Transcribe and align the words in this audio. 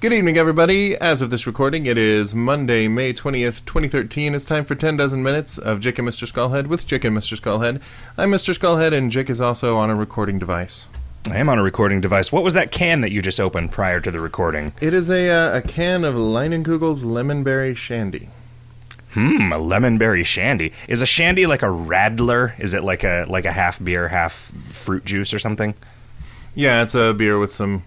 Good 0.00 0.12
evening, 0.12 0.38
everybody. 0.38 0.94
As 0.94 1.20
of 1.20 1.30
this 1.30 1.44
recording, 1.44 1.84
it 1.86 1.98
is 1.98 2.32
Monday, 2.32 2.86
May 2.86 3.12
20th, 3.12 3.64
2013. 3.64 4.32
It's 4.32 4.44
time 4.44 4.64
for 4.64 4.76
10 4.76 4.96
dozen 4.96 5.24
minutes 5.24 5.58
of 5.58 5.80
Jick 5.80 5.98
and 5.98 6.06
Mr. 6.06 6.24
Skullhead 6.24 6.68
with 6.68 6.86
Jick 6.86 7.02
and 7.02 7.16
Mr. 7.16 7.36
Skullhead. 7.36 7.82
I'm 8.16 8.30
Mr. 8.30 8.56
Skullhead, 8.56 8.92
and 8.92 9.10
Jick 9.10 9.28
is 9.28 9.40
also 9.40 9.76
on 9.76 9.90
a 9.90 9.96
recording 9.96 10.38
device. 10.38 10.86
I 11.28 11.38
am 11.38 11.48
on 11.48 11.58
a 11.58 11.64
recording 11.64 12.00
device. 12.00 12.30
What 12.30 12.44
was 12.44 12.54
that 12.54 12.70
can 12.70 13.00
that 13.00 13.10
you 13.10 13.20
just 13.22 13.40
opened 13.40 13.72
prior 13.72 13.98
to 13.98 14.12
the 14.12 14.20
recording? 14.20 14.72
It 14.80 14.94
is 14.94 15.10
a, 15.10 15.30
uh, 15.30 15.56
a 15.56 15.62
can 15.62 16.04
of 16.04 16.14
Leinenkugel's 16.14 17.02
Lemonberry 17.02 17.76
Shandy. 17.76 18.28
Hmm, 19.14 19.52
a 19.52 19.58
lemonberry 19.58 20.24
shandy. 20.24 20.72
Is 20.86 21.02
a 21.02 21.06
shandy 21.06 21.46
like 21.46 21.62
a 21.62 21.66
radler? 21.66 22.56
Is 22.60 22.72
it 22.72 22.84
like 22.84 23.02
a 23.02 23.24
like 23.28 23.46
a 23.46 23.52
half 23.52 23.82
beer, 23.82 24.06
half 24.06 24.32
fruit 24.32 25.04
juice 25.04 25.34
or 25.34 25.40
something? 25.40 25.74
Yeah, 26.54 26.84
it's 26.84 26.94
a 26.94 27.14
beer 27.14 27.36
with 27.38 27.50
some. 27.50 27.82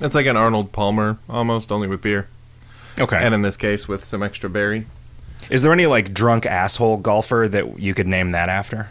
It's 0.00 0.14
like 0.14 0.26
an 0.26 0.36
Arnold 0.36 0.72
Palmer, 0.72 1.18
almost, 1.28 1.70
only 1.70 1.86
with 1.88 2.02
beer. 2.02 2.28
Okay. 3.00 3.16
And 3.16 3.34
in 3.34 3.42
this 3.42 3.56
case, 3.56 3.86
with 3.88 4.04
some 4.04 4.22
extra 4.22 4.50
berry. 4.50 4.86
Is 5.50 5.62
there 5.62 5.72
any 5.72 5.86
like 5.86 6.12
drunk 6.14 6.46
asshole 6.46 6.98
golfer 6.98 7.48
that 7.50 7.78
you 7.78 7.94
could 7.94 8.06
name 8.06 8.32
that 8.32 8.48
after? 8.48 8.90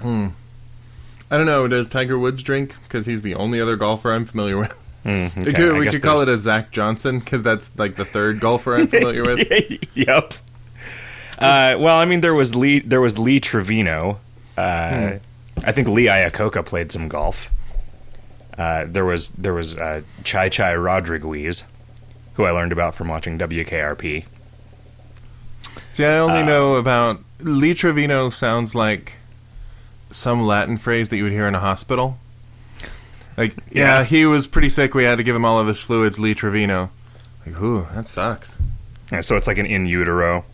Hmm. 0.00 0.28
I 1.30 1.38
don't 1.38 1.46
know, 1.46 1.66
does 1.66 1.88
Tiger 1.88 2.18
Woods 2.18 2.42
drink? 2.42 2.74
Because 2.82 3.06
he's 3.06 3.22
the 3.22 3.34
only 3.34 3.60
other 3.60 3.76
golfer 3.76 4.12
I'm 4.12 4.26
familiar 4.26 4.58
with. 4.58 4.72
Hmm, 5.02 5.08
We 5.36 5.42
okay, 5.42 5.52
could, 5.52 5.78
we 5.78 5.86
could 5.86 6.02
call 6.02 6.20
it 6.20 6.28
a 6.28 6.36
Zach 6.36 6.70
Johnson, 6.70 7.18
because 7.18 7.42
that's 7.42 7.76
like 7.78 7.96
the 7.96 8.04
third 8.04 8.38
golfer 8.38 8.76
I'm 8.76 8.86
familiar 8.86 9.22
with. 9.24 9.48
yep. 9.94 10.34
Uh, 11.38 11.74
well, 11.78 11.98
I 11.98 12.04
mean, 12.04 12.20
there 12.20 12.34
was 12.34 12.54
Lee. 12.54 12.78
There 12.80 13.00
was 13.00 13.18
Lee 13.18 13.40
Trevino. 13.40 14.20
Uh, 14.56 15.14
I 15.64 15.72
think 15.72 15.88
Lee 15.88 16.04
Iacocca 16.06 16.64
played 16.64 16.92
some 16.92 17.08
golf. 17.08 17.50
Uh, 18.58 18.84
there 18.86 19.04
was 19.04 19.30
there 19.30 19.54
was 19.54 19.76
uh, 19.76 20.02
Chi 20.24 20.48
Chi 20.50 20.74
Rodriguez, 20.74 21.64
who 22.34 22.44
I 22.44 22.50
learned 22.50 22.72
about 22.72 22.94
from 22.94 23.08
watching 23.08 23.38
WKRP. 23.38 24.24
See, 25.92 26.04
I 26.04 26.18
only 26.18 26.42
know 26.42 26.74
about 26.76 27.20
Lee 27.40 27.74
Trevino 27.74 28.30
sounds 28.30 28.74
like 28.74 29.14
some 30.10 30.42
Latin 30.46 30.76
phrase 30.76 31.08
that 31.08 31.16
you 31.16 31.22
would 31.24 31.32
hear 31.32 31.46
in 31.48 31.54
a 31.54 31.60
hospital. 31.60 32.18
Like, 33.36 33.54
yeah, 33.70 33.98
Yeah. 34.00 34.04
he 34.04 34.26
was 34.26 34.46
pretty 34.46 34.68
sick. 34.68 34.94
We 34.94 35.04
had 35.04 35.16
to 35.18 35.24
give 35.24 35.34
him 35.34 35.44
all 35.44 35.58
of 35.58 35.66
his 35.66 35.80
fluids. 35.80 36.18
Lee 36.18 36.34
Trevino. 36.34 36.90
Like, 37.46 37.60
ooh, 37.60 37.86
that 37.94 38.06
sucks. 38.06 38.58
Yeah, 39.10 39.22
so 39.22 39.36
it's 39.36 39.46
like 39.46 39.58
an 39.58 39.66
in 39.66 39.86
utero. 39.86 40.44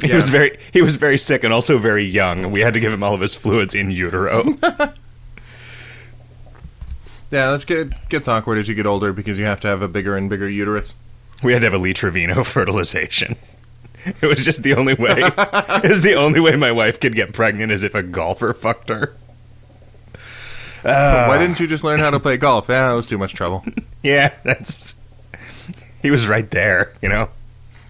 He 0.00 0.08
Yeah. 0.08 0.16
was 0.16 0.28
very 0.28 0.56
he 0.72 0.80
was 0.82 0.94
very 0.96 1.18
sick 1.18 1.42
and 1.44 1.52
also 1.52 1.78
very 1.78 2.04
young. 2.04 2.52
We 2.52 2.60
had 2.60 2.74
to 2.74 2.80
give 2.80 2.92
him 2.92 3.02
all 3.02 3.14
of 3.14 3.20
his 3.20 3.34
fluids 3.34 3.74
in 3.74 3.90
utero. 3.90 4.56
Yeah, 7.32 7.50
that's 7.50 7.64
good. 7.64 7.94
Gets 8.10 8.28
awkward 8.28 8.58
as 8.58 8.68
you 8.68 8.74
get 8.74 8.86
older 8.86 9.12
because 9.14 9.38
you 9.38 9.46
have 9.46 9.58
to 9.60 9.68
have 9.68 9.80
a 9.80 9.88
bigger 9.88 10.18
and 10.18 10.28
bigger 10.28 10.46
uterus. 10.48 10.94
we 11.42 11.54
had 11.54 11.60
to 11.60 11.66
have 11.66 11.74
a 11.74 11.78
Lee 11.78 11.94
Trevino 11.94 12.44
fertilization. 12.44 13.36
It 14.04 14.26
was 14.26 14.44
just 14.44 14.62
the 14.62 14.74
only 14.74 14.94
way. 14.94 15.14
it 15.16 15.88
was 15.88 16.02
the 16.02 16.14
only 16.14 16.40
way 16.40 16.56
my 16.56 16.70
wife 16.70 17.00
could 17.00 17.14
get 17.14 17.32
pregnant 17.32 17.72
is 17.72 17.82
if 17.82 17.94
a 17.94 18.02
golfer 18.02 18.52
fucked 18.52 18.90
her. 18.90 19.14
Why 20.82 20.92
ah. 20.92 21.38
didn't 21.38 21.58
you 21.58 21.66
just 21.66 21.84
learn 21.84 22.00
how 22.00 22.10
to 22.10 22.20
play 22.20 22.36
golf? 22.36 22.68
Yeah, 22.68 22.92
it 22.92 22.96
was 22.96 23.06
too 23.06 23.18
much 23.18 23.34
trouble. 23.34 23.64
Yeah, 24.04 24.34
that's. 24.42 24.96
He 26.02 26.10
was 26.10 26.26
right 26.26 26.50
there, 26.50 26.92
you 27.00 27.08
know. 27.08 27.28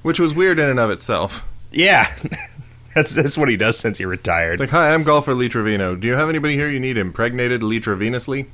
Which 0.02 0.20
was 0.20 0.34
weird 0.34 0.58
in 0.58 0.68
and 0.68 0.78
of 0.78 0.90
itself. 0.90 1.50
Yeah, 1.70 2.06
that's 2.94 3.14
that's 3.14 3.38
what 3.38 3.48
he 3.48 3.56
does 3.56 3.78
since 3.78 3.96
he 3.96 4.04
retired. 4.04 4.60
Like, 4.60 4.68
hi, 4.68 4.92
I'm 4.92 5.04
golfer 5.04 5.32
Lee 5.32 5.48
Trevino. 5.48 5.96
Do 5.96 6.06
you 6.06 6.12
have 6.12 6.28
anybody 6.28 6.54
here 6.56 6.68
you 6.68 6.80
need 6.80 6.98
impregnated 6.98 7.62
Lee 7.62 7.80
Trevinously? 7.80 8.44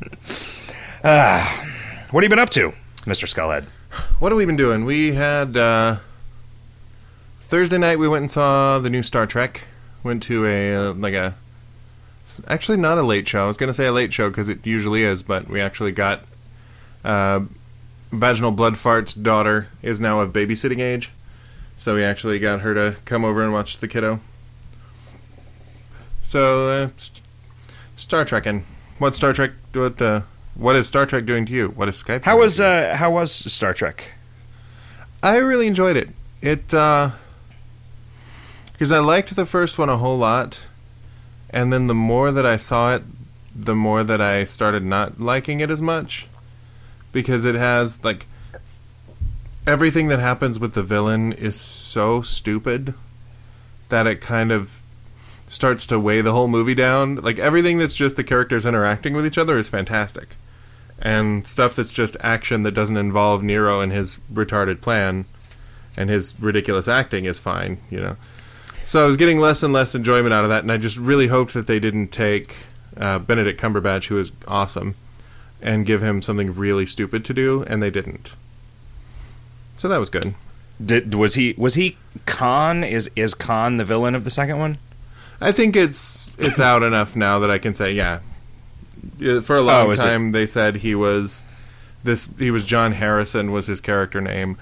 what 1.02 1.02
have 1.02 2.22
you 2.22 2.28
been 2.28 2.38
up 2.38 2.50
to, 2.50 2.72
Mister 3.06 3.26
Skullhead? 3.26 3.64
What 4.18 4.32
have 4.32 4.36
we 4.36 4.46
been 4.46 4.56
doing? 4.56 4.84
We 4.84 5.12
had 5.12 5.56
uh, 5.56 5.96
Thursday 7.40 7.78
night. 7.78 7.98
We 7.98 8.08
went 8.08 8.22
and 8.22 8.30
saw 8.30 8.78
the 8.78 8.90
new 8.90 9.02
Star 9.02 9.26
Trek. 9.26 9.66
Went 10.02 10.22
to 10.24 10.46
a 10.46 10.74
uh, 10.74 10.94
like 10.94 11.14
a 11.14 11.34
actually 12.48 12.78
not 12.78 12.96
a 12.96 13.02
late 13.02 13.28
show. 13.28 13.44
I 13.44 13.46
was 13.46 13.56
going 13.56 13.68
to 13.68 13.74
say 13.74 13.86
a 13.86 13.92
late 13.92 14.12
show 14.12 14.30
because 14.30 14.48
it 14.48 14.66
usually 14.66 15.02
is, 15.02 15.22
but 15.22 15.48
we 15.48 15.60
actually 15.60 15.92
got 15.92 16.22
uh, 17.04 17.40
vaginal 18.10 18.50
blood 18.50 18.78
fart's 18.78 19.12
daughter 19.14 19.68
is 19.82 20.00
now 20.00 20.20
of 20.20 20.32
babysitting 20.32 20.80
age, 20.80 21.10
so 21.76 21.94
we 21.94 22.02
actually 22.02 22.38
got 22.38 22.60
her 22.60 22.72
to 22.74 22.96
come 23.04 23.24
over 23.24 23.42
and 23.42 23.52
watch 23.52 23.78
the 23.78 23.88
kiddo. 23.88 24.20
So 26.22 26.68
uh, 26.68 26.88
st- 26.96 27.22
Star 27.96 28.24
Trekking. 28.24 28.64
What 29.00 29.16
Star 29.16 29.32
Trek? 29.32 29.52
What 29.72 30.02
uh, 30.02 30.20
what 30.54 30.76
is 30.76 30.86
Star 30.86 31.06
Trek 31.06 31.24
doing 31.24 31.46
to 31.46 31.52
you? 31.52 31.68
What 31.68 31.88
is 31.88 32.02
Skype? 32.02 32.26
How 32.26 32.38
was 32.38 32.60
uh 32.60 32.96
how 32.96 33.10
was 33.10 33.32
Star 33.32 33.72
Trek? 33.72 34.12
I 35.22 35.38
really 35.38 35.66
enjoyed 35.66 35.96
it. 35.96 36.10
It 36.42 36.74
uh 36.74 37.12
because 38.72 38.92
I 38.92 38.98
liked 38.98 39.34
the 39.34 39.46
first 39.46 39.78
one 39.78 39.88
a 39.88 39.96
whole 39.96 40.18
lot, 40.18 40.66
and 41.48 41.72
then 41.72 41.86
the 41.86 41.94
more 41.94 42.30
that 42.30 42.44
I 42.44 42.58
saw 42.58 42.94
it, 42.94 43.02
the 43.56 43.74
more 43.74 44.04
that 44.04 44.20
I 44.20 44.44
started 44.44 44.84
not 44.84 45.18
liking 45.18 45.60
it 45.60 45.70
as 45.70 45.80
much 45.80 46.26
because 47.10 47.46
it 47.46 47.54
has 47.54 48.04
like 48.04 48.26
everything 49.66 50.08
that 50.08 50.18
happens 50.18 50.58
with 50.58 50.74
the 50.74 50.82
villain 50.82 51.32
is 51.32 51.58
so 51.58 52.20
stupid 52.20 52.92
that 53.88 54.06
it 54.06 54.20
kind 54.20 54.52
of 54.52 54.79
starts 55.50 55.84
to 55.84 55.98
weigh 55.98 56.20
the 56.20 56.32
whole 56.32 56.48
movie 56.48 56.76
down. 56.76 57.16
Like 57.16 57.38
everything 57.38 57.76
that's 57.76 57.96
just 57.96 58.14
the 58.16 58.24
characters 58.24 58.64
interacting 58.64 59.14
with 59.14 59.26
each 59.26 59.36
other 59.36 59.58
is 59.58 59.68
fantastic. 59.68 60.36
And 61.00 61.46
stuff 61.46 61.74
that's 61.74 61.92
just 61.92 62.16
action 62.20 62.62
that 62.62 62.72
doesn't 62.72 62.96
involve 62.96 63.42
Nero 63.42 63.80
and 63.80 63.90
his 63.90 64.18
retarded 64.32 64.80
plan 64.80 65.24
and 65.96 66.08
his 66.08 66.38
ridiculous 66.40 66.86
acting 66.86 67.24
is 67.24 67.40
fine, 67.40 67.78
you 67.90 68.00
know. 68.00 68.16
So 68.86 69.02
I 69.02 69.06
was 69.06 69.16
getting 69.16 69.40
less 69.40 69.62
and 69.62 69.72
less 69.72 69.94
enjoyment 69.94 70.32
out 70.32 70.44
of 70.44 70.50
that, 70.50 70.62
and 70.62 70.70
I 70.70 70.76
just 70.76 70.96
really 70.96 71.26
hoped 71.26 71.52
that 71.54 71.66
they 71.66 71.80
didn't 71.80 72.08
take 72.08 72.56
uh, 72.96 73.18
Benedict 73.18 73.60
Cumberbatch, 73.60 74.06
who 74.06 74.18
is 74.18 74.30
awesome, 74.46 74.94
and 75.60 75.84
give 75.84 76.02
him 76.02 76.22
something 76.22 76.54
really 76.54 76.86
stupid 76.86 77.24
to 77.24 77.34
do, 77.34 77.64
and 77.64 77.82
they 77.82 77.90
didn't. 77.90 78.34
So 79.76 79.88
that 79.88 79.98
was 79.98 80.10
good. 80.10 80.34
Did 80.84 81.14
was 81.14 81.34
he 81.34 81.54
was 81.58 81.74
he 81.74 81.98
Khan? 82.26 82.82
Is 82.84 83.10
is 83.16 83.34
Khan 83.34 83.76
the 83.76 83.84
villain 83.84 84.14
of 84.14 84.24
the 84.24 84.30
second 84.30 84.58
one? 84.58 84.78
I 85.40 85.52
think 85.52 85.76
it's 85.76 86.34
it's 86.38 86.60
out 86.70 86.82
enough 86.82 87.16
now 87.16 87.38
that 87.38 87.50
I 87.50 87.58
can 87.58 87.74
say 87.74 87.90
yeah. 87.92 88.20
For 89.42 89.56
a 89.56 89.62
long 89.62 89.88
Oh, 89.88 89.90
is 89.90 90.00
it- 90.00 90.04
time, 90.04 90.32
they 90.32 90.46
said 90.46 90.76
he 90.76 90.94
was 90.94 91.42
this. 92.04 92.30
He 92.38 92.50
was 92.50 92.66
John 92.66 92.92
Harrison 92.92 93.50
was 93.50 93.66
his 93.66 93.80
character 93.80 94.20
name, 94.20 94.56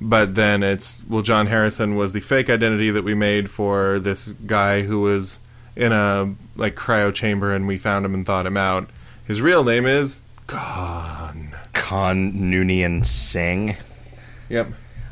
but 0.00 0.34
then 0.34 0.62
it's 0.62 1.02
well, 1.08 1.22
John 1.22 1.46
Harrison 1.46 1.94
was 1.96 2.12
the 2.12 2.20
fake 2.20 2.48
identity 2.50 2.90
that 2.90 3.04
we 3.04 3.14
made 3.14 3.50
for 3.50 3.98
this 3.98 4.32
guy 4.32 4.82
who 4.82 5.00
was 5.00 5.38
in 5.74 5.92
a 5.92 6.34
like 6.56 6.74
cryo 6.74 7.12
chamber, 7.12 7.52
and 7.54 7.66
we 7.66 7.76
found 7.78 8.04
him 8.06 8.14
and 8.14 8.24
thought 8.24 8.46
him 8.46 8.56
out. 8.56 8.88
His 9.26 9.42
real 9.42 9.62
name 9.64 9.86
is 9.86 10.20
Khan. 10.46 11.54
Khan 11.74 12.32
Noonien 12.32 13.04
Singh. 13.04 13.76
Yep. 14.48 14.68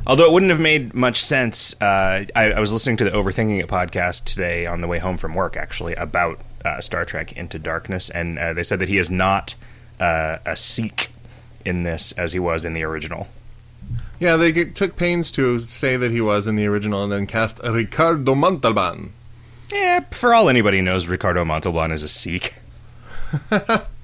Although 0.07 0.25
it 0.25 0.33
wouldn't 0.33 0.51
have 0.51 0.61
made 0.61 0.95
much 0.95 1.25
sense, 1.25 1.81
uh, 1.81 2.25
I, 2.37 2.53
I 2.53 2.61
was 2.61 2.73
listening 2.73 2.97
to 2.99 3.05
the 3.05 3.11
Overthinking 3.11 3.61
It 3.61 3.69
podcast 3.69 4.25
today 4.25 4.67
on 4.67 4.81
the 4.81 4.87
way 4.87 4.99
home 4.99 5.17
from 5.17 5.35
work, 5.35 5.57
actually, 5.57 5.95
about 5.95 6.41
uh, 6.65 6.81
Star 6.81 7.05
Trek 7.05 7.33
Into 7.33 7.59
Darkness, 7.59 8.11
and 8.11 8.39
uh, 8.39 8.53
they 8.53 8.63
said 8.63 8.79
that 8.81 8.89
he 8.89 8.99
is 8.99 9.11
not 9.11 9.55
uh, 9.99 10.39
a 10.45 10.57
Sikh 10.57 11.09
in 11.65 11.83
this 11.83 12.13
as 12.13 12.33
he 12.33 12.39
was 12.39 12.65
in 12.65 12.75
the 12.75 12.83
original. 12.83 13.29
Yeah, 14.21 14.37
they 14.37 14.53
get, 14.53 14.75
took 14.75 14.97
pains 14.97 15.33
to 15.33 15.61
say 15.61 15.97
that 15.97 16.11
he 16.11 16.21
was 16.21 16.47
in 16.47 16.57
the 16.57 16.67
original, 16.67 17.03
and 17.03 17.13
then 17.13 17.27
cast 17.27 17.61
Ricardo 17.65 18.35
Montalban. 18.35 19.13
Yeah, 19.73 20.01
for 20.11 20.35
all 20.35 20.49
anybody 20.49 20.81
knows, 20.81 21.07
Ricardo 21.07 21.45
Montalban 21.45 21.91
is 21.91 22.03
a 22.03 22.09
Sikh. 22.09 22.55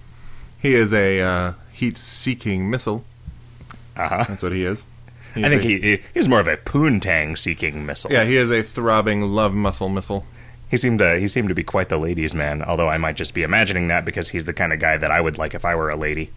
He 0.60 0.74
is 0.74 0.92
a 0.92 1.20
uh, 1.20 1.52
heat-seeking 1.72 2.68
missile. 2.68 3.04
Uh-huh. 3.96 4.24
That's 4.28 4.42
what 4.42 4.52
he 4.52 4.64
is. 4.64 4.84
I 5.36 5.48
think 5.48 5.62
he, 5.62 5.80
he 5.80 6.02
he's 6.14 6.28
more 6.28 6.40
of 6.40 6.48
a 6.48 6.56
poontang 6.56 7.36
seeking 7.36 7.86
missile. 7.86 8.12
Yeah, 8.12 8.24
he 8.24 8.36
is 8.36 8.50
a 8.50 8.62
throbbing 8.62 9.22
love 9.22 9.54
muscle 9.54 9.88
missile. 9.88 10.26
He 10.70 10.76
seemed 10.76 11.00
to 11.00 11.18
he 11.18 11.28
seemed 11.28 11.48
to 11.48 11.54
be 11.54 11.64
quite 11.64 11.88
the 11.88 11.98
ladies' 11.98 12.34
man. 12.34 12.62
Although 12.62 12.88
I 12.88 12.98
might 12.98 13.16
just 13.16 13.34
be 13.34 13.42
imagining 13.42 13.88
that 13.88 14.04
because 14.04 14.28
he's 14.28 14.44
the 14.44 14.52
kind 14.52 14.72
of 14.72 14.78
guy 14.78 14.96
that 14.96 15.10
I 15.10 15.20
would 15.20 15.38
like 15.38 15.54
if 15.54 15.64
I 15.64 15.74
were 15.74 15.90
a 15.90 15.96
lady. 15.96 16.30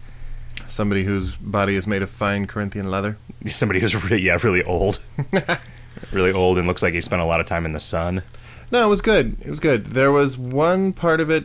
Somebody 0.68 1.04
whose 1.04 1.36
body 1.36 1.74
is 1.74 1.86
made 1.86 2.02
of 2.02 2.10
fine 2.10 2.46
Corinthian 2.46 2.90
leather. 2.90 3.18
Somebody 3.46 3.80
who's 3.80 3.94
really 3.94 4.22
yeah 4.22 4.38
really 4.42 4.62
old, 4.62 5.00
really 6.12 6.32
old, 6.32 6.58
and 6.58 6.66
looks 6.66 6.82
like 6.82 6.94
he 6.94 7.00
spent 7.00 7.22
a 7.22 7.26
lot 7.26 7.40
of 7.40 7.46
time 7.46 7.64
in 7.64 7.72
the 7.72 7.80
sun. 7.80 8.22
No, 8.70 8.86
it 8.86 8.88
was 8.88 9.02
good. 9.02 9.36
It 9.40 9.50
was 9.50 9.60
good. 9.60 9.86
There 9.86 10.10
was 10.10 10.38
one 10.38 10.92
part 10.92 11.20
of 11.20 11.30
it 11.30 11.44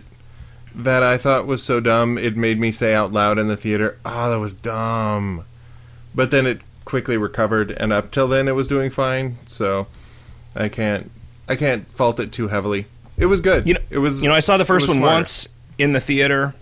that 0.73 1.03
I 1.03 1.17
thought 1.17 1.47
was 1.47 1.61
so 1.61 1.79
dumb 1.79 2.17
it 2.17 2.37
made 2.37 2.59
me 2.59 2.71
say 2.71 2.93
out 2.93 3.11
loud 3.11 3.37
in 3.37 3.47
the 3.47 3.57
theater, 3.57 3.97
"Oh, 4.05 4.31
that 4.31 4.39
was 4.39 4.53
dumb." 4.53 5.45
But 6.15 6.31
then 6.31 6.47
it 6.47 6.61
quickly 6.89 7.17
recovered, 7.17 7.69
and 7.71 7.93
up 7.93 8.09
till 8.09 8.27
then 8.27 8.47
it 8.47 8.55
was 8.55 8.67
doing 8.67 8.89
fine. 8.89 9.37
So 9.47 9.87
I 10.55 10.69
can't, 10.69 11.11
I 11.47 11.55
can't 11.55 11.87
fault 11.93 12.19
it 12.19 12.31
too 12.31 12.47
heavily. 12.47 12.87
It 13.15 13.27
was 13.27 13.41
good. 13.41 13.67
You 13.67 13.75
know, 13.75 13.81
it 13.91 13.99
was. 13.99 14.23
You 14.23 14.27
know, 14.27 14.35
I 14.35 14.39
saw 14.39 14.57
the 14.57 14.65
first 14.65 14.87
one 14.87 14.97
smart. 14.97 15.13
once 15.13 15.49
in 15.77 15.93
the 15.93 15.99
theater, 15.99 16.55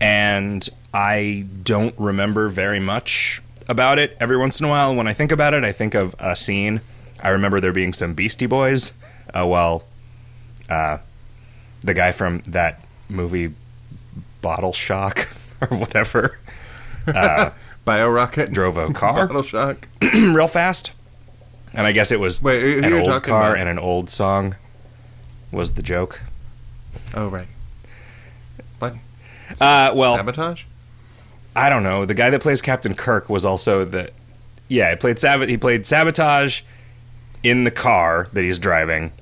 and 0.00 0.66
I 0.94 1.46
don't 1.62 1.94
remember 1.98 2.48
very 2.48 2.80
much 2.80 3.42
about 3.68 3.98
it. 3.98 4.16
Every 4.18 4.38
once 4.38 4.60
in 4.60 4.66
a 4.66 4.68
while, 4.70 4.94
when 4.94 5.06
I 5.06 5.12
think 5.12 5.30
about 5.30 5.52
it, 5.52 5.62
I 5.62 5.72
think 5.72 5.94
of 5.94 6.16
a 6.18 6.34
scene. 6.34 6.80
I 7.20 7.30
remember 7.30 7.60
there 7.60 7.72
being 7.72 7.92
some 7.92 8.14
Beastie 8.14 8.46
Boys. 8.46 8.92
Uh, 9.34 9.46
well, 9.46 9.84
uh, 10.70 10.98
the 11.82 11.92
guy 11.92 12.12
from 12.12 12.40
that 12.46 12.80
movie, 13.10 13.52
Bottle 14.40 14.72
Shock 14.72 15.28
or 15.60 15.76
whatever, 15.76 16.38
uh, 17.06 17.50
BioRocket 17.86 18.52
drove 18.52 18.76
a 18.76 18.92
car 18.92 19.26
Bottle 19.26 19.42
Shock. 19.42 19.88
real 20.14 20.48
fast. 20.48 20.92
And 21.72 21.86
I 21.86 21.92
guess 21.92 22.10
it 22.10 22.20
was 22.20 22.42
Wait, 22.42 22.78
an 22.84 22.92
old 22.92 23.22
car 23.22 23.50
about? 23.50 23.58
and 23.58 23.68
an 23.68 23.78
old 23.78 24.10
song 24.10 24.56
was 25.52 25.74
the 25.74 25.82
joke. 25.82 26.20
Oh 27.14 27.28
right. 27.28 27.48
What? 28.78 28.94
Uh, 29.60 29.92
well, 29.94 30.16
Sabotage. 30.16 30.64
I 31.54 31.68
don't 31.70 31.82
know. 31.82 32.04
The 32.04 32.14
guy 32.14 32.30
that 32.30 32.42
plays 32.42 32.60
Captain 32.60 32.94
Kirk 32.94 33.28
was 33.30 33.44
also 33.44 33.84
the 33.84 34.10
yeah. 34.68 34.90
He 34.90 34.96
played 34.96 35.18
Sab- 35.18 35.48
He 35.48 35.56
played 35.56 35.86
sabotage 35.86 36.62
in 37.42 37.64
the 37.64 37.70
car 37.70 38.28
that 38.32 38.42
he's 38.42 38.58
driving. 38.58 39.12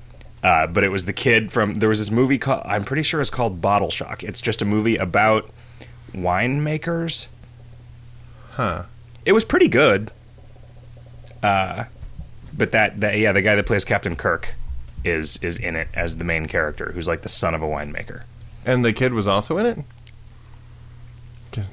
Uh, 0.43 0.67
but 0.67 0.83
it 0.83 0.89
was 0.89 1.05
the 1.05 1.13
kid 1.13 1.51
from 1.51 1.73
there 1.75 1.89
was 1.89 1.99
this 1.99 2.11
movie 2.11 2.37
called 2.37 2.61
I'm 2.65 2.83
pretty 2.83 3.03
sure 3.03 3.19
it's 3.21 3.29
called 3.29 3.61
Bottle 3.61 3.89
Shock. 3.91 4.23
It's 4.23 4.41
just 4.41 4.61
a 4.61 4.65
movie 4.65 4.95
about 4.97 5.49
winemakers. 6.13 7.27
Huh. 8.55 8.83
It 9.25 9.31
was 9.31 9.43
pretty 9.45 9.67
good. 9.67 10.11
Uh, 11.43 11.85
but 12.55 12.71
that 12.71 12.99
that 13.01 13.17
yeah, 13.17 13.31
the 13.31 13.41
guy 13.41 13.55
that 13.55 13.65
plays 13.65 13.85
Captain 13.85 14.15
Kirk 14.15 14.53
is 15.03 15.37
is 15.43 15.57
in 15.57 15.75
it 15.75 15.87
as 15.93 16.17
the 16.17 16.23
main 16.23 16.47
character, 16.47 16.91
who's 16.93 17.07
like 17.07 17.21
the 17.21 17.29
son 17.29 17.53
of 17.53 17.61
a 17.61 17.65
winemaker. 17.67 18.23
And 18.65 18.83
the 18.83 18.93
kid 18.93 19.13
was 19.13 19.27
also 19.27 19.57
in 19.57 19.65
it. 19.65 19.79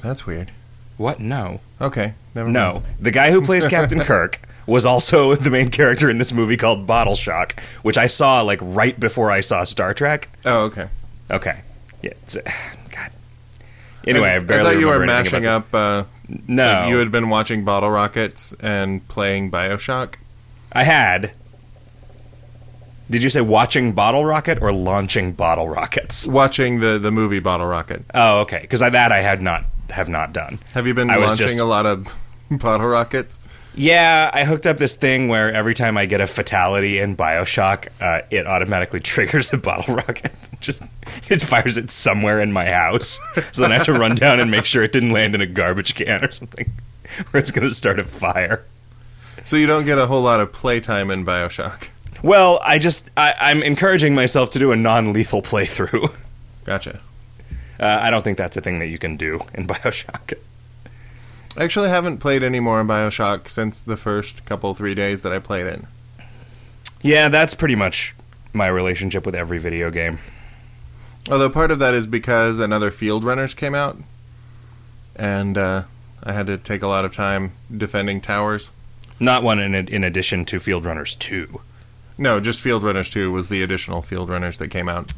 That's 0.02 0.26
weird. 0.26 0.52
What? 0.96 1.18
No. 1.18 1.60
Okay. 1.80 2.14
Never 2.34 2.48
No, 2.50 2.74
mind. 2.74 2.84
the 3.00 3.10
guy 3.10 3.30
who 3.32 3.42
plays 3.42 3.66
Captain 3.66 3.98
Kirk 4.04 4.40
was 4.66 4.86
also 4.86 5.34
the 5.36 5.50
main 5.50 5.70
character 5.70 6.08
in 6.08 6.18
this 6.18 6.32
movie 6.32 6.56
called 6.56 6.86
Bottle 6.86 7.16
Shock, 7.16 7.60
which 7.82 7.98
I 7.98 8.06
saw 8.06 8.42
like 8.42 8.60
right 8.62 8.98
before 8.98 9.30
I 9.30 9.40
saw 9.40 9.64
Star 9.64 9.92
Trek. 9.94 10.28
Oh, 10.44 10.64
okay. 10.64 10.88
Okay, 11.30 11.62
yeah. 12.02 12.12
Anyway, 14.06 14.28
I, 14.28 14.36
I, 14.36 14.38
barely 14.40 14.74
thought 14.74 14.80
you 14.80 14.86
were 14.88 15.04
mashing 15.04 15.46
up. 15.46 15.74
Uh. 15.74 16.04
No, 16.46 16.86
you 16.88 16.96
had 16.98 17.10
been 17.10 17.28
watching 17.28 17.64
Bottle 17.64 17.90
Rockets 17.90 18.54
and 18.60 19.06
playing 19.08 19.50
Bioshock. 19.50 20.14
I 20.72 20.84
had. 20.84 21.32
Did 23.10 23.22
you 23.22 23.28
say 23.30 23.42
watching 23.42 23.92
Bottle 23.92 24.24
Rocket 24.24 24.62
or 24.62 24.72
launching 24.72 25.32
Bottle 25.32 25.68
Rockets? 25.68 26.26
Watching 26.26 26.80
the 26.80 26.98
the 26.98 27.10
movie 27.10 27.40
Bottle 27.40 27.66
Rocket. 27.66 28.04
Oh, 28.14 28.40
okay, 28.40 28.60
because 28.62 28.80
that 28.80 29.12
I 29.12 29.20
had 29.20 29.42
not 29.42 29.64
have 29.90 30.08
not 30.08 30.32
done. 30.32 30.58
Have 30.72 30.86
you 30.86 30.94
been 30.94 31.10
I 31.10 31.16
launching 31.16 31.36
just- 31.48 31.58
a 31.58 31.64
lot 31.64 31.84
of 31.84 32.08
bottle 32.50 32.86
rockets? 32.88 33.40
Yeah, 33.74 34.30
I 34.32 34.44
hooked 34.44 34.66
up 34.66 34.76
this 34.76 34.96
thing 34.96 35.28
where 35.28 35.50
every 35.52 35.72
time 35.72 35.96
I 35.96 36.04
get 36.04 36.20
a 36.20 36.26
fatality 36.26 36.98
in 36.98 37.16
Bioshock, 37.16 37.88
uh, 38.02 38.22
it 38.30 38.46
automatically 38.46 39.00
triggers 39.12 39.52
a 39.52 39.56
bottle 39.56 39.94
rocket. 39.94 40.32
Just 40.60 40.84
it 41.30 41.40
fires 41.40 41.76
it 41.76 41.90
somewhere 41.90 42.40
in 42.40 42.52
my 42.52 42.66
house, 42.66 43.18
so 43.52 43.62
then 43.62 43.72
I 43.72 43.76
have 43.76 43.86
to 43.86 43.94
run 43.94 44.14
down 44.14 44.40
and 44.40 44.50
make 44.50 44.64
sure 44.64 44.82
it 44.82 44.92
didn't 44.92 45.10
land 45.10 45.34
in 45.34 45.40
a 45.40 45.46
garbage 45.46 45.94
can 45.94 46.24
or 46.24 46.30
something, 46.30 46.70
where 47.30 47.40
it's 47.40 47.50
going 47.50 47.66
to 47.66 47.74
start 47.74 47.98
a 47.98 48.04
fire. 48.04 48.64
So 49.44 49.56
you 49.56 49.66
don't 49.66 49.86
get 49.86 49.98
a 49.98 50.06
whole 50.06 50.22
lot 50.22 50.40
of 50.40 50.52
playtime 50.52 51.10
in 51.10 51.24
Bioshock. 51.24 51.88
Well, 52.22 52.60
I 52.62 52.78
just 52.78 53.10
I, 53.16 53.34
I'm 53.40 53.62
encouraging 53.62 54.14
myself 54.14 54.50
to 54.50 54.58
do 54.58 54.70
a 54.70 54.76
non-lethal 54.76 55.42
playthrough. 55.42 56.14
Gotcha. 56.64 57.00
Uh, 57.80 57.98
I 58.00 58.10
don't 58.10 58.22
think 58.22 58.38
that's 58.38 58.56
a 58.56 58.60
thing 58.60 58.78
that 58.78 58.86
you 58.86 58.98
can 58.98 59.16
do 59.16 59.40
in 59.54 59.66
Bioshock. 59.66 60.34
I 61.56 61.64
actually 61.64 61.90
haven't 61.90 62.18
played 62.18 62.42
any 62.42 62.60
more 62.60 62.82
Bioshock 62.82 63.48
since 63.48 63.80
the 63.80 63.96
first 63.96 64.44
couple 64.46 64.72
three 64.74 64.94
days 64.94 65.22
that 65.22 65.32
I 65.32 65.38
played 65.38 65.66
it. 65.66 65.82
Yeah, 67.02 67.28
that's 67.28 67.54
pretty 67.54 67.74
much 67.74 68.14
my 68.52 68.68
relationship 68.68 69.26
with 69.26 69.34
every 69.34 69.58
video 69.58 69.90
game. 69.90 70.18
Although 71.30 71.50
part 71.50 71.70
of 71.70 71.78
that 71.78 71.94
is 71.94 72.06
because 72.06 72.58
another 72.58 72.90
Fieldrunners 72.90 73.54
came 73.54 73.74
out, 73.74 73.98
and 75.14 75.58
uh, 75.58 75.84
I 76.22 76.32
had 76.32 76.46
to 76.46 76.56
take 76.56 76.82
a 76.82 76.88
lot 76.88 77.04
of 77.04 77.14
time 77.14 77.52
defending 77.74 78.20
towers. 78.20 78.72
Not 79.20 79.42
one 79.42 79.60
in 79.60 79.74
in 79.74 80.04
addition 80.04 80.44
to 80.46 80.56
Fieldrunners 80.56 81.16
Two. 81.18 81.60
No, 82.18 82.40
just 82.40 82.62
Fieldrunners 82.62 83.10
2 83.10 83.32
was 83.32 83.48
the 83.48 83.62
additional 83.62 84.02
Fieldrunners 84.02 84.58
that 84.58 84.68
came 84.68 84.88
out. 84.88 85.12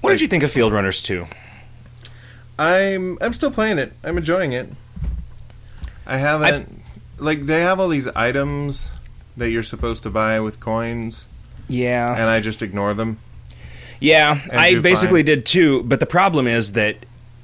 What 0.00 0.10
did 0.10 0.20
you 0.20 0.26
think 0.26 0.42
of 0.42 0.50
Fieldrunners 0.50 1.04
Two? 1.04 1.26
I'm 2.58 3.18
I'm 3.20 3.32
still 3.34 3.50
playing 3.50 3.78
it. 3.78 3.92
I'm 4.04 4.18
enjoying 4.18 4.52
it. 4.52 4.68
I 6.10 6.16
haven't 6.18 6.82
like 7.18 7.46
they 7.46 7.60
have 7.62 7.78
all 7.80 7.88
these 7.88 8.08
items 8.08 8.90
that 9.36 9.50
you're 9.50 9.62
supposed 9.62 10.02
to 10.02 10.10
buy 10.10 10.40
with 10.40 10.58
coins, 10.60 11.28
Yeah. 11.68 12.12
and 12.12 12.28
I 12.28 12.40
just 12.40 12.62
ignore 12.62 12.94
them. 12.94 13.18
Yeah, 14.00 14.40
I 14.52 14.74
basically 14.76 15.20
fine. 15.20 15.26
did 15.26 15.46
too. 15.46 15.82
But 15.84 16.00
the 16.00 16.06
problem 16.06 16.46
is 16.46 16.72
that 16.72 16.96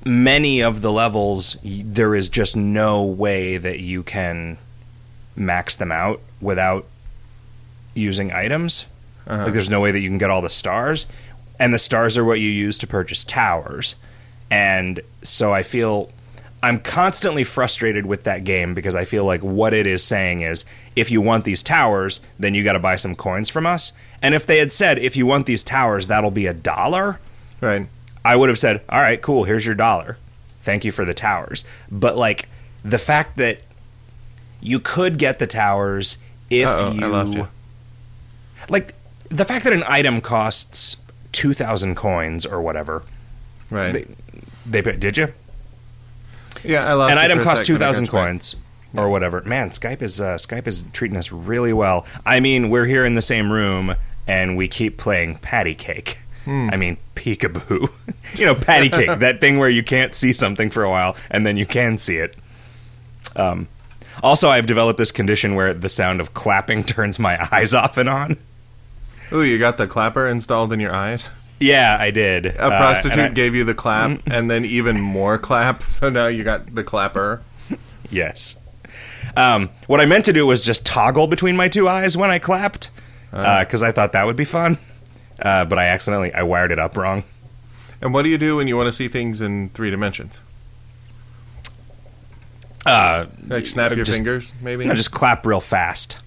many 0.04 0.62
of 0.62 0.80
the 0.82 0.90
levels, 0.90 1.56
there 1.64 2.14
is 2.14 2.28
just 2.28 2.56
no 2.56 3.04
way 3.04 3.56
that 3.56 3.78
you 3.78 4.02
can 4.02 4.58
max 5.36 5.76
them 5.76 5.92
out 5.92 6.20
without 6.40 6.86
using 7.94 8.32
items. 8.32 8.86
Uh-huh. 9.26 9.44
Like, 9.44 9.52
there's 9.52 9.70
no 9.70 9.80
way 9.80 9.90
that 9.90 10.00
you 10.00 10.08
can 10.08 10.18
get 10.18 10.30
all 10.30 10.42
the 10.42 10.50
stars, 10.50 11.06
and 11.58 11.72
the 11.74 11.78
stars 11.78 12.16
are 12.16 12.24
what 12.24 12.40
you 12.40 12.48
use 12.50 12.78
to 12.78 12.86
purchase 12.86 13.22
towers. 13.24 13.94
And 14.50 15.00
so 15.22 15.52
I 15.52 15.62
feel 15.62 16.10
I'm 16.62 16.78
constantly 16.80 17.44
frustrated 17.44 18.06
with 18.06 18.24
that 18.24 18.42
game 18.44 18.74
because 18.74 18.96
I 18.96 19.04
feel 19.04 19.24
like 19.24 19.42
what 19.42 19.72
it 19.74 19.86
is 19.86 20.02
saying 20.02 20.40
is 20.40 20.64
if 20.96 21.10
you 21.10 21.20
want 21.20 21.44
these 21.44 21.62
towers, 21.62 22.20
then 22.38 22.54
you 22.54 22.64
got 22.64 22.72
to 22.72 22.78
buy 22.80 22.96
some 22.96 23.14
coins 23.14 23.48
from 23.48 23.66
us. 23.66 23.92
And 24.22 24.34
if 24.34 24.46
they 24.46 24.58
had 24.58 24.72
said 24.72 24.98
if 24.98 25.16
you 25.16 25.26
want 25.26 25.46
these 25.46 25.62
towers, 25.62 26.06
that'll 26.08 26.30
be 26.30 26.46
a 26.46 26.54
dollar, 26.54 27.20
Right. 27.60 27.86
I 28.24 28.34
would 28.36 28.48
have 28.48 28.58
said, 28.58 28.82
"All 28.88 29.00
right, 29.00 29.20
cool, 29.22 29.44
here's 29.44 29.64
your 29.64 29.74
dollar. 29.76 30.18
Thank 30.62 30.84
you 30.84 30.90
for 30.92 31.04
the 31.04 31.14
towers." 31.14 31.64
But 31.90 32.16
like 32.16 32.48
the 32.84 32.98
fact 32.98 33.36
that 33.36 33.60
you 34.60 34.80
could 34.80 35.18
get 35.18 35.38
the 35.38 35.46
towers 35.46 36.18
if 36.50 36.66
Uh-oh, 36.66 36.92
you, 36.92 37.04
I 37.04 37.06
lost 37.08 37.34
you. 37.34 37.48
like 38.68 38.94
the 39.30 39.44
fact 39.44 39.64
that 39.64 39.72
an 39.72 39.84
item 39.86 40.20
costs 40.20 40.96
2000 41.32 41.94
coins 41.94 42.44
or 42.46 42.60
whatever. 42.60 43.02
Right. 43.70 44.06
They, 44.66 44.80
they 44.80 44.92
did 44.92 45.16
you? 45.16 45.32
Yeah, 46.64 46.88
I 46.88 46.94
lost. 46.94 47.12
An 47.12 47.18
item 47.18 47.42
costs 47.42 47.66
sec, 47.66 47.78
but 47.78 47.84
I 47.84 47.86
2000 47.86 48.04
got 48.04 48.12
you 48.12 48.18
back. 48.18 48.26
coins 48.26 48.56
or 48.94 49.10
whatever. 49.10 49.40
Man, 49.42 49.70
Skype 49.70 50.02
is 50.02 50.20
uh, 50.20 50.36
Skype 50.36 50.66
is 50.66 50.84
treating 50.92 51.16
us 51.16 51.32
really 51.32 51.72
well. 51.72 52.06
I 52.24 52.40
mean, 52.40 52.70
we're 52.70 52.86
here 52.86 53.04
in 53.04 53.14
the 53.14 53.22
same 53.22 53.52
room 53.52 53.94
and 54.26 54.56
we 54.56 54.68
keep 54.68 54.96
playing 54.96 55.38
patty 55.38 55.74
cake. 55.74 56.18
Hmm. 56.44 56.68
I 56.72 56.76
mean, 56.76 56.96
peekaboo. 57.14 57.88
you 58.38 58.46
know, 58.46 58.54
patty 58.54 58.88
cake, 58.88 59.18
that 59.18 59.40
thing 59.40 59.58
where 59.58 59.68
you 59.68 59.82
can't 59.82 60.14
see 60.14 60.32
something 60.32 60.70
for 60.70 60.84
a 60.84 60.90
while 60.90 61.16
and 61.30 61.46
then 61.46 61.56
you 61.56 61.66
can 61.66 61.98
see 61.98 62.16
it. 62.16 62.36
Um, 63.34 63.68
also, 64.22 64.48
I've 64.48 64.66
developed 64.66 64.98
this 64.98 65.12
condition 65.12 65.54
where 65.54 65.74
the 65.74 65.88
sound 65.88 66.20
of 66.20 66.34
clapping 66.34 66.84
turns 66.84 67.18
my 67.18 67.48
eyes 67.52 67.74
off 67.74 67.96
and 67.96 68.08
on. 68.08 68.36
Ooh, 69.32 69.42
you 69.42 69.58
got 69.58 69.76
the 69.76 69.86
clapper 69.86 70.26
installed 70.26 70.72
in 70.72 70.80
your 70.80 70.94
eyes. 70.94 71.30
Yeah, 71.58 71.96
I 71.98 72.10
did. 72.10 72.46
A 72.46 72.52
prostitute 72.68 73.18
I, 73.18 73.28
gave 73.28 73.54
you 73.54 73.64
the 73.64 73.74
clap, 73.74 74.10
Mm-hmm. 74.10 74.30
and 74.32 74.50
then 74.50 74.64
even 74.64 75.00
more 75.00 75.38
clap. 75.38 75.82
So 75.86 76.10
now 76.10 76.26
you 76.26 76.44
got 76.44 76.74
the 76.74 76.84
clapper. 76.84 77.42
Yes. 78.10 78.56
Um, 79.36 79.70
what 79.86 80.00
I 80.00 80.04
meant 80.04 80.24
to 80.26 80.32
do 80.32 80.46
was 80.46 80.62
just 80.62 80.84
toggle 80.86 81.26
between 81.26 81.56
my 81.56 81.68
two 81.68 81.88
eyes 81.88 82.16
when 82.16 82.30
I 82.30 82.38
clapped, 82.38 82.90
because 83.30 83.82
I 83.82 83.90
thought 83.92 84.12
that 84.12 84.26
would 84.26 84.36
be 84.36 84.44
fun. 84.44 84.78
Uh, 85.40 85.64
but 85.66 85.78
I 85.78 85.86
accidentally 85.86 86.32
I 86.32 86.42
wired 86.42 86.72
it 86.72 86.78
up 86.78 86.96
wrong. 86.96 87.24
And 88.00 88.12
what 88.14 88.22
do 88.22 88.28
you 88.28 88.38
do 88.38 88.56
when 88.56 88.68
you 88.68 88.76
want 88.76 88.86
to 88.88 88.92
see 88.92 89.08
things 89.08 89.40
in 89.42 89.68
three 89.70 89.90
dimensions? 89.90 90.38
Uh, 92.84 93.26
Like 93.48 93.66
snap 93.66 93.92
your 93.94 94.04
just- 94.04 94.16
fingers, 94.18 94.52
maybe. 94.60 94.88
I 94.88 94.94
just 94.94 95.10
clap 95.10 95.44
real 95.44 95.60
fast. 95.60 96.18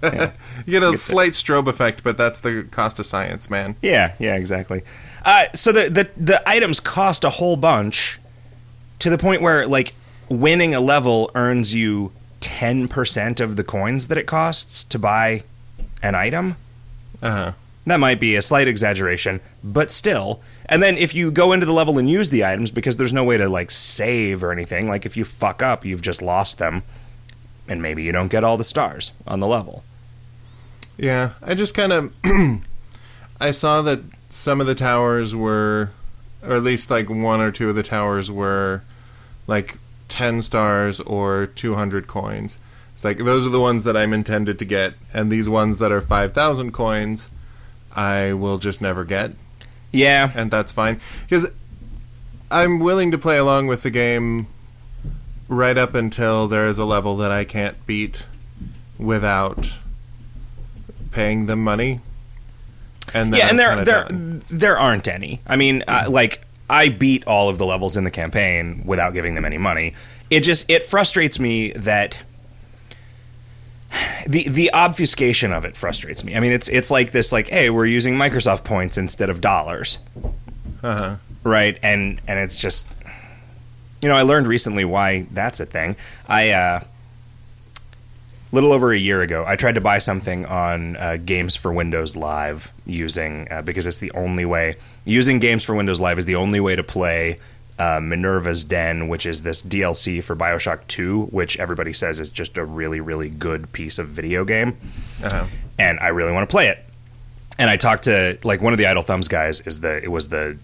you 0.66 0.80
get 0.80 0.82
a 0.82 0.96
slight 0.96 1.32
strobe 1.32 1.68
effect, 1.68 2.02
but 2.02 2.16
that's 2.16 2.40
the 2.40 2.66
cost 2.70 2.98
of 2.98 3.06
science, 3.06 3.50
man. 3.50 3.76
Yeah, 3.82 4.14
yeah, 4.18 4.36
exactly. 4.36 4.82
Uh, 5.24 5.46
so 5.54 5.72
the, 5.72 5.88
the 5.90 6.10
the 6.16 6.48
items 6.48 6.80
cost 6.80 7.24
a 7.24 7.30
whole 7.30 7.56
bunch, 7.56 8.20
to 8.98 9.10
the 9.10 9.18
point 9.18 9.42
where 9.42 9.66
like 9.66 9.94
winning 10.28 10.74
a 10.74 10.80
level 10.80 11.30
earns 11.34 11.74
you 11.74 12.12
ten 12.40 12.88
percent 12.88 13.40
of 13.40 13.56
the 13.56 13.64
coins 13.64 14.08
that 14.08 14.18
it 14.18 14.26
costs 14.26 14.84
to 14.84 14.98
buy 14.98 15.44
an 16.02 16.14
item. 16.14 16.56
Uh 17.22 17.30
huh. 17.30 17.52
That 17.86 17.98
might 17.98 18.20
be 18.20 18.36
a 18.36 18.42
slight 18.42 18.68
exaggeration, 18.68 19.40
but 19.64 19.90
still. 19.90 20.40
And 20.66 20.82
then 20.82 20.96
if 20.96 21.14
you 21.14 21.32
go 21.32 21.52
into 21.52 21.66
the 21.66 21.72
level 21.72 21.98
and 21.98 22.08
use 22.08 22.30
the 22.30 22.44
items 22.44 22.70
because 22.70 22.96
there's 22.96 23.12
no 23.12 23.24
way 23.24 23.36
to 23.36 23.48
like 23.48 23.70
save 23.72 24.44
or 24.44 24.52
anything, 24.52 24.88
like 24.88 25.04
if 25.04 25.16
you 25.16 25.24
fuck 25.24 25.62
up, 25.62 25.84
you've 25.84 26.00
just 26.00 26.22
lost 26.22 26.58
them 26.58 26.84
and 27.68 27.80
maybe 27.82 28.02
you 28.02 28.12
don't 28.12 28.28
get 28.30 28.44
all 28.44 28.56
the 28.56 28.64
stars 28.64 29.12
on 29.26 29.40
the 29.40 29.46
level. 29.46 29.84
Yeah, 30.96 31.32
I 31.42 31.54
just 31.54 31.74
kind 31.74 31.92
of 31.92 32.12
I 33.40 33.50
saw 33.50 33.82
that 33.82 34.00
some 34.30 34.60
of 34.60 34.66
the 34.66 34.74
towers 34.74 35.34
were, 35.34 35.90
or 36.42 36.54
at 36.56 36.62
least 36.62 36.90
like 36.90 37.08
one 37.10 37.40
or 37.40 37.50
two 37.50 37.68
of 37.70 37.74
the 37.74 37.82
towers 37.82 38.30
were 38.30 38.82
like 39.46 39.78
10 40.08 40.42
stars 40.42 41.00
or 41.00 41.46
200 41.46 42.06
coins. 42.06 42.58
It's 42.94 43.04
like 43.04 43.18
those 43.18 43.44
are 43.46 43.50
the 43.50 43.60
ones 43.60 43.84
that 43.84 43.96
I'm 43.96 44.12
intended 44.12 44.58
to 44.60 44.64
get, 44.64 44.94
and 45.12 45.30
these 45.32 45.48
ones 45.48 45.78
that 45.80 45.90
are 45.90 46.00
5,000 46.00 46.72
coins, 46.72 47.30
I 47.94 48.32
will 48.32 48.58
just 48.58 48.80
never 48.80 49.04
get, 49.04 49.32
Yeah. 49.90 50.30
and 50.34 50.50
that's 50.50 50.70
fine. 50.72 51.00
Because 51.22 51.50
I'm 52.50 52.78
willing 52.80 53.10
to 53.10 53.18
play 53.18 53.38
along 53.38 53.66
with 53.66 53.82
the 53.82 53.90
game 53.90 54.46
right 55.48 55.76
up 55.76 55.94
until 55.94 56.48
there 56.48 56.66
is 56.66 56.78
a 56.78 56.84
level 56.84 57.16
that 57.16 57.30
I 57.30 57.44
can't 57.44 57.84
beat 57.86 58.26
without 58.98 59.78
paying 61.10 61.46
them 61.46 61.62
money. 61.62 62.00
And 63.14 63.32
then 63.32 63.40
yeah, 63.40 63.48
and 63.50 63.58
there 63.58 63.84
there 63.84 64.04
done. 64.04 64.42
there 64.50 64.78
aren't 64.78 65.08
any. 65.08 65.40
I 65.46 65.56
mean, 65.56 65.82
uh, 65.88 66.06
like 66.08 66.42
I 66.70 66.88
beat 66.88 67.26
all 67.26 67.48
of 67.48 67.58
the 67.58 67.66
levels 67.66 67.96
in 67.96 68.04
the 68.04 68.10
campaign 68.10 68.82
without 68.86 69.12
giving 69.12 69.34
them 69.34 69.44
any 69.44 69.58
money. 69.58 69.94
It 70.30 70.40
just 70.40 70.70
it 70.70 70.84
frustrates 70.84 71.38
me 71.38 71.72
that 71.72 72.18
the 74.26 74.48
the 74.48 74.72
obfuscation 74.72 75.52
of 75.52 75.64
it 75.66 75.76
frustrates 75.76 76.24
me. 76.24 76.34
I 76.36 76.40
mean, 76.40 76.52
it's 76.52 76.68
it's 76.68 76.90
like 76.90 77.10
this 77.12 77.32
like, 77.32 77.48
hey, 77.48 77.68
we're 77.68 77.86
using 77.86 78.14
Microsoft 78.14 78.64
points 78.64 78.96
instead 78.96 79.28
of 79.28 79.40
dollars, 79.42 79.98
Uh-huh. 80.82 81.16
right? 81.44 81.78
And 81.82 82.20
and 82.26 82.38
it's 82.38 82.58
just 82.58 82.86
you 84.02 84.08
know, 84.08 84.16
I 84.16 84.22
learned 84.22 84.46
recently 84.46 84.84
why 84.84 85.26
that's 85.30 85.60
a 85.60 85.66
thing. 85.66 85.96
I 86.28 86.50
uh 86.50 86.80
little 88.50 88.72
over 88.72 88.92
a 88.92 88.98
year 88.98 89.22
ago, 89.22 89.44
I 89.46 89.56
tried 89.56 89.76
to 89.76 89.80
buy 89.80 89.98
something 89.98 90.44
on 90.44 90.96
uh, 90.96 91.16
Games 91.24 91.56
for 91.56 91.72
Windows 91.72 92.16
Live 92.16 92.70
using 92.84 93.48
uh, 93.50 93.62
because 93.62 93.86
it's 93.86 93.98
the 93.98 94.10
only 94.12 94.44
way 94.44 94.74
using 95.04 95.38
Games 95.38 95.64
for 95.64 95.74
Windows 95.74 96.00
Live 96.00 96.18
is 96.18 96.26
the 96.26 96.34
only 96.36 96.60
way 96.60 96.76
to 96.76 96.82
play 96.82 97.38
uh, 97.78 97.98
Minerva's 98.00 98.62
Den, 98.64 99.08
which 99.08 99.24
is 99.24 99.42
this 99.42 99.62
DLC 99.62 100.22
for 100.22 100.36
Bioshock 100.36 100.86
Two, 100.86 101.22
which 101.26 101.58
everybody 101.58 101.92
says 101.94 102.20
is 102.20 102.30
just 102.30 102.58
a 102.58 102.64
really 102.64 103.00
really 103.00 103.30
good 103.30 103.72
piece 103.72 103.98
of 103.98 104.08
video 104.08 104.44
game, 104.44 104.76
Uh-huh. 105.22 105.46
and 105.78 105.98
I 106.00 106.08
really 106.08 106.32
want 106.32 106.48
to 106.48 106.52
play 106.52 106.68
it. 106.68 106.84
And 107.58 107.70
I 107.70 107.76
talked 107.76 108.04
to 108.04 108.38
like 108.44 108.60
one 108.60 108.72
of 108.74 108.78
the 108.78 108.86
Idle 108.86 109.02
Thumbs 109.02 109.28
guys 109.28 109.60
is 109.62 109.80
the 109.80 110.02
it 110.02 110.10
was 110.10 110.28
the 110.28 110.58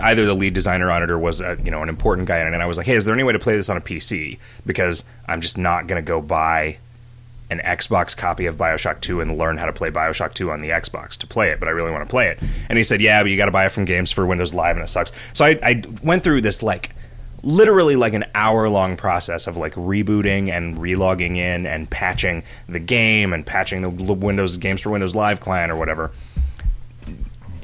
either 0.00 0.26
the 0.26 0.34
lead 0.34 0.54
designer 0.54 0.90
on 0.90 1.02
it 1.02 1.10
or 1.10 1.18
was 1.18 1.40
a, 1.40 1.58
you 1.62 1.70
know 1.70 1.82
an 1.82 1.88
important 1.88 2.28
guy 2.28 2.40
on 2.40 2.48
it. 2.48 2.54
And 2.54 2.62
I 2.62 2.66
was 2.66 2.76
like 2.76 2.86
hey 2.86 2.94
is 2.94 3.04
there 3.04 3.14
any 3.14 3.22
way 3.22 3.32
to 3.32 3.38
play 3.38 3.56
this 3.56 3.68
on 3.68 3.76
a 3.76 3.80
PC 3.80 4.38
because 4.66 5.04
I'm 5.26 5.40
just 5.40 5.58
not 5.58 5.86
going 5.86 6.02
to 6.02 6.06
go 6.06 6.20
buy 6.20 6.78
an 7.50 7.60
Xbox 7.64 8.14
copy 8.14 8.44
of 8.44 8.56
BioShock 8.56 9.00
2 9.00 9.22
and 9.22 9.38
learn 9.38 9.56
how 9.56 9.66
to 9.66 9.72
play 9.72 9.90
BioShock 9.90 10.34
2 10.34 10.50
on 10.50 10.60
the 10.60 10.68
Xbox 10.68 11.16
to 11.18 11.26
play 11.26 11.50
it 11.50 11.60
but 11.60 11.68
I 11.68 11.72
really 11.72 11.90
want 11.90 12.04
to 12.04 12.10
play 12.10 12.28
it. 12.28 12.40
And 12.68 12.76
he 12.76 12.84
said 12.84 13.00
yeah 13.00 13.22
but 13.22 13.30
you 13.30 13.36
got 13.36 13.46
to 13.46 13.52
buy 13.52 13.66
it 13.66 13.72
from 13.72 13.84
games 13.84 14.12
for 14.12 14.26
Windows 14.26 14.54
Live 14.54 14.76
and 14.76 14.84
it 14.84 14.88
sucks. 14.88 15.12
So 15.32 15.44
I, 15.44 15.58
I 15.62 15.82
went 16.02 16.24
through 16.24 16.42
this 16.42 16.62
like 16.62 16.94
literally 17.42 17.96
like 17.96 18.14
an 18.14 18.24
hour 18.34 18.68
long 18.68 18.96
process 18.96 19.46
of 19.46 19.56
like 19.56 19.74
rebooting 19.74 20.50
and 20.50 20.76
relogging 20.76 21.36
in 21.36 21.66
and 21.66 21.88
patching 21.88 22.42
the 22.68 22.80
game 22.80 23.32
and 23.32 23.46
patching 23.46 23.82
the 23.82 23.90
Windows 23.90 24.56
games 24.56 24.80
for 24.80 24.90
Windows 24.90 25.14
Live 25.14 25.40
client 25.40 25.70
or 25.70 25.76
whatever 25.76 26.10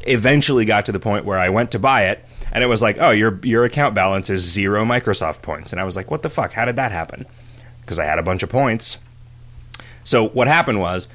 eventually 0.07 0.65
got 0.65 0.87
to 0.87 0.93
the 0.93 0.99
point 0.99 1.25
where 1.25 1.39
I 1.39 1.49
went 1.49 1.71
to 1.73 1.79
buy 1.79 2.07
it 2.07 2.25
and 2.53 2.63
it 2.63 2.69
was 2.69 2.83
like, 2.83 2.99
"Oh, 3.01 3.11
your 3.11 3.41
your 3.43 3.65
account 3.65 3.95
balance 3.95 4.31
is 4.31 4.41
0 4.41 4.85
Microsoft 4.85 5.43
points." 5.43 5.73
And 5.73 5.81
I 5.81 5.85
was 5.85 5.97
like, 5.97 6.11
"What 6.11 6.23
the 6.23 6.31
fuck? 6.31 6.53
How 6.53 6.65
did 6.65 6.77
that 6.77 6.93
happen?" 6.93 7.27
Because 7.81 7.99
I 7.99 8.05
had 8.05 8.19
a 8.19 8.23
bunch 8.23 8.43
of 8.43 8.49
points. 8.49 8.99
So 10.05 10.29
what 10.29 10.47
happened 10.49 10.81
was 10.81 11.09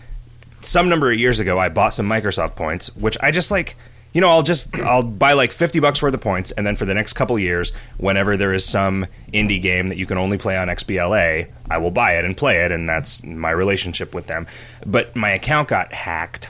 some 0.62 0.90
number 0.90 1.12
of 1.12 1.18
years 1.18 1.40
ago 1.40 1.58
I 1.60 1.70
bought 1.70 1.94
some 1.94 2.08
Microsoft 2.08 2.56
points, 2.56 2.96
which 2.96 3.18
I 3.22 3.32
just 3.32 3.52
like 3.52 3.76
you 4.12 4.22
know, 4.22 4.30
I'll 4.30 4.44
just 4.44 4.76
I'll 4.80 5.04
buy 5.04 5.34
like 5.34 5.52
50 5.52 5.80
bucks 5.80 6.02
worth 6.02 6.14
of 6.16 6.22
points 6.22 6.52
and 6.52 6.66
then 6.66 6.76
for 6.76 6.86
the 6.86 6.96
next 6.96 7.14
couple 7.14 7.38
years, 7.38 7.72
whenever 7.98 8.36
there 8.36 8.54
is 8.54 8.66
some 8.66 9.06
indie 9.32 9.62
game 9.62 9.88
that 9.88 9.98
you 9.98 10.08
can 10.08 10.18
only 10.18 10.38
play 10.38 10.58
on 10.58 10.68
XBLA, 10.68 11.48
I 11.70 11.78
will 11.78 11.92
buy 11.92 12.18
it 12.18 12.26
and 12.26 12.36
play 12.36 12.66
it 12.66 12.72
and 12.72 12.90
that's 12.90 13.24
my 13.24 13.52
relationship 13.52 14.16
with 14.16 14.26
them. 14.26 14.48
But 14.86 15.16
my 15.16 15.30
account 15.30 15.68
got 15.68 15.94
hacked 15.94 16.50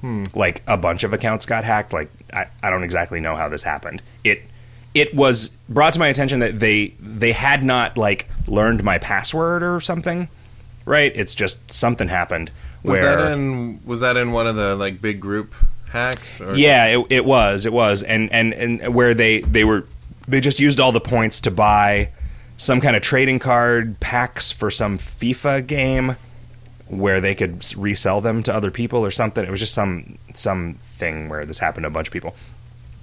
Hmm. 0.00 0.24
like 0.34 0.62
a 0.66 0.76
bunch 0.76 1.04
of 1.04 1.12
accounts 1.12 1.46
got 1.46 1.64
hacked. 1.64 1.92
Like 1.92 2.10
I, 2.32 2.46
I 2.62 2.70
don't 2.70 2.84
exactly 2.84 3.20
know 3.20 3.36
how 3.36 3.48
this 3.48 3.62
happened. 3.62 4.02
It 4.24 4.42
it 4.94 5.14
was 5.14 5.50
brought 5.68 5.92
to 5.94 5.98
my 5.98 6.08
attention 6.08 6.40
that 6.40 6.60
they 6.60 6.94
they 7.00 7.32
had 7.32 7.64
not 7.64 7.96
like 7.96 8.28
learned 8.46 8.84
my 8.84 8.98
password 8.98 9.62
or 9.62 9.80
something 9.80 10.28
right? 10.86 11.12
It's 11.14 11.34
just 11.34 11.70
something 11.70 12.08
happened 12.08 12.50
Was 12.82 13.00
where 13.00 13.16
that 13.16 13.32
in 13.32 13.84
was 13.84 14.00
that 14.00 14.16
in 14.16 14.32
one 14.32 14.46
of 14.46 14.56
the 14.56 14.74
like 14.74 15.02
big 15.02 15.20
group 15.20 15.54
hacks? 15.90 16.40
Or? 16.40 16.54
Yeah 16.54 16.86
it, 16.86 17.06
it 17.10 17.24
was 17.26 17.66
it 17.66 17.72
was. 17.72 18.02
And 18.02 18.32
and 18.32 18.54
and 18.54 18.94
where 18.94 19.12
they 19.12 19.40
they 19.42 19.64
were 19.64 19.86
they 20.26 20.40
just 20.40 20.58
used 20.58 20.80
all 20.80 20.92
the 20.92 21.00
points 21.00 21.42
to 21.42 21.50
buy 21.50 22.10
some 22.56 22.80
kind 22.80 22.96
of 22.96 23.02
trading 23.02 23.38
card 23.38 24.00
packs 24.00 24.50
for 24.50 24.70
some 24.70 24.96
FIFA 24.96 25.66
game 25.66 26.16
where 26.88 27.20
they 27.20 27.34
could 27.34 27.64
resell 27.76 28.20
them 28.20 28.42
to 28.44 28.54
other 28.54 28.70
people 28.70 29.04
or 29.04 29.10
something. 29.10 29.44
It 29.44 29.50
was 29.50 29.60
just 29.60 29.74
some 29.74 30.18
some 30.34 30.74
thing 30.82 31.28
where 31.28 31.44
this 31.44 31.58
happened 31.58 31.84
to 31.84 31.88
a 31.88 31.90
bunch 31.90 32.08
of 32.08 32.12
people. 32.12 32.34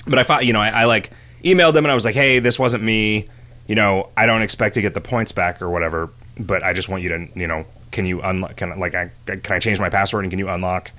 But 0.08 0.20
I 0.20 0.24
thought, 0.24 0.46
you 0.46 0.54
know, 0.54 0.62
I, 0.62 0.70
I 0.70 0.84
like 0.86 1.12
emailed 1.44 1.74
them 1.74 1.86
and 1.86 1.92
I 1.92 1.96
was 1.96 2.06
like, 2.06 2.16
"Hey, 2.16 2.40
this 2.40 2.58
wasn't 2.58 2.84
me. 2.84 3.28
You 3.68 3.76
know, 3.76 4.10
I 4.18 4.26
don't 4.26 4.42
expect 4.42 4.76
to 4.76 4.82
get 4.82 4.94
the 4.94 5.02
points 5.02 5.32
back 5.32 5.62
or 5.62 5.70
whatever, 5.70 6.10
but 6.38 6.64
I 6.64 6.74
just 6.74 6.90
want 6.90 7.04
you 7.04 7.10
to, 7.10 7.28
you 7.36 7.48
know, 7.48 7.66
can 7.92 8.06
you 8.06 8.22
unlock? 8.22 8.56
Can 8.58 8.72
I- 8.72 8.76
like 8.76 8.96
I 8.96 9.12
can 9.26 9.42
I 9.56 9.60
change 9.60 9.80
my 9.80 9.90
password 9.90 10.24
and 10.26 10.32
can 10.32 10.40
you 10.40 10.50
unlock 10.50 10.92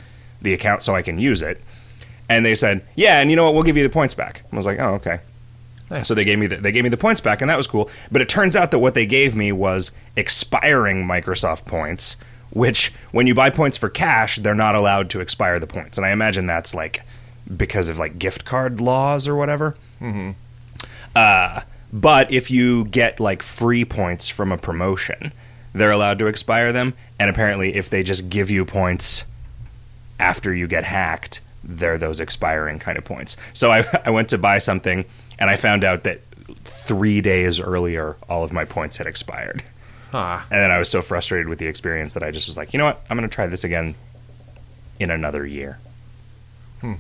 the 0.43 0.53
account 0.55 0.83
so 0.83 0.95
I 0.95 1.03
can 1.03 1.19
use 1.19 1.43
it?" 1.43 1.61
And 2.29 2.45
they 2.45 2.55
said, 2.55 2.83
"Yeah, 2.95 3.21
and 3.21 3.31
you 3.31 3.37
know 3.37 3.45
what? 3.45 3.55
We'll 3.55 3.63
give 3.65 3.77
you 3.77 3.83
the 3.83 3.93
points 3.93 4.15
back." 4.15 4.43
I 4.53 4.57
was 4.57 4.67
like, 4.67 4.79
"Oh, 4.79 4.95
okay." 4.95 5.21
Nice. 5.91 6.09
So 6.09 6.15
they 6.15 6.25
gave 6.25 6.39
me 6.39 6.47
the, 6.47 6.57
they 6.57 6.73
gave 6.73 6.83
me 6.83 6.89
the 6.89 6.97
points 6.97 7.21
back, 7.21 7.43
and 7.43 7.51
that 7.51 7.59
was 7.59 7.67
cool. 7.67 7.91
But 8.11 8.23
it 8.23 8.29
turns 8.31 8.57
out 8.57 8.71
that 8.71 8.79
what 8.79 8.95
they 8.95 9.05
gave 9.05 9.37
me 9.37 9.53
was 9.53 9.93
expiring 10.17 11.07
Microsoft 11.07 11.67
points, 11.67 12.17
which 12.55 12.93
when 13.13 13.27
you 13.27 13.35
buy 13.35 13.51
points 13.51 13.77
for 13.77 13.89
cash, 13.89 14.37
they're 14.37 14.55
not 14.55 14.75
allowed 14.75 15.11
to 15.11 15.21
expire 15.21 15.59
the 15.59 15.67
points. 15.67 15.99
And 15.99 16.07
I 16.07 16.11
imagine 16.11 16.47
that's 16.47 16.75
like 16.75 17.03
because 17.55 17.89
of 17.89 17.99
like 17.99 18.19
gift 18.19 18.45
card 18.45 18.81
laws 18.81 19.29
or 19.29 19.35
whatever. 19.35 19.77
Mm-hmm. 20.01 20.31
Uh, 21.15 21.61
but 21.93 22.33
if 22.33 22.51
you 22.51 22.87
get 22.87 23.21
like 23.21 23.43
free 23.43 23.85
points 23.85 24.29
from 24.29 24.51
a 24.51 24.59
promotion, 24.59 25.33
they're 25.73 25.91
allowed 25.91 26.19
to 26.21 26.27
expire 26.27 26.73
them. 26.73 26.95
And 27.19 27.29
apparently, 27.29 27.75
if 27.75 27.91
they 27.91 28.03
just 28.03 28.31
give 28.31 28.51
you 28.51 28.65
points 28.65 29.25
after 30.19 30.55
you 30.55 30.67
get 30.67 30.85
hacked, 30.85 31.41
they're 31.63 31.99
those 31.99 32.21
expiring 32.21 32.79
kind 32.79 32.97
of 32.97 33.05
points. 33.05 33.37
So 33.53 33.71
I, 33.71 33.85
I 34.05 34.11
went 34.11 34.29
to 34.31 34.39
buy 34.39 34.59
something 34.59 35.05
and 35.39 35.51
I 35.51 35.57
found 35.57 35.85
out 35.85 36.05
that 36.05 36.21
three 36.65 37.21
days 37.21 37.61
earlier, 37.61 38.17
all 38.29 38.45
of 38.45 38.53
my 38.53 38.65
points 38.65 38.97
had 38.97 39.07
expired. 39.07 39.63
Huh. 40.15 40.43
And 40.49 40.61
then 40.61 40.71
I 40.71 40.79
was 40.79 40.89
so 40.89 41.03
frustrated 41.03 41.49
with 41.49 41.59
the 41.59 41.67
experience 41.67 42.15
that 42.15 42.23
I 42.23 42.31
just 42.31 42.47
was 42.47 42.57
like, 42.57 42.73
you 42.73 42.79
know 42.79 42.85
what? 42.85 43.05
I'm 43.11 43.17
going 43.17 43.29
to 43.29 43.35
try 43.35 43.49
this 43.49 43.65
again 43.65 43.97
in 45.01 45.11
another 45.11 45.45
year. 45.45 45.81
Hmm. 46.81 46.95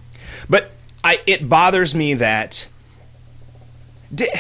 But 0.51 0.73
I, 1.05 1.21
it 1.25 1.49
bothers 1.49 1.95
me 1.95 2.15
that. 2.15 2.67
Did, 4.13 4.31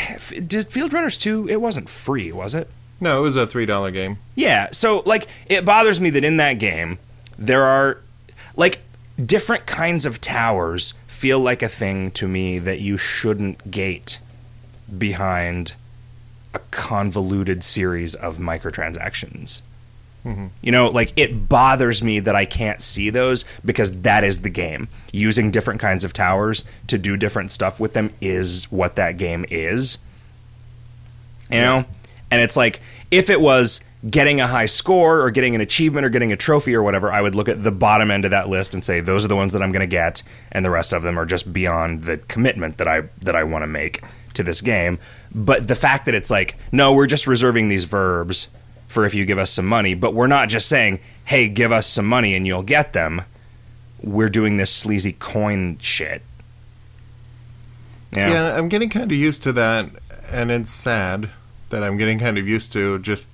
did 0.48 0.66
Fieldrunners 0.66 1.20
2, 1.20 1.48
it 1.48 1.60
wasn't 1.60 1.88
free, 1.88 2.32
was 2.32 2.56
it? 2.56 2.68
No, 3.00 3.20
it 3.20 3.22
was 3.22 3.36
a 3.36 3.46
three 3.46 3.64
dollar 3.64 3.92
game. 3.92 4.18
Yeah, 4.34 4.68
so 4.72 5.04
like 5.06 5.28
it 5.46 5.64
bothers 5.64 6.00
me 6.00 6.10
that 6.10 6.24
in 6.24 6.38
that 6.38 6.54
game 6.54 6.98
there 7.38 7.62
are 7.62 7.98
like 8.56 8.80
different 9.24 9.66
kinds 9.66 10.04
of 10.04 10.20
towers 10.20 10.94
feel 11.06 11.38
like 11.38 11.62
a 11.62 11.68
thing 11.68 12.10
to 12.12 12.26
me 12.26 12.58
that 12.58 12.80
you 12.80 12.98
shouldn't 12.98 13.70
gate 13.70 14.18
behind 14.98 15.74
a 16.54 16.60
convoluted 16.70 17.62
series 17.64 18.14
of 18.14 18.38
microtransactions. 18.38 19.62
Mm-hmm. 20.24 20.46
You 20.62 20.72
know, 20.72 20.88
like 20.88 21.12
it 21.16 21.48
bothers 21.48 22.02
me 22.02 22.20
that 22.20 22.34
I 22.34 22.46
can't 22.46 22.80
see 22.80 23.10
those 23.10 23.44
because 23.64 24.00
that 24.02 24.24
is 24.24 24.40
the 24.40 24.48
game. 24.48 24.88
Using 25.12 25.50
different 25.50 25.80
kinds 25.80 26.04
of 26.04 26.14
towers 26.14 26.64
to 26.86 26.96
do 26.96 27.16
different 27.16 27.50
stuff 27.50 27.78
with 27.78 27.92
them 27.92 28.10
is 28.20 28.70
what 28.72 28.96
that 28.96 29.18
game 29.18 29.44
is. 29.50 29.98
You 31.50 31.60
know? 31.60 31.84
And 32.30 32.40
it's 32.40 32.56
like 32.56 32.80
if 33.10 33.28
it 33.28 33.40
was 33.40 33.80
getting 34.08 34.40
a 34.40 34.46
high 34.46 34.66
score 34.66 35.20
or 35.20 35.30
getting 35.30 35.54
an 35.54 35.60
achievement 35.60 36.04
or 36.04 36.08
getting 36.08 36.32
a 36.32 36.36
trophy 36.36 36.74
or 36.74 36.82
whatever, 36.82 37.12
I 37.12 37.20
would 37.20 37.34
look 37.34 37.48
at 37.48 37.62
the 37.62 37.70
bottom 37.70 38.10
end 38.10 38.24
of 38.24 38.30
that 38.30 38.48
list 38.48 38.72
and 38.72 38.82
say 38.82 39.00
those 39.00 39.24
are 39.24 39.28
the 39.28 39.36
ones 39.36 39.52
that 39.52 39.62
I'm 39.62 39.72
going 39.72 39.80
to 39.80 39.86
get 39.86 40.22
and 40.52 40.64
the 40.64 40.70
rest 40.70 40.92
of 40.92 41.02
them 41.02 41.18
are 41.18 41.26
just 41.26 41.52
beyond 41.52 42.04
the 42.04 42.16
commitment 42.16 42.78
that 42.78 42.88
I 42.88 43.02
that 43.20 43.36
I 43.36 43.44
want 43.44 43.62
to 43.62 43.66
make 43.66 44.02
to 44.34 44.42
this 44.42 44.60
game. 44.60 44.98
But 45.34 45.66
the 45.66 45.74
fact 45.74 46.06
that 46.06 46.14
it's 46.14 46.30
like 46.30 46.56
no, 46.72 46.92
we're 46.92 47.06
just 47.06 47.26
reserving 47.26 47.68
these 47.68 47.84
verbs 47.84 48.48
for 48.88 49.04
if 49.04 49.14
you 49.14 49.24
give 49.24 49.38
us 49.38 49.50
some 49.50 49.66
money, 49.66 49.94
but 49.94 50.14
we're 50.14 50.26
not 50.28 50.48
just 50.48 50.68
saying, 50.68 51.00
"Hey, 51.24 51.48
give 51.48 51.72
us 51.72 51.86
some 51.86 52.06
money 52.06 52.34
and 52.34 52.46
you'll 52.46 52.62
get 52.62 52.92
them." 52.92 53.22
We're 54.02 54.28
doing 54.28 54.58
this 54.58 54.70
sleazy 54.70 55.12
coin 55.12 55.78
shit. 55.80 56.22
Yeah. 58.12 58.30
Yeah, 58.30 58.56
I'm 58.56 58.68
getting 58.68 58.90
kind 58.90 59.10
of 59.10 59.16
used 59.16 59.42
to 59.44 59.52
that, 59.54 59.90
and 60.30 60.50
it's 60.50 60.70
sad 60.70 61.30
that 61.70 61.82
I'm 61.82 61.96
getting 61.96 62.18
kind 62.18 62.38
of 62.38 62.46
used 62.46 62.72
to 62.74 62.98
just 63.00 63.30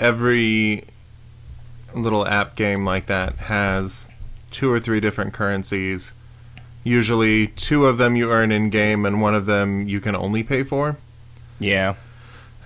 every 0.00 0.84
little 1.94 2.26
app 2.26 2.56
game 2.56 2.84
like 2.84 3.06
that 3.06 3.36
has 3.36 4.08
two 4.50 4.70
or 4.70 4.78
three 4.80 5.00
different 5.00 5.32
currencies. 5.32 6.12
Usually, 6.82 7.46
two 7.48 7.86
of 7.86 7.96
them 7.96 8.14
you 8.16 8.30
earn 8.30 8.52
in 8.52 8.68
game, 8.68 9.06
and 9.06 9.22
one 9.22 9.34
of 9.34 9.46
them 9.46 9.88
you 9.88 10.00
can 10.00 10.14
only 10.14 10.42
pay 10.42 10.62
for. 10.62 10.98
Yeah. 11.64 11.94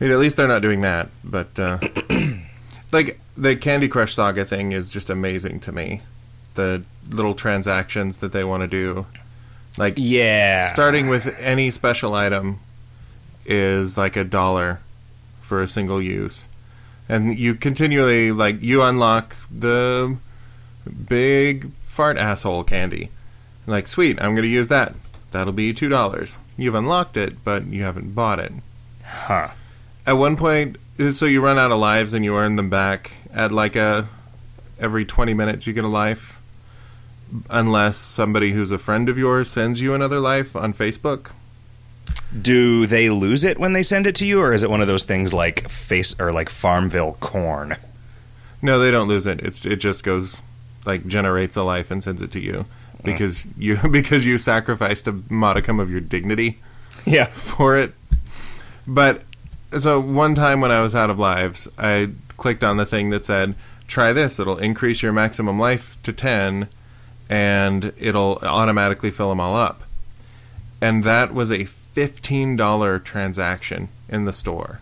At 0.00 0.10
least 0.18 0.36
they're 0.36 0.48
not 0.48 0.62
doing 0.62 0.80
that. 0.82 1.08
But 1.24 1.58
uh, 1.58 1.78
like 2.92 3.20
the 3.36 3.56
Candy 3.56 3.88
Crush 3.88 4.14
Saga 4.14 4.44
thing 4.44 4.72
is 4.72 4.90
just 4.90 5.10
amazing 5.10 5.60
to 5.60 5.72
me. 5.72 6.02
The 6.54 6.84
little 7.08 7.34
transactions 7.34 8.18
that 8.18 8.32
they 8.32 8.44
want 8.44 8.62
to 8.62 8.66
do, 8.68 9.06
like 9.76 9.94
Yeah. 9.96 10.66
starting 10.68 11.08
with 11.08 11.34
any 11.38 11.70
special 11.70 12.14
item, 12.14 12.60
is 13.46 13.96
like 13.96 14.16
a 14.16 14.24
dollar 14.24 14.80
for 15.40 15.62
a 15.62 15.68
single 15.68 16.02
use, 16.02 16.48
and 17.08 17.38
you 17.38 17.54
continually 17.54 18.30
like 18.32 18.60
you 18.60 18.82
unlock 18.82 19.34
the 19.50 20.18
big 21.08 21.70
fart 21.80 22.16
asshole 22.18 22.64
candy. 22.64 23.10
Like, 23.66 23.86
sweet, 23.86 24.18
I'm 24.20 24.32
going 24.34 24.42
to 24.42 24.48
use 24.48 24.68
that. 24.68 24.94
That'll 25.30 25.52
be 25.52 25.72
two 25.72 25.88
dollars. 25.88 26.38
You've 26.56 26.74
unlocked 26.74 27.16
it, 27.16 27.44
but 27.44 27.66
you 27.66 27.82
haven't 27.84 28.14
bought 28.14 28.38
it. 28.40 28.52
Huh. 29.08 29.48
At 30.06 30.12
one 30.12 30.36
point, 30.36 30.76
so 31.10 31.26
you 31.26 31.40
run 31.40 31.58
out 31.58 31.70
of 31.70 31.78
lives 31.78 32.14
and 32.14 32.24
you 32.24 32.36
earn 32.36 32.56
them 32.56 32.70
back 32.70 33.12
at 33.32 33.52
like 33.52 33.76
a 33.76 34.08
every 34.80 35.04
20 35.04 35.34
minutes 35.34 35.66
you 35.66 35.72
get 35.72 35.84
a 35.84 35.88
life 35.88 36.40
unless 37.50 37.96
somebody 37.96 38.52
who's 38.52 38.70
a 38.70 38.78
friend 38.78 39.08
of 39.08 39.18
yours 39.18 39.50
sends 39.50 39.80
you 39.80 39.94
another 39.94 40.20
life 40.20 40.56
on 40.56 40.72
Facebook. 40.72 41.30
Do 42.40 42.86
they 42.86 43.10
lose 43.10 43.44
it 43.44 43.58
when 43.58 43.72
they 43.72 43.82
send 43.82 44.06
it 44.06 44.14
to 44.16 44.26
you, 44.26 44.40
or 44.40 44.52
is 44.52 44.62
it 44.62 44.70
one 44.70 44.80
of 44.80 44.86
those 44.86 45.04
things 45.04 45.32
like 45.32 45.68
face 45.68 46.14
or 46.20 46.32
like 46.32 46.48
Farmville 46.48 47.16
corn? 47.20 47.76
No, 48.60 48.78
they 48.78 48.90
don't 48.90 49.08
lose 49.08 49.26
it. 49.26 49.40
It's 49.40 49.64
it 49.64 49.76
just 49.76 50.04
goes 50.04 50.42
like 50.84 51.06
generates 51.06 51.56
a 51.56 51.62
life 51.62 51.90
and 51.90 52.02
sends 52.02 52.22
it 52.22 52.32
to 52.32 52.40
you 52.40 52.52
mm. 52.98 53.04
because 53.04 53.46
you 53.56 53.78
because 53.90 54.26
you 54.26 54.38
sacrificed 54.38 55.06
a 55.06 55.12
modicum 55.28 55.80
of 55.80 55.90
your 55.90 56.00
dignity 56.00 56.58
Yeah. 57.06 57.26
for 57.26 57.76
it. 57.76 57.94
But 58.88 59.22
so 59.78 60.00
one 60.00 60.34
time 60.34 60.60
when 60.62 60.72
I 60.72 60.80
was 60.80 60.94
out 60.96 61.10
of 61.10 61.18
lives, 61.18 61.68
I 61.78 62.10
clicked 62.38 62.64
on 62.64 62.78
the 62.78 62.86
thing 62.86 63.10
that 63.10 63.24
said, 63.26 63.54
"Try 63.86 64.12
this. 64.14 64.40
It'll 64.40 64.56
increase 64.58 65.02
your 65.02 65.12
maximum 65.12 65.58
life 65.60 65.96
to 66.04 66.12
10 66.12 66.68
and 67.28 67.92
it'll 67.98 68.38
automatically 68.42 69.10
fill 69.10 69.28
them 69.28 69.40
all 69.40 69.54
up." 69.54 69.82
And 70.80 71.04
that 71.04 71.34
was 71.34 71.50
a 71.52 71.64
$15 71.66 72.98
transaction 73.04 73.88
in 74.08 74.24
the 74.24 74.32
store. 74.32 74.80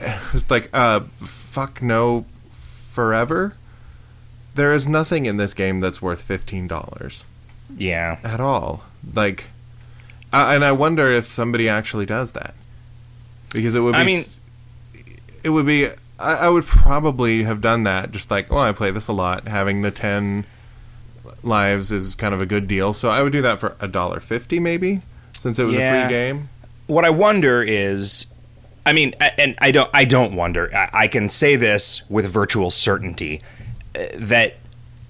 It 0.00 0.32
was 0.32 0.48
like, 0.50 0.68
uh, 0.72 1.00
fuck 1.20 1.82
no 1.82 2.26
forever. 2.52 3.54
There 4.54 4.72
is 4.72 4.86
nothing 4.86 5.26
in 5.26 5.36
this 5.38 5.54
game 5.54 5.80
that's 5.80 6.00
worth 6.00 6.22
$15 6.22 7.24
Yeah. 7.76 8.18
at 8.22 8.38
all. 8.40 8.84
Like, 9.14 9.46
uh, 10.32 10.50
and 10.54 10.64
I 10.64 10.70
wonder 10.72 11.10
if 11.10 11.28
somebody 11.30 11.68
actually 11.68 12.06
does 12.06 12.32
that 12.32 12.54
because 13.52 13.74
it 13.74 13.80
would 13.80 13.92
be. 13.92 13.98
I 13.98 14.04
mean- 14.04 14.24
it 15.44 15.50
would 15.50 15.66
be. 15.66 15.86
I, 16.18 16.34
I 16.34 16.48
would 16.48 16.64
probably 16.66 17.44
have 17.44 17.60
done 17.60 17.84
that. 17.84 18.10
Just 18.10 18.30
like, 18.30 18.50
oh, 18.50 18.58
I 18.58 18.72
play 18.72 18.90
this 18.90 19.06
a 19.08 19.12
lot. 19.12 19.46
Having 19.46 19.82
the 19.82 19.90
ten 19.90 20.44
lives 21.42 21.92
is 21.92 22.14
kind 22.16 22.34
of 22.34 22.42
a 22.42 22.46
good 22.46 22.66
deal, 22.66 22.92
so 22.92 23.10
I 23.10 23.22
would 23.22 23.32
do 23.32 23.40
that 23.42 23.60
for 23.60 23.76
a 23.80 23.86
dollar 23.86 24.18
fifty, 24.18 24.58
maybe, 24.58 25.02
since 25.38 25.58
it 25.58 25.64
was 25.64 25.76
a 25.76 25.78
free 25.78 26.08
game. 26.10 26.48
What 26.88 27.04
I 27.04 27.10
wonder 27.10 27.62
is, 27.62 28.26
I 28.84 28.92
mean, 28.92 29.14
and 29.20 29.54
I 29.60 29.70
don't, 29.70 29.90
I 29.94 30.04
don't 30.04 30.34
wonder. 30.34 30.74
I, 30.74 30.90
I 31.04 31.08
can 31.08 31.28
say 31.28 31.54
this 31.54 32.02
with 32.10 32.26
virtual 32.26 32.70
certainty 32.70 33.42
uh, 33.94 34.06
that, 34.14 34.56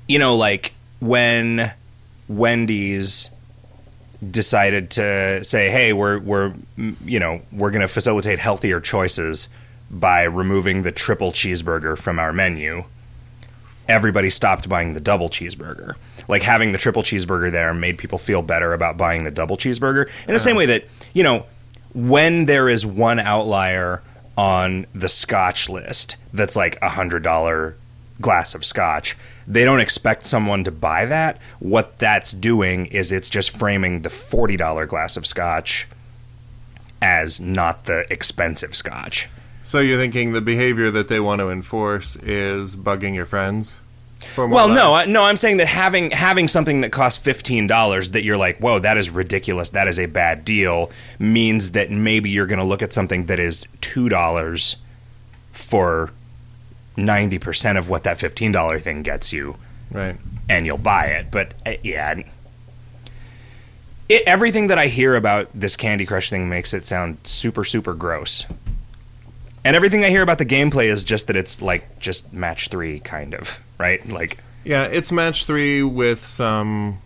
you 0.09 0.19
know, 0.19 0.37
like 0.37 0.75
when 1.01 1.73
Wendy's 2.29 3.31
decided 4.31 4.91
to 4.93 5.43
say, 5.45 5.71
"Hey, 5.71 5.93
we're 5.93 6.19
we're 6.19 6.55
you 7.05 7.21
know 7.21 7.41
we're 7.53 7.71
going 7.71 7.83
to 7.83 7.89
facilitate 7.89 8.39
healthier 8.39 8.81
choices 8.81 9.49
by 9.91 10.23
removing 10.23 10.83
the 10.83 10.93
triple 10.93 11.33
cheeseburger 11.33 11.97
from 11.97 12.19
our 12.19 12.33
menu." 12.33 12.85
Everybody 13.89 14.29
stopped 14.29 14.69
buying 14.69 14.93
the 14.93 15.01
double 15.01 15.31
cheeseburger. 15.31 15.95
Like 16.29 16.43
having 16.43 16.73
the 16.73 16.79
triple 16.79 17.03
cheeseburger 17.03 17.51
there 17.51 17.73
made 17.73 17.97
people 17.97 18.19
feel 18.19 18.43
better 18.43 18.75
about 18.75 18.99
buying 18.99 19.25
the 19.25 19.31
double 19.31 19.57
cheeseburger. 19.57 20.11
In 20.27 20.35
the 20.35 20.39
same 20.39 20.53
uh-huh. 20.53 20.59
way 20.59 20.67
that 20.67 20.85
you 21.15 21.23
know 21.23 21.47
when 21.95 22.47
there 22.47 22.69
is 22.69 22.85
one 22.85 23.19
outlier 23.19 24.03
on 24.37 24.87
the 24.95 25.09
Scotch 25.09 25.69
list 25.69 26.17
that's 26.33 26.55
like 26.55 26.79
a 26.83 26.89
hundred 26.89 27.23
dollar 27.23 27.77
glass 28.21 28.55
of 28.55 28.65
scotch. 28.65 29.17
They 29.49 29.65
don't 29.65 29.81
expect 29.81 30.27
someone 30.27 30.63
to 30.65 30.71
buy 30.71 31.07
that. 31.07 31.41
What 31.59 31.99
that's 31.99 32.33
doing 32.33 32.87
is 32.87 33.11
it's 33.13 33.31
just 33.31 33.59
framing 33.59 34.03
the 34.03 34.11
$40 34.11 34.87
glass 34.87 35.17
of 35.17 35.27
scotch 35.27 35.89
as 37.01 37.41
not 37.41 37.85
the 37.85 38.05
expensive 38.13 38.77
scotch. 38.77 39.29
So 39.65 39.81
you're 39.81 39.99
thinking 39.99 40.33
the 40.33 40.43
behavior 40.43 40.91
that 40.91 41.09
they 41.09 41.19
want 41.19 41.41
to 41.41 41.49
enforce 41.49 42.17
is 42.17 42.77
bugging 42.77 43.15
your 43.15 43.25
friends? 43.25 43.81
For 44.35 44.47
more 44.49 44.57
Well, 44.57 44.69
no. 44.69 44.95
I, 44.95 45.05
no, 45.07 45.23
I'm 45.23 45.37
saying 45.37 45.59
that 45.59 45.69
having 45.69 46.11
having 46.11 46.49
something 46.49 46.81
that 46.81 46.91
costs 46.91 47.23
fifteen 47.23 47.67
dollars 47.67 48.11
that 48.11 48.25
you're 48.25 48.37
like, 48.37 48.59
whoa, 48.59 48.81
that 48.81 48.99
is 48.99 49.11
ridiculous. 49.11 49.71
That 49.71 49.87
is 49.87 50.01
a 50.01 50.07
bad 50.07 50.45
deal. 50.45 50.91
Means 51.19 51.71
that 51.71 51.91
maybe 51.91 52.29
you're 52.29 52.47
going 52.47 52.59
to 52.59 52.65
look 52.65 52.83
at 52.83 52.93
something 52.93 53.27
that 53.27 53.39
is 53.39 53.65
two 53.81 54.09
dollars 54.09 54.77
for 55.53 56.11
ninety 56.99 57.39
percent 57.39 57.79
of 57.79 57.89
what 57.89 58.05
that 58.05 58.19
fifteen 58.19 58.53
dollar 58.53 58.79
thing 58.79 59.03
gets 59.03 59.33
you, 59.33 59.57
right. 59.91 60.17
and 60.49 60.67
you'll 60.67 60.77
buy 60.77 61.07
it. 61.07 61.31
But 61.31 61.55
uh, 61.65 61.75
yeah, 61.83 62.23
it, 64.09 64.23
everything 64.27 64.67
that 64.67 64.79
I 64.79 64.89
hear 64.89 65.17
about 65.17 65.49
this 65.55 65.77
Candy 65.77 66.05
Crush 66.05 66.29
thing 66.29 66.49
makes 66.51 66.75
it 66.75 66.85
sound 66.85 67.19
super 67.23 67.65
super 67.65 67.95
gross. 67.95 68.45
And 69.65 69.75
everything 69.75 70.05
I 70.05 70.11
hear 70.11 70.23
about 70.23 70.39
the 70.39 70.47
gameplay 70.47 70.85
is 70.85 71.05
just 71.05 71.27
that 71.27 71.37
it's 71.37 71.61
like 71.61 71.99
just 71.99 72.33
match 72.33 72.69
three 72.69 73.01
kind 73.01 73.35
of 73.35 73.61
right, 73.79 74.07
like. 74.09 74.39
Yeah, 74.65 74.85
it's 74.85 75.11
match 75.11 75.47
three 75.47 75.83
with 75.83 76.25
some, 76.25 76.99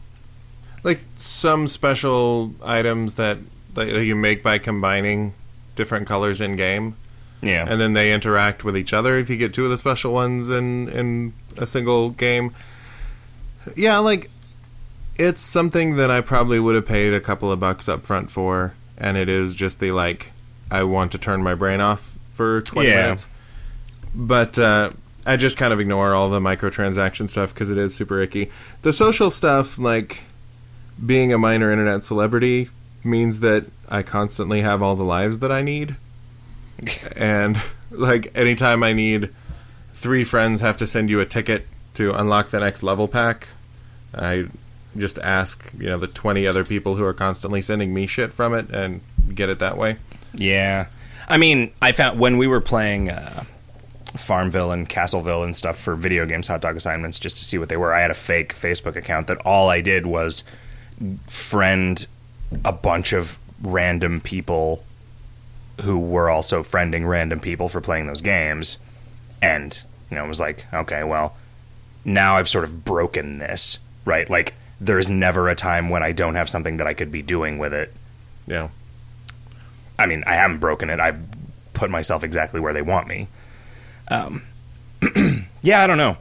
like 0.82 1.00
some 1.16 1.68
special 1.68 2.54
items 2.62 3.14
that 3.14 3.38
that 3.74 4.04
you 4.04 4.16
make 4.16 4.42
by 4.42 4.58
combining 4.58 5.34
different 5.76 6.06
colors 6.08 6.40
in 6.40 6.56
game, 6.56 6.96
Yeah. 7.42 7.66
and 7.68 7.80
then 7.80 7.92
they 7.92 8.12
interact 8.12 8.62
with 8.64 8.76
each 8.76 8.92
other 8.94 9.18
if 9.18 9.28
you 9.28 9.36
get 9.36 9.52
two 9.52 9.64
of 9.64 9.70
the 9.70 9.76
special 9.76 10.12
ones 10.12 10.48
in 10.48 10.88
in 10.88 11.32
a 11.56 11.66
single 11.66 12.10
game. 12.10 12.54
Yeah, 13.76 13.98
like 13.98 14.30
it's 15.16 15.42
something 15.42 15.96
that 15.96 16.10
I 16.10 16.20
probably 16.20 16.58
would 16.60 16.74
have 16.74 16.86
paid 16.86 17.12
a 17.14 17.20
couple 17.20 17.50
of 17.52 17.60
bucks 17.60 17.88
up 17.88 18.04
front 18.06 18.30
for, 18.30 18.74
and 18.96 19.16
it 19.16 19.28
is 19.28 19.54
just 19.54 19.80
the 19.80 19.92
like 19.92 20.32
I 20.70 20.84
want 20.84 21.12
to 21.12 21.18
turn 21.18 21.42
my 21.42 21.54
brain 21.54 21.80
off 21.80 22.16
for 22.32 22.60
twenty 22.62 22.88
Yeah. 22.88 23.02
minutes. 23.02 23.26
But 24.14 24.58
uh, 24.58 24.90
I 25.26 25.36
just 25.36 25.56
kind 25.58 25.72
of 25.72 25.80
ignore 25.80 26.14
all 26.14 26.28
the 26.30 26.40
microtransaction 26.40 27.28
stuff 27.28 27.52
because 27.54 27.70
it 27.70 27.78
is 27.78 27.94
super 27.94 28.20
icky. 28.20 28.50
The 28.82 28.92
social 28.92 29.30
stuff, 29.30 29.78
like 29.78 30.20
being 31.04 31.32
a 31.32 31.38
minor 31.38 31.70
internet 31.72 32.04
celebrity, 32.04 32.68
means 33.04 33.40
that 33.40 33.66
I 33.88 34.02
constantly 34.02 34.60
have 34.62 34.82
all 34.82 34.96
the 34.96 35.04
lives 35.04 35.38
that 35.40 35.50
I 35.52 35.62
need. 35.62 35.96
and 37.16 37.60
like 37.90 38.36
anytime 38.36 38.82
I 38.82 38.92
need 38.92 39.30
three 39.92 40.24
friends 40.24 40.60
have 40.60 40.76
to 40.78 40.86
send 40.86 41.10
you 41.10 41.20
a 41.20 41.26
ticket 41.26 41.66
to 41.94 42.12
unlock 42.12 42.50
the 42.50 42.60
next 42.60 42.82
level 42.82 43.08
pack, 43.08 43.48
I 44.14 44.46
just 44.96 45.18
ask, 45.18 45.72
you 45.78 45.86
know, 45.86 45.98
the 45.98 46.06
20 46.06 46.46
other 46.46 46.64
people 46.64 46.96
who 46.96 47.04
are 47.04 47.12
constantly 47.12 47.62
sending 47.62 47.94
me 47.94 48.06
shit 48.06 48.32
from 48.32 48.54
it 48.54 48.68
and 48.70 49.00
get 49.34 49.48
it 49.48 49.58
that 49.58 49.76
way. 49.76 49.96
Yeah. 50.34 50.86
I 51.28 51.38
mean, 51.38 51.72
I 51.80 51.92
found 51.92 52.18
when 52.18 52.36
we 52.36 52.46
were 52.46 52.60
playing 52.60 53.10
uh, 53.10 53.44
Farmville 54.16 54.72
and 54.72 54.88
Castleville 54.88 55.44
and 55.44 55.56
stuff 55.56 55.78
for 55.78 55.94
video 55.94 56.26
games, 56.26 56.46
hot 56.46 56.60
dog 56.60 56.76
assignments, 56.76 57.18
just 57.18 57.36
to 57.38 57.44
see 57.44 57.58
what 57.58 57.68
they 57.68 57.76
were, 57.76 57.94
I 57.94 58.00
had 58.00 58.10
a 58.10 58.14
fake 58.14 58.54
Facebook 58.54 58.96
account 58.96 59.28
that 59.28 59.38
all 59.38 59.70
I 59.70 59.80
did 59.80 60.06
was 60.06 60.44
friend 61.26 62.06
a 62.64 62.72
bunch 62.72 63.12
of 63.12 63.38
random 63.62 64.20
people 64.20 64.84
who 65.82 65.98
were 65.98 66.30
also 66.30 66.62
friending 66.62 67.06
random 67.06 67.40
people 67.40 67.68
for 67.68 67.80
playing 67.80 68.06
those 68.06 68.20
games. 68.20 68.78
And, 69.40 69.80
you 70.10 70.16
know, 70.16 70.24
it 70.24 70.28
was 70.28 70.40
like, 70.40 70.66
okay, 70.72 71.04
well, 71.04 71.36
now 72.04 72.36
I've 72.36 72.48
sort 72.48 72.64
of 72.64 72.84
broken 72.84 73.38
this, 73.38 73.78
right? 74.04 74.28
Like, 74.28 74.54
there's 74.80 75.10
never 75.10 75.48
a 75.48 75.54
time 75.54 75.90
when 75.90 76.02
I 76.02 76.12
don't 76.12 76.34
have 76.34 76.48
something 76.48 76.78
that 76.78 76.86
I 76.86 76.94
could 76.94 77.12
be 77.12 77.22
doing 77.22 77.58
with 77.58 77.72
it. 77.72 77.92
Yeah. 78.46 78.68
I 79.98 80.06
mean, 80.06 80.24
I 80.26 80.34
haven't 80.34 80.58
broken 80.58 80.90
it. 80.90 80.98
I've 80.98 81.20
put 81.72 81.90
myself 81.90 82.24
exactly 82.24 82.60
where 82.60 82.72
they 82.72 82.82
want 82.82 83.06
me. 83.06 83.28
Um, 84.08 84.42
yeah, 85.62 85.82
I 85.82 85.86
don't 85.86 85.98
know. 85.98 86.16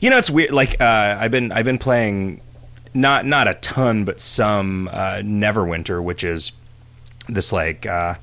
You 0.00 0.10
know, 0.10 0.18
it's 0.18 0.30
weird. 0.30 0.52
Like 0.52 0.80
uh, 0.80 1.16
I've 1.20 1.30
been 1.30 1.52
I've 1.52 1.64
been 1.64 1.78
playing 1.78 2.40
not 2.94 3.26
not 3.26 3.48
a 3.48 3.54
ton, 3.54 4.04
but 4.04 4.20
some 4.20 4.88
uh, 4.88 5.20
Neverwinter, 5.22 6.02
which 6.02 6.24
is 6.24 6.52
this 7.28 7.52
like 7.52 7.86
uh, 7.86 8.14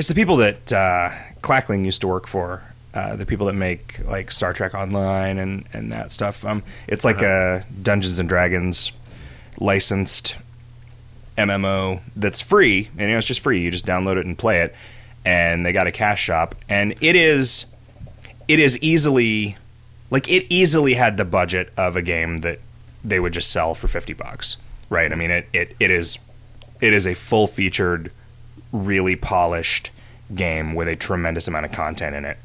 it's 0.00 0.08
the 0.08 0.14
people 0.14 0.36
that 0.36 0.72
uh, 0.72 1.10
Clackling 1.42 1.84
used 1.84 2.00
to 2.00 2.08
work 2.08 2.26
for. 2.26 2.62
Uh, 2.94 3.16
the 3.16 3.26
people 3.26 3.44
that 3.46 3.52
make 3.52 4.02
like 4.06 4.30
Star 4.30 4.54
Trek 4.54 4.72
Online 4.72 5.36
and, 5.36 5.66
and 5.74 5.92
that 5.92 6.10
stuff. 6.10 6.42
Um, 6.42 6.62
it's 6.88 7.04
like 7.04 7.20
a 7.20 7.66
Dungeons 7.82 8.18
and 8.18 8.26
Dragons 8.26 8.92
licensed 9.58 10.38
MMO 11.36 12.00
that's 12.16 12.40
free, 12.40 12.88
and 12.96 13.02
you 13.02 13.08
know 13.08 13.18
it's 13.18 13.26
just 13.26 13.42
free. 13.42 13.60
You 13.60 13.70
just 13.70 13.84
download 13.84 14.16
it 14.16 14.24
and 14.24 14.38
play 14.38 14.62
it. 14.62 14.74
and 15.24 15.66
they 15.66 15.72
got 15.72 15.86
a 15.86 15.92
cash 15.92 16.22
shop, 16.22 16.54
and 16.66 16.94
it 17.02 17.14
is 17.14 17.66
it 18.48 18.58
is 18.58 18.78
easily 18.78 19.58
like 20.10 20.30
it 20.30 20.46
easily 20.48 20.94
had 20.94 21.18
the 21.18 21.26
budget 21.26 21.72
of 21.76 21.94
a 21.94 22.02
game 22.02 22.38
that 22.38 22.58
they 23.04 23.20
would 23.20 23.34
just 23.34 23.50
sell 23.50 23.74
for 23.74 23.86
fifty 23.86 24.14
bucks, 24.14 24.56
right? 24.88 25.12
I 25.12 25.14
mean, 25.14 25.30
it 25.30 25.46
it, 25.52 25.76
it 25.78 25.90
is 25.90 26.18
it 26.80 26.94
is 26.94 27.06
a 27.06 27.12
full 27.14 27.46
featured, 27.46 28.10
really 28.72 29.16
polished 29.16 29.90
game 30.34 30.74
with 30.74 30.88
a 30.88 30.96
tremendous 30.96 31.48
amount 31.48 31.66
of 31.66 31.72
content 31.72 32.14
in 32.14 32.24
it. 32.24 32.36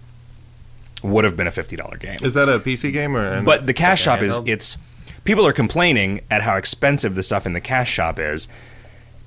Would 1.04 1.24
have 1.24 1.36
been 1.38 1.48
a 1.48 1.52
fifty 1.52 1.76
dollar 1.76 1.98
game. 1.98 2.18
Is 2.24 2.34
that 2.34 2.50
a 2.50 2.60
PC 2.60 2.92
game 2.92 3.16
or? 3.16 3.22
An, 3.22 3.46
But 3.46 3.68
the 3.68 3.74
cash 3.74 4.02
shop 4.02 4.22
is 4.22 4.40
it's 4.46 4.78
people 5.24 5.46
are 5.46 5.54
complaining 5.54 6.22
at 6.32 6.42
how 6.42 6.56
expensive 6.56 7.16
the 7.16 7.22
stuff 7.24 7.46
in 7.46 7.54
the 7.54 7.62
cash 7.62 7.92
shop 7.92 8.18
is, 8.18 8.48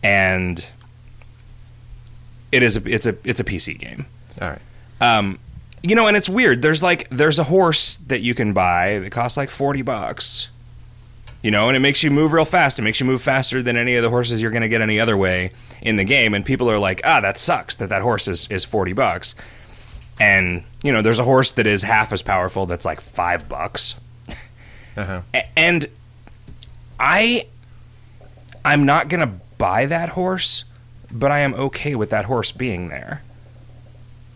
and 0.02 0.68
it 2.50 2.62
is 2.62 2.76
a, 2.76 2.88
it's 2.88 3.06
a 3.06 3.16
it's 3.24 3.38
a 3.40 3.44
PC 3.44 3.78
game. 3.78 4.06
all 4.40 4.48
right. 4.48 4.60
Um, 5.00 5.38
you 5.82 5.94
know, 5.94 6.08
and 6.08 6.16
it's 6.16 6.28
weird. 6.28 6.62
There's 6.62 6.82
like 6.82 7.08
there's 7.10 7.38
a 7.38 7.44
horse 7.44 7.98
that 8.08 8.20
you 8.20 8.34
can 8.34 8.52
buy 8.52 8.98
that 8.98 9.10
costs 9.10 9.36
like 9.36 9.50
forty 9.50 9.82
bucks. 9.82 10.48
You 11.42 11.52
know, 11.52 11.68
and 11.68 11.76
it 11.76 11.80
makes 11.80 12.02
you 12.02 12.10
move 12.10 12.32
real 12.32 12.44
fast. 12.44 12.78
It 12.78 12.82
makes 12.82 12.98
you 12.98 13.06
move 13.06 13.22
faster 13.22 13.62
than 13.62 13.76
any 13.76 13.94
of 13.94 14.02
the 14.02 14.10
horses 14.10 14.42
you're 14.42 14.50
going 14.50 14.62
to 14.62 14.68
get 14.68 14.80
any 14.80 14.98
other 14.98 15.16
way 15.16 15.52
in 15.80 15.96
the 15.96 16.04
game. 16.04 16.34
And 16.34 16.44
people 16.44 16.68
are 16.68 16.78
like, 16.78 17.00
ah, 17.04 17.20
that 17.20 17.38
sucks 17.38 17.76
that 17.76 17.90
that 17.90 18.02
horse 18.02 18.26
is, 18.26 18.48
is 18.48 18.64
40 18.64 18.92
bucks. 18.92 19.36
And, 20.20 20.64
you 20.82 20.92
know, 20.92 21.00
there's 21.00 21.20
a 21.20 21.24
horse 21.24 21.52
that 21.52 21.66
is 21.66 21.82
half 21.82 22.12
as 22.12 22.22
powerful 22.22 22.66
that's 22.66 22.84
like 22.84 23.00
five 23.00 23.48
bucks. 23.48 23.94
Uh-huh. 24.96 25.20
And 25.56 25.86
I 26.98 27.46
I'm 28.64 28.84
not 28.84 29.08
going 29.08 29.20
to 29.20 29.32
buy 29.56 29.86
that 29.86 30.10
horse, 30.10 30.64
but 31.10 31.30
I 31.30 31.38
am 31.40 31.54
okay 31.54 31.94
with 31.94 32.10
that 32.10 32.24
horse 32.24 32.52
being 32.52 32.88
there. 32.88 33.22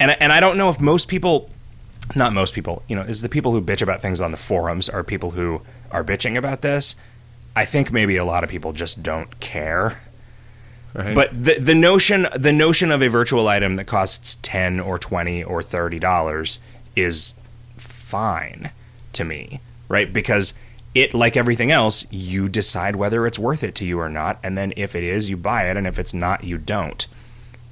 And 0.00 0.10
and 0.20 0.32
I 0.32 0.40
don't 0.40 0.56
know 0.56 0.68
if 0.68 0.80
most 0.80 1.08
people 1.08 1.50
not 2.14 2.32
most 2.32 2.54
people, 2.54 2.82
you 2.88 2.96
know, 2.96 3.02
is 3.02 3.22
the 3.22 3.28
people 3.28 3.52
who 3.52 3.60
bitch 3.60 3.82
about 3.82 4.00
things 4.00 4.20
on 4.20 4.30
the 4.30 4.36
forums 4.36 4.88
are 4.88 5.04
people 5.04 5.32
who 5.32 5.62
are 5.92 6.02
bitching 6.02 6.36
about 6.36 6.62
this. 6.62 6.96
I 7.54 7.64
think 7.64 7.92
maybe 7.92 8.16
a 8.16 8.24
lot 8.24 8.42
of 8.42 8.50
people 8.50 8.72
just 8.72 9.02
don't 9.02 9.38
care. 9.40 10.00
Right. 10.94 11.14
But 11.14 11.44
the 11.44 11.58
the 11.58 11.74
notion 11.74 12.26
the 12.36 12.52
notion 12.52 12.90
of 12.90 13.02
a 13.02 13.08
virtual 13.08 13.48
item 13.48 13.76
that 13.76 13.84
costs 13.84 14.36
ten 14.42 14.80
or 14.80 14.98
twenty 14.98 15.42
or 15.42 15.62
thirty 15.62 15.98
dollars 15.98 16.58
is 16.96 17.34
fine 17.76 18.72
to 19.14 19.24
me, 19.24 19.60
right? 19.88 20.12
Because 20.12 20.54
it 20.94 21.14
like 21.14 21.36
everything 21.36 21.70
else, 21.70 22.04
you 22.10 22.48
decide 22.48 22.96
whether 22.96 23.26
it's 23.26 23.38
worth 23.38 23.62
it 23.62 23.74
to 23.76 23.84
you 23.84 23.98
or 23.98 24.10
not, 24.10 24.38
and 24.42 24.56
then 24.56 24.72
if 24.76 24.94
it 24.94 25.02
is, 25.02 25.30
you 25.30 25.36
buy 25.36 25.70
it, 25.70 25.76
and 25.76 25.86
if 25.86 25.98
it's 25.98 26.12
not, 26.12 26.44
you 26.44 26.58
don't. 26.58 27.06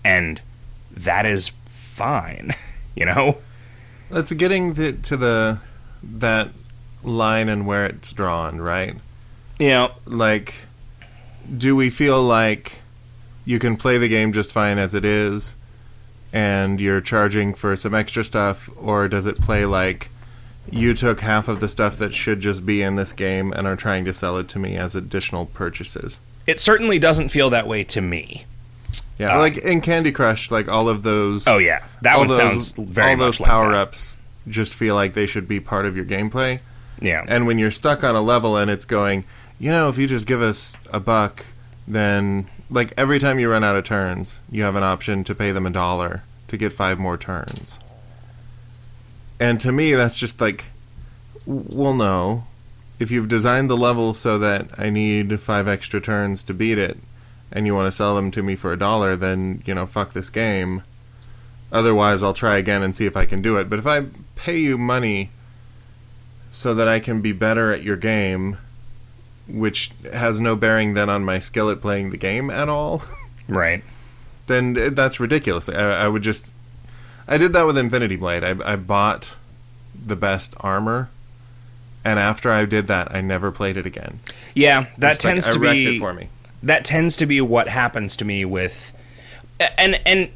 And 0.03 0.41
that 0.91 1.27
is 1.27 1.51
fine, 1.69 2.55
you 2.95 3.05
know? 3.05 3.39
It's 4.11 4.33
getting 4.33 4.75
the, 4.75 4.93
to 4.93 5.17
the 5.17 5.59
that 6.03 6.51
line 7.03 7.49
and 7.49 7.67
where 7.67 7.87
it's 7.87 8.13
drawn, 8.13 8.61
right? 8.61 8.97
You 9.59 9.69
know, 9.69 9.91
Like, 10.07 10.55
do 11.55 11.75
we 11.77 11.91
feel 11.91 12.23
like 12.23 12.81
you 13.45 13.59
can 13.59 13.77
play 13.77 13.99
the 13.99 14.09
game 14.09 14.33
just 14.33 14.53
fine 14.53 14.79
as 14.79 14.95
it 14.95 15.05
is, 15.05 15.57
and 16.33 16.81
you're 16.81 17.01
charging 17.01 17.55
for 17.55 17.75
some 17.77 17.95
extra 17.95 18.25
stuff, 18.25 18.71
or 18.77 19.09
does 19.09 19.27
it 19.27 19.37
play 19.41 19.65
like 19.67 20.11
you 20.71 20.95
took 20.95 21.21
half 21.21 21.49
of 21.49 21.61
the 21.61 21.69
stuff 21.69 21.97
that 21.99 22.15
should 22.15 22.41
just 22.41 22.65
be 22.65 22.81
in 22.83 22.97
this 22.97 23.13
game 23.13 23.53
and 23.53 23.67
are 23.67 23.77
trying 23.77 24.05
to 24.05 24.13
sell 24.13 24.37
it 24.39 24.49
to 24.49 24.59
me 24.59 24.77
as 24.77 24.95
additional 24.95 25.47
purchases? 25.47 26.21
it 26.47 26.59
certainly 26.59 26.99
doesn't 26.99 27.29
feel 27.29 27.51
that 27.51 27.69
way 27.69 27.85
to 27.85 28.01
me. 28.01 28.45
Yeah, 29.19 29.37
Uh, 29.37 29.41
like 29.41 29.59
in 29.59 29.81
Candy 29.83 30.11
Crush, 30.11 30.51
like 30.51 30.69
all 30.69 30.89
of 30.89 31.03
those. 31.03 31.47
Oh 31.47 31.59
yeah, 31.59 31.85
that 32.03 32.19
one 32.19 32.29
those, 32.29 32.37
sounds 32.37 32.73
very 32.73 33.11
all 33.13 33.17
those 33.19 33.39
like 33.39 33.49
power 33.49 33.73
ups 33.75 34.19
just 34.49 34.75
feel 34.75 34.95
like 34.95 35.13
they 35.13 35.27
should 35.27 35.47
be 35.47 35.61
part 35.61 35.85
of 35.87 35.95
your 35.97 36.07
gameplay. 36.07 36.61
Yeah, 37.01 37.25
And 37.29 37.47
when 37.47 37.59
you're 37.59 37.71
stuck 37.71 38.05
on 38.05 38.15
a 38.15 38.21
level 38.21 38.57
and 38.57 38.71
it's 38.71 38.85
going, 38.85 39.25
you 39.59 39.71
know, 39.71 39.89
if 39.89 39.97
you 39.99 40.07
just 40.07 40.27
give 40.27 40.43
us 40.43 40.75
a 40.93 41.01
buck, 41.01 41.45
then 41.89 42.47
like 42.71 42.93
every 42.97 43.19
time 43.19 43.39
you 43.39 43.51
run 43.51 43.65
out 43.65 43.77
of 43.77 43.85
turns, 43.85 44.41
you 44.51 44.63
have 44.63 44.77
an 44.77 44.83
option 44.83 45.25
to 45.25 45.35
pay 45.35 45.51
them 45.53 45.67
a 45.67 45.71
dollar 45.71 46.23
to 46.49 46.57
get 46.57 46.73
five 46.73 46.99
more 46.99 47.17
turns. 47.17 47.79
And 49.39 49.59
to 49.61 49.73
me, 49.73 49.95
that's 49.95 50.19
just 50.19 50.41
like, 50.41 50.67
well, 51.47 51.95
no. 51.95 52.45
If 52.99 53.11
you've 53.11 53.29
designed 53.29 53.71
the 53.71 53.77
level 53.77 54.13
so 54.13 54.39
that 54.39 54.69
I 54.79 54.91
need 54.91 55.41
five 55.41 55.67
extra 55.67 56.03
turns 56.03 56.43
to 56.45 56.55
beat 56.55 56.77
it, 56.77 56.99
and 57.51 57.67
you 57.67 57.75
want 57.75 57.87
to 57.87 57.93
sell 57.93 58.15
them 58.15 58.31
to 58.33 58.43
me 58.43 58.55
for 58.57 58.73
a 58.73 58.79
dollar, 58.79 59.17
then 59.17 59.63
you 59.65 59.75
know, 59.75 59.87
fuck 59.87 60.13
this 60.13 60.29
game. 60.29 60.83
Otherwise, 61.73 62.23
I'll 62.23 62.35
try 62.35 62.59
again 62.59 62.83
and 62.83 62.95
see 62.95 63.07
if 63.07 63.17
I 63.17 63.27
can 63.27 63.41
do 63.41 63.57
it. 63.57 63.71
But 63.71 63.79
if 63.79 63.87
I 63.87 64.07
pay 64.37 64.59
you 64.59 64.77
money 64.77 65.31
so 66.51 66.75
that 66.75 66.89
I 66.89 67.01
can 67.01 67.21
be 67.21 67.33
better 67.33 67.73
at 67.73 67.83
your 67.83 67.97
game, 67.97 68.59
which 69.49 69.91
has 70.13 70.41
no 70.41 70.57
bearing 70.57 70.95
then 70.95 71.09
on 71.09 71.25
my 71.25 71.39
skill 71.39 71.71
at 71.71 71.81
playing 71.81 72.11
the 72.11 72.17
game 72.17 72.51
at 72.51 72.69
all, 72.69 73.03
right. 73.49 73.83
then 74.47 74.95
that's 74.95 75.21
ridiculous. 75.21 75.69
I, 75.69 76.05
I 76.05 76.09
would 76.09 76.23
just. 76.23 76.55
I 77.29 77.37
did 77.39 77.53
that 77.53 77.63
with 77.63 77.79
Infinity 77.79 78.17
Blade. 78.17 78.43
I, 78.43 78.57
I 78.73 78.77
bought 78.77 79.37
the 79.95 80.17
best 80.17 80.55
armor, 80.61 81.09
and 82.05 82.19
after 82.19 82.51
I 82.51 82.65
did 82.65 82.89
that, 82.89 83.15
I 83.15 83.21
never 83.21 83.53
played 83.53 83.77
it 83.77 83.87
again. 83.87 84.19
Yeah, 84.55 84.87
that 84.99 85.13
Just 85.13 85.25
like, 85.25 85.33
tends 85.35 85.49
I 85.49 85.53
to 85.53 85.59
be 85.61 85.97
it 85.97 85.99
for 86.01 86.13
me. 86.13 86.29
that 86.63 86.85
tends 86.85 87.17
to 87.19 87.27
be 87.27 87.41
what 87.41 87.69
happens 87.69 88.17
to 88.17 88.25
me 88.25 88.45
with 88.45 88.93
and 89.79 90.01
and 90.07 90.31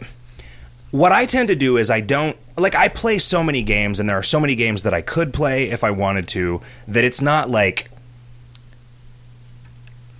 what 0.91 1.11
I 1.13 1.27
tend 1.27 1.49
to 1.49 1.57
do 1.57 1.77
is 1.77 1.91
I 1.91 2.01
don't 2.01 2.37
like 2.57 2.75
I 2.75 2.89
play 2.89 3.19
so 3.19 3.43
many 3.43 3.63
games 3.63 3.99
and 3.99 4.09
there 4.09 4.19
are 4.19 4.23
so 4.23 4.39
many 4.39 4.55
games 4.55 4.85
that 4.85 4.95
I 4.95 5.03
could 5.03 5.33
play 5.33 5.71
if 5.71 5.83
I 5.83 5.91
wanted 5.91 6.29
to 6.29 6.61
that 6.89 7.05
it's 7.05 7.21
not 7.21 7.51
like 7.51 7.91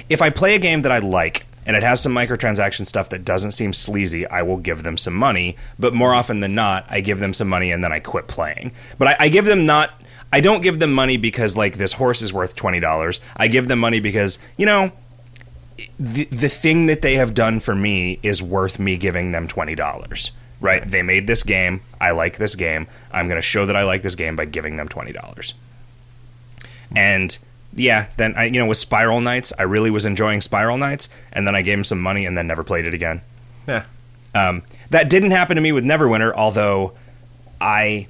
if 0.09 0.23
I 0.23 0.31
play 0.31 0.55
a 0.55 0.59
game 0.59 0.83
that 0.83 0.93
I 0.93 0.99
like 0.99 1.45
and 1.67 1.77
it 1.77 1.83
has 1.83 2.01
some 2.01 2.15
microtransaction 2.15 2.87
stuff 2.87 3.11
that 3.11 3.27
doesn't 3.27 3.53
seem 3.53 3.75
sleazy, 3.75 4.27
I 4.27 4.41
will 4.41 4.57
give 4.57 4.83
them 4.85 4.97
some 4.97 5.15
money. 5.15 5.55
But 5.79 5.93
more 5.93 6.15
often 6.15 6.41
than 6.41 6.55
not, 6.55 6.87
I 6.89 7.03
give 7.03 7.19
them 7.19 7.35
some 7.35 7.49
money 7.49 7.71
and 7.71 7.85
then 7.85 7.93
I 7.93 8.01
quit 8.01 8.27
playing. 8.27 8.73
But 8.99 9.09
I, 9.09 9.17
I 9.21 9.29
give 9.29 9.45
them 9.45 9.67
not. 9.67 9.91
I 10.33 10.41
don't 10.41 10.63
give 10.63 10.79
them 10.79 10.93
money 10.93 11.19
because 11.19 11.57
like 11.57 11.77
this 11.77 11.93
horse 11.93 12.23
is 12.23 12.33
worth 12.33 12.55
twenty 12.55 12.81
dollars. 12.81 13.21
I 13.37 13.49
give 13.49 13.69
them 13.69 13.79
money 13.81 14.01
because 14.01 14.39
you 14.57 14.65
know 14.65 14.93
the 15.99 16.25
the 16.25 16.49
thing 16.49 16.87
that 16.87 17.03
they 17.03 17.17
have 17.17 17.35
done 17.35 17.61
for 17.61 17.75
me 17.75 18.19
is 18.23 18.43
worth 18.43 18.79
me 18.79 18.97
giving 18.97 19.33
them 19.33 19.47
twenty 19.47 19.75
dollars. 19.75 20.31
Right? 20.61 20.85
They 20.85 21.03
made 21.03 21.27
this 21.27 21.43
game. 21.43 21.81
I 22.01 22.11
like 22.11 22.39
this 22.39 22.57
game. 22.57 22.89
I'm 23.13 23.29
going 23.29 23.39
to 23.39 23.43
show 23.43 23.67
that 23.67 23.77
I 23.77 23.85
like 23.85 24.03
this 24.03 24.15
game 24.15 24.37
by 24.37 24.45
giving 24.45 24.77
them 24.77 24.89
twenty 24.89 25.13
dollars. 25.13 25.55
And 26.95 27.37
yeah, 27.75 28.09
then 28.17 28.35
I 28.37 28.45
you 28.47 28.59
know 28.59 28.67
with 28.67 28.79
Spiral 28.79 29.21
Knights, 29.21 29.53
I 29.59 29.63
really 29.63 29.91
was 29.91 30.05
enjoying 30.05 30.41
Spiral 30.41 30.79
Knights, 30.79 31.09
and 31.33 31.47
then 31.47 31.55
I 31.55 31.63
gave 31.63 31.79
him 31.79 31.85
some 31.85 32.01
money 32.01 32.27
and 32.27 32.37
then 32.37 32.47
never 32.47 32.65
played 32.65 32.87
it 32.87 32.95
again. 32.95 33.21
Yeah. 33.67 33.85
Um, 34.35 34.63
that 34.91 35.11
didn't 35.11 35.31
happen 35.31 35.57
to 35.57 35.61
me 35.63 35.73
with 35.73 35.85
Neverwinter, 35.85 36.33
although 36.35 36.93
I, 37.61 38.09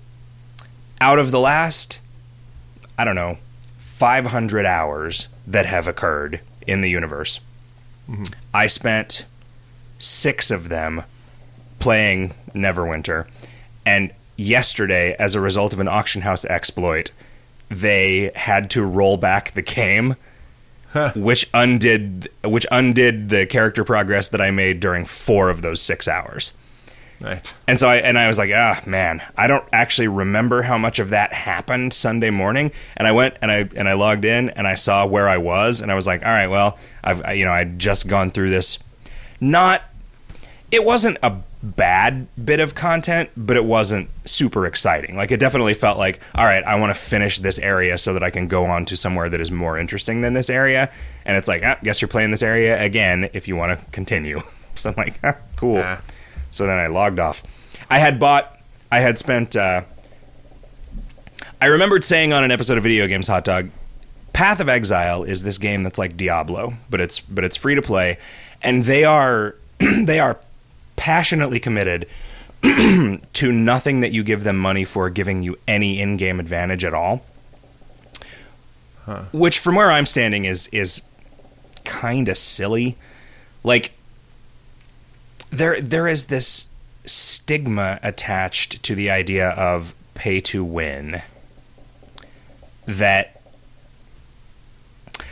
out 1.00 1.18
of 1.18 1.30
the 1.30 1.40
last, 1.40 2.00
I 2.98 3.04
don't 3.04 3.14
know, 3.14 3.38
500 3.78 4.66
hours 4.66 5.28
that 5.46 5.66
have 5.66 5.88
occurred 5.88 6.40
in 6.66 6.80
the 6.80 6.90
universe, 6.90 7.40
I 8.54 8.66
spent 8.68 9.24
six 9.98 10.50
of 10.50 10.68
them 10.68 11.02
playing 11.78 12.34
Neverwinter. 12.54 13.26
And 13.86 14.12
yesterday, 14.36 15.14
as 15.18 15.34
a 15.34 15.40
result 15.40 15.72
of 15.72 15.80
an 15.80 15.88
auction 15.88 16.22
house 16.22 16.44
exploit, 16.44 17.10
they 17.68 18.30
had 18.34 18.70
to 18.70 18.84
roll 18.84 19.16
back 19.16 19.52
the 19.52 19.62
game 19.62 20.16
which 21.14 21.48
undid 21.52 22.28
which 22.44 22.66
undid 22.70 23.28
the 23.28 23.46
character 23.46 23.84
progress 23.84 24.28
that 24.28 24.40
I 24.40 24.50
made 24.50 24.80
during 24.80 25.04
four 25.04 25.50
of 25.50 25.62
those 25.62 25.82
six 25.82 26.08
hours. 26.08 26.52
Right. 27.20 27.52
And 27.66 27.80
so 27.80 27.88
I 27.88 27.96
and 27.96 28.18
I 28.18 28.28
was 28.28 28.38
like, 28.38 28.50
ah, 28.54 28.80
man, 28.86 29.22
I 29.36 29.48
don't 29.48 29.64
actually 29.72 30.08
remember 30.08 30.62
how 30.62 30.78
much 30.78 30.98
of 30.98 31.10
that 31.10 31.32
happened 31.32 31.92
Sunday 31.92 32.30
morning. 32.30 32.70
And 32.96 33.08
I 33.08 33.12
went 33.12 33.36
and 33.42 33.50
I 33.50 33.68
and 33.76 33.88
I 33.88 33.94
logged 33.94 34.24
in 34.24 34.50
and 34.50 34.66
I 34.66 34.74
saw 34.74 35.04
where 35.04 35.28
I 35.28 35.36
was 35.36 35.80
and 35.80 35.90
I 35.90 35.94
was 35.94 36.06
like, 36.06 36.22
all 36.24 36.30
right, 36.30 36.46
well, 36.46 36.78
I've 37.02 37.22
I, 37.24 37.32
you 37.32 37.44
know 37.44 37.52
I'd 37.52 37.78
just 37.78 38.06
gone 38.06 38.30
through 38.30 38.50
this. 38.50 38.78
Not, 39.40 39.82
it 40.72 40.84
wasn't 40.84 41.18
a 41.22 41.30
bad 41.62 42.26
bit 42.42 42.60
of 42.60 42.74
content, 42.74 43.30
but 43.36 43.56
it 43.56 43.64
wasn't 43.64 44.08
super 44.24 44.66
exciting. 44.66 45.16
Like 45.16 45.30
it 45.30 45.40
definitely 45.40 45.74
felt 45.74 45.98
like, 45.98 46.20
all 46.34 46.44
right, 46.44 46.62
I 46.64 46.76
want 46.76 46.94
to 46.94 47.00
finish 47.00 47.38
this 47.38 47.58
area 47.58 47.98
so 47.98 48.12
that 48.14 48.22
I 48.22 48.30
can 48.30 48.48
go 48.48 48.66
on 48.66 48.84
to 48.86 48.96
somewhere 48.96 49.28
that 49.28 49.40
is 49.40 49.50
more 49.50 49.78
interesting 49.78 50.20
than 50.20 50.34
this 50.34 50.50
area. 50.50 50.92
And 51.24 51.36
it's 51.36 51.48
like, 51.48 51.62
ah, 51.64 51.78
guess 51.82 52.00
you're 52.00 52.08
playing 52.08 52.30
this 52.30 52.42
area 52.42 52.80
again 52.82 53.30
if 53.32 53.48
you 53.48 53.56
want 53.56 53.78
to 53.78 53.84
continue. 53.86 54.42
So 54.78 54.90
I'm 54.90 54.96
like, 54.96 55.18
ah, 55.24 55.34
cool. 55.56 55.84
So 56.52 56.64
then 56.64 56.78
I 56.78 56.86
logged 56.86 57.18
off. 57.18 57.42
I 57.90 57.98
had 57.98 58.20
bought, 58.20 58.56
I 58.92 59.00
had 59.00 59.18
spent, 59.18 59.56
uh, 59.56 59.82
I 61.60 61.66
remembered 61.66 62.04
saying 62.04 62.32
on 62.32 62.44
an 62.44 62.52
episode 62.52 62.76
of 62.76 62.84
Video 62.84 63.08
Games 63.08 63.26
Hot 63.26 63.44
Dog, 63.44 63.70
Path 64.32 64.60
of 64.60 64.68
Exile 64.68 65.24
is 65.24 65.42
this 65.42 65.58
game 65.58 65.82
that's 65.82 65.98
like 65.98 66.16
Diablo, 66.16 66.74
but 66.88 67.00
it's 67.00 67.18
but 67.18 67.42
it's 67.42 67.56
free 67.56 67.74
to 67.74 67.82
play, 67.82 68.18
and 68.62 68.84
they 68.84 69.04
are 69.04 69.56
they 69.78 70.20
are 70.20 70.38
passionately 70.98 71.58
committed 71.58 72.06
to 72.62 73.52
nothing 73.52 74.00
that 74.00 74.12
you 74.12 74.22
give 74.22 74.44
them 74.44 74.58
money 74.58 74.84
for 74.84 75.08
giving 75.08 75.42
you 75.42 75.56
any 75.66 76.00
in-game 76.00 76.38
advantage 76.40 76.84
at 76.84 76.92
all. 76.92 77.24
Which 79.32 79.58
from 79.58 79.76
where 79.76 79.90
I'm 79.90 80.04
standing 80.04 80.44
is 80.44 80.68
is 80.68 81.00
kind 81.84 82.28
of 82.28 82.36
silly. 82.36 82.98
Like 83.64 83.92
there 85.48 85.80
there 85.80 86.06
is 86.06 86.26
this 86.26 86.68
stigma 87.06 87.98
attached 88.02 88.82
to 88.82 88.94
the 88.94 89.10
idea 89.10 89.48
of 89.50 89.94
pay 90.12 90.40
to 90.40 90.62
win 90.62 91.22
that 92.84 93.37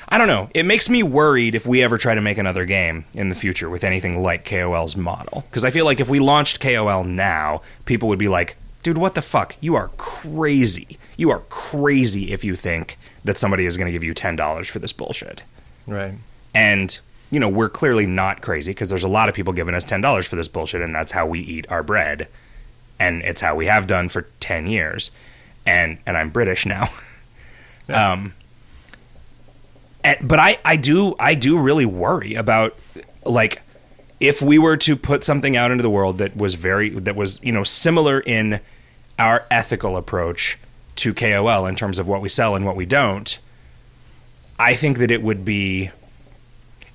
I 0.09 0.19
don't 0.19 0.29
know. 0.29 0.49
It 0.55 0.65
makes 0.65 0.89
me 0.89 1.03
worried 1.03 1.55
if 1.55 1.67
we 1.67 1.83
ever 1.83 1.99
try 1.99 2.15
to 2.15 2.21
make 2.21 2.39
another 2.39 2.65
game 2.65 3.05
in 3.15 3.29
the 3.29 3.35
future 3.35 3.69
with 3.69 3.83
anything 3.83 4.23
like 4.23 4.49
KOL's 4.49 4.97
model. 4.97 5.45
Because 5.51 5.65
I 5.65 5.71
feel 5.71 5.85
like 5.85 5.99
if 5.99 6.09
we 6.09 6.21
launched 6.21 6.61
KOL 6.61 7.03
now, 7.03 7.63
people 7.87 8.09
would 8.09 8.19
be 8.19 8.29
like, 8.29 8.57
dude, 8.85 8.99
what 8.99 9.17
the 9.17 9.23
fuck? 9.23 9.57
You 9.61 9.75
are 9.75 9.89
crazy. 9.97 10.99
You 11.17 11.31
are 11.31 11.41
crazy 11.49 12.33
if 12.33 12.45
you 12.45 12.55
think 12.55 12.99
that 13.25 13.37
somebody 13.37 13.67
is 13.67 13.77
going 13.77 13.87
to 13.87 13.93
give 13.93 14.05
you 14.05 14.15
$10 14.15 14.69
for 14.69 14.79
this 14.79 14.93
bullshit. 14.93 15.43
Right. 15.89 16.15
And, 16.55 16.99
you 17.33 17.41
know, 17.41 17.49
we're 17.49 17.69
clearly 17.69 18.07
not 18.07 18.43
crazy 18.43 18.71
because 18.71 18.89
there's 18.89 19.03
a 19.03 19.09
lot 19.09 19.29
of 19.29 19.35
people 19.35 19.53
giving 19.53 19.75
us 19.75 19.85
$10 19.85 20.27
for 20.29 20.37
this 20.37 20.47
bullshit, 20.47 20.83
and 20.83 20.95
that's 20.95 21.11
how 21.11 21.27
we 21.27 21.41
eat 21.41 21.67
our 21.69 21.83
bread. 21.83 22.29
And 23.01 23.23
it's 23.23 23.41
how 23.41 23.57
we 23.57 23.67
have 23.67 23.89
done 23.89 24.09
for 24.09 24.23
10 24.39 24.69
years. 24.69 25.11
And, 25.67 25.99
and 26.07 26.17
I'm 26.17 26.31
British 26.31 26.65
now. 26.65 26.89
Yeah. 27.89 28.15
Um, 28.15 28.35
but 30.21 30.39
I, 30.39 30.59
I 30.65 30.77
do 30.77 31.15
I 31.19 31.35
do 31.35 31.59
really 31.59 31.87
worry 31.87 32.35
about 32.35 32.77
like 33.25 33.63
if 34.21 34.41
we 34.41 34.59
were 34.59 34.77
to 34.79 34.97
put 34.97 35.25
something 35.25 35.57
out 35.57 35.71
into 35.71 35.83
the 35.83 35.91
world 35.91 36.19
that 36.19 36.37
was 36.37 36.55
very 36.55 36.91
that 36.91 37.17
was 37.17 37.43
you 37.43 37.53
know 37.53 37.65
similar 37.65 38.21
in 38.21 38.61
our 39.19 39.47
ethical 39.51 39.97
approach 39.97 40.59
to 40.97 41.13
KOL 41.13 41.67
in 41.67 41.75
terms 41.77 41.99
of 41.99 42.09
what 42.09 42.21
we 42.21 42.29
sell 42.29 42.55
and 42.55 42.65
what 42.65 42.77
we 42.77 42.87
don't, 42.87 43.39
I 44.59 44.75
think 44.75 44.99
that 44.99 45.11
it 45.11 45.23
would 45.23 45.45
be 45.45 45.91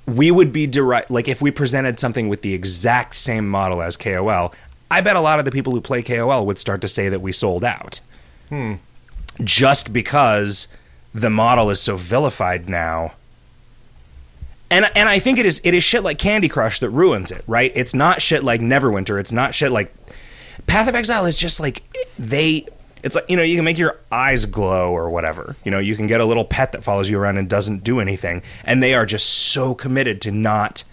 we 0.07 0.31
would 0.31 0.51
be 0.51 0.65
direct 0.65 1.11
like 1.11 1.27
if 1.27 1.41
we 1.41 1.51
presented 1.51 1.99
something 1.99 2.29
with 2.29 2.41
the 2.41 2.53
exact 2.53 3.15
same 3.15 3.47
model 3.47 3.81
as 3.81 3.97
KOL, 3.97 4.53
I 4.89 5.01
bet 5.01 5.15
a 5.15 5.21
lot 5.21 5.39
of 5.39 5.45
the 5.45 5.51
people 5.51 5.73
who 5.73 5.81
play 5.81 6.01
KOL 6.01 6.45
would 6.45 6.59
start 6.59 6.81
to 6.81 6.87
say 6.87 7.09
that 7.09 7.21
we 7.21 7.31
sold 7.31 7.63
out. 7.63 7.99
Hmm. 8.49 8.75
Just 9.43 9.93
because 9.93 10.67
the 11.13 11.29
model 11.29 11.69
is 11.69 11.81
so 11.81 11.95
vilified 11.95 12.69
now. 12.69 13.13
And 14.69 14.89
and 14.95 15.09
I 15.09 15.19
think 15.19 15.37
it 15.37 15.45
is 15.45 15.59
it 15.63 15.73
is 15.73 15.83
shit 15.83 16.03
like 16.03 16.17
Candy 16.17 16.47
Crush 16.47 16.79
that 16.79 16.89
ruins 16.89 17.31
it, 17.31 17.43
right? 17.45 17.71
It's 17.75 17.93
not 17.93 18.21
shit 18.21 18.43
like 18.43 18.61
Neverwinter. 18.61 19.19
It's 19.19 19.31
not 19.31 19.53
shit 19.53 19.71
like 19.71 19.93
Path 20.67 20.87
of 20.87 20.95
Exile 20.95 21.25
is 21.25 21.35
just 21.35 21.59
like 21.59 21.83
they 22.17 22.65
it's 23.03 23.15
like 23.15 23.29
you 23.29 23.35
know 23.35 23.43
you 23.43 23.55
can 23.55 23.65
make 23.65 23.77
your 23.77 23.97
eyes 24.11 24.45
glow 24.45 24.91
or 24.91 25.09
whatever. 25.09 25.55
You 25.65 25.71
know 25.71 25.79
you 25.79 25.95
can 25.95 26.07
get 26.07 26.21
a 26.21 26.25
little 26.25 26.45
pet 26.45 26.71
that 26.71 26.83
follows 26.83 27.09
you 27.09 27.19
around 27.19 27.37
and 27.37 27.49
doesn't 27.49 27.83
do 27.83 27.99
anything, 27.99 28.41
and 28.63 28.81
they 28.81 28.93
are 28.93 29.05
just 29.05 29.27
so 29.27 29.73
committed 29.73 30.21
to 30.21 30.31
not 30.31 30.83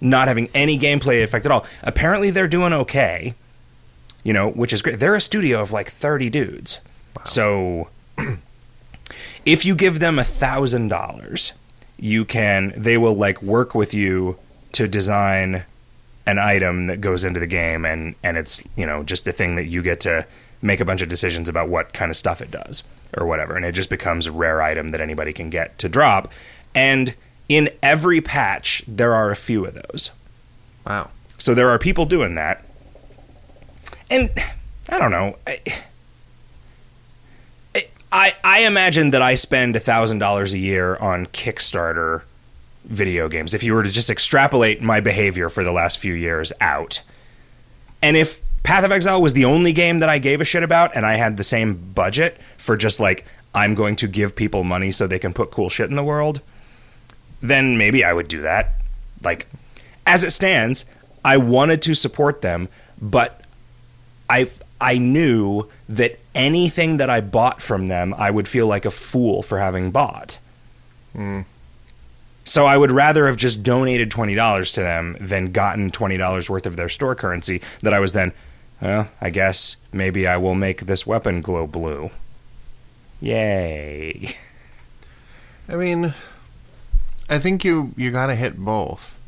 not 0.00 0.28
having 0.28 0.48
any 0.54 0.78
gameplay 0.78 1.22
effect 1.22 1.44
at 1.44 1.52
all. 1.52 1.66
Apparently 1.82 2.30
they're 2.30 2.48
doing 2.48 2.72
okay, 2.72 3.34
you 4.24 4.32
know, 4.32 4.50
which 4.50 4.72
is 4.72 4.80
great. 4.82 4.98
They're 4.98 5.14
a 5.14 5.20
studio 5.20 5.60
of 5.60 5.72
like 5.72 5.90
thirty 5.90 6.30
dudes, 6.30 6.78
so 7.24 7.88
if 9.44 9.64
you 9.64 9.74
give 9.74 9.98
them 10.00 10.18
a 10.18 10.24
thousand 10.24 10.88
dollars, 10.88 11.52
you 11.98 12.24
can 12.24 12.72
they 12.76 12.98
will 12.98 13.14
like 13.14 13.42
work 13.42 13.74
with 13.74 13.94
you 13.94 14.36
to 14.72 14.88
design 14.88 15.64
an 16.26 16.38
item 16.38 16.86
that 16.86 17.00
goes 17.00 17.24
into 17.24 17.40
the 17.40 17.46
game 17.46 17.84
and 17.84 18.14
and 18.22 18.36
it's 18.36 18.62
you 18.76 18.86
know 18.86 19.02
just 19.02 19.26
a 19.26 19.32
thing 19.32 19.56
that 19.56 19.64
you 19.64 19.82
get 19.82 20.00
to 20.00 20.26
make 20.60 20.80
a 20.80 20.84
bunch 20.84 21.02
of 21.02 21.08
decisions 21.08 21.48
about 21.48 21.68
what 21.68 21.92
kind 21.92 22.10
of 22.10 22.16
stuff 22.16 22.40
it 22.40 22.50
does 22.50 22.82
or 23.16 23.26
whatever 23.26 23.56
and 23.56 23.64
it 23.64 23.72
just 23.72 23.90
becomes 23.90 24.26
a 24.26 24.32
rare 24.32 24.62
item 24.62 24.88
that 24.88 25.00
anybody 25.00 25.32
can 25.32 25.50
get 25.50 25.76
to 25.78 25.88
drop. 25.88 26.30
And 26.74 27.14
in 27.48 27.68
every 27.82 28.20
patch 28.20 28.82
there 28.86 29.14
are 29.14 29.30
a 29.30 29.36
few 29.36 29.64
of 29.64 29.74
those. 29.74 30.10
Wow. 30.86 31.10
so 31.38 31.54
there 31.54 31.68
are 31.68 31.78
people 31.78 32.06
doing 32.06 32.34
that. 32.36 32.64
And 34.10 34.30
i 34.88 34.98
don't 34.98 35.10
know 35.10 35.36
I, 35.46 35.60
I, 38.12 38.34
I 38.44 38.60
imagine 38.60 39.10
that 39.10 39.22
I 39.22 39.34
spend 39.34 39.74
$1,000 39.74 40.52
a 40.52 40.58
year 40.58 40.96
on 40.96 41.26
Kickstarter 41.26 42.22
video 42.84 43.28
games. 43.28 43.54
If 43.54 43.62
you 43.62 43.72
were 43.72 43.82
to 43.82 43.90
just 43.90 44.10
extrapolate 44.10 44.82
my 44.82 45.00
behavior 45.00 45.48
for 45.48 45.64
the 45.64 45.72
last 45.72 45.98
few 45.98 46.12
years 46.12 46.52
out. 46.60 47.00
And 48.02 48.16
if 48.16 48.40
Path 48.64 48.84
of 48.84 48.92
Exile 48.92 49.22
was 49.22 49.32
the 49.32 49.46
only 49.46 49.72
game 49.72 50.00
that 50.00 50.10
I 50.10 50.18
gave 50.18 50.42
a 50.42 50.44
shit 50.44 50.62
about 50.62 50.94
and 50.94 51.06
I 51.06 51.16
had 51.16 51.38
the 51.38 51.44
same 51.44 51.74
budget 51.74 52.38
for 52.58 52.76
just 52.76 53.00
like, 53.00 53.24
I'm 53.54 53.74
going 53.74 53.96
to 53.96 54.06
give 54.06 54.36
people 54.36 54.62
money 54.62 54.92
so 54.92 55.06
they 55.06 55.18
can 55.18 55.32
put 55.32 55.50
cool 55.50 55.70
shit 55.70 55.88
in 55.88 55.96
the 55.96 56.04
world, 56.04 56.40
then 57.40 57.78
maybe 57.78 58.04
I 58.04 58.12
would 58.12 58.28
do 58.28 58.42
that. 58.42 58.74
Like, 59.22 59.46
as 60.06 60.22
it 60.22 60.32
stands, 60.32 60.84
I 61.24 61.38
wanted 61.38 61.80
to 61.82 61.94
support 61.94 62.42
them, 62.42 62.68
but 63.00 63.42
I 64.28 64.48
I 64.80 64.98
knew 64.98 65.68
that 65.88 66.18
anything 66.34 66.96
that 66.98 67.10
I 67.10 67.20
bought 67.20 67.60
from 67.60 67.86
them, 67.86 68.14
I 68.14 68.30
would 68.30 68.48
feel 68.48 68.66
like 68.66 68.84
a 68.84 68.90
fool 68.90 69.42
for 69.42 69.58
having 69.58 69.90
bought. 69.90 70.38
Hmm. 71.12 71.42
So 72.44 72.66
I 72.66 72.76
would 72.76 72.90
rather 72.90 73.26
have 73.28 73.36
just 73.36 73.62
donated 73.62 74.10
twenty 74.10 74.34
dollars 74.34 74.72
to 74.72 74.80
them 74.80 75.16
than 75.20 75.52
gotten 75.52 75.90
twenty 75.90 76.16
dollars 76.16 76.50
worth 76.50 76.66
of 76.66 76.76
their 76.76 76.88
store 76.88 77.14
currency. 77.14 77.60
That 77.82 77.94
I 77.94 78.00
was 78.00 78.12
then, 78.12 78.32
well, 78.80 79.08
I 79.20 79.30
guess 79.30 79.76
maybe 79.92 80.26
I 80.26 80.36
will 80.36 80.54
make 80.54 80.82
this 80.86 81.06
weapon 81.06 81.40
glow 81.40 81.66
blue. 81.66 82.10
Yay! 83.20 84.34
I 85.68 85.76
mean, 85.76 86.14
I 87.30 87.38
think 87.38 87.64
you 87.64 87.94
you 87.96 88.10
got 88.10 88.26
to 88.26 88.34
hit 88.34 88.58
both. 88.58 89.18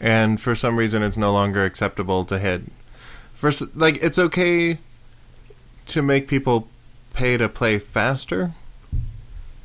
And 0.00 0.40
for 0.40 0.56
some 0.56 0.76
reason 0.76 1.02
it's 1.04 1.16
no 1.16 1.32
longer 1.32 1.64
acceptable 1.64 2.24
to 2.24 2.40
hit 2.40 2.62
first 3.32 3.76
like 3.76 4.02
it's 4.02 4.18
okay 4.18 4.78
to 5.86 6.02
make 6.02 6.28
people 6.28 6.68
pay 7.14 7.36
to 7.36 7.48
play 7.48 7.78
faster. 7.78 8.52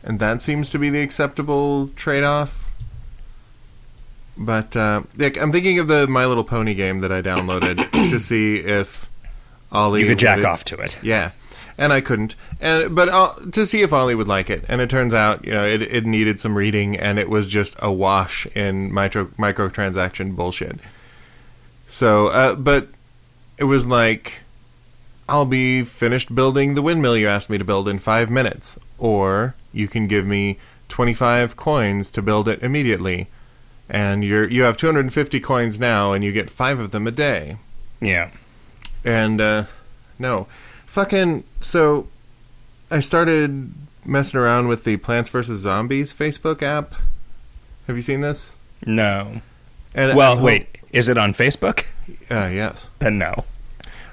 And 0.04 0.20
that 0.20 0.42
seems 0.42 0.70
to 0.70 0.80
be 0.80 0.90
the 0.90 1.02
acceptable 1.02 1.90
trade-off. 1.96 2.64
But 4.38 4.76
uh, 4.76 5.02
like, 5.18 5.38
I'm 5.38 5.52
thinking 5.52 5.80
of 5.80 5.88
the 5.88 6.08
My 6.08 6.26
Little 6.26 6.44
Pony 6.44 6.74
game 6.76 7.00
that 7.02 7.12
I 7.12 7.22
downloaded 7.22 7.92
to 8.10 8.20
see 8.20 8.58
if 8.58 9.10
Ollie 9.72 10.02
You 10.02 10.08
could 10.08 10.20
jack 10.20 10.38
would- 10.38 10.46
off 10.46 10.64
to 10.66 10.76
it. 10.78 11.00
yeah, 11.02 11.32
and 11.78 11.92
I 11.92 12.02
couldn't, 12.02 12.36
and 12.62 12.96
but 12.96 13.10
uh, 13.10 13.34
to 13.52 13.66
see 13.66 13.82
if 13.82 13.92
Ollie 13.92 14.14
would 14.16 14.28
like 14.28 14.50
it, 14.52 14.64
and 14.70 14.80
it 14.80 14.90
turns 14.92 15.14
out 15.14 15.44
you 15.44 15.52
know 15.52 15.64
it, 15.66 15.82
it 15.82 16.06
needed 16.06 16.40
some 16.40 16.56
reading, 16.56 16.96
and 16.96 17.18
it 17.18 17.30
was 17.30 17.48
just 17.48 17.76
a 17.80 17.92
wash 17.92 18.46
in 18.56 18.94
micro 18.94 19.26
microtransaction 19.40 20.36
bullshit. 20.36 20.80
So, 21.88 22.28
uh, 22.28 22.56
but 22.56 22.90
it 23.58 23.64
was 23.64 23.88
like 23.88 24.42
I'll 25.30 25.46
be 25.46 25.84
finished 25.84 26.34
building 26.34 26.76
the 26.76 26.82
windmill 26.82 27.18
you 27.18 27.28
asked 27.28 27.50
me 27.50 27.58
to 27.58 27.66
build 27.66 27.88
in 27.90 28.00
five 28.00 28.30
minutes, 28.30 28.80
or 28.98 29.56
you 29.74 29.88
can 29.88 30.08
give 30.08 30.26
me 30.26 30.58
twenty 30.88 31.13
five 31.13 31.56
coins 31.58 32.10
to 32.12 32.22
build 32.22 32.48
it 32.48 32.63
immediately, 32.63 33.28
and 33.90 34.24
you're 34.24 34.48
you 34.48 34.63
have 34.63 34.78
two 34.78 34.88
hundred 34.88 35.02
and 35.02 35.13
fifty 35.13 35.40
coins 35.40 35.80
now, 35.80 36.13
and 36.13 36.24
you 36.24 36.32
get 36.32 36.50
five 36.50 36.80
of 36.80 36.92
them 36.92 37.08
a 37.08 37.12
day. 37.12 37.58
Yeah. 38.00 38.32
And 39.04 39.42
uh 39.42 39.63
no. 40.18 40.48
Fucking 40.86 41.44
so 41.60 42.08
I 42.90 43.02
started 43.02 43.74
messing 44.06 44.40
around 44.40 44.70
with 44.70 44.86
the 44.86 44.98
Plants 44.98 45.30
vs 45.30 45.60
Zombies 45.60 46.13
Facebook 46.13 46.63
app. 46.63 46.94
Have 47.88 47.96
you 47.98 48.02
seen 48.02 48.22
this? 48.22 48.56
No. 48.86 49.42
And 49.94 50.16
Well, 50.16 50.38
I'm 50.38 50.44
wait. 50.44 50.78
Is 50.94 51.10
it 51.10 51.18
on 51.18 51.34
Facebook? 51.34 51.86
Uh, 52.32 52.48
yes. 52.48 52.90
Then 53.00 53.18
no. 53.18 53.44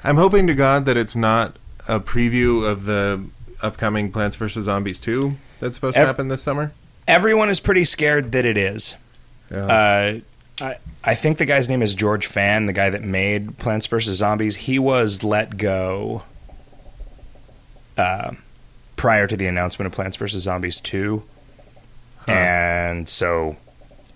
I'm 0.05 0.17
hoping 0.17 0.47
to 0.47 0.55
God 0.55 0.85
that 0.85 0.97
it's 0.97 1.17
not 1.17 1.57
a 1.89 1.99
preview 1.99 2.69
of 2.69 2.85
the 2.85 3.25
upcoming 3.63 4.13
Plants 4.13 4.37
vs 4.37 4.65
Zombies 4.65 5.01
2 5.01 5.35
that's 5.61 5.75
supposed 5.75 5.97
to 5.97 6.05
happen 6.05 6.29
this 6.29 6.43
summer. 6.43 6.73
Everyone 7.09 7.49
is 7.49 7.59
pretty 7.59 7.85
scared 7.85 8.33
that 8.33 8.45
it 8.45 8.57
is. 8.59 8.97
Yeah. 9.51 9.67
Uh, 9.67 10.21
I, 10.61 10.77
I 11.03 11.15
think 11.15 11.39
the 11.39 11.47
guy's 11.47 11.69
name 11.69 11.83
is 11.83 11.95
George 11.95 12.27
Fan, 12.27 12.67
the 12.67 12.73
guy 12.73 12.91
that 12.91 13.03
made 13.03 13.59
Plants 13.59 13.87
vs. 13.87 14.17
Zombies. 14.17 14.57
He 14.57 14.79
was 14.79 15.23
let 15.25 15.57
go 15.57 16.23
uh, 17.97 18.33
prior 18.97 19.27
to 19.27 19.37
the 19.37 19.47
announcement 19.47 19.87
of 19.87 19.93
Plants 19.93 20.17
vs. 20.17 20.43
Zombies 20.43 20.81
2. 20.81 21.23
And 22.27 23.09
so 23.09 23.57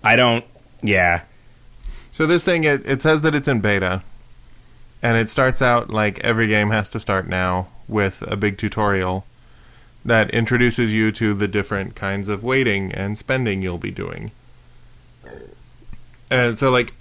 I 0.03 0.15
don't, 0.15 0.45
yeah. 0.81 1.23
So 2.11 2.25
this 2.25 2.43
thing 2.43 2.63
it, 2.63 2.85
it 2.85 3.01
says 3.01 3.21
that 3.21 3.35
it's 3.35 3.47
in 3.47 3.59
beta, 3.59 4.01
and 5.01 5.17
it 5.17 5.29
starts 5.29 5.61
out 5.61 5.89
like 5.89 6.19
every 6.19 6.47
game 6.47 6.69
has 6.71 6.89
to 6.91 6.99
start 6.99 7.27
now 7.27 7.67
with 7.87 8.21
a 8.23 8.35
big 8.35 8.57
tutorial 8.57 9.25
that 10.05 10.29
introduces 10.31 10.93
you 10.93 11.11
to 11.11 11.33
the 11.33 11.47
different 11.47 11.95
kinds 11.95 12.29
of 12.29 12.43
waiting 12.43 12.91
and 12.91 13.17
spending 13.17 13.61
you'll 13.61 13.77
be 13.77 13.91
doing. 13.91 14.31
And 16.31 16.57
so 16.57 16.69
like 16.69 16.93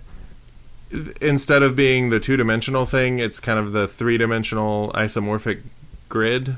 instead 1.21 1.63
of 1.63 1.77
being 1.77 2.11
the 2.11 2.21
two 2.21 2.37
dimensional 2.37 2.87
thing, 2.87 3.19
it's 3.19 3.41
kind 3.41 3.59
of 3.59 3.73
the 3.73 3.87
three 3.87 4.19
dimensional 4.19 4.91
isomorphic 4.95 5.63
grid, 6.09 6.57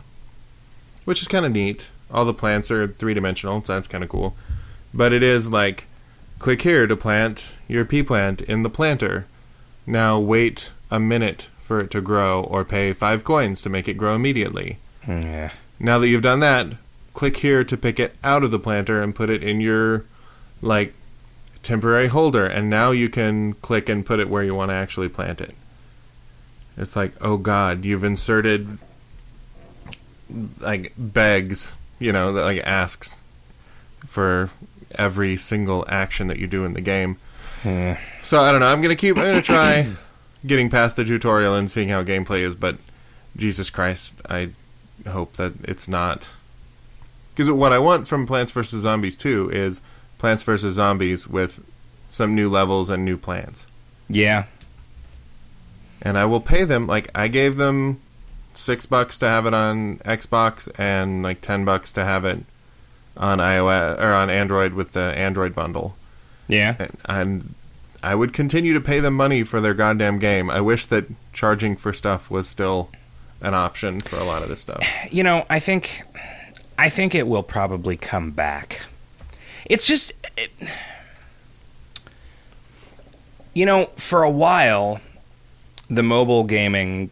which 1.05 1.21
is 1.21 1.29
kind 1.29 1.45
of 1.45 1.53
neat. 1.53 1.91
All 2.13 2.25
the 2.25 2.35
plants 2.35 2.71
are 2.71 2.89
three 2.89 3.15
dimensional, 3.15 3.63
so 3.63 3.75
that's 3.75 3.89
kind 3.89 4.03
of 4.05 4.11
cool. 4.11 4.37
But 4.93 5.13
it 5.13 5.23
is 5.23 5.51
like, 5.51 5.87
click 6.39 6.63
here 6.63 6.87
to 6.87 6.97
plant 6.97 7.53
your 7.69 7.85
pea 7.85 8.03
plant 8.03 8.41
in 8.43 8.63
the 8.63 8.71
planter. 8.71 9.27
Now 9.87 10.19
wait 10.19 10.73
a 10.91 11.01
minute 11.01 11.49
for 11.63 11.81
it 11.81 11.91
to 11.93 12.01
grow, 12.01 12.43
or 12.43 12.65
pay 12.65 12.93
five 12.93 13.23
coins 13.25 13.63
to 13.63 13.69
make 13.69 13.89
it 13.89 13.95
grow 13.95 14.15
immediately. 14.15 14.79
Yeah. 15.07 15.51
Now 15.79 15.99
that 15.99 16.09
you've 16.09 16.23
done 16.23 16.41
that, 16.41 16.67
click 17.15 17.39
here 17.39 17.65
to 17.65 17.77
pick 17.77 17.99
it 17.99 18.15
out 18.23 18.45
of 18.45 18.51
the 18.51 18.59
planter 18.59 19.01
and 19.01 19.15
put 19.15 19.31
it 19.31 19.43
in 19.43 19.61
your 19.61 20.05
like 20.63 20.95
temporary 21.63 22.09
holder 22.09 22.47
and 22.47 22.71
now 22.71 22.91
you 22.91 23.09
can 23.09 23.53
click 23.55 23.89
and 23.89 24.05
put 24.05 24.19
it 24.19 24.29
where 24.29 24.43
you 24.43 24.55
want 24.55 24.71
to 24.71 24.75
actually 24.75 25.09
plant 25.09 25.41
it. 25.41 25.55
It's 26.77 26.97
like, 26.97 27.13
"Oh 27.21 27.37
god, 27.37 27.85
you've 27.85 28.05
inserted 28.05 28.79
like 30.61 30.93
begs, 30.97 31.77
you 31.99 32.13
know, 32.13 32.33
that 32.33 32.43
like 32.43 32.63
asks 32.65 33.21
for 34.07 34.51
every 34.95 35.37
single 35.37 35.85
action 35.89 36.29
that 36.29 36.39
you 36.39 36.47
do 36.47 36.65
in 36.65 36.73
the 36.73 36.81
game." 36.81 37.17
Yeah. 37.65 37.99
So 38.23 38.41
I 38.41 38.51
don't 38.51 38.61
know. 38.61 38.69
I'm 38.69 38.81
gonna 38.81 38.97
keep. 38.97 39.17
I'm 39.17 39.25
gonna 39.25 39.43
try 39.43 39.95
getting 40.47 40.71
past 40.71 40.97
the 40.97 41.05
tutorial 41.05 41.55
and 41.55 41.71
seeing 41.71 41.89
how 41.89 42.03
gameplay 42.03 42.41
is. 42.41 42.55
But 42.55 42.77
Jesus 43.37 43.71
Christ, 43.71 44.21
I 44.29 44.51
hope 45.09 45.35
that 45.35 45.53
it's 45.63 45.89
not. 45.89 46.29
Because 47.35 47.51
what 47.51 47.73
I 47.73 47.79
want 47.79 48.09
from 48.09 48.27
Plants 48.27 48.53
vs 48.53 48.81
Zombies 48.81 49.17
2 49.17 49.51
is 49.51 49.81
Plants 50.19 50.43
vs 50.43 50.75
Zombies 50.75 51.27
with 51.27 51.65
some 52.09 52.35
new 52.35 52.51
levels 52.51 52.91
and 52.91 53.05
new 53.05 53.17
plants. 53.17 53.67
Yeah. 54.09 54.45
And 56.03 56.19
I 56.19 56.25
will 56.25 56.41
pay 56.41 56.65
them. 56.65 56.87
Like 56.87 57.11
I 57.15 57.29
gave 57.29 57.57
them 57.57 58.01
six 58.53 58.85
bucks 58.85 59.17
to 59.19 59.27
have 59.27 59.47
it 59.47 59.55
on 59.55 59.99
Xbox 59.99 60.69
and 60.79 61.23
like 61.23 61.41
ten 61.41 61.65
bucks 61.65 61.93
to 61.93 62.05
have 62.05 62.25
it 62.25 62.41
on 63.17 63.39
iOS 63.39 64.01
or 64.01 64.13
on 64.13 64.29
Android 64.29 64.75
with 64.75 64.93
the 64.93 65.01
Android 65.17 65.55
bundle. 65.55 65.97
Yeah. 66.49 66.75
and, 66.79 66.97
and 67.05 67.55
I 68.03 68.15
would 68.15 68.33
continue 68.33 68.73
to 68.75 68.81
pay 68.81 69.01
them 69.01 69.15
money 69.15 69.43
for 69.43 69.61
their 69.61 69.75
goddamn 69.75 70.19
game. 70.19 70.51
I 70.51 70.61
wish 70.61 70.87
that 70.87 71.07
charging 71.33 71.77
for 71.77 71.93
stuff 71.93 72.31
was 72.31 72.49
still 72.49 72.91
an 73.41 73.55
option 73.55 74.01
for 74.01 74.17
a 74.17 74.25
lot 74.25 74.43
of 74.43 74.49
this 74.49 74.61
stuff. 74.61 74.83
You 75.11 75.25
know, 75.25 75.45
I 75.51 75.59
think 75.59 76.03
I 76.79 76.89
think 76.89 77.15
it 77.15 77.27
will 77.27 77.43
probably 77.43 77.97
come 77.97 78.31
back. 78.31 78.87
It's 79.67 79.87
just 79.87 80.13
it, 80.37 80.51
you 83.53 83.67
know, 83.67 83.87
for 83.97 84.23
a 84.23 84.31
while 84.31 85.01
the 85.89 86.03
mobile 86.03 86.45
gaming 86.45 87.11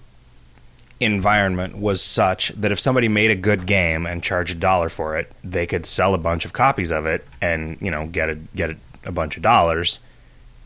environment 1.01 1.77
was 1.79 2.01
such 2.01 2.51
that 2.51 2.71
if 2.71 2.79
somebody 2.79 3.09
made 3.09 3.31
a 3.31 3.37
good 3.37 3.67
game 3.67 4.07
and 4.07 4.23
charged 4.23 4.57
a 4.57 4.59
dollar 4.59 4.89
for 4.89 5.17
it, 5.17 5.31
they 5.43 5.67
could 5.67 5.85
sell 5.85 6.15
a 6.15 6.19
bunch 6.19 6.45
of 6.45 6.53
copies 6.53 6.93
of 6.93 7.07
it 7.07 7.27
and, 7.41 7.77
you 7.81 7.91
know, 7.91 8.07
get 8.07 8.31
a 8.31 8.37
get 8.55 8.71
a, 8.71 8.77
a 9.05 9.13
bunch 9.13 9.37
of 9.37 9.43
dollars 9.43 9.99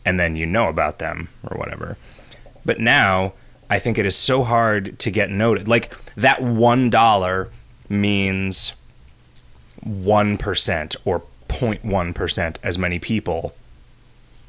and 0.05 0.19
then 0.19 0.35
you 0.35 0.45
know 0.45 0.67
about 0.67 0.99
them 0.99 1.29
or 1.43 1.57
whatever. 1.57 1.97
But 2.65 2.79
now 2.79 3.33
I 3.69 3.79
think 3.79 3.97
it 3.97 4.05
is 4.05 4.15
so 4.15 4.43
hard 4.43 4.99
to 4.99 5.11
get 5.11 5.29
noted. 5.29 5.67
Like 5.67 5.93
that 6.15 6.41
one 6.41 6.89
dollar 6.89 7.49
means 7.89 8.73
one 9.81 10.37
percent 10.37 10.95
or 11.05 11.23
0.1 11.47 12.15
percent 12.15 12.59
as 12.63 12.77
many 12.77 12.99
people 12.99 13.53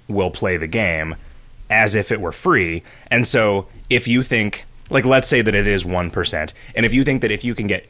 will 0.09 0.31
play 0.31 0.57
the 0.57 0.67
game 0.67 1.15
as 1.71 1.95
if 1.95 2.13
it 2.13 2.21
were 2.21 2.33
free. 2.33 2.83
And 3.11 3.27
so 3.27 3.67
if 3.91 4.07
you 4.07 4.23
think 4.23 4.65
like 4.91 5.05
let's 5.05 5.29
say 5.29 5.41
that 5.41 5.55
it 5.55 5.67
is 5.67 5.85
1% 5.85 6.53
and 6.75 6.87
if 6.87 6.93
you 6.93 7.05
think 7.05 7.23
that 7.23 7.31
if 7.31 7.43
you 7.43 7.55
can 7.55 7.67
get 7.67 7.89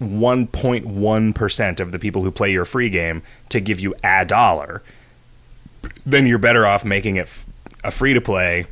1.1% 0.00 1.80
of 1.80 1.92
the 1.92 1.98
people 1.98 2.24
who 2.24 2.30
play 2.30 2.50
your 2.50 2.64
free 2.64 2.90
game 2.90 3.22
to 3.48 3.60
give 3.60 3.78
you 3.78 3.94
a 4.02 4.24
dollar 4.24 4.82
then 6.06 6.26
you're 6.26 6.38
better 6.38 6.66
off 6.66 6.84
making 6.84 7.16
it 7.16 7.22
f- 7.22 7.46
a 7.82 7.90
free 7.90 8.14
to 8.14 8.20
play 8.20 8.66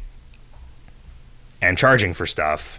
and 1.61 1.79
charging 1.79 2.13
for 2.13 2.27
stuff 2.27 2.79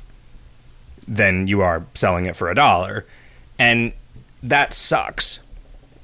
than 1.07 1.47
you 1.47 1.61
are 1.61 1.85
selling 1.93 2.25
it 2.25 2.35
for 2.35 2.49
a 2.49 2.55
dollar. 2.55 3.05
And 3.57 3.93
that 4.41 4.73
sucks. 4.73 5.41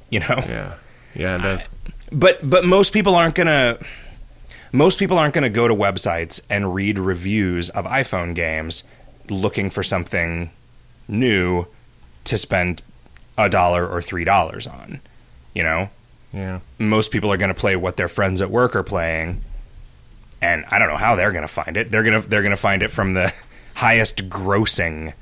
You 0.10 0.22
know? 0.22 0.44
Yeah, 0.48 0.74
yeah, 1.16 1.36
it 1.36 1.42
does. 1.42 1.68
But 2.12 2.50
but 2.50 2.66
most 2.66 2.94
people 2.94 3.16
aren't 3.16 3.36
going 3.36 3.48
to 3.48 3.80
most 4.72 5.00
people 5.00 5.18
aren't 5.18 5.34
going 5.34 5.44
to 5.44 5.50
go 5.50 5.68
to 5.68 5.76
websites 5.76 6.42
and 6.50 6.74
read 6.74 6.98
reviews 6.98 7.70
of 7.70 7.86
iPhone 7.86 8.34
games 8.36 8.84
looking 9.30 9.70
for 9.70 9.84
something 9.84 10.50
new 11.08 11.66
to 12.24 12.38
spend 12.38 12.82
a 13.38 13.50
dollar 13.50 13.88
or 13.88 14.02
three 14.02 14.24
dollars 14.24 14.68
on. 14.68 15.02
You 15.54 15.64
know, 15.64 15.90
yeah, 16.34 16.60
most 16.78 17.12
people 17.12 17.32
are 17.32 17.38
going 17.38 17.54
to 17.54 17.60
play 17.60 17.76
what 17.76 17.98
their 17.98 18.08
friends 18.08 18.42
at 18.42 18.50
work 18.52 18.76
are 18.76 18.84
playing, 18.84 19.42
and 20.42 20.66
I 20.70 20.80
don't 20.80 20.90
know 20.90 20.98
how 20.98 21.16
they're 21.16 21.32
going 21.32 21.44
to 21.44 21.48
find 21.48 21.78
it. 21.78 21.92
They're 21.92 22.04
gonna 22.04 22.22
they're 22.22 22.42
going 22.42 22.52
to 22.52 22.58
find 22.58 22.84
it 22.84 22.92
from 22.92 23.14
the 23.14 23.34
highest 23.76 24.30
grossing 24.30 25.14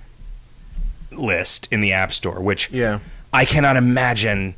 list 1.12 1.72
in 1.72 1.82
the 1.82 1.94
App 1.94 2.14
Store, 2.14 2.40
which 2.40 2.70
yeah. 2.72 3.00
I 3.34 3.46
cannot 3.46 3.78
imagine 3.78 4.56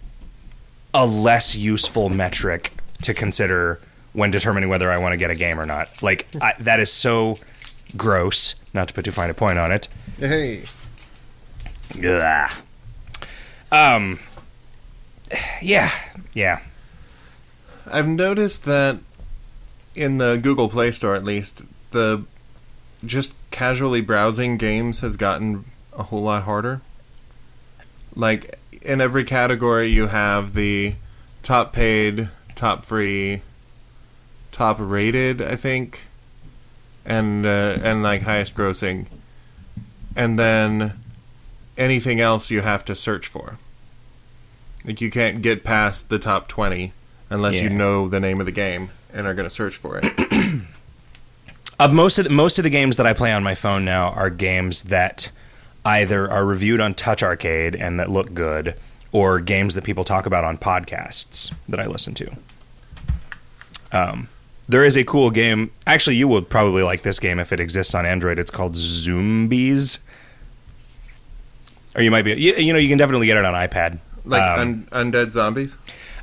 a 0.94 1.06
less 1.06 1.56
useful 1.56 2.10
metric 2.10 2.74
to 3.04 3.14
consider 3.14 3.80
when 4.14 4.32
determining 4.32 4.70
whether 4.70 4.92
I 4.92 4.98
want 4.98 5.14
to 5.14 5.18
get 5.18 5.30
a 5.30 5.36
game 5.36 5.60
or 5.60 5.66
not. 5.66 6.02
Like 6.02 6.28
I, 6.42 6.54
that 6.60 6.80
is 6.80 6.92
so 6.92 7.38
gross. 7.96 8.56
Not 8.74 8.88
to 8.88 8.94
put 8.94 9.06
too 9.06 9.12
fine 9.12 9.30
a 9.30 9.34
point 9.34 9.58
on 9.58 9.72
it. 9.72 9.88
Hey, 10.18 10.64
Ugh. 12.04 12.52
Um. 13.72 14.20
Yeah. 15.62 15.92
Yeah. 16.34 16.60
I've 17.86 18.08
noticed 18.08 18.66
that 18.66 19.00
in 19.96 20.18
the 20.18 20.38
Google 20.38 20.70
Play 20.70 20.92
Store, 20.92 21.16
at 21.16 21.24
least, 21.24 21.64
the 21.92 22.24
just 23.06 23.36
casually 23.52 24.02
browsing 24.02 24.58
games 24.58 25.00
has 25.00 25.16
gotten 25.16 25.66
a 25.98 26.04
whole 26.04 26.24
lot 26.24 26.44
harder. 26.44 26.82
Like 28.16 28.60
in 28.82 29.02
every 29.02 29.24
category, 29.24 29.88
you 29.88 30.08
have 30.08 30.54
the 30.54 30.96
top 31.44 31.74
paid, 31.74 32.30
top 32.56 32.86
free, 32.86 33.42
top 34.52 34.78
rated, 34.80 35.42
I 35.42 35.56
think, 35.56 36.02
and 37.06 37.46
uh, 37.46 37.78
and 37.82 38.04
like 38.04 38.24
highest 38.24 38.56
grossing, 38.56 39.06
and 40.16 40.38
then 40.38 40.94
anything 41.78 42.20
else 42.20 42.52
you 42.52 42.62
have 42.62 42.84
to 42.86 42.96
search 42.96 43.28
for. 43.28 43.58
Like 44.86 45.02
you 45.02 45.12
can't 45.12 45.42
get 45.42 45.64
past 45.64 46.10
the 46.10 46.20
top 46.20 46.48
twenty 46.48 46.94
unless 47.30 47.62
you 47.62 47.70
know 47.70 48.08
the 48.08 48.20
name 48.20 48.40
of 48.40 48.46
the 48.46 48.52
game 48.52 48.90
and 49.14 49.28
are 49.28 49.34
going 49.34 49.48
to 49.48 49.54
search 49.54 49.76
for 49.76 50.00
it. 50.02 50.62
Of 51.80 51.94
most 51.94 52.18
of 52.18 52.26
the, 52.26 52.30
most 52.30 52.60
of 52.60 52.66
the 52.66 52.70
games 52.70 52.98
that 52.98 53.08
I 53.08 53.14
play 53.14 53.32
on 53.32 53.42
my 53.42 53.56
phone 53.56 53.86
now 53.86 54.10
are 54.10 54.30
games 54.30 54.84
that 54.84 55.32
either 55.86 56.30
are 56.30 56.46
reviewed 56.46 56.82
on 56.82 56.94
Touch 56.94 57.24
Arcade 57.24 57.74
and 57.74 58.02
that 58.02 58.10
look 58.10 58.34
good, 58.34 58.76
or 59.14 59.40
games 59.40 59.76
that 59.76 59.86
people 59.86 60.04
talk 60.04 60.26
about 60.26 60.44
on 60.44 60.58
podcasts 60.58 61.54
that 61.70 61.80
I 61.80 61.86
listen 61.86 62.14
to. 62.16 62.32
Um, 63.94 64.28
there 64.68 64.84
is 64.84 64.98
a 64.98 65.06
cool 65.06 65.32
game. 65.32 65.72
Actually, 65.88 66.18
you 66.18 66.28
would 66.28 66.50
probably 66.50 66.84
like 66.84 67.02
this 67.02 67.18
game 67.18 67.40
if 67.40 67.54
it 67.54 67.62
exists 67.62 67.96
on 67.96 68.06
Android. 68.06 68.40
It's 68.40 68.52
called 68.52 68.76
Zombies. 68.76 70.00
Or 71.96 72.02
you 72.02 72.12
might 72.12 72.24
be, 72.24 72.34
you, 72.34 72.56
you 72.56 72.74
know, 72.74 72.80
you 72.80 72.90
can 72.90 72.98
definitely 72.98 73.28
get 73.28 73.38
it 73.38 73.46
on 73.46 73.54
iPad. 73.54 74.00
Like 74.26 74.42
Um, 74.42 74.86
un- 74.92 75.12
undead 75.12 75.32
zombies. 75.32 75.78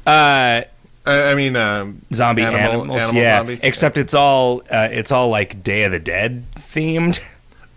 uh, 0.07 0.63
I, 1.09 1.23
I 1.31 1.35
mean, 1.35 1.55
um, 1.57 2.03
zombie 2.13 2.43
Animal- 2.43 2.83
animals, 2.83 3.03
animal 3.03 3.23
yeah. 3.23 3.39
zombies? 3.39 3.61
Except 3.63 3.97
it's 3.97 4.15
all 4.15 4.63
uh, 4.71 4.89
it's 4.91 5.13
all 5.13 5.29
like 5.29 5.63
Day 5.63 5.85
of 5.85 5.93
the 5.93 6.01
Dead 6.01 6.45
themed. 6.57 7.21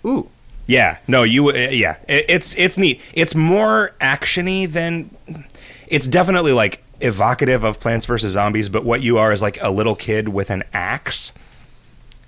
ooh, 0.05 0.30
Yeah, 0.65 0.97
no, 1.07 1.24
you. 1.24 1.49
Uh, 1.49 1.53
yeah, 1.53 1.97
it, 2.07 2.26
it's 2.28 2.55
it's 2.57 2.78
neat. 2.78 3.01
It's 3.13 3.36
more 3.36 3.93
actiony 4.01 4.72
than. 4.72 5.09
It's 5.88 6.07
definitely 6.07 6.53
like 6.53 6.84
evocative 7.01 7.63
of 7.63 7.80
Plants 7.80 8.05
vs 8.05 8.32
Zombies, 8.32 8.67
but 8.70 8.84
what 8.84 9.01
you 9.01 9.17
are 9.20 9.32
is 9.32 9.41
like 9.41 9.57
a 9.61 9.70
little 9.72 9.95
kid 9.95 10.30
with 10.30 10.49
an 10.49 10.63
axe 10.74 11.32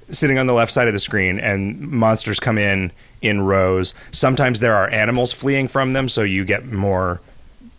sitting 0.10 0.38
on 0.38 0.46
the 0.48 0.54
left 0.54 0.72
side 0.72 0.88
of 0.88 0.94
the 0.94 1.00
screen, 1.00 1.39
and 1.39 1.80
monsters 1.80 2.39
come 2.39 2.58
in 2.58 2.92
in 3.22 3.42
rows. 3.42 3.94
Sometimes 4.12 4.60
there 4.60 4.76
are 4.76 4.89
animals 4.89 5.32
fleeing 5.34 5.68
from 5.68 5.94
them, 5.94 6.10
so 6.10 6.22
you 6.24 6.44
get 6.46 6.66
more 6.72 7.22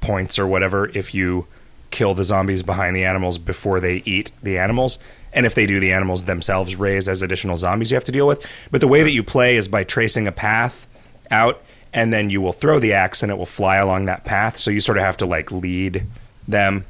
points 0.03 0.39
or 0.39 0.47
whatever 0.47 0.91
if 0.91 1.15
you 1.15 1.47
kill 1.91 2.15
the 2.15 2.25
zombies 2.25 2.63
behind 2.63 2.97
the 2.97 3.05
animals 3.05 3.39
before 3.39 3.81
they 3.81 4.03
eat 4.05 4.33
the 4.43 4.59
animals. 4.59 4.99
And 5.33 5.47
if 5.47 5.55
they 5.55 5.67
do, 5.67 5.81
the 5.81 5.93
animals 5.93 6.25
themselves 6.25 6.77
raise 6.77 7.09
as 7.09 7.23
additional 7.23 7.57
zombies 7.57 7.91
you 7.91 7.95
have 7.95 8.05
to 8.05 8.13
deal 8.13 8.27
with. 8.27 8.47
But 8.71 8.81
the 8.81 8.89
way 8.89 9.03
that 9.03 9.13
you 9.13 9.23
play 9.23 9.57
is 9.57 9.69
by 9.69 9.85
tracing 9.85 10.27
a 10.27 10.33
path 10.33 10.87
out, 11.31 11.63
and 11.93 12.13
then 12.13 12.31
you 12.31 12.41
will 12.41 12.53
throw 12.53 12.79
the 12.79 12.93
axe 12.95 13.23
and 13.23 13.31
it 13.31 13.37
will 13.37 13.47
fly 13.47 13.77
along 13.77 14.07
that 14.07 14.25
path. 14.25 14.59
So 14.59 14.71
you 14.71 14.81
sort 14.81 14.99
of 14.99 15.05
have 15.05 15.17
to 15.19 15.27
like 15.27 15.51
lead 15.53 16.05
them. 16.49 16.85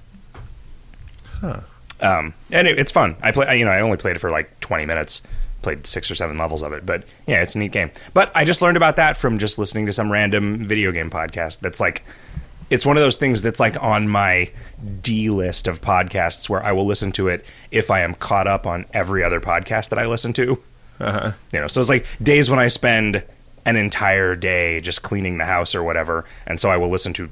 Um, 2.00 2.34
and 2.50 2.66
it, 2.66 2.78
it's 2.78 2.92
fun. 2.92 3.16
I 3.22 3.30
play. 3.30 3.58
You 3.58 3.64
know, 3.64 3.70
I 3.70 3.80
only 3.80 3.96
played 3.96 4.16
it 4.16 4.18
for 4.18 4.30
like 4.30 4.58
20 4.60 4.86
minutes. 4.86 5.22
Played 5.62 5.86
six 5.86 6.10
or 6.10 6.16
seven 6.16 6.38
levels 6.38 6.62
of 6.64 6.72
it, 6.72 6.84
but 6.84 7.04
yeah, 7.24 7.40
it's 7.40 7.54
a 7.54 7.58
neat 7.60 7.70
game. 7.70 7.92
But 8.12 8.32
I 8.34 8.44
just 8.44 8.62
learned 8.62 8.76
about 8.76 8.96
that 8.96 9.16
from 9.16 9.38
just 9.38 9.60
listening 9.60 9.86
to 9.86 9.92
some 9.92 10.10
random 10.10 10.66
video 10.66 10.90
game 10.90 11.08
podcast. 11.08 11.60
That's 11.60 11.78
like, 11.78 12.04
it's 12.72 12.86
one 12.86 12.96
of 12.96 13.02
those 13.02 13.18
things 13.18 13.42
that's 13.42 13.60
like 13.60 13.80
on 13.82 14.08
my 14.08 14.50
D 15.02 15.28
list 15.28 15.68
of 15.68 15.82
podcasts 15.82 16.48
where 16.48 16.64
I 16.64 16.72
will 16.72 16.86
listen 16.86 17.12
to 17.12 17.28
it 17.28 17.44
if 17.70 17.90
I 17.90 18.00
am 18.00 18.14
caught 18.14 18.46
up 18.46 18.66
on 18.66 18.86
every 18.94 19.22
other 19.22 19.42
podcast 19.42 19.90
that 19.90 19.98
I 19.98 20.06
listen 20.06 20.32
to. 20.32 20.58
Uh-huh. 20.98 21.32
You 21.52 21.60
know, 21.60 21.66
so 21.68 21.82
it's 21.82 21.90
like 21.90 22.06
days 22.22 22.48
when 22.48 22.58
I 22.58 22.68
spend 22.68 23.22
an 23.66 23.76
entire 23.76 24.34
day 24.34 24.80
just 24.80 25.02
cleaning 25.02 25.36
the 25.36 25.44
house 25.44 25.74
or 25.74 25.82
whatever, 25.82 26.24
and 26.46 26.58
so 26.58 26.70
I 26.70 26.78
will 26.78 26.88
listen 26.88 27.12
to 27.14 27.28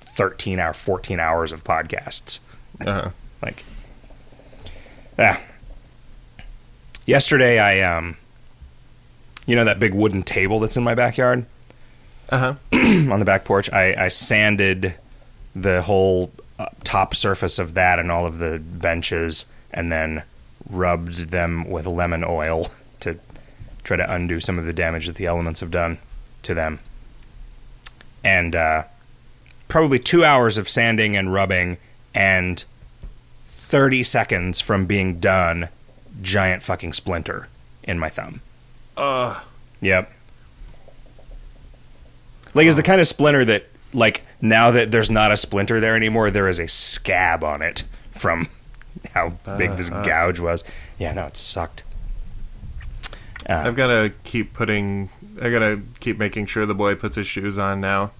13 0.00 0.58
hour, 0.58 0.72
14 0.72 1.20
hours 1.20 1.52
of 1.52 1.62
podcasts. 1.62 2.40
Uh-huh. 2.84 3.10
Like, 3.42 3.64
yeah. 5.16 5.40
Yesterday, 7.06 7.60
I 7.60 7.96
um, 7.96 8.16
you 9.46 9.54
know 9.54 9.64
that 9.64 9.78
big 9.78 9.94
wooden 9.94 10.24
table 10.24 10.58
that's 10.58 10.76
in 10.76 10.82
my 10.82 10.96
backyard 10.96 11.46
Uh-huh. 12.30 12.54
on 12.72 13.18
the 13.18 13.24
back 13.24 13.44
porch. 13.44 13.70
I, 13.72 14.04
I 14.04 14.08
sanded 14.08 14.94
the 15.54 15.82
whole 15.82 16.30
uh, 16.58 16.66
top 16.84 17.14
surface 17.14 17.58
of 17.58 17.74
that 17.74 17.98
and 17.98 18.10
all 18.10 18.26
of 18.26 18.38
the 18.38 18.58
benches, 18.58 19.46
and 19.72 19.90
then 19.90 20.22
rubbed 20.68 21.30
them 21.30 21.68
with 21.68 21.86
lemon 21.86 22.24
oil 22.24 22.68
to 23.00 23.18
try 23.82 23.96
to 23.96 24.12
undo 24.12 24.40
some 24.40 24.58
of 24.58 24.64
the 24.64 24.72
damage 24.72 25.06
that 25.06 25.16
the 25.16 25.26
elements 25.26 25.60
have 25.60 25.70
done 25.70 25.98
to 26.42 26.54
them. 26.54 26.78
And 28.22 28.54
uh, 28.54 28.84
probably 29.68 29.98
two 29.98 30.24
hours 30.24 30.58
of 30.58 30.68
sanding 30.68 31.16
and 31.16 31.32
rubbing, 31.32 31.78
and 32.14 32.64
30 33.46 34.02
seconds 34.02 34.60
from 34.60 34.86
being 34.86 35.18
done, 35.18 35.68
giant 36.22 36.62
fucking 36.62 36.92
splinter 36.92 37.48
in 37.82 37.98
my 37.98 38.08
thumb. 38.08 38.42
Uh, 38.96 39.40
Yep. 39.80 40.12
Like 42.54 42.66
is 42.66 42.76
the 42.76 42.82
kind 42.82 43.00
of 43.00 43.06
splinter 43.06 43.44
that 43.44 43.66
like 43.92 44.22
now 44.40 44.70
that 44.70 44.90
there's 44.90 45.10
not 45.10 45.32
a 45.32 45.36
splinter 45.36 45.80
there 45.80 45.96
anymore, 45.96 46.30
there 46.30 46.48
is 46.48 46.58
a 46.58 46.68
scab 46.68 47.42
on 47.44 47.62
it 47.62 47.84
from 48.10 48.48
how 49.14 49.30
big 49.58 49.76
this 49.76 49.90
Uh-huh. 49.90 50.02
gouge 50.04 50.40
was. 50.40 50.64
Yeah, 50.98 51.12
no, 51.12 51.26
it 51.26 51.36
sucked. 51.36 51.84
Uh, 53.48 53.54
I've 53.54 53.76
got 53.76 53.86
to 53.88 54.12
keep 54.24 54.52
putting. 54.52 55.08
I 55.40 55.48
got 55.50 55.60
to 55.60 55.82
keep 56.00 56.18
making 56.18 56.46
sure 56.46 56.66
the 56.66 56.74
boy 56.74 56.94
puts 56.94 57.16
his 57.16 57.26
shoes 57.26 57.58
on 57.58 57.80
now 57.80 58.10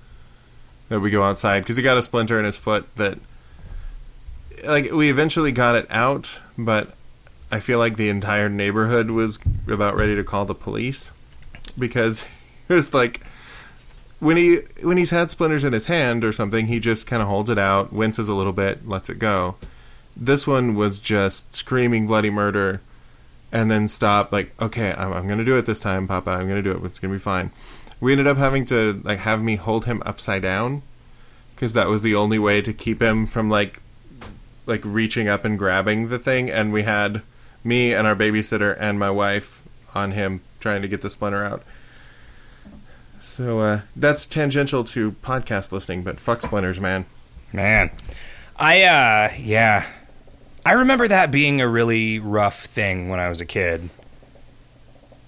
that 0.89 1.01
we 1.01 1.11
go 1.11 1.23
outside 1.23 1.61
because 1.61 1.77
he 1.77 1.83
got 1.83 1.99
a 1.99 2.03
splinter 2.03 2.39
in 2.39 2.45
his 2.47 2.57
foot 2.57 2.87
that, 2.97 3.19
like, 4.65 4.91
we 4.91 5.11
eventually 5.11 5.53
got 5.53 5.75
it 5.77 5.87
out, 5.91 6.41
but 6.57 6.95
I 7.53 7.61
feel 7.61 7.79
like 7.79 7.97
the 7.97 8.09
entire 8.09 8.49
neighborhood 8.49 9.11
was 9.11 9.39
about 9.69 9.95
ready 9.97 10.17
to 10.17 10.25
call 10.25 10.47
the 10.47 10.55
police 10.55 11.11
because 11.79 12.25
it 12.69 12.75
was 12.75 12.95
like 12.95 13.21
when 14.21 14.37
he 14.37 14.59
when 14.83 14.99
he's 14.99 15.11
had 15.11 15.31
splinters 15.31 15.65
in 15.65 15.73
his 15.73 15.87
hand 15.87 16.25
or 16.25 16.33
something, 16.33 16.67
he 16.67 16.79
just 16.79 17.07
kind 17.07 17.23
of 17.23 17.29
holds 17.29 17.51
it 17.51 17.59
out, 17.59 17.93
winces 17.93 18.29
a 18.29 18.35
little 18.35 18.53
bit, 18.53 18.87
lets 18.87 19.09
it 19.09 19.19
go. 19.19 19.57
This 20.17 20.47
one 20.47 20.75
was 20.75 21.01
just 21.01 21.55
screaming 21.55 22.07
bloody 22.07 22.31
murder 22.31 22.83
and 23.53 23.71
then 23.71 23.89
stop 23.89 24.31
like 24.31 24.53
okay 24.61 24.93
I'm, 24.93 25.13
I'm 25.13 25.27
gonna 25.27 25.45
do 25.45 25.57
it 25.57 25.67
this 25.67 25.81
time 25.81 26.07
papa. 26.07 26.31
I'm 26.31 26.47
gonna 26.47 26.63
do 26.63 26.73
it. 26.73 26.85
It's 26.85 26.99
gonna 26.99 27.15
be 27.15 27.19
fine. 27.19 27.51
We 27.99 28.13
ended 28.13 28.27
up 28.27 28.37
having 28.37 28.65
to 28.67 29.01
like 29.05 29.21
have 29.21 29.43
me 29.43 29.57
hold 29.57 29.87
him 29.87 30.03
upside 30.05 30.43
down 30.43 30.83
because 31.55 31.73
that 31.73 31.89
was 31.89 32.03
the 32.03 32.15
only 32.15 32.39
way 32.39 32.61
to 32.63 32.73
keep 32.73 33.03
him 33.03 33.27
from 33.27 33.49
like 33.49 33.81
like 34.67 34.83
reaching 34.85 35.29
up 35.29 35.45
and 35.45 35.59
grabbing 35.59 36.09
the 36.09 36.19
thing. 36.19 36.51
And 36.51 36.73
we 36.73 36.83
had 36.83 37.23
me 37.65 37.95
and 37.95 38.07
our 38.07 38.17
babysitter 38.17 38.77
and 38.79 38.99
my 38.99 39.11
wife 39.11 39.63
on 39.95 40.13
him 40.13 40.43
trying 40.61 40.83
to 40.83 40.89
get 40.89 41.01
the 41.01 41.11
splinter 41.11 41.43
out 41.43 41.63
so 43.31 43.61
uh, 43.61 43.81
that's 43.97 44.27
tangential 44.27 44.85
to 44.85 45.13
podcast 45.13 45.73
listening 45.73 46.03
but 46.03 46.19
fuck 46.21 46.43
splinters 46.43 46.81
man 46.81 47.07
man. 47.53 47.91
I 48.57 48.83
uh 48.83 49.33
yeah. 49.39 49.87
I 50.65 50.73
remember 50.73 51.09
that 51.09 51.31
being 51.31 51.61
a 51.61 51.69
really 51.69 52.19
rough 52.19 52.61
thing 52.61 53.09
when 53.09 53.19
I 53.21 53.29
was 53.29 53.41
a 53.41 53.47
kid. 53.47 53.89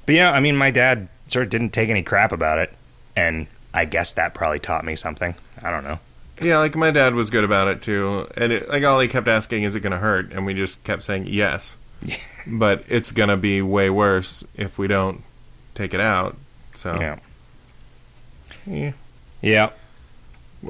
But 0.07 0.14
yeah, 0.14 0.30
I 0.30 0.40
mean 0.40 0.57
my 0.57 0.70
dad 0.70 1.09
sort 1.26 1.44
of 1.44 1.50
didn't 1.50 1.70
take 1.70 1.88
any 1.88 2.03
crap 2.03 2.32
about 2.32 2.59
it, 2.59 2.72
and 3.16 3.46
I 3.72 3.84
guess 3.86 4.12
that 4.14 4.34
probably 4.34 4.59
taught 4.59 4.84
me 4.84 4.96
something. 4.96 5.34
I 5.62 5.70
don't 5.70 5.84
know. 5.84 5.98
Yeah, 6.40 6.59
like 6.59 6.74
my 6.74 6.90
dad 6.90 7.14
was 7.14 7.30
good 7.30 7.44
about 7.44 7.68
it 7.68 7.82
too, 7.82 8.28
and 8.36 8.53
it, 8.53 8.68
like 8.68 8.84
all 8.84 9.00
he 9.00 9.09
kept 9.09 9.28
asking, 9.28 9.62
"Is 9.62 9.74
it 9.74 9.80
going 9.80 9.92
to 9.92 9.98
hurt?" 9.98 10.32
And 10.32 10.44
we 10.44 10.55
just 10.55 10.84
kept 10.84 11.05
saying 11.05 11.26
yes, 11.28 11.76
but 12.46 12.84
it's 12.88 13.12
going 13.12 13.28
to 13.28 13.36
be 13.36 13.62
way 13.62 13.88
worse 13.88 14.44
if 14.55 14.78
we 14.78 14.86
don't 14.88 15.22
take 15.74 15.94
it 15.94 16.00
out. 16.00 16.36
So 16.74 16.98
Yeah. 16.98 17.18
Yeah. 18.66 18.92
Yeah. 19.40 19.70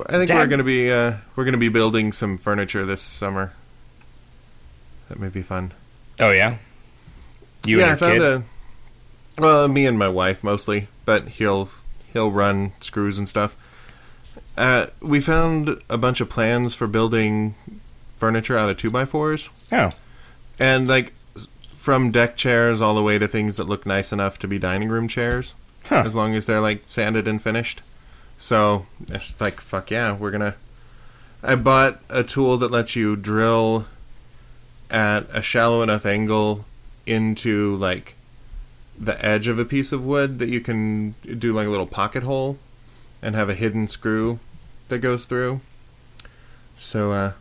I 0.07 0.13
think 0.13 0.29
Dad- 0.29 0.39
we're 0.39 0.47
going 0.47 0.59
to 0.59 0.65
be 0.65 0.91
uh, 0.91 1.15
we're 1.37 1.45
going 1.45 1.53
to 1.53 1.59
be 1.59 1.69
building 1.69 2.13
some 2.13 2.39
furniture 2.39 2.85
this 2.87 3.03
summer. 3.03 3.53
That 5.09 5.19
may 5.19 5.29
be 5.29 5.43
fun. 5.43 5.73
Oh 6.19 6.31
yeah. 6.31 6.57
You 7.67 7.79
yeah, 7.81 7.87
I 7.87 7.91
and 7.91 7.99
found 8.01 8.15
your 8.15 8.39
kid. 8.39 8.45
a 9.39 9.43
well, 9.43 9.69
me 9.69 9.87
and 9.87 9.99
my 9.99 10.09
wife 10.09 10.43
mostly, 10.43 10.89
but 11.05 11.29
he'll 11.29 11.69
he'll 12.13 12.31
run 12.31 12.73
screws 12.81 13.19
and 13.19 13.29
stuff. 13.29 13.57
Uh, 14.57 14.87
we 15.01 15.21
found 15.21 15.81
a 15.89 15.97
bunch 15.99 16.21
of 16.21 16.29
plans 16.29 16.75
for 16.75 16.87
building 16.87 17.55
furniture 18.17 18.57
out 18.57 18.69
of 18.71 18.77
two 18.77 18.91
by 18.91 19.05
fours. 19.05 19.51
Oh. 19.71 19.93
and 20.59 20.87
like 20.89 21.13
from 21.67 22.11
deck 22.11 22.37
chairs 22.37 22.81
all 22.81 22.95
the 22.95 23.03
way 23.03 23.19
to 23.19 23.27
things 23.27 23.57
that 23.57 23.65
look 23.69 23.85
nice 23.85 24.13
enough 24.13 24.39
to 24.39 24.47
be 24.49 24.59
dining 24.59 24.89
room 24.89 25.09
chairs 25.09 25.55
Huh. 25.93 26.03
as 26.07 26.15
long 26.15 26.35
as 26.35 26.47
they're 26.47 26.61
like 26.61 26.83
sanded 26.87 27.29
and 27.29 27.41
finished 27.43 27.83
so 28.39 28.87
it's 29.09 29.41
like 29.41 29.55
fuck 29.61 29.91
yeah 29.91 30.13
we're 30.17 30.31
gonna 30.31 30.55
i 31.43 31.55
bought 31.55 32.01
a 32.09 32.23
tool 32.23 32.57
that 32.59 32.71
lets 32.71 32.97
you 32.97 33.15
drill 33.15 33.87
at 34.91 35.27
a 35.33 35.43
shallow 35.43 35.83
enough 35.83 36.07
angle 36.07 36.65
into 37.07 37.77
like 37.77 38.15
the 38.99 39.23
edge 39.25 39.49
of 39.49 39.59
a 39.59 39.65
piece 39.65 39.93
of 39.93 40.05
wood 40.05 40.39
that 40.39 40.49
you 40.49 40.61
can 40.61 41.15
do 41.39 41.53
like 41.53 41.67
a 41.67 41.71
little 41.71 41.87
pocket 41.87 42.23
hole 42.23 42.59
and 43.21 43.35
have 43.35 43.49
a 43.49 43.55
hidden 43.55 43.87
screw 43.89 44.39
that 44.89 44.99
goes 44.99 45.25
through 45.27 45.61
so 46.77 47.11
uh 47.11 47.33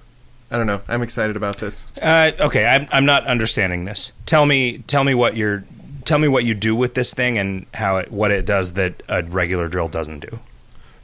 i 0.49 0.57
don't 0.57 0.67
know 0.67 0.81
i'm 0.87 1.01
excited 1.01 1.35
about 1.35 1.57
this 1.57 1.91
Uh, 2.01 2.31
okay, 2.39 2.65
I'm 2.65 2.87
I'm 2.91 3.05
not 3.05 3.25
understanding 3.27 3.85
this. 3.85 4.11
Tell 4.25 4.45
me 4.45 4.79
tell 4.87 5.03
me 5.03 5.13
what 5.13 5.35
you're 5.37 5.63
tell 6.05 6.19
me 6.19 6.27
what 6.27 6.43
you 6.43 6.53
do 6.53 6.75
with 6.75 6.93
this 6.93 7.13
thing 7.13 7.37
and 7.37 7.65
how 7.73 7.97
it 7.97 8.11
what 8.11 8.31
it 8.31 8.45
does 8.45 8.73
that 8.73 9.03
a 9.07 9.23
regular 9.23 9.67
drill 9.67 9.87
doesn't 9.87 10.19
do. 10.19 10.39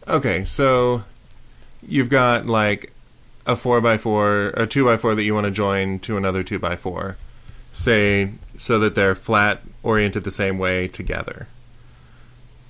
Okay, 0.08 0.46
so 0.46 1.04
you've 1.82 2.10
got 2.10 2.46
like 2.46 2.94
a 3.46 3.56
four 3.56 3.82
by 3.82 3.98
four, 3.98 4.48
a 4.56 4.68
two 4.68 4.86
by 4.86 4.98
four 4.98 5.16
that 5.16 5.24
you 5.24 5.34
want 5.34 5.46
to 5.46 5.52
join 5.52 6.00
to 6.00 6.18
another 6.18 6.44
two 6.44 6.60
by 6.60 6.76
four, 6.76 7.18
say 7.74 8.32
so 8.58 8.80
that 8.80 8.96
they're 8.96 9.16
flat, 9.16 9.62
oriented 9.84 10.24
the 10.24 10.32
same 10.32 10.58
way 10.58 10.88
together. 10.88 11.48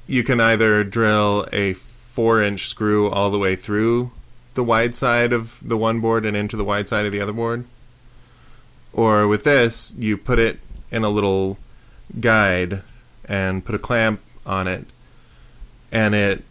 You 0.06 0.24
can 0.24 0.40
either 0.40 0.84
drill 0.84 1.48
a 1.52 1.74
four 1.74 2.42
inch 2.42 2.68
screw 2.68 3.10
all 3.10 3.30
the 3.30 3.40
way 3.40 3.56
through 3.56 4.12
the 4.54 4.64
wide 4.64 4.96
side 4.96 5.32
of 5.32 5.62
the 5.68 5.78
one 5.78 6.00
board 6.00 6.26
and 6.26 6.36
into 6.36 6.58
the 6.58 6.64
wide 6.64 6.88
side 6.88 7.06
of 7.06 7.12
the 7.12 7.22
other 7.22 7.34
board, 7.34 7.66
or 8.92 9.28
with 9.28 9.44
this, 9.44 9.94
you 9.98 10.18
put 10.18 10.40
it 10.40 10.60
in 10.90 11.04
a 11.04 11.10
little 11.10 11.58
guide 12.20 12.82
and 13.26 13.64
put 13.66 13.76
a 13.76 13.80
clamp 13.80 14.22
on 14.46 14.68
it, 14.68 14.86
and 15.92 16.16
it 16.16 16.44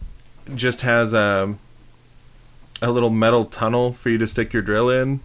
just 0.55 0.81
has 0.81 1.13
a 1.13 1.55
a 2.81 2.91
little 2.91 3.09
metal 3.09 3.45
tunnel 3.45 3.91
for 3.91 4.09
you 4.09 4.17
to 4.17 4.27
stick 4.27 4.53
your 4.53 4.61
drill 4.61 4.89
in 4.89 5.19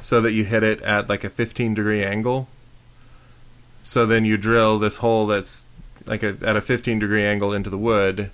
so 0.00 0.20
that 0.20 0.32
you 0.32 0.44
hit 0.44 0.62
it 0.62 0.80
at 0.82 1.08
like 1.08 1.24
a 1.24 1.30
15 1.30 1.74
degree 1.74 2.04
angle. 2.04 2.48
So 3.82 4.04
then 4.04 4.24
you 4.24 4.36
drill 4.36 4.78
this 4.78 4.96
hole 4.96 5.26
that's 5.26 5.64
like 6.06 6.22
a, 6.22 6.36
at 6.42 6.56
a 6.56 6.60
15 6.60 6.98
degree 6.98 7.24
angle 7.24 7.52
into 7.52 7.70
the 7.70 7.78
wood. 7.78 8.30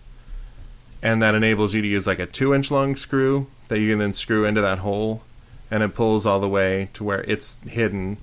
And 1.02 1.22
that 1.22 1.34
enables 1.34 1.74
you 1.74 1.82
to 1.82 1.88
use 1.88 2.06
like 2.06 2.18
a 2.18 2.26
2 2.26 2.54
inch 2.54 2.70
long 2.70 2.96
screw 2.96 3.46
that 3.68 3.78
you 3.78 3.90
can 3.90 3.98
then 3.98 4.12
screw 4.12 4.44
into 4.44 4.60
that 4.60 4.80
hole. 4.80 5.22
And 5.70 5.82
it 5.82 5.94
pulls 5.94 6.26
all 6.26 6.40
the 6.40 6.48
way 6.48 6.88
to 6.94 7.04
where 7.04 7.22
it's 7.22 7.60
hidden. 7.62 8.16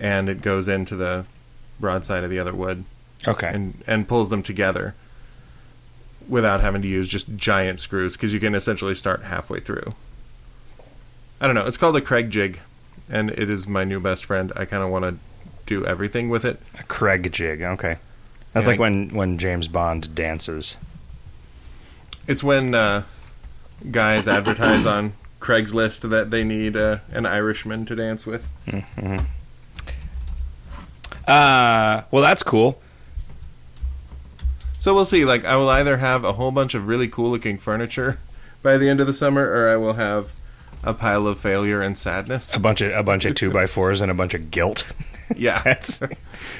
And 0.00 0.28
it 0.28 0.42
goes 0.42 0.68
into 0.68 0.96
the 0.96 1.26
broadside 1.80 2.24
of 2.24 2.30
the 2.30 2.38
other 2.38 2.54
wood 2.54 2.84
Okay. 3.26 3.48
and 3.48 3.82
and 3.86 4.06
pulls 4.08 4.30
them 4.30 4.42
together 4.42 4.94
without 6.28 6.60
having 6.60 6.82
to 6.82 6.88
use 6.88 7.08
just 7.08 7.36
giant 7.36 7.78
screws 7.80 8.16
because 8.16 8.34
you 8.34 8.40
can 8.40 8.54
essentially 8.54 8.94
start 8.94 9.22
halfway 9.24 9.60
through. 9.60 9.94
I 11.40 11.46
don't 11.46 11.54
know. 11.54 11.66
It's 11.66 11.76
called 11.76 11.96
a 11.96 12.00
Kreg 12.00 12.30
jig, 12.30 12.60
and 13.10 13.30
it 13.30 13.48
is 13.50 13.68
my 13.68 13.84
new 13.84 14.00
best 14.00 14.24
friend. 14.24 14.52
I 14.56 14.64
kind 14.64 14.82
of 14.82 14.90
want 14.90 15.04
to 15.04 15.16
do 15.66 15.84
everything 15.84 16.28
with 16.28 16.44
it. 16.44 16.60
a 16.78 16.82
Kreg 16.84 17.30
jig. 17.32 17.62
Okay. 17.62 17.98
That's 18.52 18.66
like 18.66 18.78
when 18.80 19.08
when 19.10 19.36
James 19.38 19.68
Bond 19.68 20.14
dances. 20.14 20.76
It's 22.26 22.42
when 22.42 22.74
uh, 22.74 23.02
guys 23.90 24.26
advertise 24.26 24.86
on 24.86 25.12
Craigslist 25.40 26.08
that 26.10 26.30
they 26.30 26.42
need 26.42 26.76
uh, 26.76 26.98
an 27.12 27.26
Irishman 27.26 27.84
to 27.86 27.94
dance 27.94 28.26
with. 28.26 28.46
Uh, 31.26 32.02
well, 32.10 32.22
that's 32.22 32.42
cool. 32.42 32.80
So 34.78 34.94
we'll 34.94 35.04
see. 35.04 35.24
Like, 35.24 35.44
I 35.44 35.56
will 35.56 35.68
either 35.68 35.96
have 35.96 36.24
a 36.24 36.34
whole 36.34 36.50
bunch 36.52 36.74
of 36.74 36.86
really 36.86 37.08
cool 37.08 37.30
looking 37.30 37.58
furniture 37.58 38.18
by 38.62 38.76
the 38.78 38.88
end 38.88 39.00
of 39.00 39.06
the 39.06 39.14
summer, 39.14 39.42
or 39.44 39.68
I 39.68 39.76
will 39.76 39.94
have 39.94 40.32
a 40.84 40.94
pile 40.94 41.26
of 41.26 41.38
failure 41.40 41.80
and 41.80 41.98
sadness. 41.98 42.54
A 42.54 42.60
bunch 42.60 42.80
of 42.80 42.92
a 42.92 43.02
bunch 43.02 43.24
of 43.24 43.34
two 43.34 43.50
by 43.50 43.66
fours 43.66 44.00
and 44.00 44.10
a 44.10 44.14
bunch 44.14 44.34
of 44.34 44.50
guilt. 44.50 44.90
Yeah, 45.36 45.60
That's 45.64 45.98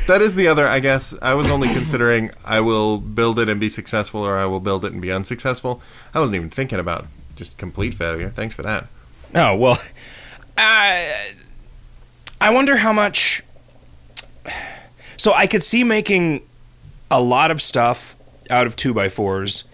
that 0.08 0.20
is 0.20 0.34
the 0.34 0.48
other. 0.48 0.66
I 0.66 0.80
guess 0.80 1.14
I 1.22 1.34
was 1.34 1.48
only 1.48 1.68
considering 1.68 2.32
I 2.44 2.58
will 2.58 2.98
build 2.98 3.38
it 3.38 3.48
and 3.48 3.60
be 3.60 3.68
successful, 3.68 4.22
or 4.22 4.36
I 4.36 4.46
will 4.46 4.58
build 4.58 4.84
it 4.84 4.92
and 4.92 5.00
be 5.00 5.12
unsuccessful. 5.12 5.80
I 6.12 6.18
wasn't 6.18 6.34
even 6.34 6.50
thinking 6.50 6.80
about 6.80 7.06
just 7.36 7.58
complete 7.58 7.94
failure. 7.94 8.28
Thanks 8.28 8.56
for 8.56 8.62
that. 8.62 8.88
oh 9.36 9.54
well. 9.54 9.78
I 10.58 11.26
I 12.40 12.50
wonder 12.52 12.76
how 12.78 12.92
much. 12.92 13.44
So 15.16 15.32
I 15.32 15.46
could 15.46 15.62
see 15.62 15.82
making 15.84 16.42
a 17.10 17.20
lot 17.20 17.50
of 17.50 17.62
stuff 17.62 18.16
out 18.50 18.66
of 18.66 18.76
two 18.76 18.92
by 18.94 19.08
fours 19.08 19.64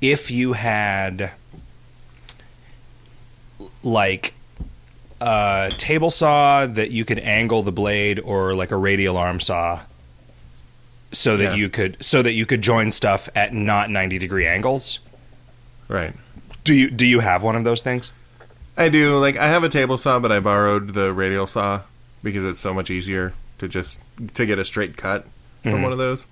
if 0.00 0.30
you 0.30 0.52
had 0.54 1.30
like 3.82 4.34
a 5.20 5.70
table 5.76 6.10
saw 6.10 6.66
that 6.66 6.90
you 6.90 7.04
could 7.04 7.18
angle 7.18 7.62
the 7.62 7.72
blade 7.72 8.20
or 8.20 8.54
like 8.54 8.70
a 8.70 8.76
radial 8.76 9.16
arm 9.16 9.40
saw 9.40 9.80
so 11.12 11.36
that 11.36 11.52
Yeah. 11.52 11.54
you 11.54 11.68
could 11.68 12.02
so 12.02 12.22
that 12.22 12.32
you 12.32 12.46
could 12.46 12.62
join 12.62 12.90
stuff 12.90 13.28
at 13.34 13.52
not 13.52 13.90
90 13.90 14.18
degree 14.18 14.46
angles. 14.46 14.98
Right. 15.88 16.14
Do 16.64 16.74
you 16.74 16.90
do 16.90 17.06
you 17.06 17.20
have 17.20 17.42
one 17.42 17.56
of 17.56 17.64
those 17.64 17.82
things? 17.82 18.12
I 18.76 18.88
do. 18.88 19.18
Like, 19.18 19.36
I 19.36 19.48
have 19.48 19.62
a 19.62 19.68
table 19.68 19.98
saw, 19.98 20.18
but 20.20 20.32
I 20.32 20.40
borrowed 20.40 20.94
the 20.94 21.12
radial 21.12 21.46
saw 21.46 21.82
because 22.22 22.44
it's 22.44 22.60
so 22.60 22.72
much 22.72 22.88
easier 22.90 23.34
to 23.60 23.68
just 23.68 24.02
to 24.34 24.44
get 24.46 24.58
a 24.58 24.64
straight 24.64 24.96
cut 24.96 25.26
from 25.62 25.72
Mhm. 25.74 25.82
one 25.84 25.92
of 25.92 25.98
those. 25.98 26.26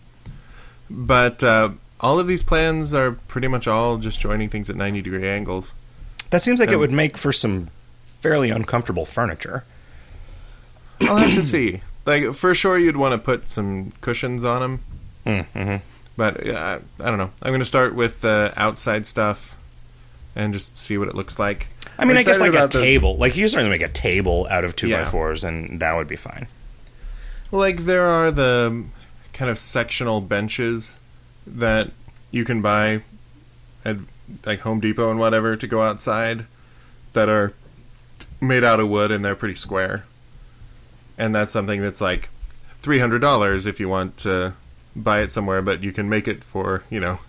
But 0.91 1.45
uh, 1.45 1.71
all 2.01 2.19
of 2.19 2.27
these 2.27 2.43
plans 2.43 2.93
are 2.95 3.13
pretty 3.13 3.49
much 3.49 3.67
all 3.69 3.97
just 3.99 4.21
joining 4.21 4.49
things 4.49 4.69
at 4.71 4.77
90 4.77 5.03
degree 5.03 5.29
angles. 5.29 5.73
That 6.31 6.43
seems 6.43 6.61
like 6.61 6.71
it 6.71 6.77
would 6.77 6.91
make 6.93 7.17
for 7.17 7.33
some 7.33 7.69
fairly 8.21 8.51
uncomfortable 8.51 9.05
furniture. 9.07 9.65
I'll 11.03 11.17
have 11.17 11.35
to 11.35 11.43
see. 11.43 11.81
Like, 12.05 12.35
for 12.35 12.55
sure, 12.55 12.79
you'd 12.79 12.97
want 12.97 13.13
to 13.13 13.19
put 13.19 13.49
some 13.49 13.93
cushions 14.01 14.45
on 14.45 14.61
them. 14.63 14.81
Mm-hmm. 15.27 15.77
But 16.17 16.45
yeah, 16.45 16.79
I, 17.01 17.05
don't 17.07 17.19
know. 17.19 17.31
I'm 17.43 17.51
going 17.51 17.61
to 17.61 17.65
start 17.67 17.95
with 17.95 18.23
the 18.23 18.53
outside 18.57 19.07
stuff 19.07 19.57
and 20.35 20.53
just 20.53 20.77
see 20.77 20.99
what 20.99 21.09
it 21.09 21.15
looks 21.15 21.39
like. 21.39 21.69
I 21.99 22.05
mean, 22.05 22.13
I'm 22.17 22.19
I 22.19 22.23
guess 22.25 22.41
like 22.41 22.55
a 22.55 22.67
the- 22.67 22.81
table. 22.81 23.17
Like 23.17 23.37
you 23.37 23.47
certainly 23.49 23.71
make 23.71 23.87
a 23.89 23.93
table 23.93 24.47
out 24.51 24.65
of 24.65 24.75
two 24.75 24.91
by 24.91 25.05
fours, 25.05 25.45
and 25.45 25.81
that 25.81 25.95
would 25.97 26.09
be 26.09 26.17
fine. 26.17 26.47
Like 27.51 27.85
there 27.85 28.07
are 28.07 28.31
the 28.31 28.85
kind 29.33 29.51
of 29.51 29.59
sectional 29.59 30.21
benches 30.21 30.99
that 31.47 31.91
you 32.31 32.45
can 32.45 32.61
buy 32.61 33.03
at 33.85 33.97
like 34.45 34.61
Home 34.61 34.81
Depot 34.81 35.11
and 35.11 35.19
whatever 35.19 35.57
to 35.57 35.67
go 35.67 35.83
outside 35.83 36.47
that 37.15 37.29
are 37.29 37.55
made 38.41 38.65
out 38.65 38.81
of 38.81 38.89
wood 38.89 39.11
and 39.11 39.25
they're 39.25 39.35
pretty 39.35 39.55
square. 39.55 40.05
And 41.17 41.35
that's 41.35 41.53
something 41.53 41.81
that's 41.81 42.01
like 42.01 42.29
three 42.83 42.99
hundred 42.99 43.21
dollars 43.21 43.67
if 43.67 43.81
you 43.81 43.89
want 43.89 44.17
to 44.19 44.55
buy 44.95 45.21
it 45.21 45.33
somewhere, 45.33 45.63
but 45.63 45.83
you 45.83 45.93
can 45.93 46.09
make 46.09 46.29
it 46.29 46.45
for 46.45 46.85
you 46.91 47.01
know 47.01 47.21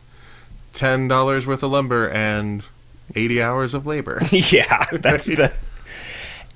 ten 0.73 1.07
dollars 1.07 1.47
worth 1.47 1.63
of 1.63 1.71
lumber 1.71 2.09
and 2.09 2.65
eighty 3.15 3.41
hours 3.41 3.73
of 3.73 3.85
labor. 3.85 4.21
yeah, 4.31 4.85
that's 4.91 5.27
the. 5.27 5.53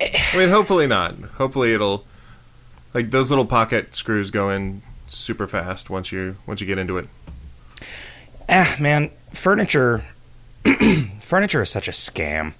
I 0.02 0.38
mean, 0.38 0.50
hopefully 0.50 0.88
not. 0.88 1.16
Hopefully 1.38 1.74
it'll 1.74 2.06
like 2.94 3.12
those 3.12 3.30
little 3.30 3.46
pocket 3.46 3.96
screws 3.96 4.32
go 4.32 4.50
in 4.50 4.82
super 5.08 5.48
fast 5.48 5.90
once 5.90 6.12
you 6.12 6.38
once 6.46 6.62
you 6.62 6.68
get 6.68 6.78
into 6.78 6.98
it. 6.98 7.08
Ah, 8.50 8.76
man, 8.80 9.10
furniture. 9.32 10.04
furniture 11.20 11.62
is 11.62 11.70
such 11.70 11.88
a 11.88 11.92
scam. 11.92 12.54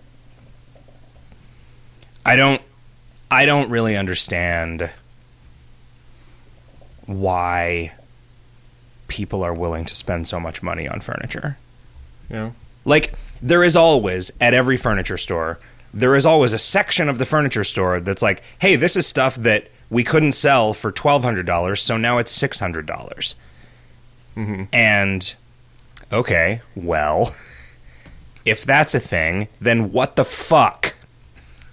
I 2.26 2.36
don't. 2.36 2.62
I 3.30 3.46
don't 3.46 3.70
really 3.70 3.98
understand 3.98 4.90
why 7.06 7.94
people 9.08 9.44
are 9.44 9.54
willing 9.54 9.86
to 9.86 9.96
spend 9.96 10.28
so 10.28 10.40
much 10.40 10.64
money 10.64 10.88
on 10.88 11.02
furniture. 11.02 11.58
Know, 12.30 12.54
Like 12.86 13.14
there 13.42 13.64
is 13.64 13.76
always 13.76 14.32
at 14.40 14.54
every 14.54 14.78
furniture 14.78 15.18
store, 15.18 15.60
there 15.94 16.16
is 16.16 16.26
always 16.26 16.54
a 16.54 16.60
section 16.60 17.10
of 17.10 17.20
the 17.20 17.26
furniture 17.26 17.64
store 17.64 18.00
that's 18.00 18.22
like, 18.22 18.42
"Hey, 18.60 18.76
this 18.76 18.96
is 18.96 19.06
stuff 19.06 19.36
that 19.36 19.70
we 19.90 20.04
couldn't 20.04 20.34
sell 20.34 20.74
for 20.74 20.92
twelve 20.92 21.24
hundred 21.24 21.46
dollars, 21.46 21.82
so 21.82 21.98
now 21.98 22.18
it's 22.18 22.32
six 22.32 22.60
hundred 22.60 22.86
dollars." 22.86 23.36
Mm-hmm. 24.36 24.64
And 24.74 25.34
okay, 26.12 26.62
well, 26.76 27.36
if 28.46 28.66
that's 28.66 28.96
a 28.96 29.00
thing, 29.00 29.48
then 29.62 29.92
what 29.92 30.16
the 30.16 30.26
fuck? 30.26 30.96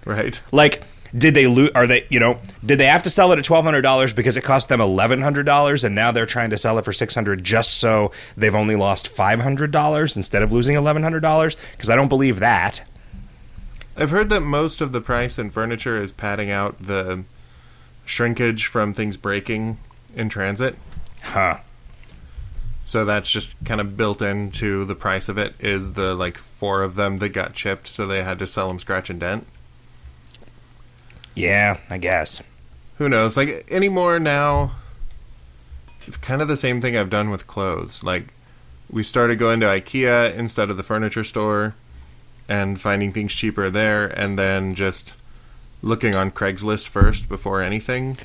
right? 0.05 0.41
Like, 0.53 0.83
did 1.17 1.35
they 1.35 1.47
lose? 1.47 1.71
Are 1.75 1.87
they, 1.87 2.07
you 2.09 2.21
know, 2.21 2.41
did 2.65 2.79
they 2.79 2.87
have 2.87 3.03
to 3.03 3.11
sell 3.11 3.33
it 3.33 3.39
at 3.39 3.45
twelve 3.45 3.65
hundred 3.65 3.83
dollars 3.83 4.13
because 4.13 4.37
it 4.37 4.43
cost 4.43 4.69
them 4.69 4.81
eleven 4.81 5.23
hundred 5.23 5.45
dollars, 5.45 5.83
and 5.85 5.95
now 5.95 6.13
they're 6.13 6.27
trying 6.27 6.51
to 6.51 6.57
sell 6.57 6.79
it 6.79 6.85
for 6.85 6.93
six 6.93 7.15
hundred 7.15 7.43
just 7.43 7.79
so 7.79 8.13
they've 8.37 8.55
only 8.55 8.77
lost 8.77 9.09
five 9.09 9.41
hundred 9.41 9.71
dollars 9.73 10.17
instead 10.17 10.43
of 10.43 10.53
losing 10.53 10.77
eleven 10.77 11.03
hundred 11.03 11.21
dollars? 11.21 11.57
Because 11.73 11.91
I 11.91 11.97
don't 11.97 12.09
believe 12.09 12.39
that. 12.41 12.85
I've 13.97 14.11
heard 14.11 14.29
that 14.31 14.41
most 14.41 14.81
of 14.81 14.93
the 14.93 15.01
price 15.01 15.39
in 15.39 15.51
furniture 15.51 16.01
is 16.01 16.13
padding 16.13 16.51
out 16.51 16.79
the 16.79 17.25
shrinkage 18.11 18.67
from 18.67 18.93
things 18.93 19.17
breaking 19.17 19.79
in 20.17 20.29
transit. 20.29 20.75
Huh? 21.23 21.59
So 22.85 23.05
that's 23.05 23.31
just 23.31 23.55
kind 23.65 23.81
of 23.81 23.97
built 23.97 24.21
into 24.21 24.85
the 24.85 24.97
price 24.97 25.29
of 25.29 25.39
it 25.39 25.55
is 25.61 25.93
the 25.93 26.15
like 26.15 26.37
four 26.37 26.83
of 26.83 26.97
them 26.97 27.19
that 27.19 27.29
got 27.29 27.53
chipped 27.55 27.87
so 27.87 28.07
they 28.07 28.25
had 28.25 28.39
to 28.41 28.47
sell 28.47 28.67
them 28.67 28.81
scratch 28.81 29.11
and 29.11 29.21
dent. 29.21 29.47
Yeah, 31.37 31.79
I 31.89 31.99
guess. 31.99 32.43
who 32.99 33.09
knows 33.09 33.37
like 33.37 33.65
anymore 33.71 34.19
now 34.19 34.73
it's 36.07 36.17
kind 36.17 36.43
of 36.43 36.49
the 36.49 36.57
same 36.57 36.81
thing 36.83 36.97
i've 36.97 37.09
done 37.09 37.31
with 37.31 37.47
clothes 37.47 38.03
like 38.03 38.35
we 38.91 39.03
started 39.03 39.39
going 39.39 39.61
to 39.61 39.67
ikea 39.67 40.35
instead 40.35 40.69
of 40.69 40.77
the 40.77 40.83
furniture 40.83 41.25
store 41.25 41.75
and 42.49 42.79
finding 42.81 43.13
things 43.13 43.33
cheaper 43.33 43.71
there 43.71 44.07
and 44.07 44.39
then 44.39 44.75
just 44.75 45.17
looking 45.83 46.15
on 46.15 46.31
craigslist 46.31 46.89
first 46.89 47.29
before 47.29 47.61
anything 47.63 48.17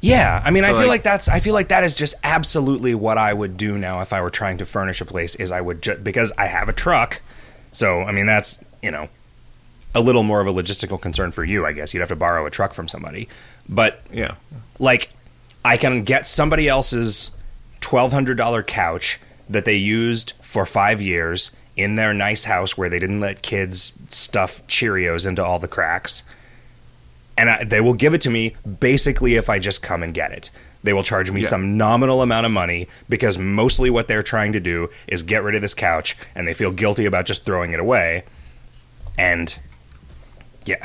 Yeah, 0.00 0.42
I 0.44 0.50
mean, 0.50 0.64
I 0.64 0.68
feel 0.68 0.78
like- 0.80 0.88
like 0.88 1.02
that's 1.04 1.28
I 1.28 1.40
feel 1.40 1.54
like 1.54 1.68
that 1.68 1.82
is 1.84 1.94
just 1.94 2.14
absolutely 2.22 2.94
what 2.94 3.16
I 3.18 3.32
would 3.32 3.56
do 3.56 3.78
now 3.78 4.02
if 4.02 4.12
I 4.12 4.20
were 4.20 4.30
trying 4.30 4.58
to 4.58 4.66
furnish 4.66 5.00
a 5.00 5.04
place. 5.06 5.34
Is 5.36 5.50
I 5.50 5.60
would 5.60 5.82
ju- 5.82 5.96
because 5.96 6.32
I 6.38 6.46
have 6.46 6.68
a 6.68 6.72
truck, 6.72 7.20
so 7.72 8.02
I 8.02 8.12
mean 8.12 8.26
that's 8.26 8.62
you 8.82 8.90
know 8.90 9.08
a 9.94 10.00
little 10.00 10.22
more 10.22 10.40
of 10.42 10.46
a 10.46 10.52
logistical 10.52 11.00
concern 11.00 11.32
for 11.32 11.42
you, 11.44 11.64
I 11.64 11.72
guess. 11.72 11.94
You'd 11.94 12.00
have 12.00 12.10
to 12.10 12.16
borrow 12.16 12.44
a 12.46 12.50
truck 12.50 12.74
from 12.74 12.88
somebody, 12.88 13.28
but 13.68 14.02
yeah 14.12 14.34
like 14.78 15.08
I 15.64 15.76
can 15.78 16.02
get 16.04 16.26
somebody 16.26 16.68
else's 16.68 17.30
twelve 17.80 18.12
hundred 18.12 18.36
dollar 18.36 18.62
couch 18.62 19.18
that 19.48 19.64
they 19.64 19.76
used 19.76 20.34
for 20.42 20.66
five 20.66 21.00
years 21.00 21.50
in 21.76 21.96
their 21.96 22.12
nice 22.12 22.44
house 22.44 22.76
where 22.76 22.90
they 22.90 22.98
didn't 22.98 23.20
let 23.20 23.42
kids 23.42 23.92
stuff 24.08 24.64
Cheerios 24.68 25.26
into 25.26 25.42
all 25.44 25.58
the 25.58 25.68
cracks, 25.68 26.22
and 27.38 27.50
I, 27.50 27.64
they 27.64 27.80
will 27.80 27.94
give 27.94 28.14
it 28.14 28.20
to 28.22 28.30
me 28.30 28.56
basically 28.80 29.34
if 29.34 29.48
I 29.50 29.58
just 29.58 29.82
come 29.82 30.02
and 30.02 30.14
get 30.14 30.32
it. 30.32 30.50
They 30.82 30.92
will 30.92 31.02
charge 31.02 31.30
me 31.30 31.40
Yeah. 31.42 31.48
some 31.48 31.76
nominal 31.76 32.22
amount 32.22 32.46
of 32.46 32.52
money 32.52 32.86
because 33.08 33.38
mostly 33.38 33.90
what 33.90 34.08
they're 34.08 34.22
trying 34.22 34.52
to 34.52 34.60
do 34.60 34.88
is 35.08 35.22
get 35.22 35.42
rid 35.42 35.54
of 35.54 35.62
this 35.62 35.74
couch, 35.74 36.16
and 36.34 36.46
they 36.46 36.54
feel 36.54 36.70
guilty 36.70 37.06
about 37.06 37.26
just 37.26 37.44
throwing 37.44 37.72
it 37.72 37.80
away. 37.80 38.24
And 39.18 39.58
yeah, 40.64 40.82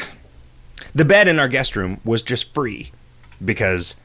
the 0.96 1.06
bed 1.06 1.28
in 1.28 1.40
our 1.40 1.48
guest 1.48 1.76
room 1.76 2.00
was 2.04 2.22
just 2.24 2.54
free 2.54 2.92
because 3.44 3.96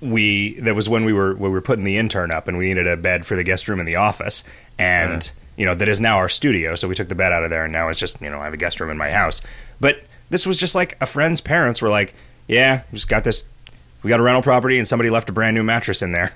we 0.00 0.54
that 0.60 0.74
was 0.74 0.88
when 0.88 1.04
we 1.04 1.12
were 1.12 1.34
when 1.34 1.50
we 1.50 1.54
were 1.54 1.60
putting 1.60 1.84
the 1.84 1.98
intern 1.98 2.30
up 2.30 2.48
and 2.48 2.56
we 2.56 2.68
needed 2.68 2.86
a 2.86 2.96
bed 2.96 3.26
for 3.26 3.36
the 3.36 3.44
guest 3.44 3.68
room 3.68 3.78
in 3.80 3.86
the 3.86 3.96
office 3.96 4.44
and 4.78 5.12
uh-huh. 5.24 5.52
you 5.58 5.66
know 5.66 5.74
that 5.74 5.88
is 5.88 6.00
now 6.00 6.16
our 6.16 6.28
studio 6.28 6.74
so 6.74 6.88
we 6.88 6.94
took 6.94 7.08
the 7.10 7.14
bed 7.14 7.32
out 7.32 7.44
of 7.44 7.50
there 7.50 7.64
and 7.64 7.72
now 7.72 7.88
it's 7.88 8.00
just 8.00 8.20
you 8.22 8.30
know 8.30 8.40
I 8.40 8.44
have 8.44 8.54
a 8.54 8.58
guest 8.58 8.80
room 8.80 8.88
in 8.88 8.96
my 8.96 9.10
house 9.10 9.42
but 9.78 10.02
this 10.30 10.46
was 10.46 10.56
just 10.56 10.74
like 10.74 10.96
a 11.00 11.06
friend's 11.06 11.40
parents 11.40 11.82
were 11.82 11.88
like 11.88 12.14
yeah 12.48 12.82
we 12.90 12.96
just 12.96 13.08
got 13.08 13.24
this 13.24 13.44
we 14.02 14.08
got 14.08 14.18
a 14.20 14.22
rental 14.22 14.42
property 14.42 14.78
and 14.78 14.88
somebody 14.88 15.10
left 15.10 15.28
a 15.28 15.32
brand 15.32 15.54
new 15.54 15.62
mattress 15.62 16.00
in 16.02 16.12
there 16.12 16.32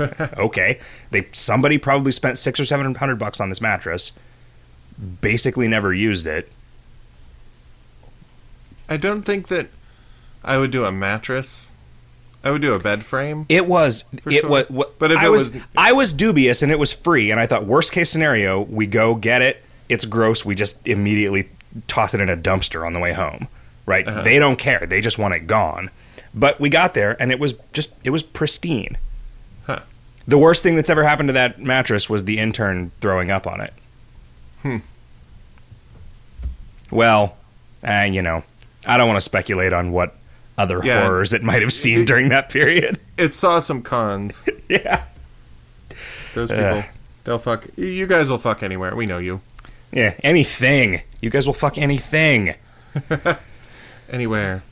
okay 0.38 0.78
they 1.10 1.26
somebody 1.32 1.78
probably 1.78 2.12
spent 2.12 2.38
six 2.38 2.58
or 2.60 2.64
seven 2.64 2.94
hundred 2.94 3.16
bucks 3.18 3.40
on 3.40 3.48
this 3.48 3.60
mattress 3.60 4.12
basically 5.20 5.66
never 5.68 5.92
used 5.92 6.26
it 6.26 6.50
i 8.88 8.96
don't 8.96 9.22
think 9.22 9.48
that 9.48 9.68
i 10.44 10.58
would 10.58 10.70
do 10.70 10.84
a 10.84 10.92
mattress 10.92 11.72
i 12.42 12.50
would 12.50 12.60
do 12.62 12.72
a 12.72 12.78
bed 12.78 13.02
frame 13.04 13.46
It 13.48 13.66
was. 13.66 14.04
It 14.26 14.40
sure. 14.40 14.48
was. 14.50 14.68
What, 14.70 14.98
But 14.98 15.12
if 15.12 15.18
I 15.18 15.26
it 15.26 15.30
was, 15.30 15.52
was- 15.52 15.62
I 15.76 15.92
was 15.92 16.12
dubious, 16.12 16.62
and 16.62 16.70
it 16.70 16.78
was 16.78 16.92
free. 16.92 17.30
And 17.30 17.40
I 17.40 17.46
thought, 17.46 17.64
worst 17.64 17.90
case 17.92 18.10
scenario, 18.10 18.60
we 18.60 18.86
go 18.86 19.14
get 19.14 19.40
it. 19.40 19.62
It's 19.88 20.04
gross. 20.04 20.44
We 20.44 20.54
just 20.54 20.86
immediately 20.86 21.48
toss 21.88 22.14
it 22.14 22.20
in 22.20 22.28
a 22.28 22.36
dumpster 22.36 22.86
on 22.86 22.92
the 22.92 23.00
way 23.00 23.12
home. 23.12 23.48
Right? 23.86 24.06
They 24.24 24.38
don't 24.38 24.58
care. 24.58 24.86
They 24.86 25.00
just 25.02 25.18
want 25.18 25.34
it 25.34 25.40
gone. 25.46 25.90
But 26.34 26.58
we 26.58 26.70
got 26.70 26.94
there 26.94 27.20
and 27.20 27.30
it 27.30 27.38
was 27.38 27.54
just 27.72 27.90
it 28.02 28.10
was 28.10 28.22
pristine. 28.22 28.96
Huh. 29.66 29.80
The 30.26 30.38
worst 30.38 30.62
thing 30.62 30.74
that's 30.74 30.88
ever 30.90 31.04
happened 31.04 31.28
to 31.28 31.32
that 31.34 31.60
mattress 31.60 32.08
was 32.08 32.24
the 32.24 32.38
intern 32.38 32.92
throwing 33.00 33.30
up 33.30 33.46
on 33.46 33.60
it. 33.60 33.74
Hmm. 34.62 34.78
Well, 36.90 37.36
uh, 37.86 38.08
you 38.10 38.22
know, 38.22 38.42
I 38.86 38.96
don't 38.96 39.08
want 39.08 39.16
to 39.18 39.24
speculate 39.24 39.72
on 39.72 39.92
what 39.92 40.16
other 40.56 40.80
Yeah. 40.84 41.02
horrors 41.02 41.32
it 41.32 41.42
might 41.42 41.62
have 41.62 41.72
seen 41.72 42.04
during 42.06 42.28
that 42.30 42.48
period. 42.50 42.98
It 43.16 43.34
saw 43.34 43.58
some 43.60 43.82
cons. 43.82 44.48
yeah. 44.68 45.04
Those 46.34 46.50
people, 46.50 46.84
they'll 47.24 47.38
fuck. 47.38 47.66
You 47.76 48.06
guys 48.06 48.30
will 48.30 48.38
fuck 48.38 48.62
anywhere. 48.62 48.96
We 48.96 49.06
know 49.06 49.18
you. 49.18 49.40
Yeah, 49.92 50.14
anything. 50.24 51.02
You 51.24 51.30
guys 51.30 51.46
will 51.46 51.54
fuck 51.54 51.78
anything. 51.78 52.54
Anywhere. 54.10 54.62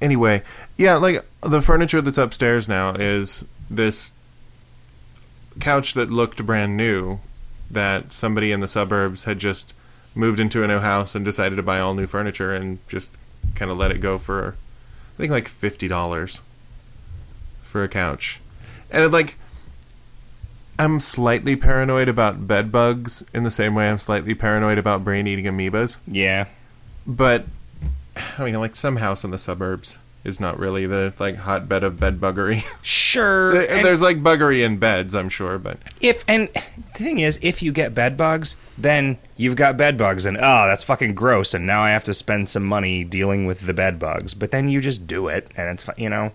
Anyway, 0.00 0.42
yeah, 0.78 0.96
like 0.96 1.22
the 1.42 1.60
furniture 1.60 2.00
that's 2.00 2.16
upstairs 2.16 2.66
now 2.66 2.94
is 2.94 3.44
this 3.68 4.12
couch 5.60 5.92
that 5.92 6.10
looked 6.10 6.44
brand 6.46 6.78
new 6.78 7.20
that 7.70 8.14
somebody 8.14 8.50
in 8.50 8.60
the 8.60 8.66
suburbs 8.66 9.24
had 9.24 9.38
just 9.38 9.74
moved 10.14 10.40
into 10.40 10.64
a 10.64 10.66
new 10.66 10.78
house 10.78 11.14
and 11.14 11.22
decided 11.22 11.56
to 11.56 11.62
buy 11.62 11.80
all 11.80 11.92
new 11.92 12.06
furniture 12.06 12.54
and 12.54 12.78
just 12.88 13.18
kind 13.54 13.70
of 13.70 13.76
let 13.76 13.90
it 13.90 13.98
go 13.98 14.16
for 14.16 14.56
I 15.14 15.16
think 15.18 15.30
like 15.30 15.50
$50 15.50 16.40
for 17.62 17.84
a 17.84 17.88
couch. 17.88 18.40
And 18.90 19.04
it, 19.04 19.10
like 19.10 19.36
I'm 20.78 21.00
slightly 21.00 21.56
paranoid 21.56 22.08
about 22.08 22.46
bed 22.46 22.72
bugs 22.72 23.24
in 23.32 23.44
the 23.44 23.50
same 23.50 23.74
way 23.74 23.88
I'm 23.88 23.98
slightly 23.98 24.34
paranoid 24.34 24.78
about 24.78 25.04
brain 25.04 25.26
eating 25.26 25.44
amoebas. 25.44 25.98
Yeah. 26.06 26.46
But 27.06 27.46
I 28.38 28.44
mean, 28.44 28.54
like 28.54 28.76
some 28.76 28.96
house 28.96 29.24
in 29.24 29.30
the 29.30 29.38
suburbs 29.38 29.98
is 30.24 30.40
not 30.40 30.58
really 30.58 30.86
the 30.86 31.12
like 31.18 31.36
hotbed 31.36 31.84
of 31.84 32.00
bed 32.00 32.18
buggery. 32.20 32.64
Sure. 32.82 33.52
There's 33.52 34.02
like 34.02 34.24
buggery 34.24 34.64
in 34.64 34.78
beds, 34.78 35.14
I'm 35.14 35.28
sure, 35.28 35.56
but 35.56 35.78
if 36.00 36.24
and 36.26 36.48
the 36.48 36.98
thing 36.98 37.20
is, 37.20 37.38
if 37.42 37.62
you 37.62 37.70
get 37.70 37.94
bed 37.94 38.16
bugs, 38.16 38.56
then 38.76 39.18
you've 39.36 39.54
got 39.54 39.76
bed 39.76 39.96
bugs, 39.96 40.26
and 40.26 40.36
oh, 40.36 40.66
that's 40.66 40.82
fucking 40.82 41.14
gross. 41.14 41.54
And 41.54 41.64
now 41.64 41.82
I 41.82 41.90
have 41.90 42.02
to 42.04 42.14
spend 42.14 42.48
some 42.48 42.64
money 42.64 43.04
dealing 43.04 43.46
with 43.46 43.66
the 43.66 43.72
bed 43.72 44.00
bugs. 44.00 44.34
But 44.34 44.50
then 44.50 44.68
you 44.68 44.80
just 44.80 45.06
do 45.06 45.28
it, 45.28 45.48
and 45.56 45.68
it's 45.68 45.88
you 45.96 46.08
know. 46.08 46.32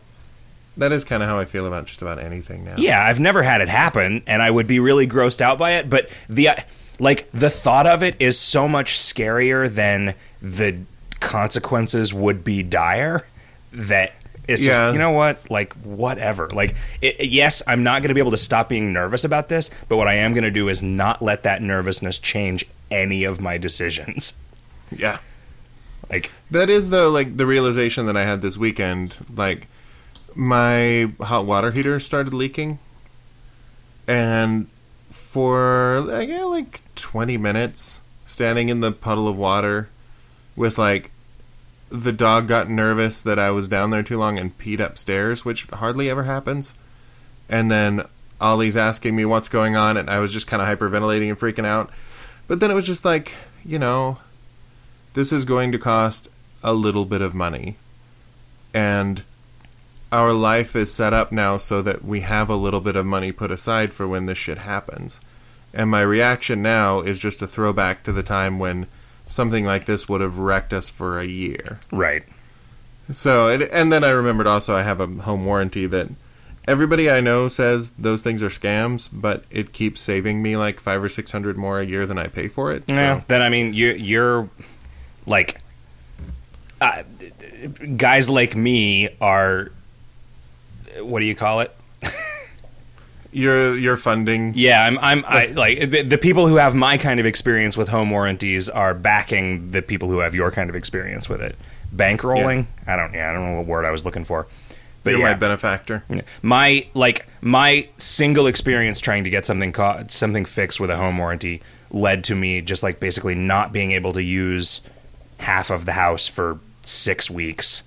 That 0.79 0.91
is 0.91 1.05
kind 1.05 1.21
of 1.23 1.29
how 1.29 1.39
I 1.39 1.45
feel 1.45 1.65
about 1.67 1.85
just 1.85 2.01
about 2.01 2.19
anything 2.19 2.65
now. 2.65 2.75
Yeah, 2.77 3.03
I've 3.03 3.19
never 3.19 3.43
had 3.43 3.61
it 3.61 3.69
happen, 3.69 4.23
and 4.27 4.41
I 4.41 4.49
would 4.51 4.67
be 4.67 4.79
really 4.79 5.07
grossed 5.07 5.41
out 5.41 5.57
by 5.57 5.73
it. 5.73 5.89
But 5.89 6.09
the 6.27 6.49
uh, 6.49 6.55
like 6.99 7.29
the 7.31 7.49
thought 7.49 7.87
of 7.87 8.03
it 8.03 8.15
is 8.19 8.37
so 8.39 8.67
much 8.67 8.97
scarier 8.97 9.69
than 9.69 10.15
the 10.41 10.77
consequences 11.19 12.13
would 12.13 12.43
be 12.43 12.63
dire. 12.63 13.25
That 13.71 14.13
it's 14.47 14.63
Yeah. 14.63 14.71
just 14.71 14.93
you 14.93 14.99
know 14.99 15.11
what, 15.11 15.49
like 15.51 15.73
whatever. 15.83 16.49
Like 16.49 16.75
it, 17.01 17.29
yes, 17.29 17.61
I'm 17.67 17.83
not 17.83 18.01
going 18.01 18.09
to 18.09 18.15
be 18.15 18.19
able 18.21 18.31
to 18.31 18.37
stop 18.37 18.67
being 18.69 18.91
nervous 18.91 19.23
about 19.23 19.47
this, 19.49 19.69
but 19.87 19.97
what 19.97 20.07
I 20.07 20.15
am 20.15 20.33
going 20.33 20.43
to 20.43 20.51
do 20.51 20.69
is 20.69 20.81
not 20.81 21.21
let 21.21 21.43
that 21.43 21.61
nervousness 21.61 22.17
change 22.19 22.65
any 22.89 23.23
of 23.23 23.39
my 23.39 23.57
decisions. 23.57 24.37
Yeah. 24.91 25.19
Like 26.09 26.31
That 26.49 26.69
is 26.71 26.89
though 26.89 27.09
like 27.11 27.37
the 27.37 27.45
realization 27.45 28.07
that 28.07 28.17
I 28.17 28.25
had 28.25 28.41
this 28.41 28.57
weekend. 28.57 29.23
Like 29.35 29.67
my 30.35 31.11
hot 31.21 31.45
water 31.45 31.71
heater 31.71 31.99
started 31.99 32.33
leaking, 32.33 32.79
and 34.07 34.67
for 35.09 36.05
yeah, 36.21 36.43
like 36.43 36.81
twenty 36.95 37.37
minutes, 37.37 38.01
standing 38.25 38.69
in 38.69 38.79
the 38.79 38.91
puddle 38.91 39.27
of 39.27 39.37
water, 39.37 39.89
with 40.55 40.77
like 40.77 41.11
the 41.89 42.11
dog 42.11 42.47
got 42.47 42.69
nervous 42.69 43.21
that 43.21 43.39
I 43.39 43.49
was 43.49 43.67
down 43.67 43.89
there 43.89 44.03
too 44.03 44.17
long 44.17 44.37
and 44.37 44.57
peed 44.57 44.79
upstairs, 44.79 45.43
which 45.43 45.65
hardly 45.65 46.09
ever 46.09 46.23
happens. 46.23 46.75
And 47.49 47.71
then 47.71 48.03
Ollie's 48.39 48.77
asking 48.77 49.15
me 49.15 49.25
what's 49.25 49.49
going 49.49 49.75
on, 49.75 49.97
and 49.97 50.09
I 50.09 50.19
was 50.19 50.31
just 50.31 50.47
kind 50.47 50.61
of 50.61 50.67
hyperventilating 50.67 51.29
and 51.29 51.39
freaking 51.39 51.65
out. 51.65 51.89
But 52.47 52.59
then 52.59 52.69
it 52.71 52.75
was 52.75 52.85
just 52.85 53.05
like, 53.05 53.33
you 53.65 53.79
know, 53.79 54.19
this 55.13 55.31
is 55.31 55.45
going 55.45 55.71
to 55.71 55.79
cost 55.79 56.29
a 56.63 56.73
little 56.73 57.05
bit 57.05 57.21
of 57.21 57.33
money. 57.33 57.77
And 58.73 59.23
our 60.11 60.33
life 60.33 60.75
is 60.75 60.91
set 60.93 61.13
up 61.13 61.31
now 61.31 61.57
so 61.57 61.81
that 61.81 62.03
we 62.03 62.21
have 62.21 62.49
a 62.49 62.55
little 62.55 62.81
bit 62.81 62.95
of 62.95 63.05
money 63.05 63.31
put 63.31 63.51
aside 63.51 63.93
for 63.93 64.07
when 64.07 64.25
this 64.25 64.37
shit 64.37 64.59
happens. 64.59 65.21
And 65.73 65.89
my 65.89 66.01
reaction 66.01 66.61
now 66.63 67.01
is 67.01 67.19
just 67.19 67.41
a 67.41 67.47
throwback 67.47 68.03
to 68.03 68.11
the 68.11 68.23
time 68.23 68.57
when 68.57 68.87
something 69.27 69.65
like 69.65 69.85
this 69.85 70.09
would 70.09 70.21
have 70.21 70.39
wrecked 70.39 70.73
us 70.73 70.89
for 70.89 71.19
a 71.19 71.25
year. 71.25 71.79
right. 71.91 72.23
So, 73.11 73.49
and, 73.49 73.63
and 73.63 73.91
then 73.91 74.03
I 74.03 74.11
remembered 74.11 74.45
also 74.45 74.75
I 74.75 74.83
have 74.83 74.99
a 74.99 75.07
home 75.07 75.43
warranty 75.43 75.87
that 75.87 76.09
everybody 76.67 77.09
I 77.09 77.21
know 77.21 77.47
says 77.47 77.91
those 77.91 78.21
things 78.21 78.43
are 78.43 78.49
scams, 78.49 79.09
but 79.11 79.45
it 79.49 79.73
keeps 79.73 79.99
saving 79.99 80.43
me 80.43 80.55
like 80.57 80.79
five 80.79 81.03
or 81.03 81.09
six 81.09 81.31
hundred 81.31 81.57
more 81.57 81.79
a 81.79 81.85
year 81.85 82.05
than 82.05 82.19
I 82.19 82.27
pay 82.27 82.47
for 82.47 82.71
it. 82.71 82.83
Yeah. 82.87 83.19
So, 83.19 83.25
Then 83.27 83.41
I 83.41 83.49
mean, 83.49 83.73
you 83.73 83.93
you're 83.93 84.47
like 85.25 85.59
uh, 86.81 87.01
guys 87.97 88.29
like 88.29 88.55
me 88.55 89.09
are. 89.19 89.71
What 91.01 91.19
do 91.19 91.25
you 91.25 91.35
call 91.35 91.61
it? 91.61 91.75
you're 93.31 93.77
you're 93.77 93.97
funding. 93.97 94.53
Yeah, 94.55 94.83
I'm. 94.83 94.97
I'm. 94.99 95.23
I 95.27 95.47
like 95.47 95.79
the, 95.91 96.17
people 96.17 96.47
who 96.47 96.55
have 96.55 96.75
my 96.75 96.97
kind 96.97 97.19
of 97.19 97.25
experience 97.25 97.77
with 97.77 97.87
home 97.87 98.09
warranties 98.09 98.69
are 98.69 98.93
backing 98.93 99.71
the 99.71 99.81
people 99.81 100.09
who 100.09 100.19
have 100.19 100.33
your 100.35 100.51
kind 100.51 100.69
of 100.69 100.75
experience 100.75 101.29
with 101.29 101.41
it. 101.41 101.55
Bankrolling. 101.95 102.67
I 102.87 102.95
don't. 102.95 103.13
Yeah, 103.13 103.29
I 103.29 103.33
don't 103.33 103.51
know 103.51 103.57
what 103.57 103.65
word 103.67 103.85
I 103.85 103.91
was 103.91 104.05
looking 104.05 104.23
for. 104.23 104.47
But 105.03 105.11
You're 105.11 105.19
yeah, 105.19 105.31
my 105.31 105.33
benefactor. 105.35 106.03
my 106.41 106.87
like 106.93 107.27
my 107.41 107.87
single 107.97 108.47
experience 108.47 108.99
trying 108.99 109.23
to 109.23 109.29
get 109.29 109.45
something 109.45 109.71
ca- 109.71 110.03
something 110.07 110.45
fixed 110.45 110.79
with 110.79 110.89
a 110.89 110.97
home 110.97 111.17
warranty 111.17 111.61
led 111.91 112.23
to 112.25 112.35
me 112.35 112.61
just 112.61 112.83
like 112.83 112.99
basically 112.99 113.35
not 113.35 113.71
being 113.71 113.91
able 113.91 114.13
to 114.13 114.21
use 114.21 114.81
half 115.39 115.69
of 115.69 115.85
the 115.85 115.93
house 115.93 116.27
for 116.27 116.59
six 116.81 117.29
weeks. 117.29 117.83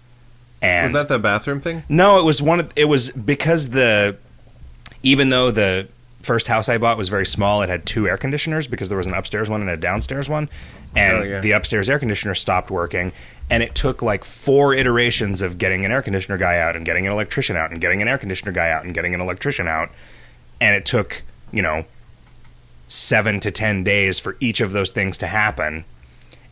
And 0.62 0.84
Was 0.84 0.92
that 0.92 1.08
the 1.08 1.18
bathroom 1.18 1.60
thing? 1.60 1.82
no, 1.88 2.18
it 2.20 2.24
was 2.24 2.40
one. 2.40 2.60
Of, 2.60 2.72
it 2.76 2.84
was 2.84 3.10
because 3.10 3.70
the 3.70 4.16
even 5.02 5.30
though 5.30 5.50
the 5.50 5.88
first 6.22 6.46
house 6.46 6.68
I 6.68 6.78
bought 6.78 6.96
was 6.96 7.08
very 7.08 7.26
small, 7.26 7.62
it 7.62 7.68
had 7.68 7.84
two 7.84 8.06
air 8.06 8.16
conditioners 8.16 8.68
because 8.68 8.88
there 8.88 8.96
was 8.98 9.08
an 9.08 9.14
upstairs 9.14 9.50
one 9.50 9.60
and 9.60 9.68
a 9.70 9.76
downstairs 9.76 10.28
one, 10.28 10.48
and 10.94 11.16
Oh, 11.18 11.22
yeah. 11.22 11.40
the 11.40 11.50
upstairs 11.52 11.90
air 11.90 11.98
conditioner 11.98 12.36
stopped 12.36 12.70
working, 12.70 13.10
and 13.50 13.60
it 13.64 13.74
took 13.74 14.02
like 14.02 14.22
four 14.22 14.72
iterations 14.72 15.42
of 15.42 15.58
getting 15.58 15.84
an 15.84 15.90
air 15.90 16.00
conditioner 16.00 16.38
guy 16.38 16.60
out 16.60 16.76
and 16.76 16.84
getting 16.86 17.06
an 17.08 17.12
electrician 17.12 17.56
out 17.56 17.72
and 17.72 17.80
getting 17.80 18.00
an 18.00 18.06
air 18.06 18.18
conditioner 18.18 18.52
guy 18.52 18.70
out 18.70 18.84
and 18.84 18.94
getting 18.94 19.14
an 19.14 19.20
electrician 19.20 19.66
out, 19.66 19.90
and 20.60 20.76
it 20.76 20.84
took 20.86 21.22
you 21.50 21.60
know 21.62 21.84
seven 22.86 23.40
to 23.40 23.50
ten 23.50 23.82
days 23.82 24.18
for 24.20 24.36
each 24.38 24.60
of 24.60 24.70
those 24.72 24.92
things 24.92 25.18
to 25.18 25.26
happen. 25.26 25.84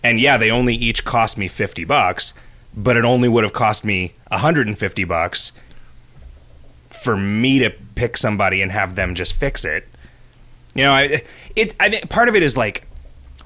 And 0.02 0.18
yeah, 0.18 0.36
they 0.38 0.50
only 0.50 0.74
each 0.74 1.04
cost 1.04 1.36
me 1.36 1.46
50 1.46 1.84
bucks, 1.84 2.32
but 2.76 2.96
it 2.96 3.04
only 3.04 3.28
would 3.28 3.44
have 3.44 3.52
cost 3.52 3.84
me 3.84 4.14
150 4.28 5.04
bucks 5.04 5.52
for 6.90 7.16
me 7.16 7.58
to 7.60 7.70
pick 7.94 8.16
somebody 8.16 8.62
and 8.62 8.72
have 8.72 8.94
them 8.94 9.14
just 9.14 9.34
fix 9.34 9.64
it. 9.64 9.86
You 10.74 10.84
know, 10.84 10.92
I 10.92 11.22
it 11.56 11.74
I 11.80 11.88
think 11.90 12.08
part 12.08 12.28
of 12.28 12.34
it 12.36 12.42
is 12.42 12.56
like 12.56 12.86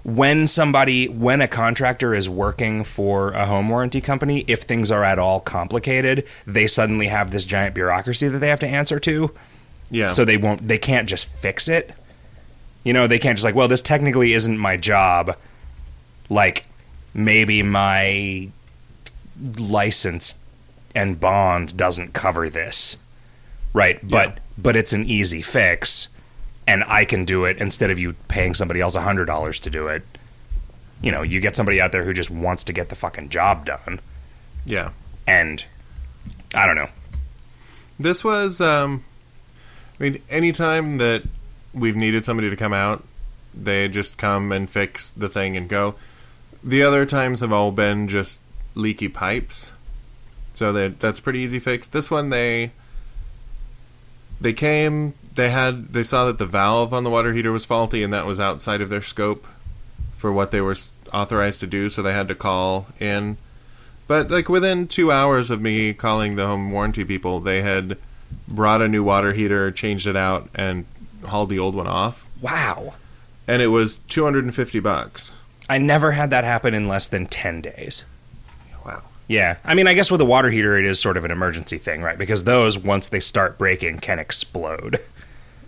when 0.03 0.47
somebody 0.47 1.09
when 1.09 1.41
a 1.41 1.49
contractor 1.49 2.15
is 2.15 2.29
working 2.29 2.85
for 2.85 3.33
a 3.33 3.47
home 3.47 3.69
warranty 3.71 4.01
company, 4.03 4.45
if 4.47 4.63
things 4.63 4.91
are 4.91 5.03
at 5.05 5.19
all 5.19 5.41
complicated, 5.41 6.27
they 6.47 6.67
suddenly 6.67 7.07
have 7.07 7.31
this 7.31 7.47
giant 7.47 7.75
bureaucracy 7.75 8.29
that 8.29 8.39
they 8.41 8.49
have 8.49 8.61
to 8.61 8.69
answer 8.69 9.01
to 9.01 9.35
Yeah. 9.91 10.07
so 10.07 10.25
they 10.27 10.37
won't 10.37 10.69
they 10.69 10.79
can't 10.79 11.09
just 11.09 11.27
fix 11.29 11.69
it 11.69 11.93
you 12.85 12.93
know 12.93 13.07
they 13.07 13.19
can't 13.19 13.37
just 13.39 13.45
like 13.45 13.55
well 13.55 13.69
this 13.69 13.81
technically 13.81 14.35
isn't 14.35 14.59
my 14.59 14.77
job 14.77 15.37
like 16.29 16.67
maybe 17.15 17.63
my 17.63 18.51
license 19.59 20.39
and 20.95 21.21
bond 21.21 21.77
doesn't 21.77 22.13
cover 22.15 22.49
this 22.49 22.99
right 23.73 23.99
but 24.07 24.29
Yeah. 24.31 24.39
but 24.59 24.77
it's 24.77 24.93
an 24.93 25.05
easy 25.05 25.43
fix 25.43 26.09
and 26.67 26.83
i 26.85 27.05
can 27.05 27.25
do 27.25 27.45
it 27.45 27.59
instead 27.59 27.91
of 27.91 27.99
you 27.99 28.15
paying 28.29 28.55
somebody 28.55 28.81
else 28.81 28.95
a 28.95 29.01
hundred 29.03 29.27
dollars 29.27 29.59
to 29.61 29.71
do 29.71 29.89
it 29.89 30.03
you 31.03 31.13
know 31.13 31.23
you 31.23 31.41
get 31.41 31.57
somebody 31.57 31.81
out 31.81 31.93
there 31.93 32.05
who 32.05 32.13
just 32.13 32.31
wants 32.31 32.65
to 32.65 32.73
get 32.73 32.89
the 32.89 32.95
fucking 32.95 33.29
job 33.29 33.67
done 33.67 34.01
yeah. 34.65 34.91
and 35.27 35.65
i 36.55 36.65
don't 36.67 36.77
know 36.77 36.89
This 37.99 38.25
was, 38.25 38.61
um, 38.61 39.05
I 40.01 40.03
mean, 40.03 40.23
anytime 40.29 40.99
that 40.99 41.23
we've 41.73 41.95
needed 41.97 42.25
somebody 42.25 42.51
to 42.51 42.57
come 42.57 42.73
out, 42.73 43.05
they 43.55 43.87
just 43.89 44.19
come 44.19 44.51
and 44.51 44.69
fix 44.69 45.13
the 45.13 45.29
thing 45.29 45.57
and 45.57 45.69
go. 45.69 45.95
The 46.65 46.83
other 46.83 47.07
times 47.07 47.39
have 47.39 47.53
all 47.53 47.71
been 47.71 48.09
just 48.09 48.41
leaky 48.75 49.09
pipes, 49.09 49.73
so 50.53 50.73
that 50.73 51.01
that's 51.01 51.21
pretty 51.21 51.41
easy 51.41 51.59
fix. 51.59 51.89
This 51.89 52.11
one, 52.11 52.31
they 52.31 52.73
they 54.41 54.53
came, 54.53 55.15
they 55.35 55.51
had, 55.51 55.93
they 55.93 56.03
saw 56.03 56.27
that 56.27 56.39
the 56.39 56.47
valve 56.47 56.93
on 56.93 57.05
the 57.05 57.11
water 57.11 57.33
heater 57.33 57.53
was 57.53 57.65
faulty, 57.65 58.03
and 58.03 58.13
that 58.13 58.27
was 58.27 58.41
outside 58.41 58.81
of 58.81 58.91
their 58.91 59.03
scope 59.03 59.47
for 60.17 60.33
what 60.33 60.51
they 60.51 60.61
were 60.61 60.77
authorized 61.13 61.61
to 61.61 61.67
do, 61.67 61.89
so 61.89 62.03
they 62.03 62.13
had 62.13 62.29
to 62.29 62.35
call 62.35 62.87
in. 62.99 63.37
But 64.07 64.31
like 64.31 64.49
within 64.49 64.87
two 64.87 65.11
hours 65.11 65.51
of 65.51 65.63
me 65.63 65.95
calling 65.95 66.37
the 66.37 66.47
home 66.47 66.71
warranty 66.71 67.05
people, 67.05 67.41
they 67.41 67.63
had 67.63 67.97
brought 68.47 68.83
a 68.83 68.89
new 68.89 69.03
water 69.03 69.33
heater, 69.33 69.71
changed 69.71 70.07
it 70.07 70.17
out, 70.17 70.51
and 70.55 70.85
hauled 71.27 71.49
the 71.49 71.59
old 71.59 71.75
one 71.75 71.87
off. 71.87 72.29
Wow. 72.43 72.95
And 73.49 73.63
it 73.63 73.69
was 73.69 73.99
two 73.99 74.25
hundred 74.25 74.45
and 74.45 74.55
fifty 74.55 74.81
bucks. 74.81 75.35
I 75.69 75.79
never 75.79 76.13
had 76.13 76.31
that 76.31 76.45
happen 76.45 76.75
in 76.75 76.89
less 76.89 77.09
than 77.09 77.27
10 77.27 77.63
days. 77.63 78.05
Yeah. 79.29 79.57
I 79.65 79.75
mean, 79.75 79.87
I 79.87 79.95
guess 79.95 80.11
with 80.11 80.21
a 80.21 80.25
water 80.25 80.51
heater, 80.51 80.77
it 80.79 80.85
is 80.85 81.01
sort 81.01 81.17
of 81.17 81.25
an 81.25 81.31
emergency 81.31 81.79
thing, 81.79 82.03
right? 82.03 82.19
Because 82.19 82.45
those, 82.45 82.77
once 82.79 83.09
they 83.09 83.21
start 83.21 83.57
breaking, 83.59 83.99
can 84.01 84.19
explode. 84.19 85.01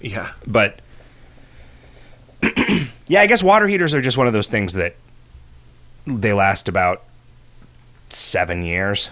Yeah. 0.01 0.33
But 0.47 0.81
yeah, 3.09 3.21
I 3.23 3.27
guess 3.27 3.43
water 3.43 3.67
heaters 3.67 3.95
are 3.95 4.01
just 4.01 4.17
one 4.17 4.27
of 4.27 4.33
those 4.33 4.49
things 4.49 4.75
that 4.75 4.95
they 6.07 6.33
last 6.33 6.69
about 6.69 7.03
seven 8.11 8.63
years. 8.65 9.11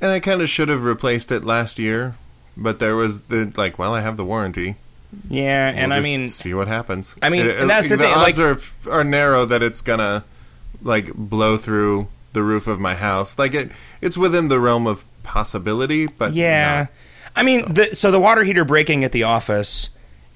And 0.00 0.10
I 0.10 0.20
kind 0.20 0.42
of 0.42 0.48
should 0.48 0.68
have 0.68 0.82
replaced 0.84 1.30
it 1.30 1.44
last 1.44 1.78
year, 1.78 2.16
but 2.56 2.80
there 2.80 2.96
was 2.96 3.24
the 3.24 3.52
like, 3.56 3.78
well, 3.78 3.94
I 3.94 4.00
have 4.00 4.16
the 4.16 4.24
warranty. 4.24 4.76
Yeah, 5.28 5.70
We'll 5.70 5.78
and 5.80 5.94
I 5.94 6.00
mean, 6.00 6.26
see 6.28 6.54
what 6.54 6.68
happens. 6.68 7.16
I 7.22 7.28
mean, 7.30 7.46
It- 7.46 7.56
and 7.58 7.70
that's 7.70 7.88
the 7.88 7.98
thing, 7.98 8.12
odds 8.12 8.38
like- 8.38 8.58
are 8.88 8.90
are 9.00 9.04
narrow 9.04 9.44
that 9.46 9.62
it's 9.62 9.80
gonna 9.80 10.24
like 10.82 11.12
blow 11.14 11.56
through 11.56 12.08
the 12.32 12.42
roof 12.42 12.66
of 12.66 12.80
my 12.80 12.94
house. 12.94 13.38
Like 13.38 13.54
it, 13.54 13.70
it's 14.00 14.16
within 14.16 14.48
the 14.48 14.60
realm 14.60 14.86
of 14.86 15.04
possibility, 15.22 16.06
but 16.06 16.32
yeah. 16.32 16.78
not. 16.80 16.88
I 17.34 17.42
mean, 17.42 17.72
the, 17.72 17.94
so 17.94 18.10
the 18.10 18.20
water 18.20 18.44
heater 18.44 18.64
breaking 18.64 19.04
at 19.04 19.12
the 19.12 19.22
office 19.22 19.90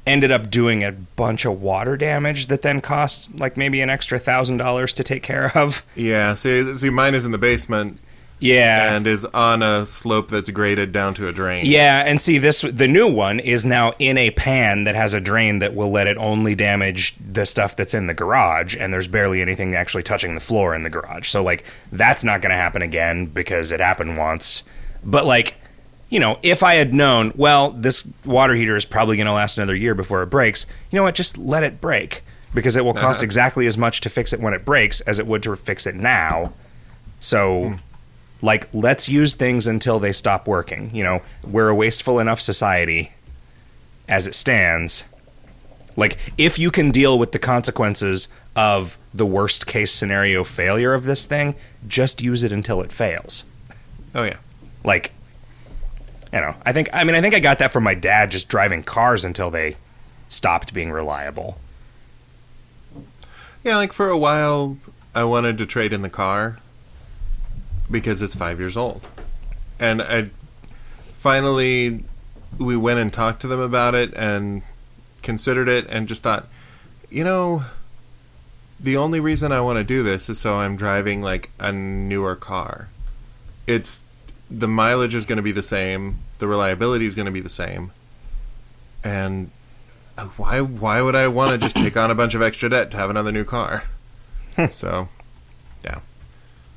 ended 0.06 0.30
up 0.30 0.50
doing 0.50 0.84
a 0.84 0.92
bunch 0.92 1.44
of 1.44 1.60
water 1.60 1.96
damage 1.96 2.46
that 2.46 2.62
then 2.62 2.80
cost 2.80 3.34
like 3.38 3.56
maybe 3.56 3.80
an 3.80 3.90
extra 3.90 4.18
thousand 4.18 4.56
dollars 4.58 4.92
to 4.94 5.04
take 5.04 5.22
care 5.22 5.56
of. 5.56 5.84
yeah. 5.94 6.34
See, 6.34 6.76
see, 6.76 6.90
mine 6.90 7.14
is 7.14 7.24
in 7.24 7.32
the 7.32 7.38
basement 7.38 7.98
Yeah. 8.38 8.94
and 8.94 9.06
is 9.06 9.24
on 9.24 9.62
a 9.62 9.86
slope 9.86 10.28
that's 10.28 10.50
graded 10.50 10.92
down 10.92 11.14
to 11.14 11.26
a 11.28 11.32
drain. 11.32 11.64
Yeah, 11.66 12.02
and 12.06 12.20
see 12.20 12.36
this 12.38 12.60
the 12.60 12.86
new 12.86 13.10
one 13.10 13.40
is 13.40 13.64
now 13.64 13.94
in 13.98 14.18
a 14.18 14.30
pan 14.32 14.84
that 14.84 14.94
has 14.94 15.14
a 15.14 15.20
drain 15.20 15.60
that 15.60 15.74
will 15.74 15.90
let 15.90 16.06
it 16.06 16.16
only 16.18 16.54
damage 16.54 17.16
the 17.18 17.46
stuff 17.46 17.76
that's 17.76 17.94
in 17.94 18.06
the 18.08 18.14
garage 18.14 18.76
and 18.78 18.92
there's 18.92 19.08
barely 19.08 19.40
anything 19.40 19.74
actually 19.74 20.02
touching 20.02 20.34
the 20.34 20.40
floor 20.40 20.74
in 20.74 20.82
the 20.82 20.90
garage. 20.90 21.28
So 21.28 21.42
like 21.42 21.64
that's 21.90 22.24
not 22.24 22.42
going 22.42 22.50
to 22.50 22.56
happen 22.56 22.82
again 22.82 23.26
because 23.26 23.72
it 23.72 23.80
happened 23.80 24.18
once. 24.18 24.62
But 25.02 25.24
like 25.24 25.54
you 26.08 26.20
know, 26.20 26.38
if 26.44 26.62
I 26.62 26.74
had 26.74 26.94
known, 26.94 27.32
well, 27.34 27.70
this 27.70 28.06
water 28.24 28.54
heater 28.54 28.76
is 28.76 28.84
probably 28.84 29.16
going 29.16 29.26
to 29.26 29.32
last 29.32 29.56
another 29.58 29.74
year 29.74 29.92
before 29.94 30.22
it 30.22 30.26
breaks, 30.26 30.64
you 30.90 30.96
know 30.96 31.02
what, 31.02 31.16
just 31.16 31.36
let 31.36 31.64
it 31.64 31.80
break 31.80 32.22
because 32.54 32.76
it 32.76 32.84
will 32.84 32.94
cost 32.94 33.18
Uh-huh. 33.20 33.24
exactly 33.24 33.66
as 33.66 33.76
much 33.76 34.02
to 34.02 34.08
fix 34.08 34.32
it 34.32 34.38
when 34.40 34.54
it 34.54 34.64
breaks 34.64 35.00
as 35.00 35.18
it 35.18 35.26
would 35.26 35.42
to 35.42 35.56
fix 35.56 35.84
it 35.86 35.94
now. 35.96 36.52
So 37.18 37.74
like 38.42 38.68
let's 38.72 39.08
use 39.08 39.34
things 39.34 39.66
until 39.66 39.98
they 39.98 40.12
stop 40.12 40.46
working. 40.46 40.94
You 40.94 41.04
know 41.04 41.22
we're 41.46 41.68
a 41.68 41.74
wasteful 41.74 42.18
enough 42.18 42.40
society 42.40 43.12
as 44.08 44.26
it 44.26 44.34
stands. 44.34 45.04
Like 45.96 46.18
if 46.36 46.58
you 46.58 46.70
can 46.70 46.90
deal 46.90 47.18
with 47.18 47.32
the 47.32 47.38
consequences 47.38 48.28
of 48.54 48.98
the 49.12 49.26
worst 49.26 49.66
case 49.66 49.92
scenario 49.92 50.44
failure 50.44 50.94
of 50.94 51.04
this 51.04 51.26
thing 51.26 51.54
just 51.86 52.20
use 52.20 52.44
it 52.44 52.52
until 52.52 52.80
it 52.80 52.92
fails. 52.92 53.44
Oh 54.14 54.24
yeah. 54.24 54.38
like 54.84 55.12
you 56.32 56.40
know 56.40 56.54
i 56.64 56.72
think 56.72 56.88
i 56.92 57.04
mean 57.04 57.14
i 57.14 57.20
think 57.20 57.34
i 57.34 57.40
got 57.40 57.58
that 57.58 57.70
from 57.70 57.84
my 57.84 57.94
dad 57.94 58.30
just 58.30 58.48
driving 58.48 58.82
cars 58.82 59.24
until 59.24 59.50
they 59.50 59.76
stopped 60.28 60.74
being 60.74 60.90
reliable. 60.90 61.58
Yeah, 63.62 63.76
like 63.76 63.92
for 63.92 64.08
a 64.08 64.16
while, 64.16 64.76
I 65.14 65.24
wanted 65.24 65.58
to 65.58 65.66
trade 65.66 65.92
in 65.92 66.02
the 66.02 66.08
car 66.10 66.58
because 67.90 68.22
it's 68.22 68.34
five 68.34 68.58
years 68.58 68.76
old, 68.76 69.06
and 69.78 70.02
I 70.02 70.30
finally 71.12 72.04
we 72.58 72.76
went 72.76 72.98
and 72.98 73.12
talked 73.12 73.40
to 73.40 73.48
them 73.48 73.60
about 73.60 73.94
it 73.94 74.14
and 74.14 74.62
considered 75.22 75.68
it 75.68 75.86
and 75.88 76.08
just 76.08 76.22
thought, 76.22 76.46
you 77.10 77.24
know, 77.24 77.64
the 78.78 78.96
only 78.96 79.20
reason 79.20 79.52
I 79.52 79.60
want 79.60 79.78
to 79.78 79.84
do 79.84 80.02
this 80.02 80.28
is 80.28 80.38
so 80.38 80.56
I'm 80.56 80.76
driving 80.76 81.20
like 81.20 81.50
a 81.58 81.72
newer 81.72 82.36
car. 82.36 82.88
It's 83.66 84.04
the 84.50 84.68
mileage 84.68 85.14
is 85.14 85.26
going 85.26 85.36
to 85.36 85.42
be 85.42 85.52
the 85.52 85.62
same, 85.62 86.18
the 86.38 86.46
reliability 86.46 87.06
is 87.06 87.14
going 87.14 87.26
to 87.26 87.32
be 87.32 87.40
the 87.40 87.48
same, 87.48 87.90
and 89.02 89.50
uh, 90.16 90.26
why 90.36 90.60
why 90.60 91.02
would 91.02 91.16
I 91.16 91.28
want 91.28 91.52
to 91.52 91.58
just 91.58 91.76
take 91.76 91.96
on 91.96 92.10
a 92.10 92.14
bunch 92.14 92.34
of 92.34 92.42
extra 92.42 92.68
debt 92.68 92.90
to 92.92 92.96
have 92.96 93.10
another 93.10 93.32
new 93.32 93.44
car? 93.44 93.84
so, 94.70 95.08
yeah, 95.84 96.00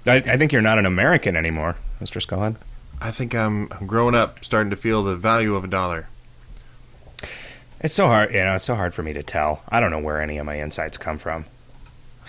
I, 0.05 0.15
I 0.15 0.37
think 0.37 0.51
you're 0.51 0.61
not 0.61 0.79
an 0.79 0.85
american 0.85 1.35
anymore 1.35 1.75
mr 2.01 2.25
skullhead 2.25 2.57
I 3.01 3.11
think 3.11 3.33
I'm, 3.33 3.71
I'm 3.71 3.87
growing 3.87 4.15
up, 4.15 4.43
starting 4.43 4.69
to 4.71 4.75
feel 4.75 5.03
the 5.03 5.15
value 5.15 5.55
of 5.55 5.63
a 5.63 5.67
dollar. 5.67 6.09
it's 7.79 7.93
so 7.93 8.07
hard 8.07 8.33
you 8.33 8.43
know 8.43 8.55
it's 8.55 8.65
so 8.65 8.75
hard 8.75 8.93
for 8.93 9.03
me 9.03 9.13
to 9.13 9.23
tell. 9.23 9.63
I 9.69 9.79
don't 9.79 9.91
know 9.91 9.99
where 9.99 10.21
any 10.21 10.37
of 10.37 10.45
my 10.45 10.59
insights 10.59 10.97
come 10.97 11.17
from. 11.17 11.45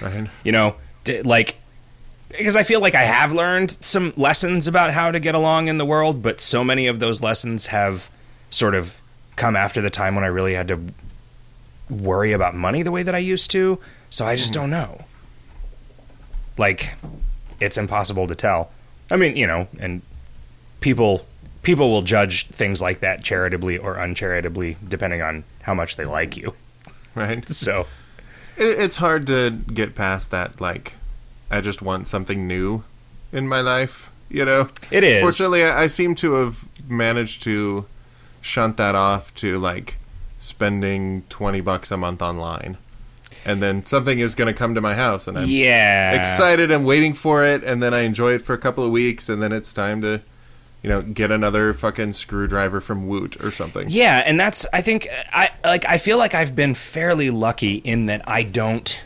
Right? 0.01 0.29
you 0.45 0.53
know 0.53 0.77
d- 1.05 1.21
like 1.21 1.57
because 2.31 2.57
i 2.57 2.63
feel 2.63 2.81
like 2.81 2.95
i 2.95 3.03
have 3.03 3.35
learned 3.35 3.77
some 3.83 4.15
lessons 4.17 4.67
about 4.67 4.95
how 4.95 5.11
to 5.11 5.21
get 5.21 5.35
along 5.35 5.69
in 5.69 5.77
the 5.77 5.85
world 5.85 6.23
but 6.23 6.41
so 6.41 6.65
many 6.65 6.87
of 6.87 7.01
those 7.01 7.21
lessons 7.21 7.67
have 7.67 8.09
sort 8.49 8.75
of 8.75 8.99
come 9.37 9.57
after 9.57 9.83
the 9.83 9.91
time 9.91 10.15
when 10.15 10.25
i 10.25 10.27
really 10.27 10.55
had 10.55 10.69
to 10.69 10.83
worry 11.91 12.33
about 12.33 12.55
money 12.55 12.83
the 12.83 12.91
way 12.91 13.03
that 13.03 13.15
i 13.15 13.19
used 13.19 13.51
to. 13.51 13.79
So 14.09 14.27
i 14.27 14.37
just 14.37 14.55
hmm. 14.55 14.61
don't 14.61 14.71
know. 14.71 15.05
Like 16.57 16.95
it's 17.61 17.79
impossible 17.79 18.27
to 18.27 18.35
tell 18.35 18.71
i 19.11 19.17
mean 19.17 19.37
you 19.37 19.47
know 19.47 19.69
and 19.79 20.03
people 20.81 21.27
people 21.63 21.91
will 21.91 22.03
judge 22.03 22.47
things 22.49 22.81
like 22.81 23.01
that 23.01 23.23
charitably 23.23 23.77
or 23.77 23.97
uncharitably 23.97 24.77
depending 24.89 25.23
on 25.23 25.45
how 25.63 25.75
much 25.75 25.97
they 25.97 26.05
like 26.05 26.37
you 26.37 26.55
Right? 27.15 27.49
so 27.49 27.87
It, 28.57 28.79
it's 28.79 28.97
hard 28.97 29.27
to 29.29 29.51
get 29.51 29.95
past 29.95 30.31
that. 30.31 30.61
Like, 30.61 30.95
I 31.51 31.61
just 31.61 31.83
want 31.83 32.09
something 32.09 32.47
new 32.47 32.85
in 33.33 33.49
my 33.49 33.61
life. 33.61 34.11
You 34.29 34.45
know. 34.45 34.69
it 34.91 35.03
is 35.03 35.23
Fortunately, 35.23 35.65
I, 35.65 35.83
I 35.83 35.87
seem 35.89 36.15
to 36.17 36.35
have 36.35 36.69
managed 36.89 37.43
to 37.43 37.87
shunt 38.41 38.77
that 38.77 38.95
off 38.95 39.35
to 39.37 39.59
like 39.59 39.97
spending 40.39 41.25
twenty 41.29 41.61
bucks 41.61 41.91
a 41.91 41.97
month 41.97 42.23
online, 42.23 42.79
and 43.45 43.63
then 43.63 43.85
something 43.85 44.19
is 44.19 44.35
going 44.35 44.53
to 44.53 44.59
come 44.59 44.75
to 44.75 44.81
my 44.81 44.95
house, 44.95 45.27
and 45.29 45.39
I'm 45.39 45.49
yeah 45.49 46.13
excited 46.13 46.71
and 46.71 46.85
waiting 46.85 47.15
for 47.15 47.45
it, 47.45 47.65
and 47.65 47.83
then 47.83 47.95
I 47.95 48.01
enjoy 48.01 48.35
it 48.35 48.43
for 48.43 48.53
a 48.53 48.59
couple 48.59 48.85
of 48.85 48.91
weeks, 48.91 49.29
and 49.29 49.43
then 49.43 49.53
it's 49.53 49.73
time 49.73 50.01
to, 50.03 50.21
you 50.83 50.89
know, 50.91 51.03
get 51.03 51.31
another 51.31 51.73
fucking 51.73 52.13
screwdriver 52.15 52.81
from 52.81 53.07
Woot 53.09 53.43
or 53.43 53.51
something. 53.51 53.87
Yeah, 53.89 54.23
and 54.25 54.39
that's 54.39 54.67
I 54.73 54.83
think 54.83 55.09
I 55.33 55.51
like 55.65 55.85
I 55.89 55.99
feel 55.99 56.19
like 56.19 56.35
I've 56.35 56.55
been 56.55 56.75
fairly 56.75 57.31
lucky 57.31 57.77
in 57.77 58.07
that 58.07 58.29
I 58.29 58.43
don't 58.43 59.03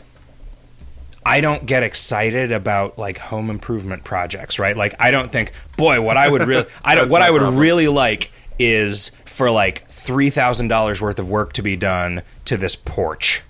I 1.25 1.41
don't 1.41 1.65
get 1.65 1.81
excited 1.81 2.51
about 2.51 2.99
like 2.99 3.17
home 3.17 3.49
improvement 3.49 4.03
projects, 4.03 4.59
right? 4.59 4.77
Like 4.77 4.93
I 4.99 5.09
don't 5.09 5.31
think, 5.31 5.53
boy, 5.75 6.01
what 6.01 6.17
I 6.17 6.29
would 6.29 6.43
really 6.43 6.65
I 6.83 6.95
don't 6.95 7.11
what 7.11 7.23
I 7.23 7.31
would 7.31 7.39
problem. 7.39 7.59
really 7.59 7.87
like 7.87 8.31
is 8.59 9.11
for 9.25 9.49
like 9.51 9.87
$3,000 9.89 11.01
worth 11.01 11.19
of 11.19 11.27
work 11.29 11.53
to 11.53 11.61
be 11.61 11.75
done 11.75 12.21
to 12.45 12.55
this 12.57 12.75
porch 12.75 13.41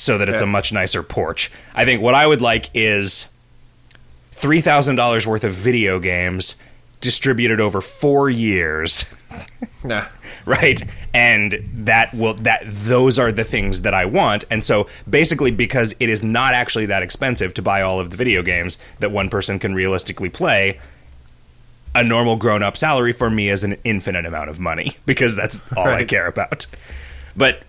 so 0.00 0.16
that 0.16 0.28
it's 0.28 0.40
a 0.40 0.46
much 0.46 0.72
nicer 0.72 1.02
porch. 1.02 1.50
I 1.74 1.84
think 1.84 2.00
what 2.00 2.14
I 2.14 2.26
would 2.26 2.40
like 2.40 2.70
is 2.72 3.28
$3,000 4.32 5.26
worth 5.26 5.44
of 5.44 5.52
video 5.52 6.00
games 6.00 6.56
distributed 7.00 7.60
over 7.60 7.80
4 7.80 8.30
years. 8.30 9.04
Nah. 9.84 10.06
right? 10.46 10.82
And 11.12 11.68
that 11.74 12.14
will 12.14 12.34
that 12.34 12.62
those 12.64 13.18
are 13.18 13.30
the 13.30 13.44
things 13.44 13.82
that 13.82 13.92
i 13.92 14.06
want. 14.06 14.44
And 14.50 14.64
so 14.64 14.86
basically 15.08 15.50
because 15.50 15.94
it 16.00 16.08
is 16.08 16.22
not 16.22 16.54
actually 16.54 16.86
that 16.86 17.02
expensive 17.02 17.52
to 17.54 17.62
buy 17.62 17.82
all 17.82 18.00
of 18.00 18.08
the 18.10 18.16
video 18.16 18.42
games 18.42 18.78
that 19.00 19.10
one 19.10 19.28
person 19.28 19.58
can 19.58 19.74
realistically 19.74 20.30
play 20.30 20.78
a 21.94 22.04
normal 22.04 22.36
grown-up 22.36 22.76
salary 22.76 23.12
for 23.12 23.28
me 23.28 23.48
is 23.48 23.64
an 23.64 23.76
infinite 23.84 24.24
amount 24.24 24.48
of 24.48 24.60
money 24.60 24.96
because 25.06 25.36
that's 25.36 25.60
all 25.76 25.88
i 25.88 26.04
care 26.04 26.26
about. 26.26 26.66
But 27.36 27.62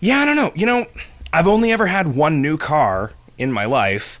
yeah 0.00 0.18
i 0.18 0.24
don't 0.24 0.36
know 0.36 0.52
you 0.54 0.66
know 0.66 0.86
i've 1.32 1.46
only 1.48 1.70
ever 1.72 1.86
had 1.86 2.14
one 2.14 2.40
new 2.42 2.56
car 2.56 3.12
in 3.36 3.52
my 3.52 3.64
life 3.64 4.20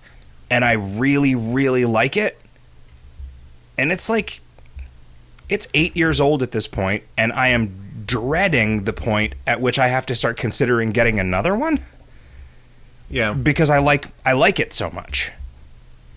and 0.50 0.64
i 0.64 0.72
really 0.72 1.34
really 1.34 1.84
like 1.84 2.16
it 2.16 2.38
and 3.76 3.92
it's 3.92 4.08
like 4.08 4.40
it's 5.48 5.66
eight 5.72 5.96
years 5.96 6.20
old 6.20 6.42
at 6.42 6.50
this 6.50 6.66
point, 6.66 7.04
and 7.16 7.32
I 7.32 7.48
am 7.48 8.02
dreading 8.04 8.84
the 8.84 8.92
point 8.92 9.34
at 9.46 9.62
which 9.62 9.78
I 9.78 9.88
have 9.88 10.04
to 10.06 10.14
start 10.14 10.36
considering 10.36 10.90
getting 10.92 11.18
another 11.18 11.54
one 11.54 11.78
Yeah. 13.08 13.32
because 13.32 13.70
I 13.70 13.78
like 13.78 14.08
I 14.26 14.32
like 14.34 14.60
it 14.60 14.74
so 14.74 14.90
much. 14.90 15.32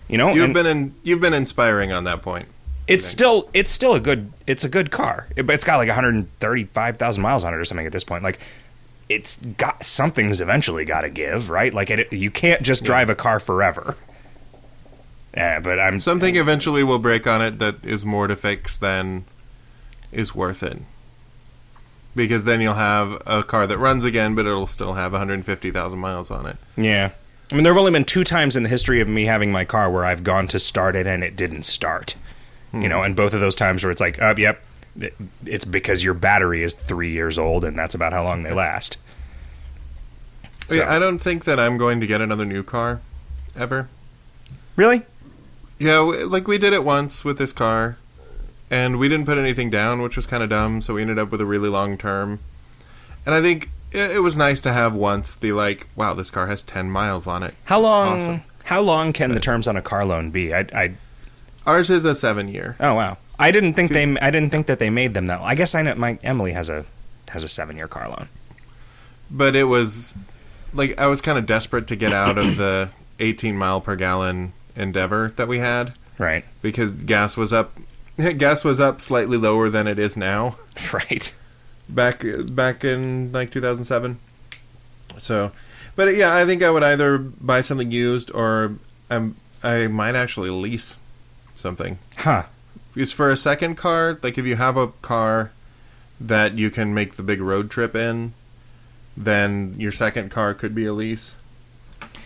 You 0.06 0.18
know, 0.18 0.34
You've 0.34 0.44
And 0.44 0.52
been 0.52 0.66
in, 0.66 0.94
you've 1.02 1.20
been 1.22 1.32
inspiring 1.32 1.92
on 1.92 2.04
that 2.04 2.20
point. 2.20 2.46
it's 2.86 3.06
still 3.06 3.48
it's 3.54 3.70
still 3.70 3.94
a 3.94 4.00
good 4.00 4.30
it's 4.46 4.64
a 4.64 4.68
good 4.68 4.90
car, 4.90 5.28
It- 5.34 5.46
but 5.46 5.54
it's 5.54 5.64
got 5.64 5.76
like 5.78 5.88
135,000 5.88 7.22
miles 7.22 7.42
on 7.44 7.54
it 7.54 7.56
or 7.56 7.64
something 7.64 7.86
at 7.86 7.92
this 7.92 8.04
point. 8.04 8.22
Like 8.22 8.38
it's 9.14 9.36
got 9.36 9.84
something's 9.84 10.40
eventually 10.40 10.84
got 10.84 11.02
to 11.02 11.10
give, 11.10 11.50
right? 11.50 11.72
Like 11.72 11.90
it, 11.90 12.12
you 12.12 12.30
can't 12.30 12.62
just 12.62 12.84
drive 12.84 13.10
a 13.10 13.14
car 13.14 13.40
forever. 13.40 13.96
Yeah, 15.34 15.60
but 15.60 15.78
I'm 15.78 15.98
Something 15.98 16.36
eventually 16.36 16.82
will 16.82 16.98
break 16.98 17.26
on 17.26 17.40
it 17.40 17.58
that 17.58 17.84
is 17.84 18.04
more 18.04 18.26
to 18.26 18.36
fix 18.36 18.76
than 18.76 19.24
is 20.10 20.34
worth 20.34 20.62
it. 20.62 20.82
Because 22.14 22.44
then 22.44 22.60
you'll 22.60 22.74
have 22.74 23.22
a 23.26 23.42
car 23.42 23.66
that 23.66 23.78
runs 23.78 24.04
again, 24.04 24.34
but 24.34 24.44
it'll 24.44 24.66
still 24.66 24.92
have 24.92 25.12
150,000 25.12 25.98
miles 25.98 26.30
on 26.30 26.46
it. 26.46 26.56
yeah. 26.76 27.12
I 27.50 27.54
mean, 27.54 27.64
there 27.64 27.74
have 27.74 27.78
only 27.78 27.92
been 27.92 28.06
two 28.06 28.24
times 28.24 28.56
in 28.56 28.62
the 28.62 28.68
history 28.70 29.02
of 29.02 29.08
me 29.08 29.26
having 29.26 29.52
my 29.52 29.66
car 29.66 29.90
where 29.90 30.06
I've 30.06 30.24
gone 30.24 30.48
to 30.48 30.58
start 30.58 30.96
it 30.96 31.06
and 31.06 31.22
it 31.22 31.36
didn't 31.36 31.64
start. 31.64 32.14
You 32.72 32.80
hmm. 32.80 32.88
know, 32.88 33.02
and 33.02 33.14
both 33.14 33.34
of 33.34 33.40
those 33.40 33.54
times 33.54 33.84
where 33.84 33.90
it's 33.90 34.00
like, 34.00 34.18
oh, 34.22 34.34
yep, 34.38 34.62
it's 35.46 35.64
because 35.64 36.04
your 36.04 36.14
battery 36.14 36.62
is 36.62 36.74
three 36.74 37.10
years 37.10 37.38
old 37.38 37.64
and 37.64 37.78
that's 37.78 37.94
about 37.94 38.12
how 38.12 38.22
long 38.24 38.42
they 38.42 38.52
last. 38.52 38.98
So- 40.66 40.76
Yeah, 40.76 40.92
I 40.92 40.98
don't 40.98 41.18
think 41.18 41.44
that 41.44 41.58
I'm 41.58 41.76
going 41.78 42.00
to 42.00 42.06
get 42.06 42.20
another 42.20 42.44
new 42.44 42.62
car 42.62 43.00
ever. 43.56 43.88
Really? 44.76 45.02
Yeah, 45.78 45.98
like 45.98 46.46
we 46.46 46.58
did 46.58 46.72
it 46.72 46.84
once 46.84 47.24
with 47.24 47.38
this 47.38 47.52
car, 47.52 47.96
and 48.70 48.98
we 48.98 49.08
didn't 49.08 49.26
put 49.26 49.36
anything 49.36 49.68
down, 49.68 50.00
which 50.00 50.14
was 50.16 50.26
kind 50.26 50.42
of 50.42 50.48
dumb. 50.48 50.80
So 50.80 50.94
we 50.94 51.02
ended 51.02 51.18
up 51.18 51.30
with 51.32 51.40
a 51.40 51.44
really 51.46 51.68
long 51.68 51.98
term. 51.98 52.38
And 53.26 53.34
I 53.34 53.40
think 53.42 53.68
it, 53.90 54.12
it 54.12 54.18
was 54.20 54.36
nice 54.36 54.60
to 54.62 54.72
have 54.72 54.94
once 54.94 55.34
the 55.34 55.52
like, 55.52 55.88
wow, 55.96 56.14
this 56.14 56.30
car 56.30 56.46
has 56.46 56.62
ten 56.62 56.88
miles 56.90 57.26
on 57.26 57.42
it. 57.42 57.54
How 57.64 57.80
long? 57.80 58.20
awesome. 58.20 58.42
How 58.66 58.80
long 58.80 59.12
can 59.12 59.34
the 59.34 59.40
terms 59.40 59.66
on 59.66 59.76
a 59.76 59.82
car 59.82 60.04
loan 60.04 60.30
be? 60.30 60.54
I, 60.54 60.60
I 60.72 60.92
Ours 61.66 61.90
is 61.90 62.04
a 62.04 62.14
seven 62.14 62.46
year. 62.48 62.76
oh 62.78 62.94
wow, 62.94 63.18
I 63.42 63.50
didn't 63.50 63.74
think 63.74 63.92
they. 63.92 64.04
I 64.20 64.30
didn't 64.30 64.50
think 64.50 64.66
that 64.68 64.78
they 64.78 64.90
made 64.90 65.14
them 65.14 65.26
though. 65.26 65.42
I 65.42 65.54
guess 65.54 65.74
I 65.74 65.82
know. 65.82 65.94
My 65.94 66.18
Emily 66.22 66.52
has 66.52 66.68
a 66.70 66.84
has 67.28 67.42
a 67.44 67.48
seven 67.48 67.76
year 67.76 67.88
car 67.88 68.08
loan. 68.08 68.28
but 69.30 69.56
it 69.56 69.64
was 69.64 70.14
like 70.74 70.98
I 70.98 71.06
was 71.06 71.20
kind 71.20 71.36
of 71.38 71.46
desperate 71.46 71.86
to 71.88 71.96
get 71.96 72.12
out 72.12 72.38
of 72.38 72.56
the 72.56 72.90
18 73.20 73.56
mile 73.56 73.80
per 73.80 73.96
gallon 73.96 74.52
Endeavor 74.76 75.32
that 75.36 75.48
we 75.48 75.58
had 75.58 75.94
Right. 76.18 76.44
because 76.62 76.92
gas 76.92 77.36
was 77.36 77.52
up. 77.52 77.72
Gas 78.16 78.62
was 78.64 78.78
up 78.80 79.00
slightly 79.00 79.36
lower 79.38 79.68
than 79.70 79.86
it 79.86 79.98
is 79.98 80.16
now 80.16 80.56
Right. 80.92 81.34
back 81.88 82.22
back 82.50 82.84
in 82.84 83.32
like 83.32 83.50
2007. 83.50 84.18
So, 85.18 85.52
but 85.96 86.14
yeah, 86.16 86.34
I 86.36 86.44
think 86.46 86.62
I 86.62 86.70
would 86.70 86.82
either 86.82 87.18
buy 87.18 87.60
something 87.62 87.90
used 87.90 88.30
or 88.32 88.76
um, 89.10 89.36
I 89.62 89.86
might 89.88 90.14
actually 90.14 90.50
lease 90.50 90.98
something. 91.54 91.98
Huh. 92.18 92.44
Because 92.94 93.12
for 93.12 93.30
a 93.30 93.36
second 93.36 93.76
car, 93.76 94.18
like 94.22 94.36
if 94.38 94.44
you 94.44 94.56
have 94.56 94.76
a 94.76 94.88
car 94.88 95.52
that 96.20 96.58
you 96.58 96.70
can 96.70 96.94
make 96.94 97.16
the 97.16 97.22
big 97.22 97.40
road 97.40 97.70
trip 97.70 97.96
in, 97.96 98.34
then 99.16 99.74
your 99.78 99.92
second 99.92 100.30
car 100.30 100.54
could 100.54 100.74
be 100.74 100.84
a 100.86 100.92
lease. 100.92 101.36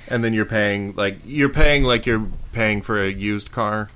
And 0.08 0.22
then 0.22 0.34
you're 0.34 0.44
paying 0.44 0.94
like 0.94 1.18
you're 1.24 1.48
paying 1.48 1.82
like 1.82 2.06
you're 2.06 2.26
paying 2.52 2.80
for 2.82 3.02
a 3.02 3.08
used 3.08 3.50
car 3.50 3.90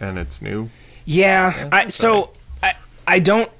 and 0.00 0.18
it's 0.18 0.42
new. 0.42 0.70
Yeah. 1.04 1.68
I, 1.70 1.88
so 1.88 2.32
I 2.62 2.74
I 3.06 3.18
don't 3.20 3.50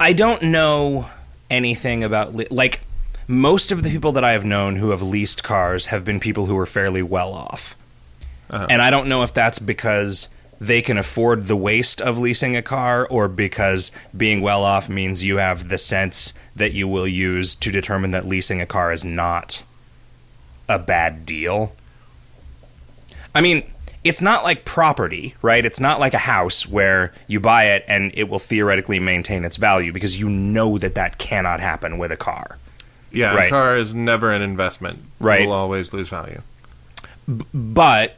I 0.00 0.12
don't 0.12 0.42
know 0.42 1.08
anything 1.50 2.02
about 2.02 2.34
li- 2.34 2.48
like 2.50 2.80
most 3.28 3.72
of 3.72 3.82
the 3.82 3.90
people 3.90 4.12
that 4.12 4.24
I 4.24 4.32
have 4.32 4.44
known 4.44 4.76
who 4.76 4.90
have 4.90 5.02
leased 5.02 5.42
cars 5.44 5.86
have 5.86 6.04
been 6.04 6.20
people 6.20 6.46
who 6.46 6.58
are 6.58 6.66
fairly 6.66 7.02
well 7.02 7.32
off. 7.32 7.76
Uh-huh. 8.50 8.66
And 8.68 8.80
I 8.80 8.90
don't 8.90 9.08
know 9.08 9.22
if 9.22 9.34
that's 9.34 9.58
because 9.58 10.28
they 10.60 10.80
can 10.82 10.96
afford 10.98 11.46
the 11.46 11.56
waste 11.56 12.00
of 12.00 12.18
leasing 12.18 12.56
a 12.56 12.62
car 12.62 13.06
or 13.08 13.28
because 13.28 13.92
being 14.16 14.40
well 14.40 14.62
off 14.64 14.88
means 14.88 15.22
you 15.24 15.36
have 15.36 15.68
the 15.68 15.78
sense 15.78 16.32
that 16.54 16.72
you 16.72 16.88
will 16.88 17.06
use 17.06 17.54
to 17.54 17.70
determine 17.70 18.10
that 18.12 18.26
leasing 18.26 18.60
a 18.60 18.66
car 18.66 18.92
is 18.92 19.04
not 19.04 19.62
a 20.68 20.78
bad 20.78 21.26
deal. 21.26 21.74
I 23.34 23.40
mean, 23.40 23.62
it's 24.02 24.22
not 24.22 24.44
like 24.44 24.64
property, 24.64 25.34
right? 25.42 25.64
It's 25.64 25.80
not 25.80 26.00
like 26.00 26.14
a 26.14 26.18
house 26.18 26.66
where 26.66 27.12
you 27.26 27.38
buy 27.40 27.64
it 27.64 27.84
and 27.86 28.12
it 28.14 28.28
will 28.28 28.38
theoretically 28.38 28.98
maintain 28.98 29.44
its 29.44 29.56
value 29.56 29.92
because 29.92 30.18
you 30.18 30.28
know 30.30 30.78
that 30.78 30.94
that 30.94 31.18
cannot 31.18 31.60
happen 31.60 31.98
with 31.98 32.10
a 32.12 32.16
car. 32.16 32.58
Yeah, 33.12 33.34
Right. 33.34 33.46
a 33.48 33.50
car 33.50 33.76
is 33.76 33.94
never 33.94 34.32
an 34.32 34.42
investment. 34.42 35.02
Right. 35.20 35.42
It 35.42 35.46
will 35.46 35.52
always 35.54 35.92
lose 35.92 36.08
value. 36.08 36.42
But 37.28 38.16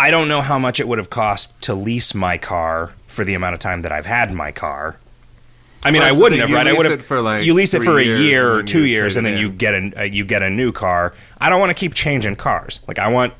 I 0.00 0.10
don't 0.10 0.28
know 0.28 0.40
how 0.40 0.58
much 0.58 0.80
it 0.80 0.88
would 0.88 0.96
have 0.96 1.10
cost 1.10 1.60
to 1.64 1.74
lease 1.74 2.14
my 2.14 2.38
car 2.38 2.94
for 3.06 3.22
the 3.22 3.34
amount 3.34 3.52
of 3.52 3.60
time 3.60 3.82
that 3.82 3.92
I've 3.92 4.06
had 4.06 4.32
my 4.32 4.50
car. 4.50 4.96
I 5.84 5.90
mean, 5.90 6.00
Well, 6.00 6.16
I 6.16 6.18
wouldn't 6.18 6.40
have, 6.40 6.50
right? 6.50 6.66
I 6.66 6.72
would 6.72 6.86
have 6.86 7.00
it 7.00 7.02
for, 7.02 7.20
like, 7.20 7.44
you 7.44 7.52
lease 7.52 7.74
it 7.74 7.82
for 7.82 7.98
a 7.98 8.02
year 8.02 8.50
or 8.50 8.62
two 8.62 8.86
years, 8.86 9.16
and 9.16 9.26
then 9.26 9.36
you 9.36 9.50
get 9.50 9.74
a 9.74 10.00
uh, 10.00 10.02
you 10.04 10.24
get 10.24 10.40
a 10.40 10.48
new 10.48 10.72
car. 10.72 11.12
I 11.38 11.50
don't 11.50 11.60
want 11.60 11.68
to 11.68 11.74
keep 11.74 11.92
changing 11.92 12.36
cars. 12.36 12.80
Like 12.88 12.98
I 12.98 13.08
want, 13.08 13.34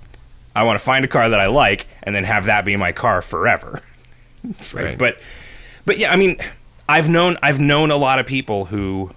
I 0.54 0.64
want 0.64 0.78
to 0.78 0.84
find 0.84 1.02
a 1.02 1.08
car 1.08 1.30
that 1.30 1.40
I 1.40 1.46
like, 1.46 1.86
and 2.02 2.14
then 2.14 2.24
have 2.24 2.44
that 2.44 2.66
be 2.66 2.76
my 2.76 2.92
car 2.92 3.22
forever. 3.22 3.80
right? 4.44 4.74
Right. 4.74 4.98
But, 4.98 5.18
but 5.86 5.96
yeah, 5.96 6.12
I 6.12 6.16
mean, 6.16 6.36
I've 6.86 7.08
known 7.08 7.38
I've 7.42 7.58
known 7.58 7.90
a 7.90 7.96
lot 7.96 8.18
of 8.18 8.26
people 8.26 8.66
who, 8.66 9.12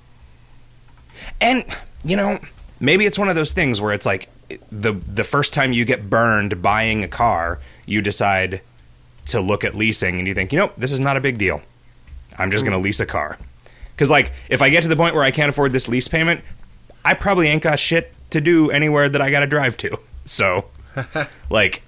and 1.42 1.66
you 2.06 2.16
know, 2.16 2.40
maybe 2.80 3.06
it's 3.06 3.20
one 3.20 3.28
of 3.28 3.36
those 3.36 3.52
things 3.52 3.82
where 3.82 3.92
it's 3.92 4.06
like 4.06 4.30
the 4.72 4.94
the 4.94 5.24
first 5.24 5.54
time 5.54 5.74
you 5.74 5.86
get 5.86 6.10
burned 6.10 6.62
buying 6.62 7.04
a 7.04 7.08
car, 7.08 7.60
you 7.86 8.02
decide 8.02 8.62
to 9.28 9.40
look 9.40 9.64
at 9.64 9.76
leasing, 9.76 10.20
and 10.20 10.28
you 10.28 10.34
think, 10.34 10.52
you 10.52 10.60
know, 10.60 10.72
this 10.78 10.92
is 10.92 11.00
not 11.00 11.18
a 11.18 11.22
big 11.22 11.38
deal. 11.38 11.62
I'm 12.38 12.52
just 12.52 12.64
mm. 12.64 12.70
going 12.70 12.80
to 12.80 12.84
lease 12.84 13.00
a 13.00 13.06
car. 13.06 13.38
Because 13.96 14.10
like, 14.10 14.32
if 14.50 14.62
I 14.62 14.70
get 14.70 14.84
to 14.84 14.90
the 14.90 14.96
point 14.96 15.16
where 15.16 15.24
I 15.24 15.32
can't 15.32 15.50
afford 15.50 15.72
this 15.72 15.88
lease 15.88 16.08
payment, 16.08 16.42
I 17.06 17.14
probably 17.14 17.48
ain't 17.48 17.64
got 17.64 17.80
shit 17.80 18.14
to 18.32 18.42
do 18.42 18.72
anywhere 18.72 19.08
that 19.10 19.22
I 19.22 19.30
got 19.32 19.42
to 19.42 19.48
drive 19.48 19.78
to. 19.78 19.98
So, 20.26 20.64
like, 21.50 21.84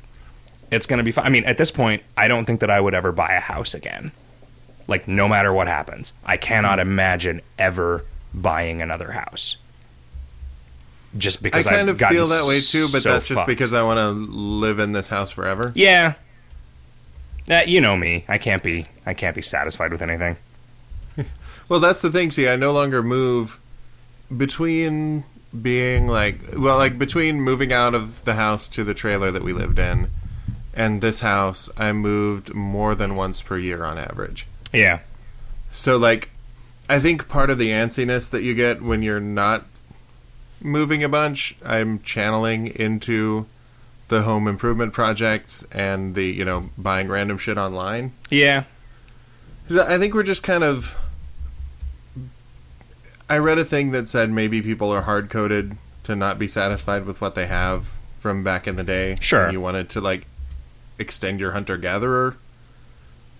it's 0.69 0.87
going 0.87 0.97
to 0.97 1.03
be 1.05 1.13
fine. 1.13 1.25
I 1.25 1.29
mean, 1.29 1.45
at 1.45 1.57
this 1.57 1.71
point, 1.71 2.03
I 2.17 2.27
don't 2.27 2.43
think 2.43 2.59
that 2.59 2.69
I 2.69 2.81
would 2.81 2.93
ever 2.93 3.13
buy 3.13 3.31
a 3.31 3.39
house 3.39 3.73
again. 3.73 4.11
Like, 4.89 5.07
no 5.07 5.29
matter 5.29 5.53
what 5.53 5.67
happens, 5.67 6.11
I 6.25 6.35
cannot 6.35 6.77
mm. 6.77 6.81
imagine 6.81 7.39
ever 7.57 8.03
buying 8.33 8.81
another 8.81 9.11
house. 9.11 9.55
Just 11.17 11.41
because 11.41 11.65
I 11.65 11.75
kind 11.75 11.89
I've 11.89 12.01
of 12.01 12.09
feel 12.09 12.25
that 12.25 12.45
way 12.47 12.59
too, 12.59 12.87
but 12.91 13.01
so 13.01 13.13
that's 13.13 13.27
just 13.27 13.39
fucked. 13.39 13.47
because 13.47 13.73
I 13.73 13.83
want 13.83 13.97
to 13.99 14.09
live 14.11 14.79
in 14.79 14.91
this 14.91 15.09
house 15.09 15.31
forever. 15.31 15.71
Yeah. 15.75 16.15
Uh, 17.49 17.61
you 17.65 17.79
know 17.79 17.95
me. 17.95 18.25
I 18.27 18.37
can't 18.37 18.63
be. 18.63 18.85
I 19.05 19.13
can't 19.13 19.35
be 19.35 19.41
satisfied 19.41 19.91
with 19.91 20.01
anything. 20.01 20.37
Well, 21.67 21.79
that's 21.79 22.03
the 22.03 22.11
thing. 22.11 22.29
See, 22.29 22.47
I 22.47 22.55
no 22.57 22.71
longer 22.71 23.01
move 23.01 23.59
between 24.35 25.23
being 25.59 26.07
like, 26.07 26.39
well, 26.55 26.77
like 26.77 26.99
between 26.99 27.41
moving 27.41 27.73
out 27.73 27.95
of 27.95 28.23
the 28.25 28.35
house 28.35 28.67
to 28.67 28.83
the 28.83 28.93
trailer 28.93 29.31
that 29.31 29.43
we 29.43 29.51
lived 29.51 29.79
in 29.79 30.09
and 30.75 31.01
this 31.01 31.21
house, 31.21 31.69
I 31.77 31.91
moved 31.91 32.53
more 32.53 32.93
than 32.93 33.15
once 33.15 33.41
per 33.41 33.57
year 33.57 33.83
on 33.83 33.97
average. 33.97 34.45
Yeah. 34.73 34.99
So, 35.71 35.97
like, 35.97 36.29
I 36.87 36.99
think 36.99 37.27
part 37.27 37.49
of 37.49 37.57
the 37.57 37.71
antsiness 37.71 38.29
that 38.29 38.43
you 38.43 38.53
get 38.53 38.81
when 38.81 39.01
you're 39.01 39.19
not 39.19 39.65
moving 40.61 41.03
a 41.03 41.09
bunch, 41.09 41.55
I'm 41.65 41.99
channeling 42.01 42.67
into 42.67 43.45
the 44.07 44.21
home 44.23 44.47
improvement 44.47 44.93
projects 44.93 45.63
and 45.71 46.15
the, 46.15 46.25
you 46.25 46.45
know, 46.45 46.69
buying 46.77 47.07
random 47.07 47.37
shit 47.37 47.57
online. 47.57 48.13
Yeah. 48.29 48.63
I 49.69 49.97
think 49.97 50.13
we're 50.13 50.23
just 50.23 50.43
kind 50.43 50.63
of. 50.63 50.95
I 53.27 53.39
read 53.39 53.57
a 53.57 53.65
thing 53.65 53.91
that 53.91 54.07
said 54.07 54.29
maybe 54.29 54.61
people 54.61 54.91
are 54.91 55.01
hard 55.01 55.31
coded 55.31 55.77
to 56.03 56.15
not 56.15 56.37
be 56.37 56.47
satisfied 56.47 57.05
with 57.05 57.19
what 57.19 57.33
they 57.33 57.47
have 57.47 57.93
from 58.19 58.43
back 58.43 58.67
in 58.67 58.75
the 58.75 58.83
day. 58.83 59.17
Sure. 59.19 59.51
You 59.51 59.59
wanted 59.59 59.89
to 59.89 60.01
like 60.01 60.27
extend 60.99 61.39
your 61.39 61.51
hunter 61.51 61.77
gatherer 61.77 62.37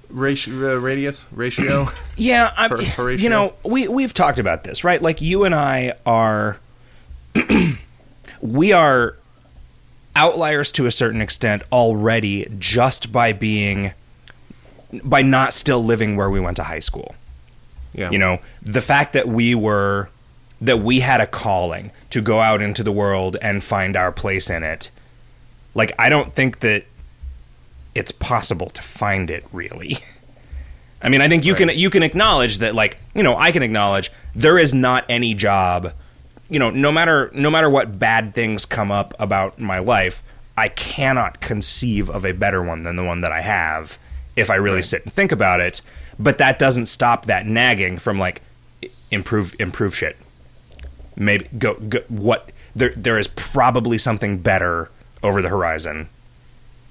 ratio, 0.10 0.76
uh, 0.76 0.80
radius 0.80 1.28
ratio. 1.32 1.88
Yeah, 2.18 2.52
I, 2.58 2.68
Per- 2.68 2.84
Horatio? 2.84 3.24
you 3.24 3.30
know, 3.30 3.54
we 3.64 3.88
we've 3.88 4.14
talked 4.14 4.40
about 4.40 4.64
this, 4.64 4.84
right? 4.84 5.02
Like 5.02 5.22
you 5.22 5.44
and 5.44 5.54
I 5.54 5.94
are 6.06 6.58
we 8.42 8.72
are 8.72 9.16
outliers 10.16 10.72
to 10.74 10.86
a 10.86 10.92
certain 10.92 11.22
extent 11.22 11.62
already 11.72 12.48
just 12.58 13.12
by 13.12 13.34
being 13.34 13.94
by 15.04 15.22
not 15.22 15.54
still 15.54 15.84
living 15.84 16.16
where 16.16 16.30
we 16.30 16.40
went 16.40 16.56
to 16.58 16.64
high 16.64 16.80
school. 16.80 17.16
yeah. 17.94 18.10
You 18.12 18.18
know, 18.18 18.40
the 18.62 18.82
fact 18.82 19.14
that 19.14 19.28
we 19.28 19.56
were 19.56 20.10
that 20.62 20.80
we 20.80 21.02
had 21.02 21.20
a 21.20 21.28
calling 21.28 21.92
to 22.12 22.22
go 22.22 22.40
out 22.40 22.62
into 22.62 22.82
the 22.82 22.92
world 22.92 23.36
and 23.42 23.62
find 23.64 23.98
our 23.98 24.12
place 24.12 24.50
in 24.50 24.64
it. 24.64 24.90
Like 25.74 25.92
I 26.00 26.08
don't 26.10 26.34
think 26.34 26.60
that 26.60 26.86
it's 27.94 28.12
possible 28.12 28.70
to 28.70 28.82
find 28.82 29.30
it 29.30 29.44
really. 29.52 29.98
I 31.02 31.10
mean, 31.10 31.22
I 31.22 31.28
think 31.28 31.46
you 31.46 31.54
Right. 31.54 31.68
can 31.70 31.78
you 31.78 31.90
can 31.90 32.04
acknowledge 32.04 32.60
that 32.60 32.74
like, 32.74 32.98
you 33.14 33.22
know, 33.22 33.36
I 33.38 33.52
can 33.52 33.64
acknowledge 33.64 34.12
there 34.34 34.58
is 34.58 34.74
not 34.74 35.04
any 35.10 35.34
job, 35.34 35.92
you 36.50 36.60
know, 36.60 36.70
no 36.70 36.92
matter 36.92 37.32
no 37.34 37.50
matter 37.50 37.70
what 37.70 38.00
bad 38.00 38.34
things 38.34 38.66
come 38.66 38.92
up 38.92 39.14
about 39.20 39.60
my 39.60 39.80
life, 39.80 40.24
I 40.58 40.70
cannot 40.70 41.42
conceive 41.42 42.10
of 42.10 42.26
a 42.26 42.34
better 42.34 42.62
one 42.62 42.84
than 42.84 42.96
the 42.96 43.04
one 43.04 43.22
that 43.22 43.32
I 43.32 43.42
have 43.42 43.98
if 44.36 44.50
I 44.50 44.56
really 44.56 44.82
sit 44.82 45.04
and 45.04 45.14
think 45.14 45.32
about 45.32 45.60
it. 45.60 45.82
But 46.20 46.38
that 46.38 46.60
doesn't 46.60 46.86
stop 46.86 47.26
that 47.26 47.46
nagging 47.46 47.98
from 47.98 48.20
like 48.20 48.42
improve 49.12 49.56
improve 49.60 49.96
shit. 49.96 50.18
maybe 51.16 51.48
go, 51.58 51.76
go 51.76 52.00
what 52.10 52.52
there 52.76 52.94
there 52.96 53.18
is 53.18 53.28
probably 53.30 53.98
something 53.98 54.38
better 54.38 54.90
over 55.24 55.42
the 55.42 55.50
horizon 55.50 56.10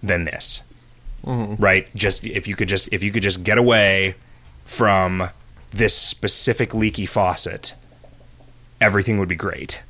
than 0.03 0.25
this. 0.25 0.63
Mm-hmm. 1.25 1.63
Right? 1.63 1.95
Just 1.95 2.27
if 2.27 2.47
you 2.47 2.57
could 2.57 2.69
just 2.69 2.93
if 2.93 3.03
you 3.03 3.13
could 3.13 3.23
just 3.23 3.45
get 3.45 3.57
away 3.57 4.17
from 4.67 5.31
this 5.71 5.97
specific 5.97 6.75
leaky 6.75 7.07
faucet, 7.07 7.75
everything 8.85 9.19
would 9.19 9.29
be 9.29 9.37
great. 9.37 9.83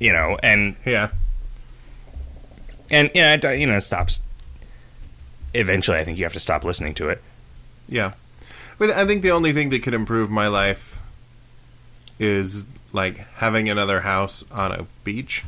You 0.00 0.12
know, 0.12 0.36
and 0.42 0.74
Yeah. 0.84 1.08
and 2.90 3.10
yeah, 3.14 3.34
it, 3.34 3.58
you 3.60 3.66
know, 3.66 3.76
it 3.76 3.82
stops. 3.82 4.20
Eventually, 5.54 5.98
I 5.98 6.04
think 6.04 6.18
you 6.18 6.24
have 6.24 6.32
to 6.32 6.40
stop 6.40 6.64
listening 6.64 6.94
to 6.94 7.08
it. 7.08 7.22
Yeah. 7.88 8.12
But 8.78 8.90
I 8.90 9.06
think 9.06 9.22
the 9.22 9.30
only 9.30 9.52
thing 9.52 9.68
that 9.70 9.82
could 9.82 9.94
improve 9.94 10.28
my 10.30 10.48
life 10.48 10.98
is 12.18 12.66
like 12.92 13.18
having 13.36 13.68
another 13.68 14.00
house 14.00 14.44
on 14.50 14.72
a 14.72 14.86
beach. 15.04 15.44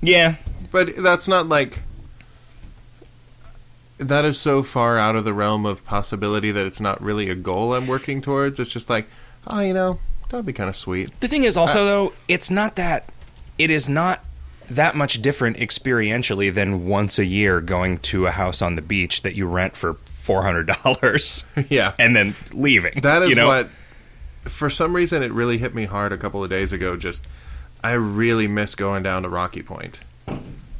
Yeah, 0.00 0.34
But 0.72 0.96
that's 0.96 1.28
not 1.28 1.48
like 1.48 1.78
that 3.98 4.24
is 4.24 4.40
so 4.40 4.62
far 4.64 4.98
out 4.98 5.14
of 5.14 5.24
the 5.24 5.32
realm 5.32 5.64
of 5.64 5.84
possibility 5.84 6.50
that 6.50 6.66
it's 6.66 6.80
not 6.80 7.00
really 7.00 7.28
a 7.30 7.36
goal 7.36 7.74
I'm 7.74 7.86
working 7.86 8.20
towards. 8.20 8.58
It's 8.58 8.72
just 8.72 8.90
like, 8.90 9.06
oh, 9.46 9.60
you 9.60 9.72
know, 9.72 10.00
that'd 10.32 10.46
be 10.46 10.52
kind 10.52 10.68
of 10.68 10.74
sweet. 10.74 11.08
The 11.20 11.28
thing 11.28 11.44
is 11.44 11.56
also 11.56 11.82
uh, 11.82 11.84
though, 11.84 12.12
it's 12.26 12.50
not 12.50 12.76
that 12.76 13.08
it 13.58 13.70
is 13.70 13.88
not 13.88 14.24
that 14.70 14.96
much 14.96 15.20
different 15.22 15.58
experientially 15.58 16.52
than 16.52 16.86
once 16.86 17.18
a 17.18 17.24
year 17.24 17.60
going 17.60 17.98
to 17.98 18.26
a 18.26 18.30
house 18.30 18.62
on 18.62 18.74
the 18.74 18.82
beach 18.82 19.22
that 19.22 19.34
you 19.34 19.46
rent 19.46 19.76
for 19.76 19.94
four 19.94 20.42
hundred 20.42 20.70
dollars 20.82 21.44
yeah. 21.68 21.92
and 21.98 22.16
then 22.16 22.34
leaving. 22.52 23.00
That 23.02 23.22
is 23.22 23.30
you 23.30 23.36
know? 23.36 23.48
what 23.48 23.68
for 24.44 24.68
some 24.68 24.96
reason 24.96 25.22
it 25.22 25.30
really 25.30 25.58
hit 25.58 25.72
me 25.74 25.84
hard 25.84 26.12
a 26.12 26.18
couple 26.18 26.42
of 26.42 26.50
days 26.50 26.72
ago 26.72 26.96
just 26.96 27.28
I 27.84 27.92
really 27.92 28.48
miss 28.48 28.74
going 28.74 29.04
down 29.04 29.22
to 29.22 29.28
Rocky 29.28 29.62
Point. 29.62 30.00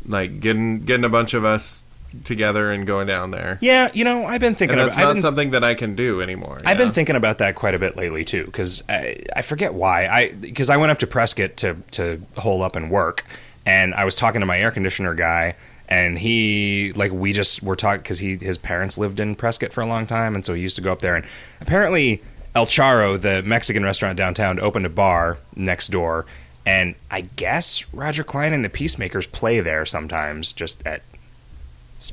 Like 0.06 0.40
getting 0.40 0.80
getting 0.80 1.04
a 1.04 1.08
bunch 1.08 1.34
of 1.34 1.44
us 1.44 1.82
together 2.24 2.70
and 2.70 2.86
going 2.86 3.06
down 3.06 3.30
there. 3.30 3.58
Yeah, 3.60 3.90
you 3.92 4.04
know, 4.04 4.26
I've 4.26 4.40
been 4.40 4.54
thinking 4.54 4.74
And 4.78 4.80
about. 4.82 4.90
that's 4.90 4.98
I've 4.98 5.04
not 5.06 5.12
been, 5.14 5.22
something 5.22 5.50
that 5.52 5.64
I 5.64 5.74
can 5.74 5.94
do 5.94 6.20
anymore. 6.20 6.60
I've 6.64 6.78
been 6.78 6.92
thinking 6.92 7.16
about 7.16 7.38
that 7.38 7.54
quite 7.54 7.74
a 7.74 7.78
bit 7.78 7.96
lately 7.96 8.24
too, 8.24 8.44
because 8.46 8.82
I, 8.88 9.22
I 9.34 9.42
forget 9.42 9.74
why. 9.74 10.06
I 10.06 10.32
because 10.32 10.70
I 10.70 10.76
went 10.76 10.92
up 10.92 10.98
to 11.00 11.06
Prescott 11.06 11.56
to 11.58 11.76
to 11.92 12.22
hole 12.38 12.62
up 12.62 12.76
and 12.76 12.90
work, 12.90 13.24
and 13.66 13.94
I 13.94 14.04
was 14.04 14.14
talking 14.14 14.40
to 14.40 14.46
my 14.46 14.58
air 14.58 14.70
conditioner 14.70 15.14
guy, 15.14 15.56
and 15.88 16.18
he 16.18 16.92
like 16.94 17.12
we 17.12 17.32
just 17.32 17.62
were 17.62 17.76
talking 17.76 18.02
because 18.02 18.18
he 18.18 18.36
his 18.36 18.58
parents 18.58 18.98
lived 18.98 19.20
in 19.20 19.34
Prescott 19.34 19.72
for 19.72 19.80
a 19.80 19.86
long 19.86 20.06
time, 20.06 20.34
and 20.34 20.44
so 20.44 20.54
he 20.54 20.62
used 20.62 20.76
to 20.76 20.82
go 20.82 20.92
up 20.92 21.00
there, 21.00 21.16
and 21.16 21.24
apparently 21.60 22.20
El 22.54 22.66
Charo, 22.66 23.18
the 23.20 23.42
Mexican 23.42 23.82
restaurant 23.82 24.16
downtown, 24.16 24.60
opened 24.60 24.84
a 24.86 24.90
bar 24.90 25.38
next 25.56 25.88
door. 25.88 26.26
And 26.64 26.94
I 27.10 27.22
guess 27.22 27.92
Roger 27.92 28.22
Clyne 28.22 28.52
and 28.52 28.64
the 28.64 28.68
Peacemakers 28.68 29.26
play 29.26 29.58
there 29.58 29.84
sometimes, 29.84 30.52
just 30.52 30.86
at 30.86 31.02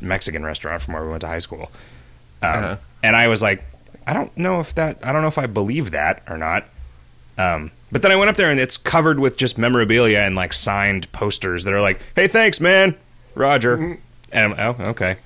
Mexican 0.02 0.44
restaurant 0.44 0.82
from 0.82 0.94
where 0.94 1.04
we 1.04 1.10
went 1.10 1.22
to 1.22 1.28
high 1.28 1.40
school. 1.40 1.72
Um, 2.42 2.50
Uh-huh. 2.54 2.78
And 3.04 3.16
I 3.16 3.28
was 3.28 3.42
like, 3.42 3.66
I 4.06 4.14
don't 4.14 4.36
know 4.38 4.60
if 4.60 4.76
that, 4.76 4.98
I 5.04 5.12
don't 5.12 5.22
know 5.22 5.28
if 5.28 5.38
I 5.38 5.46
believe 5.48 5.92
that 5.92 6.24
or 6.28 6.38
not. 6.38 6.66
Um, 7.38 7.72
but 7.92 8.02
then 8.02 8.12
I 8.12 8.16
went 8.18 8.30
up 8.30 8.36
there 8.36 8.52
and 8.52 8.60
it's 8.60 8.78
covered 8.78 9.20
with 9.20 9.38
just 9.38 9.58
memorabilia 9.58 10.20
and 10.20 10.36
like 10.36 10.54
signed 10.54 11.12
posters 11.12 11.64
that 11.64 11.74
are 11.74 11.82
like, 11.82 12.00
"Hey, 12.16 12.28
thanks, 12.28 12.60
man, 12.60 12.96
Roger." 13.34 13.78
Mm-hmm. 13.78 14.02
And 14.32 14.54
I'm, 14.54 14.60
oh, 14.80 14.84
okay. 14.90 15.18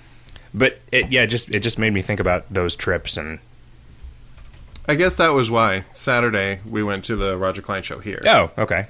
But 0.53 0.79
it, 0.91 1.11
yeah, 1.11 1.25
just 1.25 1.49
it 1.53 1.61
just 1.61 1.79
made 1.79 1.91
me 1.91 2.01
think 2.03 2.19
about 2.19 2.45
those 2.53 2.75
trips 2.75 3.17
and 3.17 3.39
I 4.87 4.95
guess 4.95 5.15
that 5.15 5.29
was 5.33 5.49
why 5.49 5.85
Saturday 5.91 6.59
we 6.69 6.83
went 6.83 7.03
to 7.05 7.15
the 7.15 7.37
Roger 7.37 7.61
Clyne 7.61 7.83
show 7.83 7.99
here. 7.99 8.21
oh, 8.25 8.51
okay. 8.57 8.87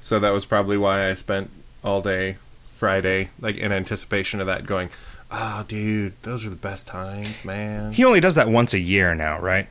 So 0.00 0.18
that 0.18 0.30
was 0.30 0.44
probably 0.44 0.76
why 0.76 1.08
I 1.08 1.14
spent 1.14 1.50
all 1.82 2.02
day 2.02 2.36
Friday 2.84 3.30
like 3.40 3.56
in 3.56 3.72
anticipation 3.72 4.40
of 4.40 4.46
that 4.46 4.66
going, 4.66 4.90
"Oh, 5.30 5.64
dude, 5.66 6.12
those 6.22 6.44
are 6.44 6.50
the 6.50 6.56
best 6.56 6.86
times, 6.86 7.42
man." 7.44 7.92
He 7.92 8.04
only 8.04 8.20
does 8.20 8.34
that 8.34 8.48
once 8.48 8.74
a 8.74 8.78
year 8.78 9.14
now, 9.14 9.40
right? 9.40 9.66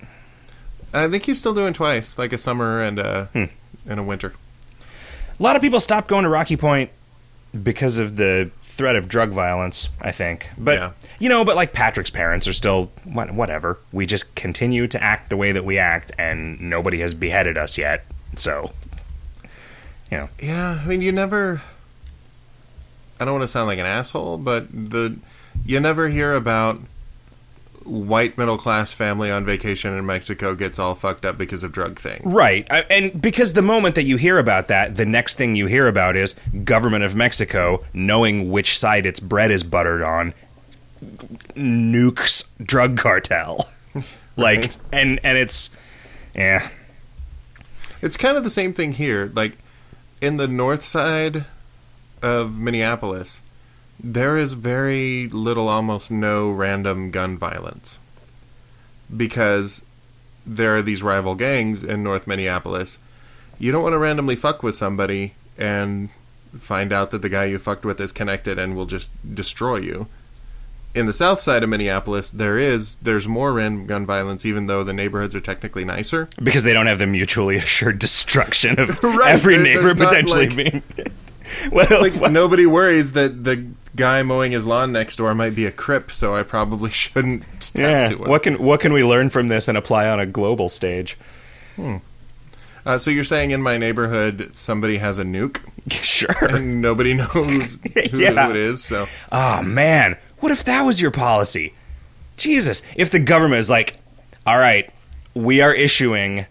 I 0.95 1.07
think 1.07 1.25
he's 1.25 1.37
still 1.37 1.53
doing 1.53 1.73
twice, 1.73 2.17
like 2.17 2.33
a 2.33 2.37
summer 2.39 2.81
and 2.81 2.97
a 2.97 3.29
Hmm. 3.33 3.43
and 3.87 3.99
a 3.99 4.03
winter. 4.03 4.33
A 5.39 5.43
lot 5.43 5.55
of 5.55 5.61
people 5.61 5.79
stopped 5.79 6.07
going 6.07 6.23
to 6.23 6.29
Rocky 6.29 6.55
Point 6.57 6.89
because 7.63 7.99
of 7.99 8.15
the 8.15 8.49
threat 8.65 8.95
of 8.95 9.07
drug 9.07 9.29
violence, 9.29 9.89
I 10.01 10.11
think. 10.11 10.49
But 10.57 10.77
Yeah. 10.79 10.91
you 11.19 11.29
know, 11.29 11.45
but 11.45 11.55
like 11.55 11.71
Patrick's 11.73 12.09
parents 12.09 12.47
are 12.47 12.53
still 12.53 12.91
whatever. 13.05 13.77
We 13.91 14.07
just 14.07 14.33
continue 14.33 14.87
to 14.87 15.03
act 15.03 15.29
the 15.29 15.37
way 15.37 15.51
that 15.51 15.63
we 15.65 15.77
act, 15.77 16.11
and 16.17 16.59
nobody 16.59 16.99
has 17.01 17.13
beheaded 17.13 17.57
us 17.59 17.77
yet. 17.77 18.05
So, 18.35 18.73
you 20.09 20.17
know, 20.17 20.29
Yeah, 20.39 20.79
I 20.83 20.87
mean, 20.87 21.01
you 21.01 21.11
never. 21.11 21.61
I 23.19 23.25
don't 23.25 23.33
want 23.35 23.43
to 23.43 23.47
sound 23.47 23.67
like 23.67 23.79
an 23.79 23.85
asshole, 23.85 24.37
but 24.37 24.67
the 24.71 25.17
you 25.65 25.79
never 25.79 26.09
hear 26.09 26.33
about 26.33 26.79
white 27.83 28.37
middle 28.37 28.57
class 28.57 28.93
family 28.93 29.29
on 29.29 29.43
vacation 29.45 29.93
in 29.97 30.05
Mexico 30.05 30.55
gets 30.55 30.79
all 30.79 30.95
fucked 30.95 31.25
up 31.25 31.37
because 31.37 31.63
of 31.63 31.71
drug 31.73 31.99
thing. 31.99 32.21
right? 32.23 32.65
I, 32.71 32.79
and 32.89 33.21
because 33.21 33.53
the 33.53 33.61
moment 33.61 33.95
that 33.95 34.03
you 34.03 34.15
hear 34.15 34.37
about 34.39 34.69
that, 34.69 34.95
the 34.95 35.05
next 35.05 35.35
thing 35.35 35.55
you 35.57 35.67
hear 35.67 35.87
about 35.87 36.15
is 36.15 36.33
government 36.63 37.03
of 37.03 37.13
Mexico 37.15 37.83
knowing 37.93 38.49
which 38.49 38.79
side 38.79 39.05
its 39.05 39.19
bread 39.19 39.51
is 39.51 39.63
buttered 39.63 40.01
on, 40.01 40.33
nukes 41.55 42.49
drug 42.63 42.97
cartel. 42.97 43.69
like, 44.37 44.59
Right. 44.61 44.77
and 44.91 45.19
and 45.23 45.37
it's, 45.37 45.69
yeah. 46.35 46.69
It's 48.01 48.17
kind 48.17 48.37
of 48.37 48.43
the 48.43 48.49
same 48.49 48.73
thing 48.73 48.93
here. 48.93 49.31
Like 49.33 49.57
in 50.21 50.37
the 50.37 50.47
north 50.47 50.83
side 50.83 51.45
of 52.23 52.57
Minneapolis, 52.57 53.43
there 54.03 54.37
is 54.37 54.53
very 54.53 55.27
little, 55.29 55.67
almost 55.69 56.09
no 56.09 56.49
random 56.49 57.11
gun 57.11 57.37
violence 57.37 57.99
because 59.15 59.85
there 60.45 60.75
are 60.75 60.81
these 60.81 61.03
rival 61.03 61.35
gangs 61.35 61.83
in 61.83 62.03
North 62.03 62.27
Minneapolis. 62.27 62.99
You 63.59 63.71
don't 63.71 63.83
want 63.83 63.93
to 63.93 63.97
randomly 63.99 64.35
fuck 64.35 64.63
with 64.63 64.75
somebody 64.75 65.35
and 65.57 66.09
find 66.57 66.91
out 66.91 67.11
that 67.11 67.21
the 67.21 67.29
guy 67.29 67.45
you 67.45 67.59
fucked 67.59 67.85
with 67.85 67.99
is 68.01 68.11
connected 68.11 68.57
and 68.59 68.75
will 68.75 68.85
just 68.85 69.11
destroy 69.35 69.77
you. 69.77 70.07
In 70.95 71.07
the 71.07 71.13
south 71.13 71.41
side 71.41 71.63
of 71.63 71.69
Minneapolis, 71.69 72.29
there 72.29 72.57
is 72.57 72.95
there's 73.01 73.27
more 73.27 73.51
random 73.53 73.87
gun 73.87 74.05
violence, 74.05 74.45
even 74.45 74.67
though 74.67 74.83
the 74.83 74.93
neighborhoods 74.93 75.33
are 75.35 75.41
technically 75.41 75.83
nicer. 75.85 76.29
because 76.43 76.63
they 76.63 76.73
don't 76.73 76.85
have 76.85 76.99
the 76.99 77.07
mutually 77.07 77.55
assured 77.55 77.97
destruction 77.97 78.79
of 78.79 79.01
Right, 79.03 79.31
every 79.31 79.55
there- 79.55 79.63
neighbor 79.63 79.95
potentially 79.95 80.49
like- 80.49 80.55
being. 80.55 80.83
well, 81.71 81.87
like 82.01 82.15
well, 82.19 82.31
nobody 82.31 82.65
worries 82.65 83.13
that 83.13 83.43
the 83.43 83.65
guy 83.95 84.23
mowing 84.23 84.51
his 84.51 84.65
lawn 84.65 84.91
next 84.91 85.17
door 85.17 85.35
might 85.35 85.55
be 85.55 85.65
a 85.65 85.71
crip, 85.71 86.11
so 86.11 86.35
I 86.35 86.43
probably 86.43 86.89
shouldn't 87.03 87.43
yeah. 87.75 88.13
What 88.13 88.43
can 88.43 88.55
what 88.61 88.79
can 88.79 88.93
we 88.93 89.03
learn 89.03 89.29
from 89.29 89.47
this 89.49 89.67
and 89.67 89.77
apply 89.77 90.07
on 90.07 90.19
a 90.19 90.25
global 90.25 90.69
stage? 90.69 91.17
Uh, 92.85 92.97
so 92.97 93.09
you're 93.09 93.23
saying 93.23 93.51
in 93.51 93.61
my 93.61 93.77
neighborhood 93.77 94.49
somebody 94.53 94.97
has 94.97 95.17
a 95.17 95.23
nuke 95.23 95.59
sure. 95.91 96.45
and 96.45 96.81
nobody 96.81 97.13
knows 97.13 97.31
who, 97.31 98.17
Yeah. 98.17 98.45
who 98.45 98.51
it 98.51 98.55
is? 98.57 98.83
So 98.83 99.05
Oh 99.31 99.61
man, 99.61 100.17
what 100.39 100.51
if 100.51 100.63
that 100.65 100.81
was 100.81 101.01
your 101.01 101.11
policy? 101.11 101.73
Jesus, 102.35 102.81
if 102.95 103.09
the 103.09 103.19
government 103.19 103.59
is 103.59 103.69
like, 103.69 103.97
"All 104.45 104.57
right, 104.57 104.89
we 105.33 105.61
are 105.61 105.73
issuing 105.73 106.45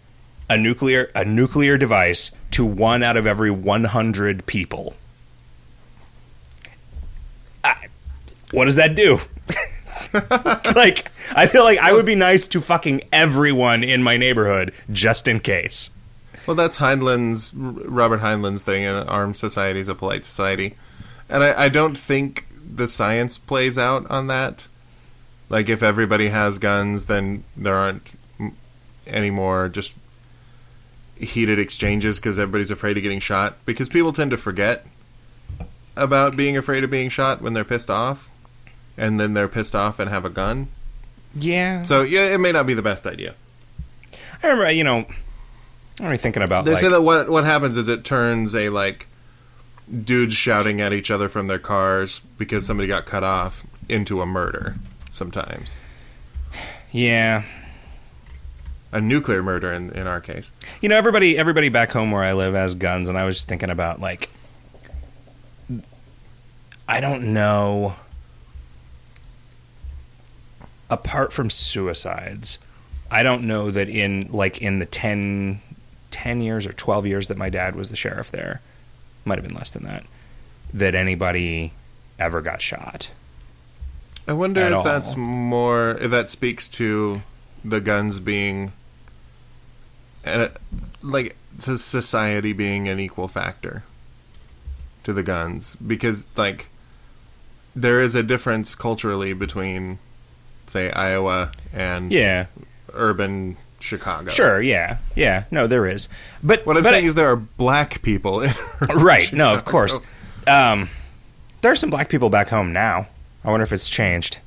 a 0.52 0.58
nuclear 0.58 1.10
a 1.14 1.24
nuclear 1.24 1.78
device 1.78 2.30
to 2.52 2.64
one 2.64 3.02
out 3.02 3.16
of 3.16 3.26
every 3.26 3.50
100 3.50 4.46
people." 4.46 4.94
I, 7.64 7.88
what 8.50 8.66
does 8.66 8.76
that 8.76 8.94
do? 8.94 9.20
like, 10.74 11.10
I 11.34 11.46
feel 11.46 11.64
like 11.64 11.78
I 11.78 11.92
would 11.92 12.04
be 12.04 12.14
nice 12.14 12.46
to 12.48 12.60
fucking 12.60 13.02
everyone 13.12 13.82
in 13.82 14.02
my 14.02 14.16
neighborhood 14.16 14.72
just 14.90 15.26
in 15.26 15.40
case. 15.40 15.90
well, 16.46 16.56
that's 16.56 16.76
Heinlein's 16.76 17.54
Robert 17.54 18.20
Heinlein's 18.20 18.64
thing. 18.64 18.84
An 18.84 19.08
armed 19.08 19.36
society 19.36 19.80
is 19.80 19.88
a 19.88 19.94
polite 19.94 20.26
society, 20.26 20.74
and 21.28 21.42
I, 21.42 21.64
I 21.64 21.68
don't 21.68 21.96
think 21.96 22.46
the 22.74 22.88
science 22.88 23.38
plays 23.38 23.78
out 23.78 24.08
on 24.10 24.26
that. 24.26 24.66
Like 25.48 25.68
if 25.68 25.82
everybody 25.82 26.28
has 26.28 26.58
guns, 26.58 27.06
then 27.06 27.44
there 27.56 27.76
aren't 27.76 28.14
any 29.06 29.30
more 29.30 29.68
just 29.68 29.94
heated 31.22 31.58
exchanges 31.58 32.18
because 32.18 32.38
everybody's 32.38 32.70
afraid 32.70 32.96
of 32.96 33.02
getting 33.02 33.20
shot. 33.20 33.56
Because 33.64 33.88
people 33.88 34.12
tend 34.12 34.30
to 34.32 34.36
forget 34.36 34.86
about 35.96 36.36
being 36.36 36.56
afraid 36.56 36.84
of 36.84 36.90
being 36.90 37.08
shot 37.08 37.40
when 37.40 37.54
they're 37.54 37.64
pissed 37.64 37.90
off, 37.90 38.30
and 38.96 39.18
then 39.20 39.34
they're 39.34 39.48
pissed 39.48 39.74
off 39.74 39.98
and 39.98 40.10
have 40.10 40.24
a 40.24 40.30
gun. 40.30 40.68
Yeah. 41.34 41.82
So 41.84 42.02
yeah, 42.02 42.26
it 42.34 42.38
may 42.38 42.52
not 42.52 42.66
be 42.66 42.74
the 42.74 42.82
best 42.82 43.06
idea. 43.06 43.34
I 44.42 44.48
remember, 44.48 44.70
you 44.70 44.84
know, 44.84 45.06
I'm 46.00 46.06
really 46.06 46.16
thinking 46.18 46.42
about 46.42 46.64
They 46.64 46.72
like, 46.72 46.80
say 46.80 46.88
that 46.88 47.02
what 47.02 47.28
what 47.30 47.44
happens 47.44 47.76
is 47.76 47.88
it 47.88 48.04
turns 48.04 48.54
a 48.54 48.68
like 48.70 49.06
dudes 50.04 50.34
shouting 50.34 50.80
at 50.80 50.92
each 50.92 51.10
other 51.10 51.28
from 51.28 51.46
their 51.46 51.58
cars 51.58 52.20
because 52.38 52.66
somebody 52.66 52.86
got 52.88 53.04
cut 53.06 53.22
off 53.22 53.64
into 53.88 54.20
a 54.20 54.26
murder. 54.26 54.76
Sometimes, 55.10 55.76
Yeah. 56.90 57.44
A 58.92 59.00
nuclear 59.00 59.42
murder 59.42 59.72
in 59.72 59.90
in 59.90 60.06
our 60.06 60.20
case. 60.20 60.52
You 60.80 60.88
know, 60.88 60.96
everybody 60.96 61.36
everybody 61.36 61.68
back 61.70 61.90
home 61.90 62.12
where 62.12 62.22
I 62.22 62.34
live 62.34 62.54
has 62.54 62.74
guns, 62.74 63.08
and 63.08 63.18
I 63.18 63.24
was 63.24 63.36
just 63.36 63.48
thinking 63.48 63.70
about 63.70 64.00
like, 64.00 64.30
I 66.86 67.00
don't 67.00 67.32
know. 67.32 67.96
Apart 70.90 71.32
from 71.32 71.48
suicides, 71.48 72.58
I 73.10 73.22
don't 73.22 73.44
know 73.44 73.70
that 73.70 73.88
in 73.88 74.28
like 74.30 74.60
in 74.60 74.78
the 74.78 74.84
10, 74.84 75.62
10 76.10 76.42
years 76.42 76.66
or 76.66 76.72
twelve 76.74 77.06
years 77.06 77.28
that 77.28 77.38
my 77.38 77.48
dad 77.48 77.74
was 77.74 77.88
the 77.88 77.96
sheriff 77.96 78.30
there, 78.30 78.60
might 79.24 79.38
have 79.38 79.48
been 79.48 79.56
less 79.56 79.70
than 79.70 79.84
that, 79.84 80.04
that 80.74 80.94
anybody 80.94 81.72
ever 82.18 82.42
got 82.42 82.60
shot. 82.60 83.10
I 84.28 84.34
wonder 84.34 84.60
if 84.60 84.72
all. 84.74 84.82
that's 84.84 85.16
more 85.16 85.92
if 85.92 86.10
that 86.10 86.28
speaks 86.28 86.68
to 86.70 87.22
the 87.64 87.80
guns 87.80 88.20
being 88.20 88.72
uh, 90.24 90.48
like 91.02 91.36
to 91.60 91.76
society 91.76 92.52
being 92.52 92.88
an 92.88 92.98
equal 92.98 93.28
factor 93.28 93.82
to 95.04 95.12
the 95.12 95.22
guns. 95.22 95.76
Because 95.76 96.26
like 96.36 96.68
there 97.74 98.00
is 98.00 98.14
a 98.14 98.22
difference 98.22 98.74
culturally 98.74 99.32
between 99.32 99.98
say 100.66 100.90
Iowa 100.92 101.52
and 101.72 102.12
Yeah, 102.12 102.46
urban 102.94 103.56
Chicago. 103.80 104.30
sure, 104.30 104.60
yeah, 104.62 104.98
yeah. 105.16 105.44
No, 105.50 105.66
there 105.66 105.86
is, 105.86 106.08
but 106.42 106.64
What 106.66 106.76
I'm 106.76 106.82
but 106.82 106.90
saying 106.90 107.04
I- 107.04 107.08
is 107.08 107.14
there 107.14 107.30
are 107.30 107.36
black 107.36 108.00
people 108.02 108.40
in 108.42 108.52
urban 108.82 108.96
right. 108.98 109.32
No 109.32 109.52
of 109.54 109.64
course. 109.64 109.98
Um, 110.46 110.88
there 111.62 111.70
are 111.72 111.76
some 111.76 111.90
black 111.90 112.08
people 112.08 112.30
back 112.30 112.48
home 112.48 112.72
now. 112.72 113.06
I 113.44 113.50
wonder 113.50 113.64
if 113.64 113.72
it's 113.72 113.88
changed. 113.88 114.38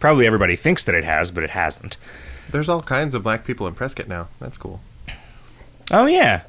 Probably 0.00 0.26
everybody 0.26 0.56
thinks 0.56 0.82
that 0.84 0.94
it 0.94 1.04
has 1.04 1.30
but 1.30 1.44
it 1.44 1.50
hasn't. 1.50 1.96
There's 2.50 2.68
all 2.68 2.82
kinds 2.82 3.14
of 3.14 3.22
black 3.22 3.44
people 3.44 3.66
in 3.68 3.74
Prescott 3.74 4.08
now. 4.08 4.28
That's 4.40 4.58
cool. 4.58 4.80
Oh 5.90 6.06
yeah. 6.06 6.42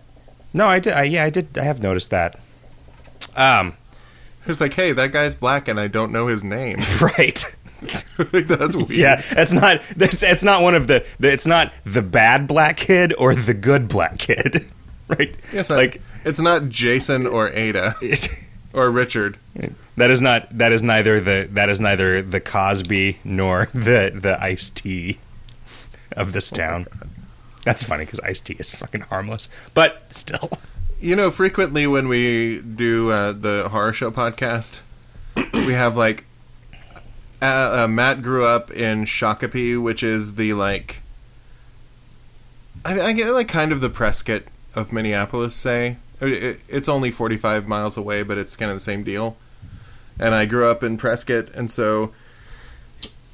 No 0.53 0.67
i 0.67 0.79
did 0.79 0.93
I, 0.93 1.03
yeah 1.03 1.23
i 1.23 1.29
did 1.29 1.57
i 1.57 1.63
have 1.63 1.81
noticed 1.81 2.11
that. 2.11 2.39
Um 3.35 3.73
It's 4.47 4.59
like, 4.61 4.73
hey, 4.73 4.91
that 4.93 5.11
guy's 5.11 5.35
black 5.35 5.67
and 5.67 5.79
I 5.79 5.87
don't 5.87 6.11
know 6.11 6.27
his 6.27 6.43
name. 6.43 6.77
right. 7.01 7.43
Like, 8.31 8.47
That's 8.47 8.75
weird. 8.75 8.91
yeah 8.91 9.21
it's 9.31 9.53
not 9.53 9.81
it's, 9.97 10.21
it's 10.23 10.43
not 10.43 10.61
one 10.61 10.75
of 10.75 10.87
the, 10.87 11.05
the 11.19 11.31
it's 11.31 11.47
not 11.47 11.73
the 11.83 12.01
bad 12.03 12.47
black 12.47 12.77
kid 12.77 13.13
or 13.17 13.33
the 13.35 13.53
good 13.53 13.87
black 13.87 14.17
kid. 14.19 14.65
Right? 15.07 15.35
Yes, 15.51 15.69
like 15.69 15.77
like 15.95 16.01
it's 16.23 16.39
not 16.39 16.69
Jason 16.69 17.27
or 17.27 17.49
Ada 17.49 17.95
or 18.73 18.89
Richard. 18.89 19.37
that 19.97 20.09
is 20.09 20.21
not 20.21 20.47
that 20.57 20.71
is 20.71 20.81
neither 20.81 21.19
the 21.19 21.49
that 21.51 21.67
is 21.67 21.81
neither 21.81 22.21
the 22.21 22.39
cosby 22.39 23.17
nor 23.25 23.65
the 23.73 24.13
the 24.15 24.41
Ice-T 24.41 25.17
of 26.15 26.31
this 26.31 26.49
town 26.49 26.85
that's 27.63 27.83
funny 27.83 28.05
because 28.05 28.19
Ice-T 28.21 28.55
is 28.59 28.71
fucking 28.71 29.01
harmless 29.01 29.49
but 29.73 30.11
still 30.13 30.51
You 30.99 31.15
know, 31.15 31.31
frequently 31.31 31.87
when 31.87 32.07
we 32.07 32.61
do 32.61 33.09
uh, 33.09 33.31
the 33.31 33.69
horror 33.69 33.91
show 33.91 34.11
podcast, 34.11 34.81
we 35.51 35.73
have 35.73 35.97
like 35.97 36.25
uh, 37.41 37.85
uh, 37.85 37.87
Matt 37.87 38.21
grew 38.21 38.45
up 38.45 38.69
in 38.69 39.05
Shakopee, 39.05 39.81
which 39.81 40.03
is 40.03 40.35
the 40.35 40.53
like 40.53 41.01
I, 42.85 43.01
I 43.01 43.13
get 43.13 43.31
like 43.31 43.47
kind 43.47 43.71
of 43.71 43.81
the 43.81 43.89
Prescott 43.89 44.43
of 44.75 44.93
Minneapolis. 44.93 45.55
Say 45.55 45.97
I 46.21 46.25
mean, 46.25 46.33
it, 46.35 46.59
it's 46.69 46.87
only 46.87 47.09
forty 47.09 47.35
five 47.35 47.67
miles 47.67 47.97
away, 47.97 48.21
but 48.21 48.37
it's 48.37 48.55
kind 48.55 48.69
of 48.69 48.75
the 48.75 48.81
same 48.81 49.03
deal. 49.03 49.37
And 50.19 50.35
I 50.35 50.45
grew 50.45 50.67
up 50.67 50.83
in 50.83 50.97
Prescott, 50.97 51.49
and 51.55 51.71
so 51.71 52.13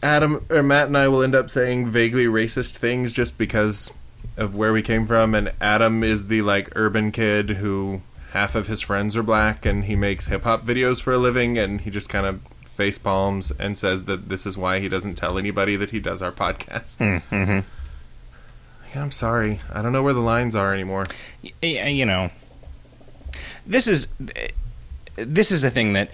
Adam 0.01 0.45
or 0.49 0.63
Matt 0.63 0.87
and 0.87 0.97
I 0.97 1.09
will 1.09 1.21
end 1.21 1.35
up 1.35 1.51
saying 1.51 1.87
vaguely 1.89 2.27
racist 2.27 2.77
things 2.77 3.11
just 3.11 3.37
because 3.37 3.91
of 4.37 4.55
where 4.55 4.71
we 4.73 4.81
came 4.81 5.05
from. 5.05 5.35
And 5.35 5.51
Adam 5.59 6.03
is 6.03 6.27
the 6.27 6.41
like 6.41 6.69
urban 6.75 7.11
kid 7.11 7.51
who 7.51 8.01
half 8.31 8.55
of 8.55 8.67
his 8.67 8.81
friends 8.81 9.15
are 9.17 9.23
black, 9.23 9.65
and 9.65 9.85
he 9.85 9.95
makes 9.95 10.27
hip 10.27 10.43
hop 10.43 10.65
videos 10.65 11.01
for 11.01 11.13
a 11.13 11.17
living, 11.17 11.57
and 11.57 11.81
he 11.81 11.89
just 11.89 12.09
kind 12.09 12.25
of 12.25 12.41
face 12.63 12.97
palms 12.97 13.51
and 13.51 13.77
says 13.77 14.05
that 14.05 14.29
this 14.29 14.45
is 14.45 14.55
why 14.57 14.79
he 14.79 14.87
doesn't 14.87 15.15
tell 15.15 15.37
anybody 15.37 15.75
that 15.75 15.89
he 15.89 15.99
does 15.99 16.21
our 16.21 16.31
podcast. 16.31 16.97
mm-hmm. 16.97 17.59
Yeah, 18.93 19.03
I'm 19.03 19.11
sorry, 19.11 19.59
I 19.73 19.81
don't 19.81 19.91
know 19.91 20.03
where 20.03 20.13
the 20.13 20.19
lines 20.21 20.55
are 20.55 20.73
anymore. 20.73 21.05
you 21.61 22.05
know 22.05 22.29
this 23.67 23.87
is 23.87 24.07
this 25.15 25.51
is 25.51 25.63
a 25.63 25.69
thing 25.69 25.93
that 25.93 26.09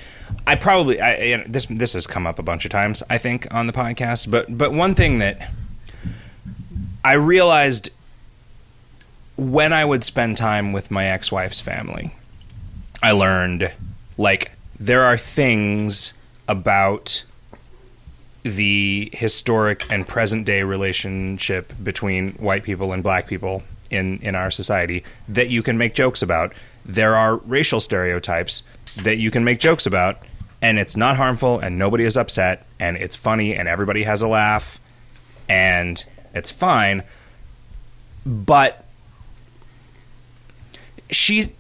I 0.47 0.55
probably 0.55 0.99
I, 0.99 1.17
you 1.17 1.37
know, 1.37 1.43
this 1.47 1.65
this 1.67 1.93
has 1.93 2.07
come 2.07 2.25
up 2.25 2.39
a 2.39 2.43
bunch 2.43 2.65
of 2.65 2.71
times 2.71 3.03
I 3.09 3.17
think 3.17 3.47
on 3.53 3.67
the 3.67 3.73
podcast 3.73 4.29
but 4.29 4.57
but 4.57 4.71
one 4.73 4.95
thing 4.95 5.19
that 5.19 5.51
I 7.03 7.13
realized 7.13 7.91
when 9.35 9.73
I 9.73 9.83
would 9.85 10.03
spend 10.03 10.37
time 10.37 10.73
with 10.73 10.91
my 10.91 11.05
ex-wife's 11.05 11.61
family 11.61 12.11
I 13.03 13.11
learned 13.11 13.69
like 14.17 14.51
there 14.79 15.03
are 15.03 15.17
things 15.17 16.13
about 16.47 17.23
the 18.43 19.09
historic 19.13 19.89
and 19.91 20.07
present 20.07 20.45
day 20.45 20.63
relationship 20.63 21.73
between 21.83 22.33
white 22.33 22.63
people 22.63 22.93
and 22.93 23.03
black 23.03 23.27
people 23.27 23.63
in 23.89 24.19
in 24.19 24.35
our 24.35 24.51
society 24.51 25.03
that 25.27 25.49
you 25.49 25.61
can 25.61 25.77
make 25.77 25.95
jokes 25.95 26.21
about. 26.21 26.53
There 26.85 27.15
are 27.15 27.35
racial 27.37 27.81
stereotypes 27.81 28.63
that 29.01 29.17
you 29.17 29.31
can 29.31 29.43
make 29.43 29.59
jokes 29.59 29.85
about 29.85 30.17
and 30.61 30.79
it's 30.79 30.95
not 30.95 31.17
harmful 31.17 31.59
and 31.59 31.77
nobody 31.77 32.05
is 32.05 32.15
upset 32.15 32.65
and 32.79 32.95
it's 32.95 33.17
funny 33.17 33.53
and 33.53 33.67
everybody 33.67 34.03
has 34.03 34.21
a 34.21 34.27
laugh 34.27 34.79
and 35.49 36.03
it's 36.33 36.51
fine. 36.51 37.03
But 38.25 38.82
she 41.15 41.51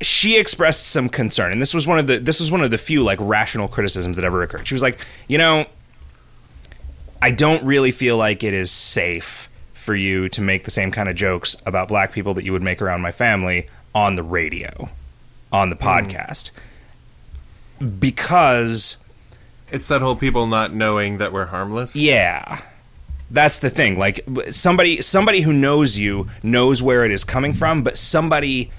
she 0.00 0.36
expressed 0.36 0.88
some 0.88 1.08
concern 1.08 1.52
and 1.52 1.60
this 1.60 1.72
was 1.72 1.86
one 1.86 1.98
of 1.98 2.06
the 2.06 2.18
this 2.18 2.40
was 2.40 2.50
one 2.50 2.62
of 2.62 2.70
the 2.70 2.78
few 2.78 3.02
like 3.02 3.18
rational 3.20 3.68
criticisms 3.68 4.16
that 4.16 4.24
ever 4.24 4.42
occurred 4.42 4.66
she 4.66 4.74
was 4.74 4.82
like 4.82 4.98
you 5.28 5.38
know 5.38 5.64
i 7.22 7.30
don't 7.30 7.62
really 7.64 7.90
feel 7.90 8.16
like 8.16 8.42
it 8.42 8.52
is 8.52 8.70
safe 8.70 9.48
for 9.72 9.94
you 9.94 10.28
to 10.28 10.40
make 10.40 10.64
the 10.64 10.70
same 10.70 10.90
kind 10.90 11.08
of 11.08 11.14
jokes 11.14 11.56
about 11.66 11.88
black 11.88 12.12
people 12.12 12.34
that 12.34 12.44
you 12.44 12.52
would 12.52 12.62
make 12.62 12.82
around 12.82 13.00
my 13.00 13.10
family 13.10 13.66
on 13.94 14.16
the 14.16 14.22
radio 14.22 14.88
on 15.52 15.70
the 15.70 15.76
hmm. 15.76 15.84
podcast 15.84 16.50
because 17.98 18.96
It's 19.70 19.88
that 19.88 20.00
whole 20.00 20.16
people 20.16 20.46
not 20.46 20.72
knowing 20.72 21.18
that 21.18 21.32
we're 21.32 21.46
harmless. 21.46 21.96
yeah. 21.96 22.60
That's 23.30 23.58
the 23.58 23.70
thing. 23.70 23.98
Like 23.98 24.20
somebody 24.50 25.02
somebody 25.02 25.40
who 25.40 25.52
knows 25.52 25.98
you 25.98 26.28
knows 26.42 26.82
where 26.82 27.04
it 27.04 27.10
is 27.10 27.24
coming 27.24 27.52
from, 27.52 27.82
but 27.82 27.96
somebody 27.96 28.70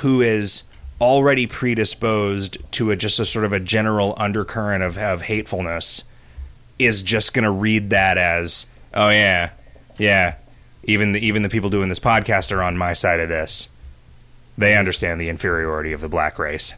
who 0.00 0.20
is 0.20 0.64
already 1.00 1.46
predisposed 1.46 2.58
to 2.72 2.90
a 2.90 2.96
just 2.96 3.18
a 3.20 3.24
sort 3.24 3.44
of 3.44 3.52
a 3.52 3.60
general 3.60 4.14
undercurrent 4.16 4.84
of, 4.84 4.98
of 4.98 5.22
hatefulness 5.22 6.04
is 6.78 7.02
just 7.02 7.34
going 7.34 7.44
to 7.44 7.50
read 7.50 7.90
that 7.90 8.18
as, 8.18 8.66
"Oh 8.94 9.10
yeah. 9.10 9.50
Yeah. 9.98 10.36
Even 10.84 11.12
the 11.12 11.24
even 11.24 11.42
the 11.42 11.48
people 11.48 11.70
doing 11.70 11.88
this 11.88 12.00
podcast 12.00 12.50
are 12.52 12.62
on 12.62 12.76
my 12.76 12.92
side 12.92 13.20
of 13.20 13.28
this. 13.28 13.68
They 14.58 14.76
understand 14.76 15.20
the 15.20 15.28
inferiority 15.28 15.92
of 15.92 16.00
the 16.00 16.08
black 16.08 16.38
race." 16.38 16.74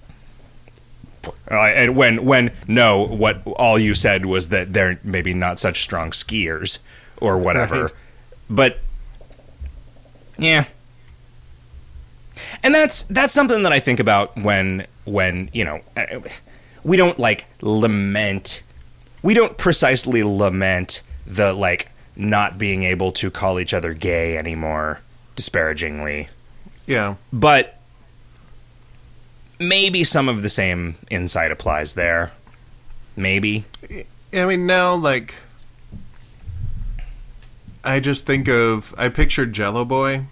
Uh, 1.50 1.54
and 1.54 1.96
when 1.96 2.24
when 2.24 2.52
no, 2.68 3.06
what 3.06 3.42
all 3.46 3.78
you 3.78 3.94
said 3.94 4.26
was 4.26 4.48
that 4.48 4.72
they're 4.74 5.00
maybe 5.02 5.32
not 5.32 5.58
such 5.58 5.82
strong 5.82 6.10
skiers 6.10 6.78
or 7.20 7.38
whatever. 7.38 7.82
Right. 7.82 7.92
But 8.50 8.78
yeah. 10.38 10.64
And 12.62 12.74
that's 12.74 13.02
that's 13.04 13.32
something 13.32 13.62
that 13.62 13.72
I 13.72 13.78
think 13.80 14.00
about 14.00 14.36
when 14.36 14.86
when, 15.04 15.50
you 15.52 15.64
know, 15.64 15.80
we 16.82 16.96
don't 16.96 17.18
like 17.18 17.46
lament 17.60 18.62
we 19.22 19.32
don't 19.34 19.56
precisely 19.56 20.22
lament 20.22 21.02
the 21.26 21.52
like 21.54 21.88
not 22.16 22.58
being 22.58 22.82
able 22.82 23.10
to 23.12 23.30
call 23.30 23.58
each 23.58 23.72
other 23.74 23.92
gay 23.94 24.36
anymore 24.36 25.00
disparagingly 25.34 26.28
Yeah. 26.86 27.14
but 27.32 27.80
maybe 29.58 30.04
some 30.04 30.28
of 30.28 30.42
the 30.42 30.48
same 30.48 30.96
insight 31.10 31.50
applies 31.50 31.94
there. 31.94 32.32
Maybe. 33.16 33.64
I 34.32 34.44
mean, 34.44 34.66
now, 34.66 34.94
like, 34.94 35.34
I 37.84 38.00
just 38.00 38.26
think 38.26 38.48
of, 38.48 38.94
I 38.96 39.08
pictured 39.08 39.52
Jello 39.52 39.84
Boy 39.84 40.24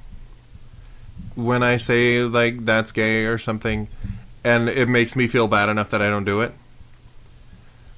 when 1.35 1.63
I 1.63 1.77
say, 1.77 2.23
like, 2.23 2.65
that's 2.65 2.93
gay 2.93 3.25
or 3.25 3.39
something, 3.39 3.89
and 4.43 4.69
it 4.69 4.89
makes 4.89 5.15
me 5.15 5.27
feel 5.27 5.49
bad 5.49 5.69
enough 5.69 5.91
that 5.91 6.03
I 6.03 6.09
don't 6.09 6.25
do 6.25 6.41
it. 6.41 6.53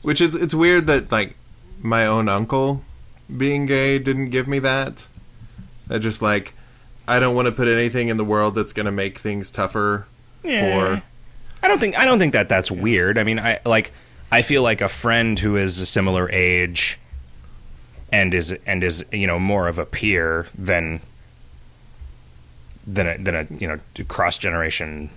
Which 0.02 0.20
is, 0.20 0.35
it's 0.35 0.55
weird 0.55 0.86
that, 0.86 1.10
like, 1.10 1.36
my 1.81 2.06
own 2.06 2.28
uncle 2.28 2.82
being 3.35 3.66
gay 3.66 3.98
didn't 3.98 4.31
give 4.31 4.47
me 4.47 4.59
that. 4.60 5.06
I 5.89 5.98
just, 5.98 6.20
like, 6.20 6.55
I 7.06 7.18
don't 7.18 7.35
want 7.35 7.47
to 7.47 7.52
put 7.52 7.68
anything 7.68 8.09
in 8.09 8.16
the 8.16 8.24
world 8.24 8.55
that's 8.55 8.72
going 8.72 8.86
to 8.86 8.93
make 8.93 9.18
things 9.18 9.51
tougher 9.51 10.06
for. 10.43 11.02
I 11.62 11.68
don't 11.68 11.78
think 11.78 11.98
I 11.98 12.05
don't 12.05 12.18
think 12.18 12.35
that 12.35 12.48
that's 12.48 12.70
weird. 12.70 13.18
I 13.18 13.24
mean, 13.24 13.39
I 13.39 13.60
like 13.64 13.93
I 14.31 14.43
feel 14.43 14.62
like 14.62 14.81
a 14.81 14.89
friend 14.89 15.39
who 15.39 15.56
is 15.56 15.78
a 15.78 15.86
similar 15.86 16.31
age 16.31 16.98
and 18.15 18.32
is 18.32 18.57
and 18.65 18.85
is 18.85 19.05
you 19.12 19.27
know 19.27 19.39
more 19.41 19.66
of 19.66 19.77
a 19.78 19.85
peer 19.85 20.47
than 20.57 21.01
than 22.86 23.09
a 23.09 23.19
than 23.19 23.35
a 23.35 23.47
you 23.51 23.66
know 23.66 23.81
cross 24.09 24.39
generation 24.39 25.11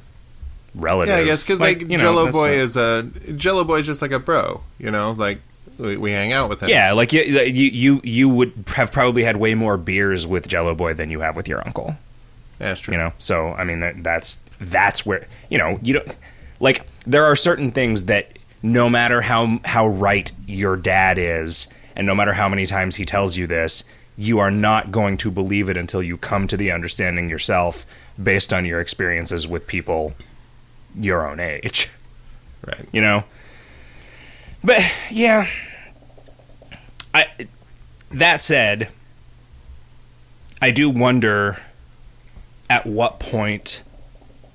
relative. 0.74 1.14
Yeah, 1.16 1.22
I 1.22 1.26
guess 1.26 1.44
because 1.44 1.60
like, 1.60 1.82
you 1.82 1.98
know, 1.98 2.04
Jello 2.04 2.32
Boy 2.32 2.60
a- 2.60 2.64
is 2.64 2.76
a 2.76 3.04
Jello 3.36 3.64
Boy 3.64 3.80
is 3.80 3.86
just 3.86 4.02
like 4.02 4.12
a 4.12 4.20
bro, 4.20 4.62
you 4.80 4.90
know, 4.90 5.12
like 5.12 5.40
we, 5.78 5.96
we 5.96 6.12
hang 6.12 6.34
out 6.34 6.50
with 6.50 6.62
him. 6.62 6.70
yeah, 6.70 6.94
like 6.94 7.14
you, 7.14 7.22
you 7.22 7.70
you 7.70 8.02
you 8.04 8.30
would 8.30 8.66
have 8.76 8.92
probably 8.92 9.24
had 9.24 9.38
way 9.38 9.54
more 9.54 9.78
beers 9.78 10.26
with 10.26 10.48
Jello 10.48 10.74
Boy 10.74 10.94
than 10.96 11.12
you 11.12 11.20
have 11.20 11.36
with 11.36 11.48
your 11.48 11.64
uncle. 11.66 11.96
Yeah, 12.60 12.70
that's 12.70 12.82
true. 12.82 12.96
you 12.96 13.00
know 13.00 13.14
so 13.20 13.50
i 13.54 13.64
mean 13.64 13.82
that, 13.82 14.04
that's 14.04 14.42
that's 14.60 15.06
where 15.06 15.28
you 15.48 15.60
know 15.60 15.78
you 15.84 15.94
don't 15.94 16.16
like 16.60 16.88
there 17.06 17.24
are 17.24 17.36
certain 17.36 17.70
things 17.70 18.06
that 18.06 18.36
no 18.64 18.90
matter 18.90 19.22
how 19.22 19.60
how 19.64 19.86
right 19.86 20.32
your 20.48 20.76
dad 20.76 21.20
is 21.20 21.68
and 21.98 22.08
no 22.08 22.16
matter 22.16 22.34
how 22.34 22.48
many 22.48 22.66
times 22.66 22.96
he 22.96 23.04
tells 23.04 23.36
you 23.36 23.48
this 23.48 23.84
you 24.16 24.40
are 24.40 24.50
not 24.50 24.92
going 24.92 25.18
to 25.18 25.30
believe 25.30 25.70
it 25.70 25.78
until 25.78 26.02
you 26.02 26.18
come 26.18 26.48
to 26.48 26.58
the 26.58 26.72
understanding 26.72 27.30
yourself 27.30 27.86
based 28.22 28.54
on 28.54 28.66
your 28.66 28.80
experiences 28.80 29.48
with 29.48 29.68
people 29.68 30.14
your 30.96 31.28
own 31.30 31.40
age. 31.40 31.90
Right. 32.66 32.88
you 32.92 33.02
know? 33.02 33.24
But 34.64 34.82
yeah. 35.12 35.48
I 37.14 37.28
that 38.12 38.42
said 38.42 38.90
i 40.62 40.72
do 40.72 40.90
wonder 40.90 41.58
at 42.70 42.86
what 42.86 43.20
point 43.20 43.84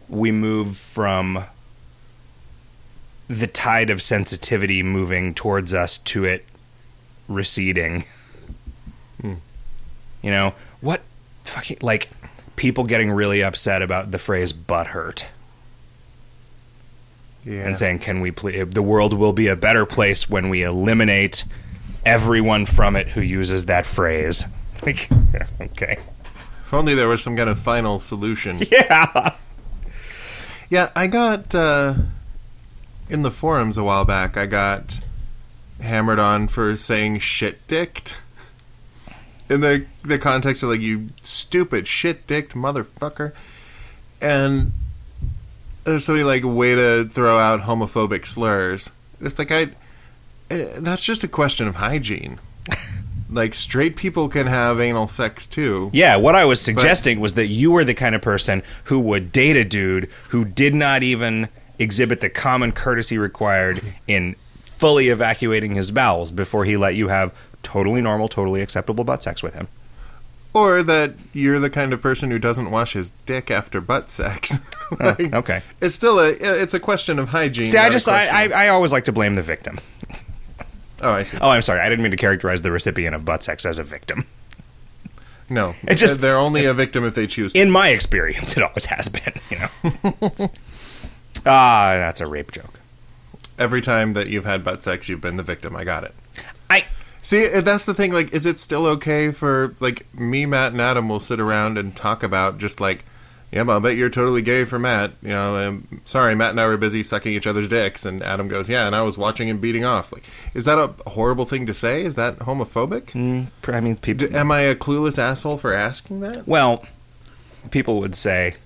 we 0.09 0.33
move 0.33 0.77
from 0.77 1.45
the 3.29 3.47
tide 3.47 3.91
of 3.91 4.01
sensitivity 4.01 4.83
moving 4.83 5.35
towards 5.35 5.75
us 5.75 5.99
to 5.99 6.25
it 6.25 6.45
receding 7.29 8.05
you 9.23 10.31
know 10.31 10.55
what 10.81 11.01
fucking 11.45 11.79
like 11.83 12.09
people 12.57 12.85
getting 12.85 13.11
really 13.11 13.43
upset 13.43 13.83
about 13.83 14.11
the 14.13 14.19
phrase 14.19 14.53
butt 14.53 14.89
hurt 14.89 15.27
Yeah. 17.45 17.67
and 17.67 17.77
saying, 17.77 17.99
"Can 17.99 18.21
we 18.21 18.31
please? 18.31 18.69
The 18.71 18.83
world 18.83 19.15
will 19.15 19.33
be 19.33 19.49
a 19.49 19.57
better 19.57 19.85
place 19.85 20.31
when 20.31 20.49
we 20.49 20.63
eliminate 20.63 21.43
everyone 22.07 22.67
from 22.67 22.95
it 22.95 23.09
who 23.11 23.21
uses 23.21 23.65
that 23.67 23.85
phrase." 23.87 24.47
Like, 24.87 25.09
okay, 25.61 25.99
if 26.67 26.75
only 26.75 26.95
there 26.97 27.07
was 27.09 27.23
some 27.23 27.37
kind 27.37 27.49
of 27.49 27.57
final 27.59 27.99
solution. 28.01 28.61
yeah, 28.71 29.35
Yeah, 30.71 30.91
I 30.97 31.07
got 31.09 31.55
uh, 31.55 31.95
in 33.09 33.23
the 33.23 33.31
forums 33.31 33.77
a 33.79 33.85
while 33.85 34.05
back. 34.05 34.37
I 34.37 34.47
got 34.47 35.01
hammered 35.83 36.19
on 36.19 36.49
for 36.49 36.75
saying 36.77 37.19
shit 37.19 37.67
dicked 37.67 38.17
in 39.53 39.61
the 39.61 39.85
the 40.03 40.19
context 40.19 40.63
of 40.63 40.71
like 40.71 40.81
you 40.81 41.09
stupid 41.23 41.87
shit 41.87 42.27
dicked 42.27 42.55
motherfucker, 42.55 43.33
and 44.21 44.73
there's 45.85 46.05
somebody 46.05 46.25
like 46.25 46.43
way 46.45 46.75
to 46.75 47.09
throw 47.09 47.39
out 47.39 47.63
homophobic 47.63 48.27
slurs. 48.27 48.91
It's 49.21 49.39
like 49.39 49.53
I, 49.53 49.69
eh, 50.51 50.69
that's 50.79 51.05
just 51.05 51.23
a 51.23 51.29
question 51.29 51.69
of 51.69 51.77
hygiene. 51.77 52.39
like 53.31 53.55
straight 53.55 53.97
people 53.97 54.29
can 54.29 54.47
have 54.47 54.81
anal 54.81 55.07
sex 55.07 55.47
too. 55.47 55.91
yeah. 55.93 56.17
What 56.17 56.35
I 56.35 56.45
was 56.45 56.61
suggesting 56.61 57.21
was 57.21 57.35
that 57.35 57.47
you 57.47 57.73
were 57.73 57.85
the 57.85 57.95
kind 57.95 58.15
of 58.15 58.23
person 58.23 58.63
who 58.85 59.01
would 59.01 59.33
date 59.33 59.57
a 59.57 59.65
dude 59.65 60.09
who 60.31 60.45
did 60.45 60.75
not 60.75 61.03
even 61.03 61.49
exhibit 61.79 62.21
the 62.21 62.31
common 62.31 62.73
courtesy 62.73 63.19
required 63.19 63.83
in 64.07 64.37
fully 64.83 65.09
evacuating 65.11 65.77
his 65.77 65.93
bowels 65.93 66.33
before 66.33 66.65
he 66.65 66.77
let 66.77 66.97
you 66.97 67.07
have 67.07 67.33
totally 67.63 68.01
normal, 68.01 68.27
totally 68.29 68.61
acceptable 68.63 69.05
butt 69.05 69.23
sex 69.23 69.41
with 69.43 69.55
him. 69.55 69.69
Or 70.53 70.83
that 70.83 71.15
you're 71.33 71.61
the 71.61 71.71
kind 71.71 71.93
of 71.93 72.03
person 72.03 72.33
who 72.33 72.39
doesn't 72.41 72.71
wash 72.71 72.95
his 72.95 73.11
dick 73.27 73.49
after 73.51 73.81
butt 73.81 74.11
sex. 74.11 74.59
Like, 75.01 75.33
okay. 75.33 75.63
It's 75.81 75.95
still 75.95 76.19
a 76.21 76.29
it's 76.33 76.75
a 76.75 76.81
question 76.81 77.19
of 77.19 77.29
hygiene. 77.31 77.65
See, 77.67 77.79
I 77.79 77.89
just 77.89 78.07
I, 78.09 78.27
I 78.27 78.65
I 78.65 78.69
always 78.69 78.93
like 78.93 79.05
to 79.05 79.13
blame 79.13 79.37
the 79.37 79.41
victim. 79.43 79.79
oh, 81.01 81.13
I 81.13 81.23
see. 81.23 81.39
Oh, 81.41 81.49
I'm 81.49 81.63
sorry. 81.63 81.81
I 81.81 81.89
didn't 81.89 82.03
mean 82.03 82.11
to 82.11 82.19
characterize 82.19 82.61
the 82.61 82.71
recipient 82.71 83.15
of 83.15 83.25
butt 83.25 83.43
sex 83.43 83.65
as 83.65 83.79
a 83.79 83.85
victim. 83.85 84.27
No, 85.49 85.75
It's 85.85 85.99
just- 86.01 86.21
they're 86.21 86.37
only 86.39 86.67
a 86.67 86.75
victim 86.75 87.05
if 87.07 87.15
they 87.15 87.27
choose. 87.27 87.53
to. 87.55 87.61
In 87.63 87.71
my 87.71 87.89
experience, 87.89 88.55
it 88.57 88.63
always 88.63 88.85
has 88.87 89.09
been. 89.09 89.33
You 89.51 89.59
know. 89.61 90.31
Ah, 91.47 91.95
that's 91.97 92.21
a 92.21 92.27
rape 92.27 92.53
joke. 92.53 92.79
Every 93.59 93.81
time 93.81 94.15
that 94.15 94.29
you've 94.29 94.45
had 94.45 94.65
butt 94.65 94.83
sex, 94.83 95.09
you've 95.09 95.21
been 95.21 95.37
the 95.37 95.43
victim. 95.43 95.77
I 95.77 95.85
got 95.85 96.05
it. 96.05 96.15
I 96.71 96.85
See, 97.23 97.47
that's 97.47 97.87
the 97.87 97.95
thing. 97.95 98.13
Like, 98.13 98.33
is 98.35 98.47
it 98.47 98.59
still 98.59 98.85
okay 98.87 99.31
for 99.31 99.77
like 99.79 100.13
me, 100.13 100.45
Matt, 100.45 100.73
and 100.73 100.81
Adam 100.81 101.09
will 101.09 101.21
sit 101.21 101.39
around 101.39 101.79
and 101.79 101.95
talk 101.95 102.25
about 102.25 102.59
just 102.59 102.81
like, 102.81 103.05
yeah, 103.53 103.63
but 103.63 103.73
I'll 103.73 103.81
bet 103.81 103.97
you're 103.97 104.11
totally 104.11 104.43
gay 104.43 104.65
for 104.65 104.79
Matt. 104.79 105.13
You 105.23 105.29
know, 105.29 105.57
um, 105.57 106.01
sorry, 106.05 106.35
Matt 106.35 106.51
and 106.51 106.61
I 106.61 106.67
were 106.67 106.77
busy 106.77 107.05
sucking 107.05 107.33
each 107.33 107.47
other's 107.47 107.69
dicks, 107.69 108.05
and 108.05 108.23
Adam 108.23 108.49
goes, 108.49 108.69
yeah, 108.69 108.87
and 108.87 108.97
I 108.97 109.03
was 109.03 109.17
watching 109.17 109.47
him 109.47 109.59
beating 109.59 109.85
off. 109.85 110.13
Like, 110.13 110.25
is 110.53 110.65
that 110.65 110.79
a 110.79 111.11
horrible 111.11 111.45
thing 111.45 111.65
to 111.67 111.75
say? 111.75 112.03
Is 112.03 112.17
that 112.17 112.41
homophobic? 112.41 113.13
mm, 113.13 113.47
I 113.73 113.81
mean, 113.81 113.97
people. 113.97 114.27
D- 114.27 114.35
am 114.35 114.51
I 114.51 114.63
a 114.63 114.75
clueless 114.75 115.19
asshole 115.19 115.59
for 115.59 115.73
asking 115.73 116.21
that? 116.21 116.49
Well, 116.49 116.85
people 117.71 118.01
would 118.01 118.17
say 118.17 118.57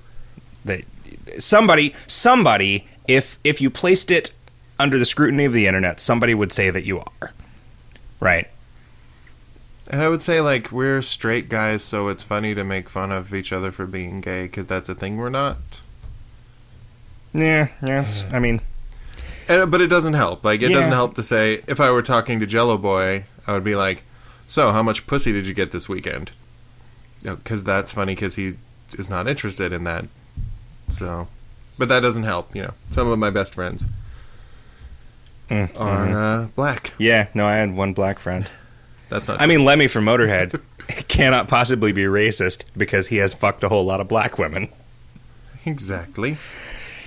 that 0.65 0.85
somebody, 1.39 1.93
somebody, 2.07 2.87
if 3.07 3.39
if 3.45 3.61
you 3.61 3.69
placed 3.69 4.11
it 4.11 4.31
under 4.79 4.99
the 4.99 5.05
scrutiny 5.05 5.45
of 5.45 5.53
the 5.53 5.67
internet, 5.67 6.01
somebody 6.01 6.35
would 6.35 6.53
say 6.53 6.71
that 6.71 6.85
you 6.85 7.01
are. 7.01 7.33
Right. 8.21 8.49
And 9.89 10.03
I 10.03 10.09
would 10.09 10.23
say 10.23 10.41
like 10.41 10.73
we're 10.73 11.01
straight 11.03 11.49
guys, 11.49 11.83
so 11.85 12.09
it's 12.09 12.23
funny 12.23 12.55
to 12.55 12.65
make 12.65 12.89
fun 12.89 13.13
of 13.13 13.33
each 13.35 13.53
other 13.53 13.71
for 13.71 13.87
being 13.87 14.21
gay 14.21 14.43
because 14.45 14.67
that's 14.67 14.89
a 14.89 14.95
thing 14.95 15.17
we're 15.17 15.29
not. 15.31 15.57
Yeah. 17.33 17.69
Yes. 17.83 18.25
I 18.33 18.39
mean, 18.39 18.61
And, 19.49 19.71
but 19.71 19.81
it 19.81 19.87
doesn't 19.89 20.15
help. 20.15 20.45
Like 20.45 20.63
it 20.63 20.71
Yeah. 20.71 20.77
doesn't 20.77 20.93
help 20.93 21.15
to 21.15 21.23
say 21.23 21.63
if 21.67 21.79
I 21.81 21.91
were 21.91 22.03
talking 22.03 22.41
to 22.41 22.47
Jello 22.47 22.77
Boy, 22.79 23.27
I 23.47 23.53
would 23.53 23.63
be 23.65 23.77
like, 23.77 24.03
"So, 24.49 24.73
how 24.73 24.83
much 24.83 25.07
pussy 25.07 25.33
did 25.33 25.47
you 25.47 25.55
get 25.55 25.71
this 25.71 25.89
weekend?" 25.89 26.33
Because 27.23 27.63
that's 27.65 27.93
funny 27.93 28.15
because 28.15 28.35
he 28.37 28.55
is 28.99 29.09
not 29.09 29.29
interested 29.29 29.73
in 29.73 29.85
that. 29.85 30.07
So, 30.91 31.29
but 31.79 31.89
that 31.89 32.01
doesn't 32.01 32.25
help. 32.25 32.55
You 32.57 32.63
know, 32.63 32.75
some 32.91 33.07
of 33.09 33.19
my 33.21 33.31
best 33.31 33.55
friends 33.55 33.87
mm, 35.51 35.81
are 35.81 36.07
mhm. 36.07 36.45
uh, 36.45 36.49
black. 36.57 36.91
yeah. 36.99 37.29
No, 37.35 37.47
I 37.47 37.57
had 37.57 37.75
one 37.75 37.93
black 37.93 38.19
friend. 38.19 38.49
That's 39.09 39.29
not. 39.29 39.41
I 39.41 39.47
mean, 39.47 39.65
Lemmy 39.65 39.87
from 39.89 40.05
Motorhead 40.05 40.61
cannot 41.09 41.49
possibly 41.49 41.93
be 41.93 42.05
racist 42.05 42.65
because 42.77 43.09
he 43.09 43.17
has 43.19 43.33
fucked 43.35 43.63
a 43.65 43.69
whole 43.69 43.85
lot 43.85 44.01
of 44.01 44.09
black 44.09 44.39
women. 44.39 44.69
exactly. 45.65 46.37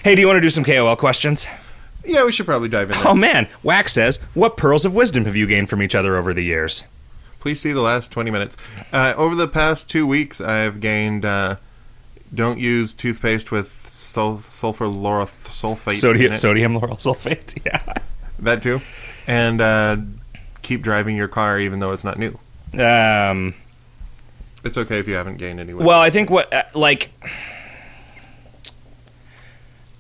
Hey, 0.04 0.16
do 0.16 0.22
you 0.22 0.28
want 0.28 0.38
to 0.38 0.42
do 0.42 0.50
some 0.50 0.64
KOL 0.64 0.96
questions? 0.96 1.46
Yeah, 2.06 2.24
we 2.24 2.32
should 2.32 2.46
probably 2.46 2.70
dive 2.70 2.90
in. 2.92 2.98
There. 2.98 3.08
Oh 3.08 3.14
man, 3.14 3.48
Wax 3.64 3.92
says, 3.94 4.18
"What 4.34 4.56
pearls 4.56 4.86
of 4.86 4.96
wisdom 4.96 5.26
have 5.26 5.36
you 5.36 5.46
gained 5.46 5.70
from 5.70 5.82
each 5.84 5.94
other 5.96 6.16
over 6.16 6.34
the 6.34 6.44
years?" 6.44 6.86
Please 7.42 7.60
see 7.62 7.72
the 7.72 7.82
last 7.82 8.12
20 8.12 8.32
minutes. 8.32 8.58
Uh, 8.92 9.14
over 9.16 9.34
the 9.34 9.48
past 9.48 9.90
two 9.90 10.06
weeks, 10.06 10.42
I've 10.42 10.80
gained 10.82 11.24
uh, 11.26 11.56
don't 12.34 12.60
use 12.60 12.94
toothpaste 12.94 13.52
with 13.52 13.88
sul- 13.88 14.38
sulfur 14.40 14.86
lauryl 14.86 15.26
sulfate. 15.28 15.88
in 15.88 15.94
Sodium, 15.94 16.34
it. 16.34 16.38
sodium 16.38 16.74
lauryl 16.78 16.98
sulfate. 16.98 17.58
Yeah. 17.66 17.94
That 18.42 18.62
too. 18.62 18.82
And 19.28 19.62
uh, 19.62 19.98
keep 20.62 20.82
driving 20.82 21.16
your 21.16 21.28
car 21.28 21.60
even 21.60 21.80
though 21.80 21.92
it's 21.92 22.04
not 22.04 22.18
new. 22.18 22.40
Um. 22.74 23.56
It's 24.64 24.78
okay 24.78 25.00
if 25.00 25.08
you 25.08 25.16
haven't 25.16 25.38
gained 25.38 25.60
any 25.60 25.74
weight. 25.74 25.86
Well, 25.86 26.02
I 26.02 26.10
think 26.10 26.30
what 26.30 26.54
uh, 26.54 26.64
like. 26.74 27.12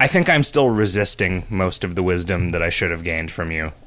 I 0.01 0.07
think 0.07 0.29
I'm 0.29 0.43
still 0.43 0.69
resisting 0.69 1.45
most 1.49 1.83
of 1.83 1.95
the 1.95 2.03
wisdom 2.03 2.51
that 2.51 2.61
I 2.61 2.69
should 2.69 2.91
have 2.91 3.03
gained 3.03 3.31
from 3.31 3.51
you. 3.51 3.73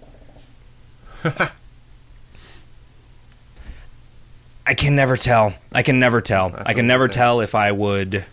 I 4.66 4.74
can 4.74 4.94
never 4.94 5.16
tell. 5.16 5.54
I 5.72 5.82
can 5.82 5.98
never 5.98 6.20
tell. 6.20 6.54
I 6.66 6.74
can 6.74 6.86
never 6.86 7.08
tell 7.08 7.40
if 7.40 7.54
I 7.54 7.72
would 7.72 8.24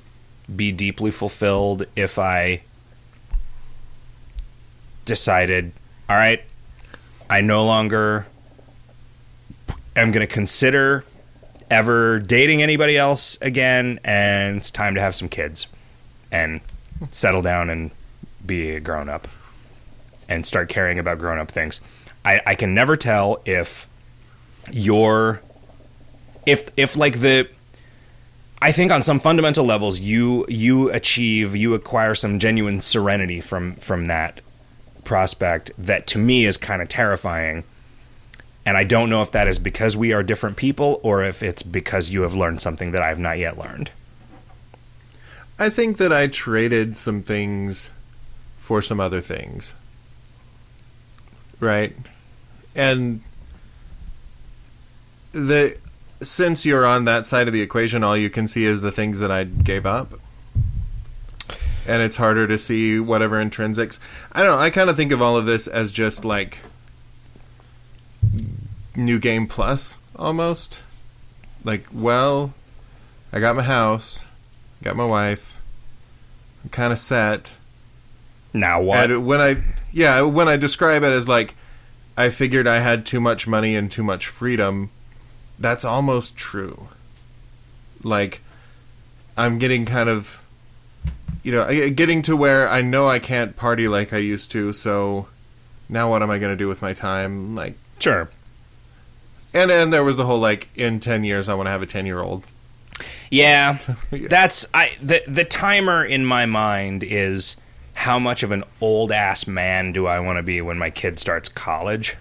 be 0.54 0.72
deeply 0.72 1.12
fulfilled 1.12 1.86
if 1.96 2.20
I 2.20 2.62
decided, 5.06 5.72
all 6.10 6.16
right, 6.16 6.44
I 7.30 7.42
no 7.42 7.64
longer 7.66 8.26
am 9.96 10.12
going 10.12 10.26
to 10.26 10.34
consider 10.34 11.06
ever 11.70 12.18
dating 12.20 12.64
anybody 12.64 12.98
else 12.98 13.38
again, 13.42 14.00
and 14.04 14.58
it's 14.58 14.72
time 14.72 14.96
to 14.96 15.02
have 15.02 15.14
some 15.16 15.30
kids 15.30 15.68
and 16.32 16.62
settle 17.12 17.44
down 17.44 17.70
and 17.70 17.92
be 18.44 18.72
a 18.72 18.80
grown 18.80 19.08
up 19.08 19.28
and 20.28 20.48
start 20.48 20.68
caring 20.68 20.98
about 20.98 21.20
grown 21.20 21.38
up 21.38 21.52
things. 21.52 21.80
I, 22.26 22.42
I 22.44 22.56
can 22.56 22.74
never 22.74 22.96
tell 22.96 23.42
if 23.46 23.88
you're 24.72 25.42
if 26.48 26.70
if 26.76 26.98
like 26.98 27.20
the 27.20 27.48
I 28.62 28.72
think 28.72 28.92
on 28.92 29.04
some 29.04 29.20
fundamental 29.20 29.66
levels 29.66 30.00
you 30.00 30.46
you 30.50 30.90
achieve 30.90 31.56
you 31.56 31.76
acquire 31.76 32.16
some 32.16 32.40
genuine 32.40 32.82
serenity 32.82 33.42
from 33.42 33.76
from 33.76 34.06
that 34.06 34.42
prospect 35.10 35.72
that 35.76 36.06
to 36.06 36.20
me 36.20 36.46
is 36.46 36.56
kind 36.56 36.84
of 36.84 36.88
terrifying 36.88 37.64
And 38.64 38.78
I 38.78 38.84
don't 38.84 39.10
know 39.10 39.24
if 39.24 39.32
that 39.32 39.48
is 39.48 39.58
because 39.58 39.98
we 39.98 40.14
are 40.14 40.22
different 40.22 40.56
people 40.56 41.00
or 41.02 41.24
if 41.24 41.42
it's 41.42 41.64
because 41.64 42.12
you 42.12 42.22
have 42.22 42.36
learned 42.36 42.62
something 42.62 42.92
that 42.92 43.02
I 43.02 43.08
have 43.08 43.18
not 43.18 43.40
yet 43.40 43.58
learned. 43.58 43.90
I 45.58 45.70
think 45.70 45.98
that 45.98 46.14
I 46.14 46.28
traded 46.28 46.96
some 46.96 47.24
things 47.24 47.90
for 48.60 48.84
some 48.84 49.00
other 49.00 49.22
things. 49.22 49.74
Right? 51.60 51.96
And 52.76 53.22
the 55.32 55.78
since 56.22 56.64
you're 56.64 56.86
on 56.86 57.06
that 57.06 57.26
side 57.26 57.48
of 57.48 57.54
the 57.54 57.62
equation, 57.64 58.04
all 58.04 58.16
you 58.16 58.30
can 58.30 58.46
see 58.46 58.66
is 58.66 58.82
the 58.82 58.92
things 58.92 59.20
that 59.20 59.32
I 59.32 59.46
gave 59.46 59.88
up. 59.88 60.20
And 61.90 62.04
it's 62.04 62.18
harder 62.18 62.46
to 62.46 62.58
see 62.60 63.00
whatever 63.00 63.44
intrinsics. 63.44 64.00
I 64.32 64.44
don't 64.44 64.52
know, 64.52 64.62
I 64.62 64.70
kind 64.70 64.92
of 64.92 64.96
think 64.96 65.12
of 65.12 65.24
all 65.24 65.36
of 65.36 65.46
this 65.46 65.66
as 65.66 65.92
just 65.92 66.24
like 66.24 66.60
new 68.96 69.18
game 69.18 69.48
plus 69.48 69.98
almost. 70.16 70.84
Like, 71.64 71.88
well, 71.92 72.54
I 73.34 73.40
got 73.40 73.56
my 73.56 73.64
house, 73.64 74.26
got 74.84 74.96
my 74.96 75.06
wife, 75.06 75.60
I'm 76.64 76.70
kind 76.70 76.94
of 76.94 77.00
set. 77.00 77.56
Now 78.54 78.82
what? 78.82 79.10
And 79.12 79.26
when 79.26 79.42
I 79.42 79.56
yeah, 79.92 80.22
when 80.22 80.48
I 80.48 80.58
describe 80.58 81.04
it 81.04 81.12
as 81.12 81.28
like 81.28 81.56
I 82.16 82.30
figured 82.30 82.68
I 82.68 82.80
had 82.80 83.06
too 83.06 83.20
much 83.20 83.48
money 83.48 83.76
and 83.76 83.92
too 83.92 84.04
much 84.04 84.28
freedom, 84.28 84.92
that's 85.58 85.86
almost 85.86 86.38
true. 86.38 86.90
Like 88.04 88.42
I'm 89.38 89.58
getting 89.58 89.86
kind 89.86 90.10
of 90.10 90.39
you 91.44 91.52
know, 91.52 91.90
getting 91.90 92.22
to 92.24 92.36
where 92.36 92.68
I 92.70 92.82
know 92.82 93.08
I 93.08 93.20
can't 93.20 93.56
party 93.56 93.88
like 93.88 94.14
I 94.14 94.18
used 94.18 94.52
to, 94.52 94.74
so 94.74 95.28
now 95.88 96.10
what 96.10 96.22
am 96.22 96.30
I 96.30 96.38
going 96.40 96.52
to 96.52 96.58
do 96.58 96.68
with 96.68 96.82
my 96.82 96.94
time? 96.94 97.56
Like 97.56 97.76
sure. 98.00 98.30
and 99.54 99.72
and 99.72 99.92
there 99.92 100.04
was 100.04 100.18
the 100.18 100.26
whole 100.26 100.40
like 100.40 100.70
in 100.76 101.00
10 101.00 101.24
years 101.24 101.50
I 101.50 101.54
want 101.56 101.68
to 101.68 101.72
have 101.72 101.82
a 101.82 101.88
10-year-old. 101.88 102.46
Yeah, 103.32 103.78
Yeah. 104.12 104.28
that's 104.30 104.66
I. 104.74 104.92
The 105.02 105.22
the 105.28 105.46
timer 105.46 106.04
in 106.04 106.26
my 106.26 106.46
mind 106.46 107.04
is 107.04 107.56
how 107.94 108.20
much 108.20 108.44
of 108.44 108.52
an 108.52 108.64
old 108.82 109.12
ass 109.12 109.46
man 109.48 109.92
do 109.94 110.06
I 110.08 110.20
want 110.20 110.38
to 110.38 110.44
be 110.44 110.62
when 110.62 110.78
my 110.78 110.90
kid 110.90 111.20
starts 111.20 111.48
college? 111.50 112.16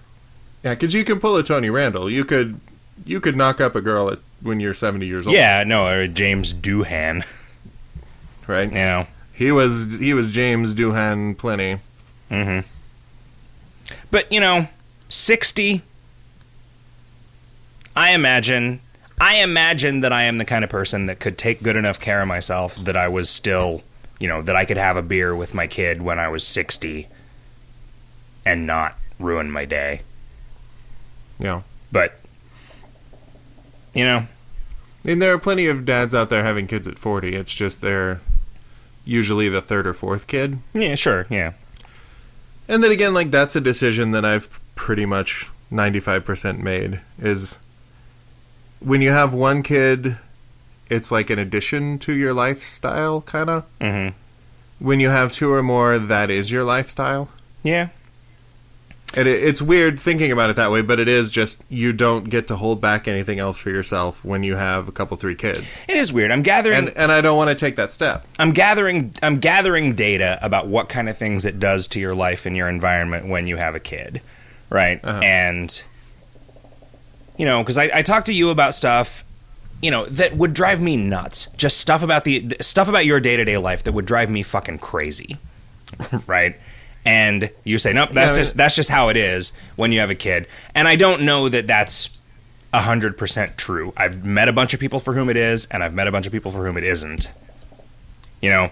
Yeah, 0.65 0.75
cuz 0.75 0.93
you 0.95 1.05
can 1.05 1.19
pull 1.21 1.37
a 1.37 1.43
Tony 1.43 1.71
Randall. 1.71 2.11
You 2.11 2.25
could 2.25 2.61
you 3.07 3.21
could 3.21 3.37
knock 3.37 3.61
up 3.61 3.75
a 3.75 3.81
girl 3.81 4.11
at 4.11 4.19
when 4.43 4.61
you're 4.61 4.75
70 4.75 5.07
years 5.07 5.27
old, 5.27 5.35
Yeah, 5.35 5.65
no, 5.67 5.87
or 5.89 6.07
James 6.07 6.53
Doohan. 6.55 7.25
right? 8.49 8.73
Know, 8.73 9.07
He 9.33 9.53
was 9.53 10.01
he 10.01 10.13
was 10.15 10.33
James 10.33 10.75
Doohan 10.75 11.39
plenty. 11.39 11.79
hmm 12.29 12.61
But 14.11 14.31
you 14.33 14.41
know, 14.41 14.67
sixty. 15.09 15.83
I 17.95 18.11
imagine. 18.13 18.81
I 19.21 19.37
imagine 19.43 20.01
that 20.03 20.13
I 20.13 20.23
am 20.25 20.39
the 20.39 20.45
kind 20.45 20.63
of 20.65 20.71
person 20.71 21.07
that 21.07 21.19
could 21.19 21.37
take 21.39 21.63
good 21.63 21.75
enough 21.77 21.99
care 21.99 22.23
of 22.23 22.29
myself 22.29 22.77
that 22.77 22.97
I 22.97 23.09
was 23.09 23.29
still, 23.29 23.83
you 24.21 24.29
know, 24.29 24.43
that 24.43 24.55
I 24.55 24.65
could 24.65 24.77
have 24.77 24.97
a 24.97 25.03
beer 25.03 25.35
with 25.35 25.55
my 25.55 25.67
kid 25.67 26.03
when 26.03 26.19
I 26.21 26.29
was 26.29 26.47
sixty, 26.47 27.09
and 28.47 28.67
not 28.67 28.97
ruin 29.19 29.51
my 29.51 29.65
day. 29.65 30.03
Yeah. 31.41 31.63
But 31.91 32.19
you 33.95 34.05
know, 34.05 34.27
And 35.05 35.21
there 35.21 35.33
are 35.33 35.39
plenty 35.39 35.67
of 35.67 35.85
dads 35.85 36.15
out 36.15 36.31
there 36.31 36.45
having 36.45 36.67
kids 36.69 36.87
at 36.87 36.99
40. 36.99 37.35
It's 37.35 37.53
just 37.55 37.81
they're 37.81 38.21
usually 39.09 39.49
the 39.49 39.63
third 39.63 39.87
or 39.87 39.95
fourth 39.95 40.27
kid. 40.27 40.59
yeah, 40.75 40.95
sure, 40.95 41.27
yeah, 41.31 41.53
And 42.69 42.85
then 42.85 42.93
again, 42.93 43.15
like 43.15 43.31
that's 43.31 43.57
a 43.57 43.61
decision 43.61 44.11
that 44.13 44.25
I've 44.25 44.49
pretty 44.75 45.07
much 45.07 45.51
95% 45.73 46.59
made 46.61 47.01
is 47.19 47.59
when 48.81 49.01
you 49.03 49.11
have 49.11 49.33
one 49.35 49.63
kid, 49.63 50.19
it's 50.91 51.11
like 51.11 51.31
an 51.31 51.39
addition 51.39 51.99
to 52.01 52.13
your 52.13 52.33
lifestyle 52.35 53.23
kind 53.23 53.49
of. 53.51 53.65
hmm 53.81 54.09
When 54.79 55.01
you 55.01 55.09
have 55.09 55.33
two 55.33 55.51
or 55.53 55.63
more, 55.63 55.99
that 55.99 56.31
is 56.31 56.51
your 56.53 56.65
lifestyle. 56.65 57.29
yeah, 57.63 57.89
And 59.15 59.27
it, 59.27 59.43
it's 59.43 59.63
weird 59.63 59.99
thinking 59.99 60.31
about 60.31 60.51
it 60.51 60.57
that 60.57 60.71
way, 60.71 60.83
but 60.83 61.01
it 61.01 61.09
is 61.09 61.31
just 61.31 61.63
you 61.69 61.93
don't 61.93 62.25
get 62.25 62.47
to 62.49 62.57
hold 62.57 62.81
back 62.81 63.09
anything 63.09 63.39
else 63.39 63.59
for 63.59 63.71
yourself 63.71 64.25
when 64.25 64.43
you 64.43 64.57
have 64.57 64.87
a 64.87 64.93
couple 64.93 65.17
three 65.17 65.35
kids. 65.35 65.79
it 65.89 65.97
is 65.97 66.13
weird. 66.13 66.31
I'm 66.31 66.43
gathering. 66.43 66.89
And 66.89 66.97
and 66.97 67.13
I 67.13 67.21
don't 67.21 67.37
want 67.37 67.49
to 67.49 67.55
take 67.55 67.77
that 67.77 67.91
step. 67.91 68.27
I'm 68.39 68.53
gathering 68.53 69.15
I'm 69.23 69.39
gathering 69.39 69.95
data 69.95 70.39
about 70.43 70.67
what 70.67 70.89
kind 70.89 71.09
of 71.09 71.17
things 71.17 71.47
it 71.47 71.59
does 71.59 71.89
to 71.89 72.01
your 72.01 72.15
life 72.15 72.45
and 72.45 72.57
your 72.57 72.69
environment 72.69 73.29
when 73.29 73.47
you 73.47 73.57
have 73.57 73.75
a 73.75 73.81
kid, 73.81 74.21
right? 74.69 75.01
Uh-huh. 75.03 75.21
And 75.21 75.83
you 77.39 77.47
know, 77.47 77.63
because 77.63 77.79
I, 77.79 77.91
I 77.95 78.03
talked 78.03 78.27
to 78.27 78.35
you 78.35 78.51
about 78.51 78.75
stuff, 78.75 79.25
you 79.81 79.91
know, 79.91 80.05
that 80.07 80.37
would 80.37 80.53
drive 80.53 80.83
me 80.83 80.97
nuts. 80.97 81.47
Just 81.53 81.79
stuff 81.79 82.03
about 82.03 82.25
the 82.25 82.41
th- 82.41 82.63
stuff 82.63 82.89
about 82.89 83.07
your 83.07 83.21
day 83.21 83.37
to 83.37 83.45
day 83.45 83.57
life 83.57 83.85
that 83.85 83.93
would 83.93 84.07
drive 84.07 84.29
me 84.29 84.43
fucking 84.43 84.79
crazy, 84.79 85.39
right? 86.27 86.57
And 87.05 87.51
you 87.65 87.79
say, 87.79 87.93
nope, 87.93 88.11
that's 88.11 88.33
Yeah, 88.33 88.43
just 88.43 88.57
that's 88.57 88.75
just 88.75 88.91
how 88.91 89.09
it 89.09 89.17
is 89.17 89.53
when 89.77 89.93
you 89.93 90.01
have 90.01 90.11
a 90.11 90.15
kid. 90.15 90.47
And 90.75 90.87
I 90.87 90.97
don't 90.97 91.23
know 91.23 91.49
that 91.49 91.67
that's 91.67 92.11
hundred 92.75 93.17
percent 93.17 93.57
true. 93.57 93.93
I've 93.97 94.25
met 94.25 94.49
a 94.49 94.53
bunch 94.53 94.75
of 94.75 94.81
people 94.81 95.01
for 95.01 95.15
whom 95.15 95.29
it 95.31 95.37
is, 95.37 95.67
and 95.67 95.83
I've 95.83 95.95
met 95.95 96.07
a 96.07 96.13
bunch 96.13 96.27
of 96.27 96.33
people 96.33 96.51
for 96.51 96.67
whom 96.67 96.77
it 96.77 96.85
isn't. 96.85 97.33
You 98.41 98.51
know, 98.51 98.71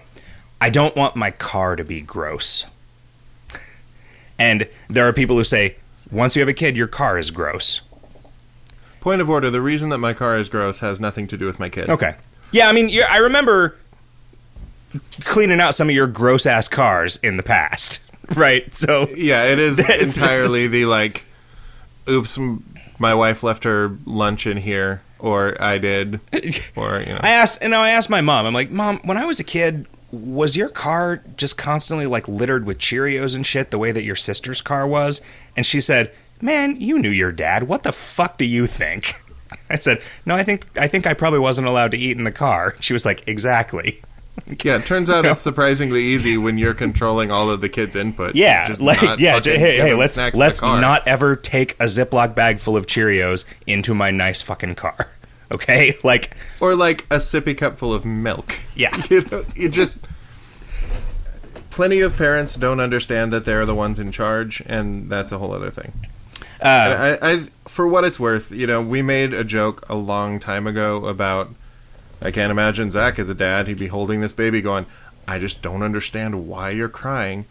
I 0.61 0.69
don't 0.69 0.95
want 0.95 1.15
my 1.15 1.31
car 1.31 1.75
to 1.75 1.83
be 1.83 2.01
gross. 2.01 2.65
and 4.39 4.67
there 4.87 5.07
are 5.07 5.13
people 5.13 5.35
who 5.35 5.43
say, 5.43 5.77
once 6.11 6.35
you 6.35 6.41
have 6.41 6.49
a 6.49 6.53
kid, 6.53 6.77
your 6.77 6.87
car 6.87 7.17
is 7.17 7.31
gross. 7.31 7.81
Point 9.01 9.19
of 9.21 9.29
order: 9.29 9.49
the 9.49 9.61
reason 9.61 9.89
that 9.89 9.97
my 9.97 10.13
car 10.13 10.37
is 10.37 10.47
gross 10.47 10.79
has 10.79 10.99
nothing 10.99 11.27
to 11.27 11.37
do 11.37 11.45
with 11.45 11.59
my 11.59 11.69
kid. 11.69 11.89
Okay. 11.89 12.15
Yeah, 12.51 12.69
I 12.69 12.71
mean, 12.71 12.91
I 13.09 13.17
remember 13.17 13.75
cleaning 15.21 15.59
out 15.59 15.75
some 15.75 15.89
of 15.89 15.95
your 15.95 16.07
gross 16.07 16.45
ass 16.45 16.67
cars 16.67 17.17
in 17.17 17.37
the 17.37 17.43
past, 17.43 17.99
right? 18.35 18.73
So, 18.75 19.07
Yeah, 19.09 19.45
it 19.45 19.59
is 19.59 19.79
entirely 20.01 20.61
is- 20.61 20.69
the 20.71 20.85
like, 20.85 21.25
oops, 22.07 22.37
my 22.99 23.13
wife 23.13 23.43
left 23.43 23.63
her 23.63 23.95
lunch 24.05 24.47
in 24.47 24.57
here, 24.57 25.01
or 25.19 25.59
I 25.61 25.77
did, 25.77 26.19
or 26.75 26.99
you 26.99 27.13
know. 27.13 27.19
I 27.21 27.29
asked, 27.29 27.59
and 27.61 27.73
I 27.75 27.89
asked 27.91 28.09
my 28.09 28.21
mom. 28.21 28.45
I'm 28.45 28.53
like, 28.53 28.71
Mom, 28.71 28.99
when 29.03 29.17
I 29.17 29.25
was 29.25 29.39
a 29.39 29.43
kid, 29.43 29.85
was 30.11 30.55
your 30.55 30.69
car 30.69 31.21
just 31.35 31.57
constantly 31.57 32.05
like 32.05 32.27
littered 32.27 32.65
with 32.65 32.77
Cheerios 32.79 33.35
and 33.35 33.45
shit, 33.45 33.71
the 33.71 33.77
way 33.77 33.91
that 33.91 34.03
your 34.03 34.15
sister's 34.15 34.61
car 34.61 34.87
was? 34.87 35.21
And 35.55 35.65
she 35.65 35.81
said, 35.81 36.11
Man, 36.41 36.79
you 36.79 36.97
knew 36.99 37.09
your 37.09 37.31
dad. 37.31 37.63
What 37.63 37.83
the 37.83 37.91
fuck 37.91 38.37
do 38.37 38.45
you 38.45 38.67
think? 38.67 39.13
I 39.69 39.77
said, 39.77 40.01
No, 40.25 40.35
I 40.35 40.43
think 40.43 40.65
I 40.77 40.87
think 40.87 41.05
I 41.07 41.13
probably 41.13 41.39
wasn't 41.39 41.67
allowed 41.67 41.91
to 41.91 41.97
eat 41.97 42.17
in 42.17 42.23
the 42.23 42.31
car. 42.31 42.75
She 42.79 42.93
was 42.93 43.05
like, 43.05 43.27
Exactly. 43.27 44.01
yeah, 44.63 44.77
it 44.77 44.85
turns 44.85 45.09
out 45.09 45.25
it's 45.25 45.41
surprisingly 45.49 46.03
easy 46.03 46.37
when 46.37 46.57
you're 46.57 46.73
controlling 46.73 47.31
all 47.31 47.49
of 47.49 47.61
the 47.61 47.69
kids' 47.69 47.95
input. 47.95 48.35
Yeah, 48.35 48.65
Just 48.65 48.81
like 48.81 49.01
not 49.01 49.19
yeah. 49.19 49.39
j- 49.39 49.57
hey, 49.57 49.77
hey, 49.77 49.93
let's 49.93 50.13
snacks 50.13 50.35
in 50.35 50.39
the 50.39 50.45
let's 50.45 50.61
not 50.61 51.07
ever 51.07 51.35
take 51.35 51.73
a 51.79 51.85
Ziploc 51.85 52.35
bag 52.35 52.59
full 52.59 52.77
of 52.77 52.85
Cheerios 52.85 53.45
into 53.65 53.93
my 53.93 54.11
nice 54.11 54.41
fucking 54.41 54.75
car. 54.75 55.09
Okay, 55.49 55.93
like 56.03 56.35
or 56.59 56.75
like 56.75 57.03
a 57.03 57.19
sippy 57.19 57.57
cup 57.57 57.77
full 57.77 57.93
of 57.93 58.03
milk. 58.03 58.59
Yeah. 58.75 59.01
you 59.09 59.21
know, 59.31 59.45
you 59.55 59.69
just. 59.69 60.05
Plenty 61.69 62.01
of 62.01 62.17
parents 62.17 62.55
don't 62.55 62.79
understand 62.79 63.31
that 63.31 63.45
they're 63.45 63.65
the 63.65 63.73
ones 63.73 63.97
in 63.99 64.11
charge, 64.11 64.61
and 64.65 65.09
that's 65.09 65.31
a 65.31 65.37
whole 65.37 65.53
other 65.53 65.69
thing. 65.69 65.93
uh, 66.61 67.17
I, 67.21 67.31
I, 67.31 67.37
for 67.65 67.87
what 67.87 68.03
it's 68.03 68.19
worth, 68.19 68.51
you 68.51 68.65
know, 68.67 68.81
we 68.81 69.01
made 69.01 69.33
a 69.33 69.43
joke 69.45 69.85
a 69.87 69.95
long 69.95 70.37
time 70.39 70.67
ago 70.67 71.05
about. 71.05 71.49
I 72.21 72.31
can't 72.31 72.51
imagine 72.51 72.91
Zach 72.91 73.19
as 73.19 73.29
a 73.29 73.35
dad. 73.35 73.67
He'd 73.67 73.79
be 73.79 73.87
holding 73.87 74.21
this 74.21 74.33
baby, 74.33 74.61
going, 74.61 74.85
"I 75.27 75.39
just 75.39 75.61
don't 75.61 75.83
understand 75.83 76.47
why 76.47 76.71
you're 76.71 76.89
crying," 76.89 77.45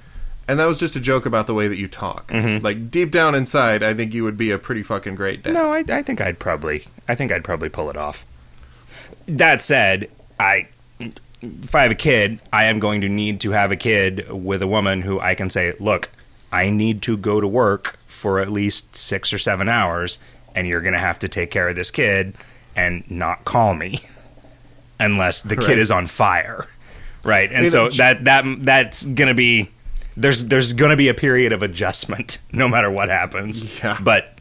and 0.49 0.59
that 0.59 0.67
was 0.67 0.79
just 0.79 0.97
a 0.97 1.01
joke 1.01 1.27
about 1.27 1.47
the 1.47 1.55
way 1.55 1.69
that 1.69 1.77
you 1.77 1.89
talk. 1.89 2.29
Mm-hmm. 2.29 2.65
Like 2.65 2.91
deep 2.91 3.11
down 3.11 3.35
inside, 3.35 3.83
I 3.83 3.95
think 3.95 4.15
you 4.15 4.25
would 4.25 4.37
be 4.37 4.51
a 4.51 4.59
pretty 4.59 4.83
fucking 4.83 5.15
great 5.15 5.43
dad. 5.43 5.55
No, 5.55 5.73
I, 5.73 5.85
I 5.89 6.03
think 6.03 6.21
I'd 6.21 6.39
probably, 6.39 6.85
I 7.09 7.15
think 7.15 7.33
I'd 7.33 7.45
probably 7.45 7.69
pull 7.69 7.91
it 7.91 7.97
off. 7.97 8.25
That 9.27 9.63
said, 9.63 10.09
I, 10.39 10.69
if 11.43 11.75
I 11.75 11.83
have 11.83 11.91
a 11.91 11.97
kid, 11.97 12.41
I 12.53 12.65
am 12.65 12.79
going 12.79 13.01
to 13.01 13.09
need 13.09 13.41
to 13.41 13.51
have 13.53 13.73
a 13.73 13.77
kid 13.77 14.31
with 14.31 14.63
a 14.63 14.67
woman 14.67 15.03
who 15.03 15.21
I 15.21 15.35
can 15.35 15.51
say, 15.51 15.75
look, 15.81 16.11
I 16.53 16.71
need 16.71 17.03
to 17.03 17.17
go 17.17 17.41
to 17.41 17.49
work 17.49 17.99
for 18.07 18.39
at 18.39 18.51
least 18.51 18.95
six 18.95 19.33
or 19.33 19.39
seven 19.39 19.69
hours, 19.69 20.19
and 20.55 20.67
you're 20.67 20.81
going 20.81 20.95
to 20.95 21.01
have 21.01 21.19
to 21.21 21.29
take 21.29 21.51
care 21.51 21.69
of 21.69 21.77
this 21.77 21.91
kid 21.91 22.35
and 22.77 23.09
not 23.11 23.45
call 23.45 23.75
me 23.75 24.01
unless 24.99 25.43
the 25.43 25.57
kid 25.57 25.69
Right. 25.69 25.79
is 25.79 25.91
on 25.91 26.07
fire, 26.07 26.67
right? 27.25 27.51
And 27.53 27.71
so 27.71 27.89
that 27.91 28.25
that 28.25 28.45
that's 28.65 29.05
going 29.05 29.29
to 29.29 29.35
be 29.35 29.71
there's 30.17 30.47
there's 30.47 30.73
going 30.73 30.91
to 30.91 30.97
be 30.97 31.09
a 31.09 31.15
period 31.15 31.53
of 31.53 31.63
adjustment 31.63 32.39
no 32.53 32.69
matter 32.69 32.91
what 32.91 33.09
happens. 33.09 33.79
Yeah. 33.81 33.99
But 34.01 34.39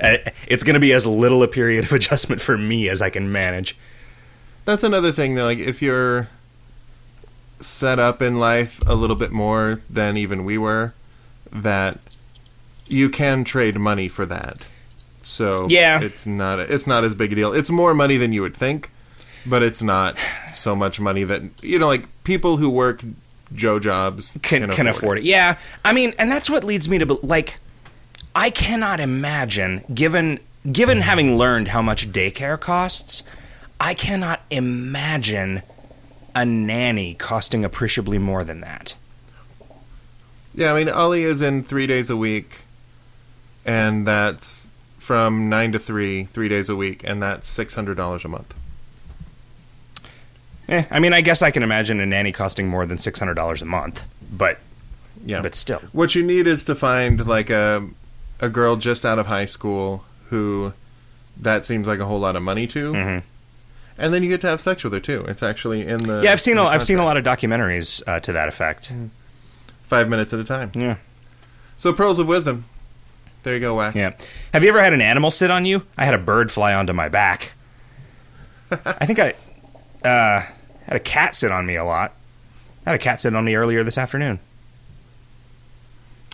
uh, 0.00 0.18
it's 0.46 0.62
going 0.62 0.74
to 0.74 0.80
be 0.80 0.92
as 0.92 1.04
little 1.06 1.42
a 1.42 1.48
period 1.48 1.84
of 1.84 1.92
adjustment 2.00 2.40
for 2.40 2.56
me 2.56 2.88
as 2.88 3.02
I 3.02 3.10
can 3.10 3.30
manage. 3.32 3.76
That's 4.64 4.84
another 4.84 5.10
thing 5.12 5.34
though, 5.34 5.44
like 5.46 5.58
if 5.58 5.80
you're 5.82 6.28
set 7.60 7.98
up 7.98 8.22
in 8.22 8.38
life 8.38 8.80
a 8.86 8.94
little 8.94 9.16
bit 9.16 9.32
more 9.32 9.80
than 9.90 10.16
even 10.16 10.44
we 10.44 10.56
were, 10.58 10.94
that 11.50 11.98
you 12.86 13.08
can 13.10 13.42
trade 13.44 13.76
money 13.78 14.08
for 14.08 14.24
that. 14.26 14.68
So 15.22 15.66
Yeah. 15.68 16.00
it's 16.00 16.26
not 16.26 16.60
it's 16.60 16.86
not 16.86 17.04
as 17.04 17.14
big 17.14 17.32
a 17.32 17.34
deal. 17.34 17.52
It's 17.52 17.70
more 17.70 17.94
money 17.94 18.16
than 18.16 18.32
you 18.32 18.42
would 18.42 18.54
think, 18.56 18.90
but 19.48 19.62
it's 19.62 19.82
not 19.82 20.18
so 20.52 20.76
much 20.76 21.00
money 21.00 21.24
that 21.24 21.42
you 21.62 21.78
know, 21.78 21.86
like 21.86 22.06
people 22.24 22.56
who 22.58 22.68
work 22.68 23.02
Joe 23.54 23.78
jobs 23.78 24.36
can 24.42 24.70
can 24.70 24.86
afford 24.88 25.18
it. 25.18 25.24
Yeah, 25.24 25.58
I 25.84 25.92
mean, 25.92 26.14
and 26.18 26.30
that's 26.30 26.50
what 26.50 26.64
leads 26.64 26.88
me 26.88 26.98
to 26.98 27.06
be- 27.06 27.18
like. 27.22 27.58
I 28.34 28.50
cannot 28.50 29.00
imagine, 29.00 29.84
given 29.92 30.38
given 30.70 31.00
having 31.00 31.36
learned 31.36 31.68
how 31.68 31.82
much 31.82 32.12
daycare 32.12 32.60
costs, 32.60 33.22
I 33.80 33.94
cannot 33.94 34.40
imagine 34.50 35.62
a 36.34 36.44
nanny 36.44 37.14
costing 37.14 37.64
appreciably 37.64 38.18
more 38.18 38.44
than 38.44 38.60
that. 38.60 38.94
Yeah, 40.54 40.72
I 40.72 40.78
mean, 40.78 40.88
Ollie 40.88 41.24
is 41.24 41.40
in 41.40 41.62
three 41.62 41.86
days 41.86 42.10
a 42.10 42.16
week, 42.16 42.60
and 43.64 44.06
that's 44.06 44.70
from 44.98 45.48
nine 45.48 45.72
to 45.72 45.78
three, 45.78 46.24
three 46.24 46.48
days 46.48 46.68
a 46.68 46.76
week, 46.76 47.02
and 47.04 47.22
that's 47.22 47.48
six 47.48 47.74
hundred 47.74 47.96
dollars 47.96 48.24
a 48.24 48.28
month. 48.28 48.54
Eh, 50.68 50.84
I 50.90 50.98
mean, 51.00 51.12
I 51.12 51.20
guess 51.22 51.42
I 51.42 51.50
can 51.50 51.62
imagine 51.62 51.98
a 52.00 52.06
nanny 52.06 52.30
costing 52.32 52.68
more 52.68 52.84
than 52.86 52.98
six 52.98 53.18
hundred 53.18 53.34
dollars 53.34 53.62
a 53.62 53.64
month, 53.64 54.02
but 54.30 54.58
Yeah, 55.24 55.40
but 55.42 55.54
still, 55.54 55.80
what 55.92 56.14
you 56.14 56.24
need 56.24 56.46
is 56.46 56.64
to 56.64 56.74
find 56.74 57.26
like 57.26 57.50
a 57.50 57.86
a 58.40 58.48
girl 58.48 58.76
just 58.76 59.04
out 59.06 59.18
of 59.18 59.26
high 59.26 59.46
school 59.46 60.04
who 60.30 60.72
that 61.40 61.64
seems 61.64 61.88
like 61.88 61.98
a 62.00 62.04
whole 62.04 62.18
lot 62.18 62.36
of 62.36 62.42
money 62.42 62.66
to, 62.66 62.92
Mhm. 62.92 63.22
and 63.96 64.12
then 64.14 64.22
you 64.22 64.28
get 64.28 64.40
to 64.42 64.48
have 64.48 64.60
sex 64.60 64.84
with 64.84 64.92
her 64.92 65.00
too. 65.00 65.24
It's 65.26 65.42
actually 65.42 65.86
in 65.86 65.98
the 66.06 66.20
yeah, 66.22 66.32
I've 66.32 66.40
seen 66.40 66.58
a, 66.58 66.64
I've 66.64 66.82
seen 66.84 66.98
a 66.98 67.04
lot 67.04 67.16
of 67.16 67.24
documentaries 67.24 68.02
uh, 68.06 68.20
to 68.20 68.32
that 68.32 68.48
effect. 68.48 68.92
five 69.84 70.08
minutes 70.08 70.34
at 70.34 70.38
a 70.40 70.44
time. 70.44 70.70
Yeah, 70.74 70.96
So 71.78 71.94
pearls 71.94 72.18
of 72.18 72.28
wisdom. 72.28 72.66
There 73.42 73.54
you 73.54 73.60
go, 73.60 73.74
whack. 73.74 73.94
yeah. 73.94 74.12
Have 74.52 74.62
you 74.62 74.68
ever 74.68 74.82
had 74.82 74.92
an 74.92 75.00
animal 75.00 75.30
sit 75.30 75.50
on 75.50 75.64
you? 75.64 75.84
I 75.96 76.04
had 76.04 76.12
a 76.12 76.18
bird 76.18 76.50
fly 76.52 76.74
onto 76.74 76.92
my 76.92 77.08
back. 77.08 77.52
I 78.70 79.06
think 79.06 79.18
I 79.18 79.34
uh, 80.06 80.42
had 80.88 80.96
a 80.96 81.04
cat 81.04 81.34
sit 81.34 81.52
on 81.52 81.66
me 81.66 81.76
a 81.76 81.84
lot. 81.84 82.12
I 82.86 82.90
had 82.90 83.00
a 83.00 83.02
cat 83.02 83.20
sit 83.20 83.34
on 83.34 83.44
me 83.44 83.54
earlier 83.54 83.84
this 83.84 83.98
afternoon. 83.98 84.40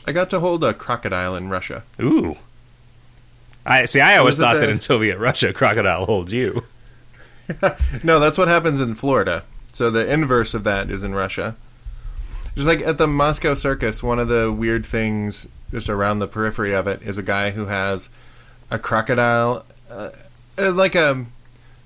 I 0.07 0.13
got 0.13 0.31
to 0.31 0.41
hold 0.41 0.63
a 0.65 0.75
crocodile 0.75 1.35
in 1.35 1.49
Russia. 1.49 1.83
Ooh. 2.01 2.37
I 3.67 3.87
see. 3.87 4.01
I 4.01 4.19
always 4.19 4.37
thought 4.37 4.59
that 4.59 4.69
in 4.69 4.81
Soviet 4.81 5.19
Russia, 5.19 5.53
crocodile 5.53 6.07
holds 6.07 6.33
you. 6.33 6.65
No, 8.03 8.21
that's 8.21 8.39
what 8.39 8.49
happens 8.49 8.81
in 8.81 8.95
Florida. 8.95 9.45
So 9.73 9.91
the 9.91 10.11
inverse 10.11 10.55
of 10.55 10.65
that 10.65 10.91
is 10.91 11.05
in 11.05 11.15
Russia. 11.15 11.57
Just 12.55 12.67
like 12.67 12.81
at 12.81 12.97
the 12.97 13.07
Moscow 13.07 13.53
Circus, 13.53 14.03
one 14.03 14.19
of 14.19 14.29
the 14.29 14.51
weird 14.51 14.87
things 14.87 15.49
just 15.71 15.91
around 15.91 16.21
the 16.21 16.27
periphery 16.27 16.73
of 16.75 16.87
it 16.87 17.03
is 17.03 17.19
a 17.19 17.23
guy 17.23 17.51
who 17.51 17.67
has 17.67 18.09
a 18.71 18.79
crocodile, 18.79 19.67
uh, 19.91 20.11
like 20.57 20.95
a 20.95 21.27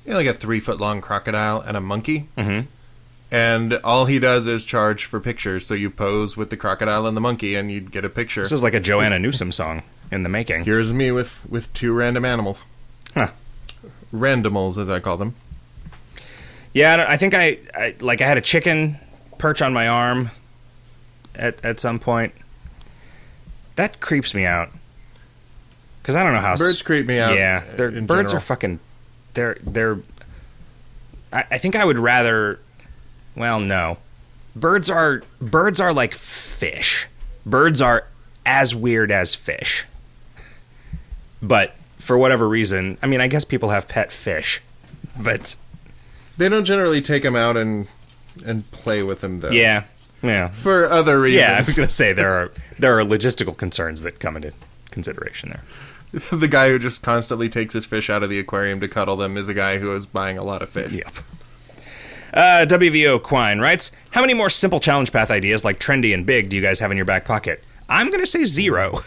you 0.09 0.15
know, 0.15 0.19
like 0.21 0.27
a 0.27 0.33
three 0.35 0.59
foot 0.59 0.81
long 0.81 1.03
crocodile 1.03 1.61
and 1.61 1.77
a 1.77 1.81
monkey, 1.83 2.29
Mhm. 2.39 2.65
and 3.31 3.75
all 3.85 4.07
he 4.07 4.19
does 4.19 4.47
is 4.47 4.65
charge 4.65 5.05
for 5.05 5.21
pictures. 5.21 5.67
So 5.67 5.75
you 5.75 5.91
pose 5.91 6.35
with 6.35 6.49
the 6.49 6.57
crocodile 6.57 7.07
and 7.07 7.15
the 7.15 7.21
monkey, 7.21 7.55
and 7.55 7.71
you'd 7.71 7.93
get 7.93 8.05
a 8.07 8.09
picture. 8.09 8.41
This 8.43 8.53
is 8.53 8.63
like 8.63 8.73
a 8.73 8.81
Joanna 8.81 9.19
Newsom 9.19 9.53
song 9.53 9.83
in 10.11 10.23
the 10.23 10.31
making. 10.31 10.65
Here's 10.65 10.95
me 10.95 11.13
with 11.13 11.43
with 11.47 11.71
two 11.75 11.93
random 11.93 12.25
animals, 12.25 12.65
Huh. 13.15 13.29
randomals 14.15 14.79
as 14.79 14.89
I 14.89 14.99
call 14.99 15.19
them. 15.19 15.35
Yeah, 16.73 16.95
I, 16.95 16.97
don't- 16.97 17.09
I 17.11 17.17
think 17.19 17.35
I, 17.35 17.59
I 17.75 17.95
like 18.01 18.23
I 18.23 18.27
had 18.27 18.39
a 18.39 18.43
chicken 18.43 18.97
perch 19.37 19.61
on 19.61 19.75
my 19.75 19.89
arm 19.89 20.31
at 21.35 21.63
at 21.63 21.81
some 21.81 21.99
point. 21.99 22.33
That 23.77 24.01
creeps 24.01 24.35
me 24.35 24.45
out 24.47 24.71
because 26.03 26.17
I 26.17 26.25
don't 26.25 26.33
know 26.33 26.41
how 26.41 26.57
Birds 26.57 26.81
creep 26.83 27.07
me 27.07 27.19
out. 27.19 27.37
Yeah, 27.37 27.63
birds 27.77 28.07
general. 28.07 28.37
are 28.37 28.41
fucking. 28.41 28.81
They're 29.35 29.57
they're. 29.63 29.99
I, 31.33 31.45
I 31.53 31.59
think 31.59 31.77
I 31.77 31.85
would 31.85 31.99
rather. 31.99 32.59
Well, 33.37 33.61
no, 33.61 33.99
birds 34.57 34.91
are 34.91 35.23
birds 35.41 35.81
are 35.81 35.93
like 35.93 36.15
fish. 36.15 37.07
Birds 37.47 37.81
are 37.81 38.07
as 38.45 38.75
weird 38.75 39.11
as 39.13 39.35
fish. 39.35 39.85
But 41.41 41.75
for 41.99 42.19
whatever 42.19 42.49
reason, 42.49 42.99
I 43.03 43.07
mean, 43.07 43.21
I 43.21 43.29
guess 43.29 43.45
people 43.45 43.71
have 43.71 43.87
pet 43.89 44.11
fish, 44.13 44.61
but 45.21 45.55
They 46.37 46.49
don't 46.49 46.65
generally 46.65 47.01
take 47.01 47.23
them 47.23 47.37
out 47.37 47.57
and 47.57 47.87
and 48.45 48.69
play 48.71 49.03
with 49.03 49.21
them 49.21 49.41
though. 49.41 49.51
yeah, 49.51 49.85
yeah, 50.23 50.49
For 50.49 50.89
other 50.91 51.21
reasons. 51.21 51.49
yeah. 51.49 51.55
I 51.57 51.59
was 51.59 51.73
gonna 51.73 51.89
say 51.89 52.13
there 52.13 52.33
are 52.33 52.53
there 52.79 52.99
are 52.99 53.03
logistical 53.03 53.57
concerns 53.57 54.03
that 54.03 54.19
come 54.21 54.37
into 54.37 54.53
consideration 54.91 55.51
there. 55.51 55.63
the 56.33 56.49
guy 56.49 56.71
who 56.71 56.79
just 56.79 57.03
constantly 57.03 57.49
takes 57.49 57.75
his 57.75 57.85
fish 57.85 58.09
out 58.09 58.23
of 58.23 58.31
the 58.31 58.39
aquarium 58.39 58.81
to 58.81 58.89
cuddle 58.89 59.17
them 59.17 59.37
is 59.37 59.49
a 59.49 59.55
guy 59.55 59.79
who 59.79 59.95
is 59.95 60.07
buying 60.07 60.39
a 60.39 60.43
lot 60.43 60.63
of 60.63 60.69
fish. 60.69 60.91
Yep. 60.91 61.13
Uh, 62.33 62.67
WVO 62.69 63.23
Quine 63.23 63.61
writes, 63.61 63.91
How 64.11 64.21
many 64.21 64.35
more 64.35 64.51
simple 64.51 64.81
challenge 64.81 65.13
path 65.13 65.31
ideas 65.31 65.65
like 65.65 65.79
trendy 65.79 66.15
and 66.15 66.25
big 66.27 66.49
do 66.49 66.57
you 66.57 66.63
guys 66.63 66.81
have 66.81 66.91
in 66.91 66.97
your 66.97 67.07
back 67.07 67.25
pocket? 67.25 67.63
I'm 67.89 68.09
going 68.09 68.21
to 68.21 68.27
say 68.27 68.45
zero. 68.45 69.03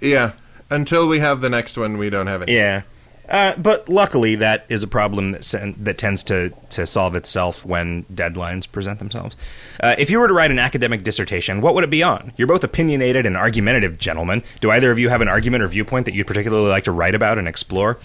Yeah. 0.00 0.32
Until 0.68 1.08
we 1.08 1.20
have 1.20 1.40
the 1.40 1.48
next 1.48 1.78
one, 1.78 1.96
we 1.96 2.10
don't 2.10 2.26
have 2.26 2.42
it. 2.42 2.48
Yeah. 2.50 2.82
Uh, 3.28 3.54
but 3.56 3.88
luckily, 3.88 4.36
that 4.36 4.64
is 4.68 4.82
a 4.82 4.86
problem 4.86 5.32
that 5.32 5.42
sen- 5.44 5.74
that 5.78 5.98
tends 5.98 6.22
to, 6.24 6.52
to 6.70 6.86
solve 6.86 7.16
itself 7.16 7.64
when 7.64 8.04
deadlines 8.04 8.70
present 8.70 8.98
themselves. 8.98 9.36
Uh, 9.80 9.96
if 9.98 10.10
you 10.10 10.18
were 10.18 10.28
to 10.28 10.34
write 10.34 10.50
an 10.50 10.58
academic 10.58 11.02
dissertation, 11.02 11.60
what 11.60 11.74
would 11.74 11.84
it 11.84 11.90
be 11.90 12.02
on? 12.02 12.32
You're 12.36 12.46
both 12.46 12.62
opinionated 12.62 13.26
and 13.26 13.36
argumentative 13.36 13.98
gentlemen. 13.98 14.44
Do 14.60 14.70
either 14.70 14.90
of 14.90 14.98
you 14.98 15.08
have 15.08 15.20
an 15.20 15.28
argument 15.28 15.64
or 15.64 15.68
viewpoint 15.68 16.06
that 16.06 16.14
you'd 16.14 16.26
particularly 16.26 16.68
like 16.68 16.84
to 16.84 16.92
write 16.92 17.14
about 17.14 17.38
and 17.38 17.48
explore? 17.48 17.98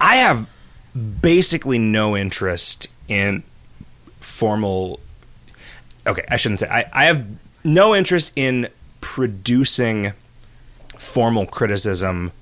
I 0.00 0.16
have 0.16 0.48
basically 1.20 1.78
no 1.78 2.16
interest 2.16 2.88
in 3.08 3.42
formal. 4.20 5.00
Okay, 6.06 6.24
I 6.28 6.36
shouldn't 6.36 6.60
say. 6.60 6.68
I, 6.68 6.84
I 6.92 7.04
have 7.06 7.24
no 7.64 7.94
interest 7.94 8.32
in 8.36 8.68
producing 9.00 10.12
formal 10.98 11.46
criticism 11.46 12.32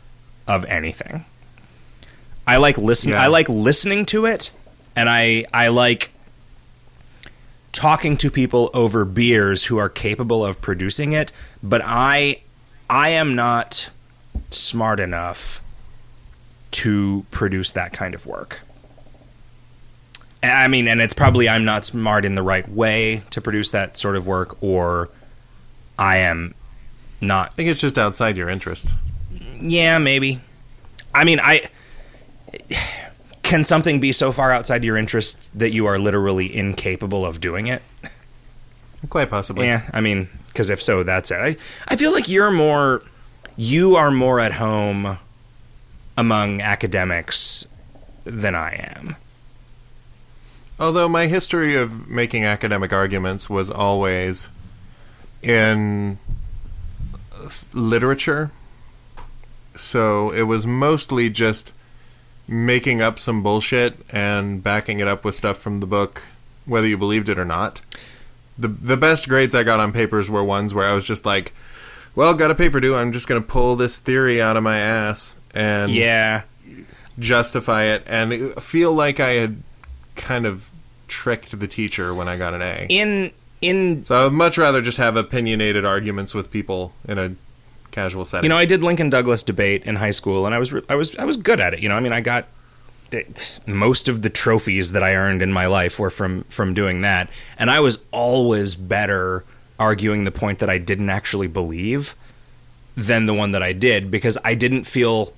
of 0.49 0.65
anything. 0.65 1.25
I 2.51 2.57
like 2.57 2.79
listen. 2.79 3.13
Yeah. 3.13 3.23
I 3.23 3.29
like 3.29 3.49
listening 3.49 4.07
to 4.07 4.27
it, 4.27 4.51
and 4.97 5.09
I 5.09 5.45
I 5.53 5.69
like 5.69 6.11
talking 7.73 8.17
to 8.17 8.31
people 8.31 8.71
over 8.75 9.05
beers 9.05 9.65
who 9.65 9.79
are 9.79 9.89
capable 9.89 10.45
of 10.45 10.61
producing 10.61 11.13
it. 11.13 11.33
But 11.63 11.83
I 11.85 12.41
I 12.89 13.11
am 13.11 13.37
not 13.37 13.91
smart 14.51 14.99
enough 14.99 15.63
to 16.73 17.25
produce 17.31 17.73
that 17.73 17.93
kind 17.93 18.15
of 18.15 18.27
work. 18.27 18.61
I 20.43 20.69
mean, 20.69 20.89
and 20.89 21.01
it's 21.01 21.15
probably 21.15 21.49
I'm 21.49 21.65
not 21.65 21.85
smart 21.85 22.25
in 22.25 22.35
the 22.35 22.43
right 22.43 22.69
way 22.69 23.23
to 23.31 23.41
produce 23.41 23.71
that 23.71 23.97
sort 23.97 24.17
of 24.17 24.27
work, 24.27 24.61
or 24.63 25.11
I 25.99 26.19
am 26.19 26.55
not 27.21 27.49
I 27.49 27.55
think 27.55 27.69
it's 27.69 27.81
just 27.81 27.99
outside 27.99 28.37
your 28.37 28.49
interest. 28.49 28.95
yeah, 29.61 29.99
maybe. 29.99 30.41
I 31.15 31.25
mean, 31.25 31.39
I 31.41 31.69
can 33.43 33.65
something 33.65 34.01
be 34.01 34.13
so 34.13 34.33
far 34.33 34.53
outside 34.53 34.85
your 34.85 34.97
interest 34.97 35.51
that 35.59 35.73
you 35.73 35.87
are 35.87 35.99
literally 35.99 36.55
incapable 36.55 37.25
of 37.27 37.41
doing 37.41 37.67
it? 37.67 37.83
Quite 39.09 39.31
possibly. 39.31 39.67
Yeah, 39.67 39.89
I 39.93 40.01
mean, 40.01 40.29
because 40.49 40.71
if 40.71 40.83
so, 40.83 41.03
that's 41.03 41.31
it. 41.31 41.41
I 41.41 41.57
I 41.89 41.97
feel 41.97 42.13
like 42.13 42.29
you're 42.29 42.51
more 42.51 43.03
you 43.57 43.97
are 43.97 44.11
more 44.11 44.41
at 44.41 44.53
home 44.53 45.19
among 46.17 46.61
academics 46.61 47.67
than 48.25 48.55
I 48.55 48.95
am. 48.97 49.17
Although 50.79 51.09
my 51.09 51.27
history 51.27 51.77
of 51.77 52.09
making 52.09 52.45
academic 52.45 52.93
arguments 52.93 53.51
was 53.51 53.71
always 53.71 54.49
in 55.43 56.19
literature. 57.73 58.51
So 59.77 60.31
it 60.31 60.43
was 60.43 60.67
mostly 60.67 61.31
just 61.31 61.73
making 62.51 63.01
up 63.01 63.17
some 63.17 63.45
bullshit 63.45 63.95
and 64.11 64.61
backing 64.61 64.99
it 64.99 65.07
up 65.07 65.25
with 65.25 65.37
stuff 65.37 65.57
from 65.59 65.79
the 65.79 65.87
book, 65.87 66.23
whether 66.67 66.87
you 66.89 66.99
believed 66.99 67.29
it 67.29 67.39
or 67.39 67.45
not. 67.45 67.81
The 68.59 68.67
the 68.69 68.97
best 68.97 69.29
grades 69.29 69.55
I 69.55 69.63
got 69.63 69.79
on 69.81 69.93
papers 69.93 70.29
were 70.29 70.43
ones 70.43 70.75
where 70.75 70.85
I 70.87 70.93
was 70.93 71.07
just 71.07 71.25
like, 71.25 71.55
"Well, 72.17 72.35
got 72.35 72.51
a 72.51 72.55
paper 72.57 72.81
due. 72.81 72.97
I'm 72.97 73.13
just 73.13 73.29
going 73.29 73.41
to 73.41 73.47
pull 73.47 73.77
this 73.77 73.99
theory 74.01 74.43
out 74.43 74.57
of 74.57 74.65
my 74.65 74.79
ass 74.79 75.37
and 75.55 75.93
Yeah, 75.93 76.43
justify 77.19 77.85
it 77.85 78.03
and 78.07 78.53
feel 78.63 78.93
like 78.93 79.21
I 79.21 79.31
had 79.35 79.63
kind 80.17 80.45
of 80.45 80.71
tricked 81.09 81.59
the 81.59 81.67
teacher 81.69 82.13
when 82.15 82.29
I 82.29 82.37
got 82.37 82.53
an 82.53 82.63
A. 82.63 82.87
in 82.89 83.31
in 83.63 84.05
So 84.05 84.15
I 84.17 84.25
would 84.25 84.33
much 84.33 84.59
rather 84.59 84.83
just 84.83 84.99
have 84.99 85.17
opinionated 85.17 85.85
arguments 85.85 86.35
with 86.35 86.51
people 86.51 86.93
in 87.07 87.19
a 87.19 87.33
casual 87.91 88.25
setting. 88.25 88.45
You 88.45 88.49
know, 88.51 88.59
I 88.59 88.65
did 88.65 88.83
Lincoln 88.83 89.11
Douglas 89.11 89.43
debate 89.43 89.85
in 89.85 89.97
high 89.97 90.11
school, 90.11 90.47
and 90.47 90.55
I 90.55 90.59
was 90.59 90.73
I 90.89 90.95
was 90.95 91.17
I 91.17 91.25
was 91.25 91.37
good 91.37 91.61
at 91.61 91.75
it. 91.75 91.81
You 91.81 91.89
know, 91.89 91.97
I 91.97 92.01
mean, 92.01 92.13
I 92.13 92.21
got 92.21 92.47
most 93.67 94.09
of 94.09 94.23
the 94.23 94.31
trophies 94.31 94.93
that 94.93 95.03
I 95.03 95.15
earned 95.15 95.43
in 95.43 95.53
my 95.53 95.67
life 95.67 95.99
were 95.99 96.11
from 96.11 96.45
from 96.45 96.75
doing 96.75 97.01
that, 97.03 97.31
and 97.59 97.71
I 97.71 97.81
was 97.81 98.05
always 98.13 98.75
better 98.75 99.45
arguing 99.79 100.25
the 100.25 100.31
point 100.31 100.59
that 100.59 100.71
I 100.71 100.79
didn't 100.79 101.11
actually 101.11 101.49
believe 101.49 102.15
than 102.97 103.27
the 103.27 103.35
one 103.35 103.53
that 103.53 103.63
I 103.63 103.73
did 103.73 104.11
because 104.11 104.37
I 104.45 104.55
didn't 104.55 104.85
feel 104.85 105.33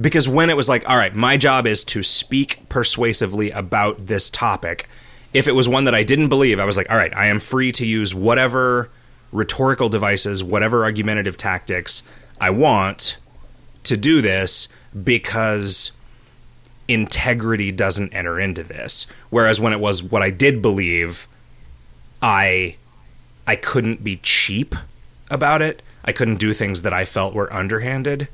because 0.00 0.28
when 0.28 0.48
it 0.48 0.56
was 0.56 0.68
like, 0.68 0.88
all 0.88 0.96
right, 0.96 1.14
my 1.14 1.36
job 1.36 1.66
is 1.66 1.84
to 1.84 2.02
speak 2.02 2.68
persuasively 2.68 3.50
about 3.50 4.06
this 4.06 4.30
topic. 4.30 4.88
If 5.34 5.46
it 5.46 5.52
was 5.52 5.68
one 5.68 5.84
that 5.84 5.94
I 5.94 6.04
didn't 6.04 6.28
believe, 6.28 6.58
I 6.58 6.64
was 6.64 6.76
like, 6.76 6.88
all 6.90 6.96
right, 6.96 7.14
I 7.14 7.26
am 7.26 7.40
free 7.40 7.72
to 7.72 7.84
use 7.84 8.14
whatever 8.14 8.90
rhetorical 9.32 9.88
devices, 9.88 10.42
whatever 10.42 10.84
argumentative 10.84 11.36
tactics 11.36 12.02
I 12.40 12.50
want 12.50 13.18
to 13.84 13.96
do 13.96 14.20
this 14.20 14.68
because 15.04 15.92
integrity 16.86 17.70
doesn't 17.70 18.12
enter 18.14 18.40
into 18.40 18.62
this. 18.62 19.06
Whereas 19.30 19.60
when 19.60 19.72
it 19.72 19.80
was 19.80 20.02
what 20.02 20.22
I 20.22 20.30
did 20.30 20.62
believe, 20.62 21.28
I 22.22 22.76
I 23.46 23.56
couldn't 23.56 24.02
be 24.02 24.16
cheap 24.16 24.74
about 25.30 25.62
it. 25.62 25.82
I 26.04 26.12
couldn't 26.12 26.36
do 26.36 26.54
things 26.54 26.82
that 26.82 26.92
I 26.92 27.04
felt 27.04 27.34
were 27.34 27.52
underhanded 27.52 28.28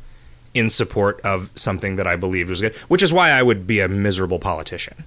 in 0.54 0.70
support 0.70 1.20
of 1.22 1.50
something 1.56 1.96
that 1.96 2.06
I 2.06 2.14
believed 2.14 2.48
was 2.48 2.60
good, 2.60 2.74
which 2.88 3.02
is 3.02 3.12
why 3.12 3.30
I 3.30 3.42
would 3.42 3.66
be 3.66 3.80
a 3.80 3.88
miserable 3.88 4.38
politician. 4.38 5.04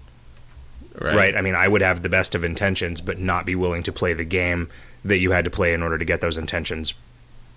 Right. 1.00 1.16
Right? 1.16 1.36
I 1.38 1.42
mean, 1.42 1.56
I 1.56 1.68
would 1.68 1.82
have 1.82 2.02
the 2.02 2.10
best 2.10 2.36
of 2.36 2.44
intentions 2.44 3.02
but 3.02 3.20
not 3.20 3.46
be 3.46 3.56
willing 3.56 3.84
to 3.84 3.92
play 3.92 4.14
the 4.14 4.26
game 4.26 4.68
that 5.08 5.18
you 5.18 5.32
had 5.32 5.46
to 5.46 5.52
play 5.52 5.74
in 5.74 5.82
order 5.82 5.98
to 5.98 6.06
get 6.06 6.22
those 6.22 6.38
intentions 6.38 6.94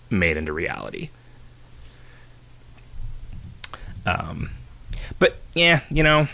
made 0.09 0.37
into 0.37 0.53
reality. 0.53 1.11
Um 4.07 4.51
but 5.19 5.37
yeah, 5.55 5.81
you 5.91 6.03
know, 6.03 6.29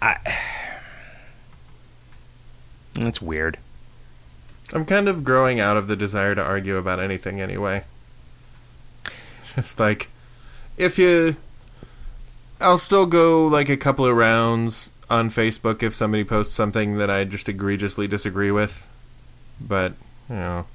I 0.00 0.16
it's 2.98 3.20
weird. 3.20 3.58
I'm 4.72 4.84
kind 4.84 5.08
of 5.08 5.22
growing 5.22 5.60
out 5.60 5.76
of 5.76 5.88
the 5.88 5.96
desire 5.96 6.34
to 6.34 6.42
argue 6.42 6.76
about 6.76 6.98
anything 6.98 7.40
anyway. 7.40 7.84
Just 9.54 9.78
like, 9.78 10.08
if 10.76 10.98
you. 10.98 11.36
I'll 12.58 12.78
still 12.78 13.04
go 13.04 13.46
like 13.46 13.68
a 13.68 13.76
couple 13.76 14.06
of 14.06 14.16
rounds 14.16 14.88
on 15.10 15.30
Facebook 15.30 15.82
if 15.82 15.94
somebody 15.94 16.24
posts 16.24 16.54
something 16.54 16.96
that 16.96 17.10
I 17.10 17.24
just 17.24 17.50
egregiously 17.50 18.08
disagree 18.08 18.50
with. 18.50 18.88
But, 19.60 19.92
you 20.28 20.36
know. 20.36 20.66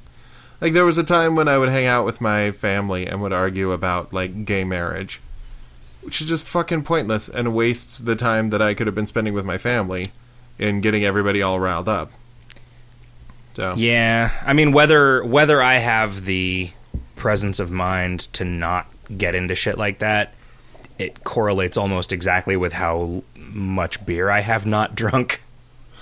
Like, 0.60 0.74
there 0.74 0.86
was 0.86 0.98
a 0.98 1.04
time 1.04 1.36
when 1.36 1.48
I 1.48 1.58
would 1.58 1.70
hang 1.70 1.88
out 1.88 2.06
with 2.06 2.22
my 2.22 2.52
family 2.52 3.08
and 3.08 3.22
would 3.22 3.34
argue 3.34 3.72
about, 3.72 4.14
like, 4.14 4.46
gay 4.46 4.64
marriage. 4.64 5.20
Which 6.02 6.22
is 6.22 6.28
just 6.28 6.48
fucking 6.48 6.84
pointless 6.84 7.30
and 7.30 7.54
wastes 7.54 8.00
the 8.00 8.16
time 8.16 8.50
that 8.50 8.62
I 8.62 8.74
could 8.74 8.88
have 8.88 8.96
been 8.96 9.06
spending 9.06 9.34
with 9.34 9.46
my 9.46 9.58
family 9.58 10.06
in 10.58 10.82
getting 10.82 11.04
everybody 11.04 11.42
all 11.42 11.60
riled 11.60 11.90
up. 11.90 12.12
So. 13.56 13.74
Yeah, 13.76 14.32
I 14.46 14.54
mean 14.54 14.72
whether 14.72 15.24
whether 15.26 15.62
I 15.62 15.76
have 15.76 16.26
the 16.26 16.72
presence 17.16 17.60
of 17.60 17.70
mind 17.70 18.22
to 18.34 18.46
not 18.46 18.88
get 19.16 19.36
into 19.36 19.56
shit 19.56 19.78
like 19.78 20.00
that, 20.00 20.34
it 20.98 21.24
correlates 21.24 21.78
almost 21.78 22.14
exactly 22.14 22.56
with 22.56 22.74
how 22.74 23.24
much 23.36 24.06
beer 24.06 24.30
I 24.30 24.40
have 24.40 24.66
not 24.66 24.96
drunk. 24.96 25.44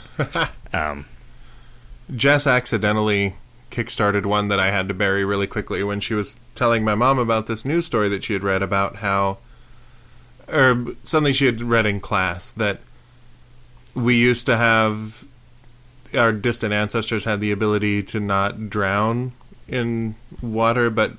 um, 0.74 1.06
Jess 2.15 2.48
accidentally 2.48 3.36
kickstarted 3.72 4.26
one 4.26 4.48
that 4.48 4.60
I 4.60 4.72
had 4.72 4.88
to 4.88 4.94
bury 4.94 5.23
really 5.23 5.48
quickly 5.48 5.84
when 5.84 5.99
she 5.99 6.14
was 6.14 6.40
telling 6.56 6.84
my 6.84 6.95
mom 6.95 7.19
about 7.19 7.48
this 7.48 7.65
news 7.65 7.86
story 7.86 8.10
that 8.10 8.23
she 8.23 8.34
had 8.34 8.44
read 8.44 8.64
about 8.64 8.98
how, 8.98 9.38
or 10.52 10.86
something 11.03 11.34
she 11.34 11.45
had 11.45 11.61
read 11.61 11.86
in 11.86 11.99
class 11.99 12.52
that 12.52 12.80
we 13.94 14.15
used 14.15 14.45
to 14.48 14.57
have 14.57 15.26
our 16.15 16.31
distant 16.31 16.73
ancestors 16.73 17.26
had 17.26 17.40
the 17.40 17.52
ability 17.52 18.02
to 18.02 18.19
not 18.19 18.69
drown 18.69 19.31
in 19.68 20.15
water, 20.41 20.90
but 20.90 21.14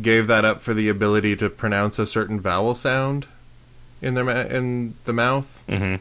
gave 0.00 0.26
that 0.26 0.44
up 0.44 0.62
for 0.62 0.72
the 0.72 0.88
ability 0.88 1.36
to 1.36 1.50
pronounce 1.50 1.98
a 1.98 2.06
certain 2.06 2.40
vowel 2.40 2.74
sound 2.74 3.26
in 4.00 4.14
their 4.14 4.24
ma- 4.24 4.42
in 4.42 4.94
the 5.04 5.12
mouth. 5.12 5.62
mhm. 5.68 6.00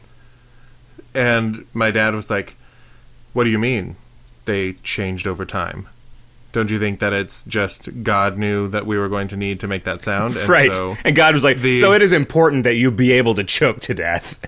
And 1.13 1.65
my 1.73 1.91
dad 1.91 2.13
was 2.13 2.29
like, 2.29 2.55
"What 3.33 3.45
do 3.45 3.49
you 3.49 3.59
mean? 3.59 3.95
They 4.45 4.73
changed 4.84 5.27
over 5.27 5.45
time? 5.45 5.88
Don't 6.51 6.72
you 6.72 6.80
think 6.80 6.99
that 6.99 7.11
it's 7.11 7.43
just 7.43 8.03
God 8.03 8.38
knew 8.38 8.69
that 8.69 8.85
we 8.85 8.97
were 8.97 9.09
going 9.09 9.27
to 9.27 9.35
need 9.35 9.59
to 9.59 9.67
make 9.67 9.84
that 9.84 10.01
sound?" 10.01 10.38
And 10.38 10.47
right. 10.49 10.73
So, 10.73 10.95
and 11.03 11.15
God 11.15 11.34
was 11.34 11.43
like, 11.43 11.57
the- 11.59 11.77
so 11.77 11.91
it 11.93 12.01
is 12.01 12.13
important 12.13 12.63
that 12.63 12.76
you 12.76 12.91
be 12.91 13.11
able 13.11 13.35
to 13.35 13.43
choke 13.43 13.81
to 13.81 13.93
death. 13.93 14.39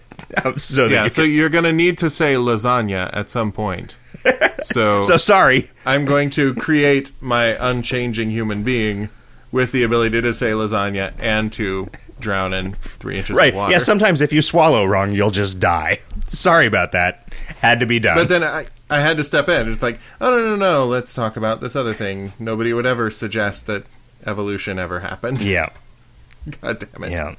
so 0.62 0.88
that 0.88 0.94
yeah. 0.94 1.04
you 1.06 1.10
So 1.10 1.22
you're 1.24 1.50
going 1.50 1.64
to 1.66 1.74
need 1.74 1.98
to 2.00 2.10
say 2.10 2.36
lasagna 2.36 3.10
at 3.14 3.30
some 3.30 3.52
point. 3.52 3.96
So, 4.64 5.02
so 5.04 5.18
sorry. 5.18 5.70
I'm 5.86 6.04
going 6.04 6.32
to 6.32 6.54
create 6.56 7.12
my 7.22 7.56
unchanging 7.70 8.32
human 8.32 8.64
being 8.64 9.10
with 9.52 9.72
the 9.72 9.84
ability 9.84 10.20
to 10.20 10.34
say 10.34 10.48
lasagna 10.52 11.14
and 11.20 11.54
to 11.54 11.88
drown 12.20 12.54
in 12.54 12.74
three 12.74 13.18
inches 13.18 13.38
Right. 13.38 13.54
of 13.54 13.58
water. 13.58 13.72
Yeah, 13.72 13.78
sometimes 13.78 14.20
if 14.20 14.34
you 14.34 14.42
swallow 14.42 14.84
wrong, 14.84 15.12
you'll 15.14 15.32
just 15.32 15.60
die. 15.60 16.00
Sorry 16.28 16.66
about 16.66 16.92
that. 16.94 17.32
Had 17.60 17.80
to 17.82 17.86
be 17.86 18.00
done. 18.00 18.18
But 18.18 18.30
then 18.30 18.44
I, 18.44 18.66
I 18.90 19.02
had 19.02 19.18
to 19.18 19.24
step 19.24 19.50
in. 19.50 19.68
It's 19.70 19.82
like, 19.82 20.00
oh 20.22 20.30
no, 20.30 20.38
no, 20.38 20.56
no, 20.56 20.86
let's 20.88 21.14
talk 21.14 21.36
about 21.36 21.60
this 21.62 21.76
other 21.76 21.94
thing. 21.94 22.34
Nobody 22.40 22.74
would 22.74 22.86
ever 22.86 23.10
suggest 23.12 23.68
that 23.68 23.84
evolution 24.26 24.80
ever 24.80 25.02
happened. 25.02 25.42
yeah. 25.42 25.70
God 26.62 26.80
damn 26.80 27.04
it. 27.04 27.12
Yeah. 27.12 27.36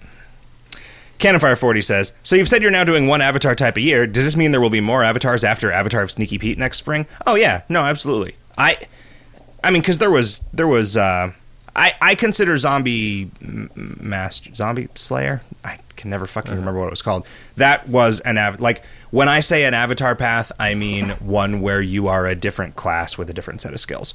Canonfire 1.19 1.59
40 1.59 1.81
says, 1.83 2.13
So 2.23 2.37
you've 2.37 2.49
said 2.49 2.63
you're 2.63 2.71
now 2.71 2.85
doing 2.85 3.07
one 3.07 3.21
avatar 3.21 3.55
type 3.55 3.77
a 3.77 3.81
year. 3.81 4.07
Does 4.07 4.25
this 4.25 4.37
mean 4.37 4.53
there 4.53 4.61
will 4.61 4.71
be 4.71 4.81
more 4.81 5.03
avatars 5.03 5.43
after 5.43 5.73
Avatar 5.73 6.03
of 6.03 6.11
Sneaky 6.11 6.39
Pete 6.39 6.59
next 6.59 6.79
spring? 6.79 7.07
Oh 7.27 7.35
yeah, 7.35 7.63
no, 7.69 7.81
absolutely. 7.83 8.37
I 8.57 8.79
I 9.65 9.71
mean 9.71 9.83
cuz 9.83 9.99
there 9.99 10.11
was 10.11 10.43
there 10.53 10.69
was 10.69 10.97
uh 10.97 11.33
I 11.79 11.95
I 12.01 12.15
consider 12.17 12.59
Zombie 12.59 13.31
Master 13.41 14.55
Zombie 14.55 14.89
Slayer. 14.95 15.43
I 15.65 15.79
can 15.97 16.11
never 16.11 16.27
fucking 16.27 16.51
remember 16.55 16.79
what 16.81 16.87
it 16.87 16.91
was 16.91 17.03
called. 17.03 17.27
That 17.57 17.89
was 17.89 18.21
an 18.21 18.37
av- 18.37 18.61
like 18.61 18.85
when 19.11 19.29
I 19.29 19.41
say 19.41 19.65
an 19.65 19.75
avatar 19.75 20.15
path, 20.17 20.51
I 20.59 20.75
mean 20.75 21.11
one 21.21 21.61
where 21.61 21.81
you 21.81 22.09
are 22.09 22.27
a 22.27 22.35
different 22.35 22.77
class 22.77 23.17
with 23.17 23.31
a 23.31 23.33
different 23.33 23.61
set 23.61 23.73
of 23.73 23.81
skills. 23.81 24.13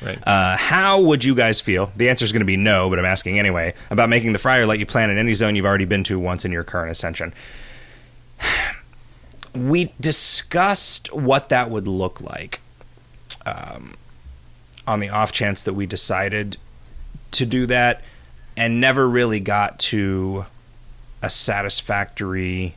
Right. 0.00 0.18
Uh, 0.26 0.56
how 0.56 1.00
would 1.00 1.24
you 1.24 1.34
guys 1.34 1.60
feel? 1.60 1.90
The 1.96 2.08
answer 2.08 2.24
is 2.24 2.30
going 2.30 2.40
to 2.40 2.46
be 2.46 2.56
no, 2.56 2.88
but 2.88 3.00
I'm 3.00 3.04
asking 3.04 3.38
anyway. 3.38 3.74
About 3.90 4.08
making 4.08 4.32
the 4.32 4.38
Friar 4.38 4.64
let 4.64 4.78
you 4.78 4.86
plan 4.86 5.10
in 5.10 5.18
any 5.18 5.34
zone 5.34 5.56
you've 5.56 5.66
already 5.66 5.86
been 5.86 6.04
to 6.04 6.20
once 6.20 6.44
in 6.44 6.52
your 6.52 6.64
current 6.64 6.90
ascension. 6.90 7.34
We 9.54 9.92
discussed 9.98 11.12
what 11.12 11.48
that 11.48 11.68
would 11.70 11.88
look 11.88 12.20
like 12.20 12.60
um, 13.44 13.94
on 14.88 15.00
the 15.00 15.10
off 15.10 15.30
chance 15.30 15.62
that 15.62 15.74
we 15.74 15.86
decided 15.86 16.56
to 17.32 17.44
do 17.46 17.66
that 17.66 18.02
and 18.56 18.80
never 18.80 19.08
really 19.08 19.38
got 19.38 19.78
to 19.78 20.46
a 21.22 21.28
satisfactory, 21.28 22.74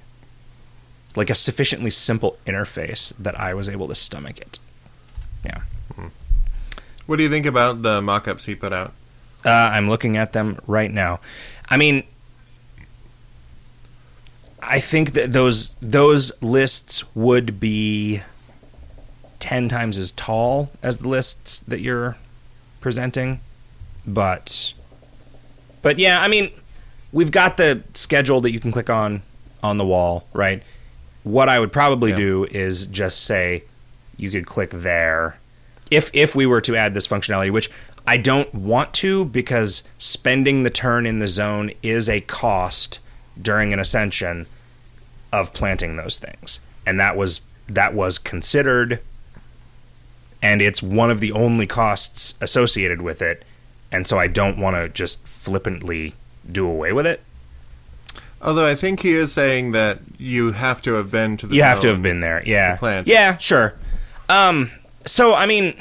like 1.16 1.30
a 1.30 1.36
sufficiently 1.36 1.90
simple 1.90 2.38
interface 2.46 3.14
that 3.18 3.40
I 3.40 3.54
was 3.54 3.70
able 3.70 3.88
to 3.88 3.96
stomach 3.96 4.40
it. 4.40 4.60
Yeah. 5.46 5.62
What 7.08 7.16
do 7.16 7.24
you 7.24 7.30
think 7.30 7.46
about 7.46 7.82
the 7.82 8.02
mock-ups 8.02 8.46
he 8.46 8.56
put 8.56 8.72
out? 8.72 8.94
Uh, 9.44 9.50
I'm 9.50 9.90
looking 9.90 10.18
at 10.18 10.34
them 10.34 10.60
right 10.68 10.92
now. 10.92 11.20
I 11.70 11.78
mean, 11.78 12.04
I 14.62 14.80
think 14.80 15.14
that 15.14 15.34
those 15.34 15.76
those 15.82 16.32
lists 16.42 17.04
would 17.16 17.60
be 17.60 18.22
ten 19.42 19.68
times 19.68 20.00
as 20.00 20.12
tall 20.12 20.70
as 20.82 21.00
the 21.00 21.10
lists 21.10 21.60
that 21.62 21.82
you're 21.82 22.16
presenting, 22.80 23.42
but 24.08 24.74
but 25.82 26.00
yeah, 26.00 26.22
I 26.22 26.28
mean, 26.28 26.52
we've 27.12 27.32
got 27.32 27.58
the 27.58 27.84
schedule 27.94 28.40
that 28.42 28.52
you 28.52 28.60
can 28.60 28.72
click 28.72 28.90
on 28.90 29.24
on 29.62 29.78
the 29.78 29.86
wall, 29.86 30.26
right? 30.34 30.64
What 31.24 31.50
I 31.50 31.60
would 31.60 31.72
probably 31.74 32.12
Yeah. 32.12 32.18
do 32.18 32.48
is 32.50 32.86
just 32.86 33.24
say 33.26 33.64
you 34.18 34.32
could 34.32 34.46
click 34.46 34.70
there 34.72 35.38
if 35.90 36.10
if 36.14 36.36
we 36.36 36.46
were 36.46 36.62
to 36.62 36.76
add 36.76 36.94
this 36.94 37.08
functionality, 37.08 37.52
which 37.52 37.70
I 38.08 38.18
don't 38.18 38.52
want 38.56 38.94
to 38.96 39.26
because 39.26 39.84
spending 39.98 40.64
the 40.64 40.70
turn 40.72 41.06
in 41.06 41.20
the 41.20 41.28
zone 41.28 41.72
is 41.84 42.10
a 42.10 42.22
cost 42.22 43.00
during 43.40 43.74
an 43.74 43.80
ascension 43.80 44.48
of 45.32 45.54
planting 45.54 45.98
those 45.98 46.18
things. 46.18 46.60
And 46.86 47.00
that 47.00 47.16
was 47.16 47.42
that 47.68 47.94
was 47.94 48.18
considered 48.18 49.00
and 50.42 50.62
it's 50.62 50.82
one 50.82 51.12
of 51.12 51.20
the 51.20 51.32
only 51.32 51.68
costs 51.68 52.36
associated 52.42 53.02
with 53.02 53.22
it. 53.22 53.44
And 53.92 54.08
so 54.08 54.18
I 54.18 54.28
don't 54.28 54.58
want 54.58 54.76
to 54.76 54.90
just 54.90 55.26
flippantly 55.28 56.16
do 56.50 56.68
away 56.68 56.94
with 56.94 57.06
it. 57.06 57.22
Although 58.42 58.66
I 58.66 58.74
think 58.74 59.02
he 59.02 59.12
is 59.12 59.32
saying 59.32 59.72
that 59.72 60.00
you 60.18 60.54
have 60.54 60.82
to 60.82 60.94
have 60.94 61.12
been 61.12 61.38
to 61.38 61.48
the 61.48 61.56
You 61.56 61.64
have 61.64 61.80
to 61.82 61.88
have 61.90 62.02
been 62.02 62.22
there. 62.22 62.42
Yeah. 62.46 62.76
plant. 62.78 63.08
Yeah, 63.08 63.38
sure. 63.38 63.76
Um, 64.30 64.72
so, 65.06 65.36
I 65.36 65.46
mean, 65.46 65.76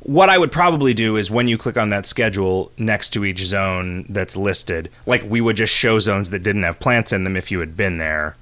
what 0.00 0.28
I 0.28 0.36
would 0.36 0.52
probably 0.52 0.92
do 0.92 1.16
is 1.16 1.30
when 1.30 1.48
you 1.48 1.56
click 1.56 1.78
on 1.78 1.88
that 1.90 2.04
schedule 2.04 2.70
next 2.76 3.10
to 3.10 3.24
each 3.24 3.44
zone 3.44 4.04
that's 4.10 4.36
listed, 4.36 4.90
like 5.06 5.22
we 5.24 5.40
would 5.40 5.56
just 5.56 5.72
show 5.72 5.98
zones 6.00 6.30
that 6.30 6.42
didn't 6.42 6.64
have 6.64 6.78
plants 6.80 7.12
in 7.12 7.24
them 7.24 7.36
if 7.36 7.50
you 7.50 7.60
had 7.60 7.76
been 7.76 7.96
there. 7.96 8.36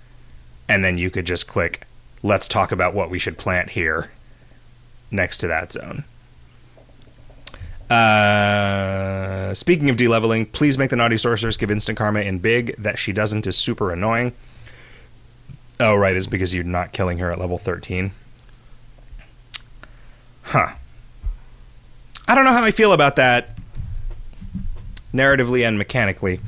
And 0.68 0.82
then 0.82 0.98
you 0.98 1.10
could 1.10 1.26
just 1.26 1.46
click, 1.46 1.86
let's 2.22 2.48
talk 2.48 2.72
about 2.72 2.92
what 2.92 3.08
we 3.08 3.18
should 3.20 3.38
plant 3.38 3.70
here 3.70 4.10
next 5.14 5.38
to 5.38 5.48
that 5.48 5.72
zone. 5.72 6.04
Uh, 7.90 9.54
speaking 9.54 9.90
of 9.90 9.96
deleveling, 9.96 10.50
please 10.50 10.78
make 10.78 10.90
the 10.90 10.96
naughty 10.96 11.18
sorceress 11.18 11.56
give 11.56 11.70
instant 11.70 11.98
karma 11.98 12.20
in 12.20 12.38
big. 12.38 12.74
That 12.76 12.98
she 12.98 13.12
doesn't 13.12 13.46
is 13.46 13.56
super 13.56 13.90
annoying. 13.90 14.32
Oh, 15.80 15.94
right, 15.94 16.16
is 16.16 16.26
because 16.26 16.54
you're 16.54 16.64
not 16.64 16.92
killing 16.92 17.18
her 17.18 17.30
at 17.30 17.38
level 17.38 17.58
13. 17.58 18.12
Huh. 20.42 20.74
I 22.26 22.34
don't 22.34 22.44
know 22.44 22.52
how 22.52 22.64
I 22.64 22.70
feel 22.70 22.92
about 22.92 23.16
that 23.16 23.56
narratively 25.12 25.66
and 25.66 25.78
mechanically. 25.78 26.40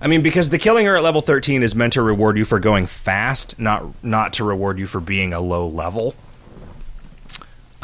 I 0.00 0.06
mean, 0.06 0.22
because 0.22 0.50
the 0.50 0.58
killing 0.58 0.86
her 0.86 0.96
at 0.96 1.02
level 1.02 1.22
13 1.22 1.62
is 1.62 1.74
meant 1.74 1.94
to 1.94 2.02
reward 2.02 2.36
you 2.36 2.44
for 2.44 2.60
going 2.60 2.86
fast, 2.86 3.58
not 3.58 4.04
not 4.04 4.34
to 4.34 4.44
reward 4.44 4.78
you 4.78 4.86
for 4.86 5.00
being 5.00 5.32
a 5.32 5.40
low 5.40 5.66
level. 5.66 6.14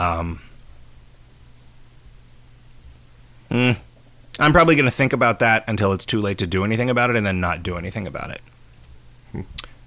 Um, 0.01 0.41
mm, 3.51 3.77
I'm 4.39 4.53
probably 4.53 4.75
going 4.75 4.87
to 4.87 4.91
think 4.91 5.13
about 5.13 5.41
that 5.41 5.65
until 5.69 5.93
it's 5.93 6.07
too 6.07 6.21
late 6.23 6.39
to 6.39 6.47
do 6.47 6.65
anything 6.65 6.89
about 6.89 7.11
it, 7.11 7.17
and 7.17 7.27
then 7.27 7.41
not 7.41 7.63
do 7.63 7.77
anything 7.77 8.07
about 8.07 8.31
it. 8.31 8.41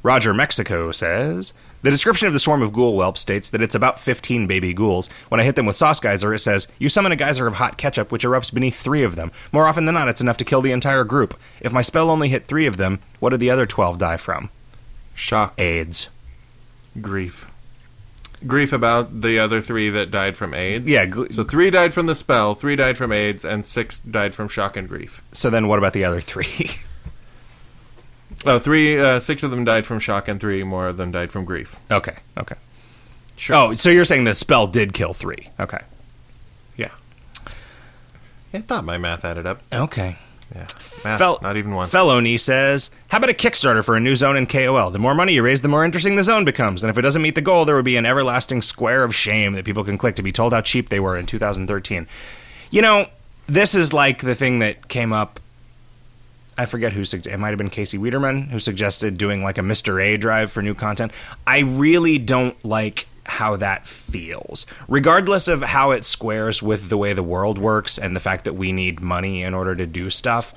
Roger 0.03 0.33
Mexico 0.33 0.91
says 0.91 1.53
the 1.81 1.89
description 1.89 2.27
of 2.27 2.33
the 2.33 2.39
swarm 2.39 2.61
of 2.61 2.73
ghoul 2.73 2.95
whelp 2.95 3.17
states 3.17 3.49
that 3.49 3.61
it's 3.61 3.73
about 3.73 3.99
15 3.99 4.47
baby 4.47 4.73
ghouls. 4.73 5.09
When 5.29 5.39
I 5.39 5.43
hit 5.43 5.55
them 5.55 5.65
with 5.65 5.77
sauce 5.77 5.99
geyser, 5.99 6.33
it 6.33 6.39
says 6.39 6.67
you 6.77 6.89
summon 6.89 7.11
a 7.13 7.15
geyser 7.15 7.47
of 7.47 7.55
hot 7.55 7.77
ketchup 7.77 8.11
which 8.11 8.23
erupts 8.25 8.53
beneath 8.53 8.79
three 8.79 9.03
of 9.03 9.15
them. 9.15 9.31
More 9.51 9.65
often 9.65 9.85
than 9.85 9.95
not, 9.95 10.09
it's 10.09 10.21
enough 10.21 10.37
to 10.37 10.45
kill 10.45 10.61
the 10.61 10.73
entire 10.73 11.03
group. 11.05 11.39
If 11.61 11.73
my 11.73 11.81
spell 11.81 12.11
only 12.11 12.29
hit 12.29 12.45
three 12.45 12.67
of 12.67 12.77
them, 12.77 12.99
what 13.19 13.29
did 13.31 13.39
the 13.39 13.49
other 13.49 13.65
12 13.65 13.97
die 13.97 14.17
from? 14.17 14.49
Shock, 15.15 15.59
AIDS. 15.59 16.09
grief, 17.01 17.49
grief 18.47 18.71
about 18.73 19.21
the 19.21 19.39
other 19.39 19.61
three 19.61 19.89
that 19.89 20.11
died 20.11 20.35
from 20.37 20.53
AIDS. 20.53 20.89
Yeah. 20.89 21.05
Gl- 21.05 21.31
So 21.31 21.43
three 21.43 21.69
died 21.69 21.93
from 21.93 22.05
the 22.05 22.15
spell, 22.15 22.55
three 22.55 22.75
died 22.75 22.97
from 22.97 23.11
AIDS, 23.11 23.43
and 23.45 23.65
six 23.65 23.99
died 23.99 24.33
from 24.35 24.47
shock 24.47 24.75
and 24.77 24.87
grief. 24.87 25.23
so 25.31 25.49
then, 25.49 25.67
what 25.67 25.79
about 25.79 25.93
the 25.93 26.05
other 26.05 26.21
three? 26.21 26.69
Oh, 28.45 28.59
three, 28.59 28.99
uh, 28.99 29.19
six 29.21 29.43
of 29.43 29.51
them 29.51 29.63
died 29.63 29.85
from 29.87 29.99
shock, 29.99 30.27
and 30.27 30.37
three 30.39 30.63
more 30.63 30.87
of 30.87 30.97
them 30.97 31.11
died 31.11 31.31
from 31.31 31.45
grief. 31.45 31.79
okay. 31.89 32.17
Okay. 32.37 32.55
Sure. 33.37 33.55
Oh, 33.55 33.75
so 33.75 33.89
you're 33.89 34.03
saying 34.05 34.25
the 34.25 34.35
spell 34.35 34.67
did 34.67 34.91
kill 34.93 35.13
three? 35.13 35.49
Okay. 35.59 35.79
Yeah. 36.75 36.89
I 38.53 38.59
thought 38.59 38.83
my 38.83 38.97
math 38.97 39.23
added 39.23 39.45
up. 39.47 39.61
Okay. 39.71 40.17
Yeah. 40.55 40.67
Math, 41.03 41.19
Fel- 41.19 41.39
not 41.41 41.57
even 41.57 41.71
once. 41.71 41.91
Felony 41.91 42.37
says, 42.37 42.91
"How 43.07 43.17
about 43.17 43.31
a 43.31 43.33
Kickstarter 43.33 43.83
for 43.83 43.95
a 43.95 43.99
new 43.99 44.15
zone 44.15 44.37
in 44.37 44.45
KOL? 44.45 44.91
The 44.91 44.99
more 44.99 45.15
money 45.15 45.33
you 45.33 45.41
raise, 45.41 45.61
the 45.61 45.67
more 45.67 45.83
interesting 45.83 46.15
the 46.15 46.23
zone 46.23 46.45
becomes. 46.45 46.83
And 46.83 46.89
if 46.91 46.97
it 46.97 47.01
doesn't 47.01 47.21
meet 47.21 47.35
the 47.35 47.41
goal, 47.41 47.65
there 47.65 47.75
would 47.75 47.85
be 47.85 47.97
an 47.97 48.05
everlasting 48.05 48.61
square 48.61 49.03
of 49.03 49.15
shame 49.15 49.53
that 49.53 49.65
people 49.65 49.83
can 49.83 49.97
click 49.97 50.15
to 50.17 50.23
be 50.23 50.31
told 50.31 50.53
how 50.53 50.61
cheap 50.61 50.89
they 50.89 50.99
were 50.99 51.17
in 51.17 51.25
2013." 51.25 52.07
You 52.69 52.81
know, 52.81 53.07
this 53.47 53.73
is 53.75 53.93
like 53.93 54.21
the 54.21 54.35
thing 54.35 54.59
that 54.59 54.87
came 54.87 55.11
up. 55.11 55.39
I 56.57 56.65
forget 56.65 56.93
who 56.93 57.01
sugge- 57.01 57.27
it 57.27 57.37
might 57.37 57.49
have 57.49 57.57
been 57.57 57.69
Casey 57.69 57.97
Wiederman 57.97 58.49
who 58.49 58.59
suggested 58.59 59.17
doing 59.17 59.43
like 59.43 59.57
a 59.57 59.61
Mr. 59.61 60.03
A 60.03 60.17
drive 60.17 60.51
for 60.51 60.61
new 60.61 60.75
content. 60.75 61.11
I 61.47 61.59
really 61.59 62.17
don't 62.17 62.63
like 62.63 63.07
how 63.25 63.55
that 63.55 63.87
feels. 63.87 64.65
Regardless 64.87 65.47
of 65.47 65.61
how 65.61 65.91
it 65.91 66.05
squares 66.05 66.61
with 66.61 66.89
the 66.89 66.97
way 66.97 67.13
the 67.13 67.23
world 67.23 67.57
works 67.57 67.97
and 67.97 68.15
the 68.15 68.19
fact 68.19 68.43
that 68.43 68.53
we 68.53 68.71
need 68.71 68.99
money 68.99 69.41
in 69.41 69.53
order 69.53 69.75
to 69.75 69.87
do 69.87 70.09
stuff, 70.09 70.53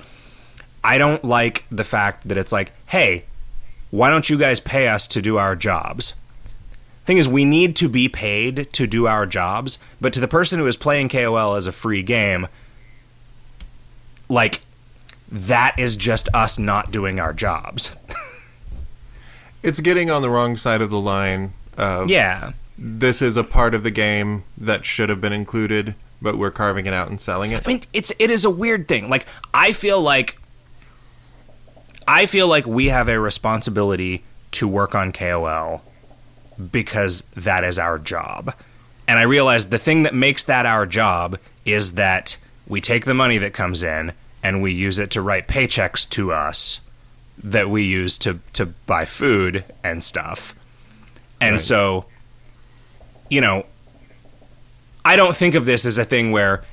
I 0.83 0.97
don't 0.97 1.23
like 1.23 1.65
the 1.71 1.83
fact 1.83 2.27
that 2.27 2.37
it's 2.37 2.51
like, 2.51 2.71
hey, 2.87 3.25
why 3.89 4.09
don't 4.09 4.29
you 4.29 4.37
guys 4.37 4.59
pay 4.59 4.87
us 4.87 5.07
to 5.07 5.21
do 5.21 5.37
our 5.37 5.55
jobs? 5.55 6.13
Thing 7.05 7.17
is, 7.17 7.27
we 7.27 7.45
need 7.45 7.75
to 7.77 7.87
be 7.87 8.09
paid 8.09 8.71
to 8.73 8.85
do 8.85 9.07
our 9.07 9.25
jobs, 9.25 9.79
but 10.01 10.11
to 10.13 10.19
the 10.19 10.27
person 10.27 10.59
who 10.59 10.67
is 10.67 10.75
playing 10.75 11.07
KOL 11.07 11.55
as 11.55 11.65
a 11.65 11.71
free 11.71 12.03
game, 12.03 12.47
like, 14.27 14.59
that 15.29 15.77
is 15.77 15.95
just 15.95 16.29
us 16.33 16.57
not 16.57 16.91
doing 16.91 17.19
our 17.19 17.33
jobs. 17.33 17.95
It's 19.63 19.79
getting 19.79 20.09
on 20.09 20.21
the 20.21 20.29
wrong 20.29 20.55
side 20.55 20.81
of 20.81 20.89
the 20.89 20.99
line. 20.99 21.53
Of 21.77 22.09
Yeah. 22.09 22.53
This 22.77 23.21
is 23.21 23.37
a 23.37 23.43
part 23.43 23.73
of 23.73 23.83
the 23.83 23.91
game 23.91 24.43
that 24.57 24.85
should 24.85 25.09
have 25.09 25.19
been 25.19 25.33
included, 25.33 25.95
but 26.21 26.37
we're 26.37 26.51
carving 26.51 26.85
it 26.85 26.93
out 26.93 27.09
and 27.09 27.19
selling 27.19 27.51
it. 27.51 27.63
I 27.65 27.67
mean, 27.67 27.81
it's 27.91 28.13
it 28.19 28.29
is 28.29 28.45
a 28.45 28.49
weird 28.49 28.87
thing. 28.87 29.09
Like 29.09 29.25
I 29.53 29.71
feel 29.71 30.01
like 30.01 30.39
I 32.07 32.27
feel 32.27 32.47
like 32.47 32.65
we 32.65 32.85
have 32.87 33.09
a 33.09 33.19
responsibility 33.19 34.23
to 34.51 34.67
work 34.67 34.95
on 34.95 35.11
KOL 35.11 35.81
because 36.71 37.23
that 37.35 37.63
is 37.63 37.77
our 37.77 37.99
job. 37.99 38.53
And 39.07 39.19
I 39.19 39.23
realize 39.23 39.67
the 39.67 39.79
thing 39.79 40.03
that 40.03 40.13
makes 40.13 40.45
that 40.45 40.65
our 40.65 40.85
job 40.85 41.37
is 41.65 41.93
that 41.93 42.37
we 42.67 42.79
take 42.79 43.05
the 43.05 43.13
money 43.13 43.37
that 43.39 43.53
comes 43.53 43.83
in 43.83 44.13
and 44.43 44.61
we 44.61 44.71
use 44.71 44.99
it 44.99 45.11
to 45.11 45.21
write 45.21 45.47
paychecks 45.47 46.07
to 46.11 46.31
us 46.31 46.81
that 47.43 47.69
we 47.69 47.83
use 47.83 48.17
to 48.19 48.39
to 48.53 48.65
buy 48.65 49.05
food 49.05 49.63
and 49.83 50.03
stuff. 50.03 50.55
And 51.39 51.53
Right. 51.53 51.61
so 51.61 52.05
you 53.29 53.41
know, 53.41 53.65
I 55.03 55.15
don't 55.17 55.35
think 55.35 55.53
of 55.55 55.65
this 55.65 55.85
as 55.85 55.97
a 55.97 56.05
thing 56.05 56.31
where 56.31 56.63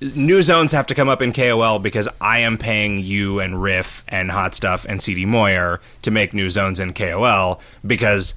new 0.00 0.42
zones 0.42 0.72
have 0.72 0.86
to 0.86 0.94
come 0.94 1.08
up 1.08 1.20
in 1.20 1.32
KOL 1.32 1.78
because 1.80 2.08
I 2.20 2.38
am 2.40 2.56
paying 2.56 2.98
you 2.98 3.40
and 3.40 3.60
Riff 3.60 4.04
and 4.08 4.30
Hot 4.30 4.54
Stuff 4.54 4.86
and 4.88 5.02
CD 5.02 5.24
Moyer 5.26 5.80
to 6.02 6.10
make 6.10 6.32
new 6.32 6.50
zones 6.50 6.80
in 6.80 6.94
KOL 6.94 7.60
because 7.86 8.34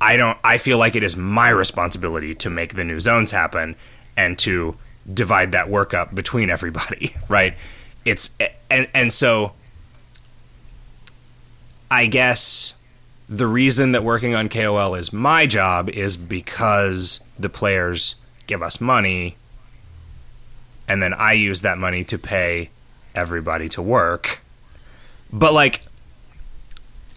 I 0.00 0.16
don't 0.16 0.38
I 0.44 0.58
feel 0.58 0.78
like 0.78 0.94
it 0.96 1.02
is 1.02 1.16
my 1.16 1.48
responsibility 1.48 2.34
to 2.36 2.50
make 2.50 2.74
the 2.74 2.84
new 2.84 3.00
zones 3.00 3.30
happen 3.30 3.74
and 4.16 4.38
to 4.40 4.76
divide 5.12 5.52
that 5.52 5.68
work 5.68 5.94
up 5.94 6.14
between 6.14 6.50
everybody, 6.50 7.14
right? 7.28 7.54
It's 8.04 8.30
and 8.70 8.88
and 8.94 9.12
so 9.12 9.52
I 11.90 12.06
guess 12.06 12.74
the 13.28 13.46
reason 13.46 13.92
that 13.92 14.04
working 14.04 14.34
on 14.34 14.48
KOL 14.48 14.94
is 14.94 15.12
my 15.12 15.46
job 15.46 15.90
is 15.90 16.16
because 16.16 17.20
the 17.38 17.48
players 17.48 18.16
give 18.46 18.62
us 18.62 18.80
money 18.80 19.36
and 20.86 21.02
then 21.02 21.12
I 21.12 21.34
use 21.34 21.60
that 21.60 21.76
money 21.76 22.04
to 22.04 22.18
pay 22.18 22.70
everybody 23.14 23.68
to 23.70 23.82
work. 23.82 24.40
But 25.30 25.52
like 25.52 25.82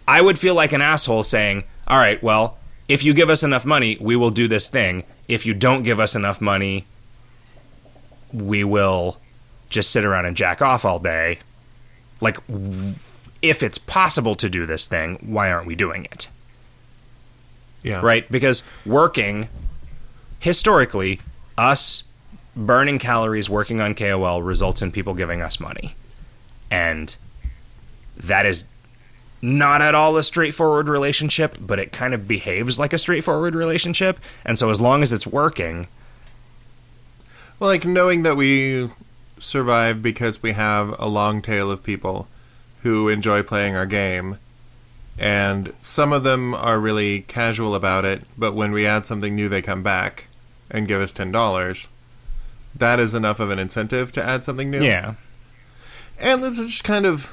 I 0.06 0.20
would 0.20 0.38
feel 0.38 0.54
like 0.54 0.72
an 0.72 0.82
asshole 0.82 1.22
saying, 1.22 1.64
"All 1.86 1.98
right, 1.98 2.22
well, 2.22 2.58
if 2.88 3.04
you 3.04 3.14
give 3.14 3.30
us 3.30 3.42
enough 3.42 3.64
money, 3.64 3.96
we 4.00 4.16
will 4.16 4.30
do 4.30 4.48
this 4.48 4.68
thing. 4.68 5.04
If 5.28 5.46
you 5.46 5.54
don't 5.54 5.82
give 5.82 6.00
us 6.00 6.14
enough 6.14 6.40
money, 6.40 6.84
we 8.32 8.64
will 8.64 9.18
just 9.70 9.90
sit 9.90 10.04
around 10.04 10.26
and 10.26 10.36
jack 10.36 10.62
off 10.62 10.84
all 10.84 10.98
day." 10.98 11.38
Like 12.20 12.38
if 13.40 13.62
it's 13.62 13.78
possible 13.78 14.34
to 14.36 14.48
do 14.48 14.66
this 14.66 14.86
thing, 14.86 15.18
why 15.20 15.50
aren't 15.50 15.66
we 15.66 15.74
doing 15.74 16.04
it? 16.04 16.28
yeah. 17.82 18.00
right? 18.00 18.30
Because 18.30 18.62
working, 18.86 19.48
historically, 20.40 21.20
us 21.58 22.04
burning 22.54 22.98
calories 22.98 23.48
working 23.48 23.80
on 23.80 23.94
KOL 23.94 24.42
results 24.42 24.82
in 24.82 24.92
people 24.92 25.14
giving 25.14 25.40
us 25.40 25.58
money. 25.58 25.94
And 26.70 27.14
that 28.16 28.46
is 28.46 28.66
not 29.40 29.82
at 29.82 29.94
all 29.94 30.16
a 30.16 30.22
straightforward 30.22 30.88
relationship, 30.88 31.56
but 31.60 31.78
it 31.78 31.92
kind 31.92 32.14
of 32.14 32.28
behaves 32.28 32.78
like 32.78 32.92
a 32.92 32.98
straightforward 32.98 33.54
relationship. 33.54 34.20
And 34.44 34.58
so 34.58 34.70
as 34.70 34.80
long 34.80 35.02
as 35.02 35.12
it's 35.12 35.26
working, 35.26 35.88
Well, 37.58 37.70
like 37.70 37.84
knowing 37.84 38.22
that 38.24 38.36
we 38.36 38.90
survive 39.38 40.02
because 40.02 40.42
we 40.42 40.52
have 40.52 40.94
a 40.98 41.06
long 41.08 41.42
tail 41.42 41.70
of 41.70 41.82
people 41.82 42.28
who 42.82 43.08
enjoy 43.08 43.42
playing 43.42 43.76
our 43.76 43.86
game, 43.86 44.38
and 45.18 45.72
some 45.80 46.12
of 46.12 46.24
them 46.24 46.54
are 46.54 46.78
really 46.78 47.22
casual 47.22 47.74
about 47.74 48.04
it, 48.04 48.24
but 48.36 48.54
when 48.54 48.72
we 48.72 48.86
add 48.86 49.06
something 49.06 49.36
new, 49.36 49.48
they 49.48 49.62
come 49.62 49.82
back 49.82 50.26
and 50.70 50.88
give 50.88 51.00
us 51.00 51.12
ten 51.12 51.30
dollars. 51.30 51.88
That 52.74 52.98
is 52.98 53.14
enough 53.14 53.38
of 53.38 53.50
an 53.50 53.58
incentive 53.58 54.10
to 54.12 54.24
add 54.24 54.44
something 54.44 54.70
new. 54.70 54.82
yeah. 54.82 55.14
And 56.18 56.42
this 56.42 56.58
is 56.58 56.68
just 56.68 56.84
kind 56.84 57.04
of 57.04 57.32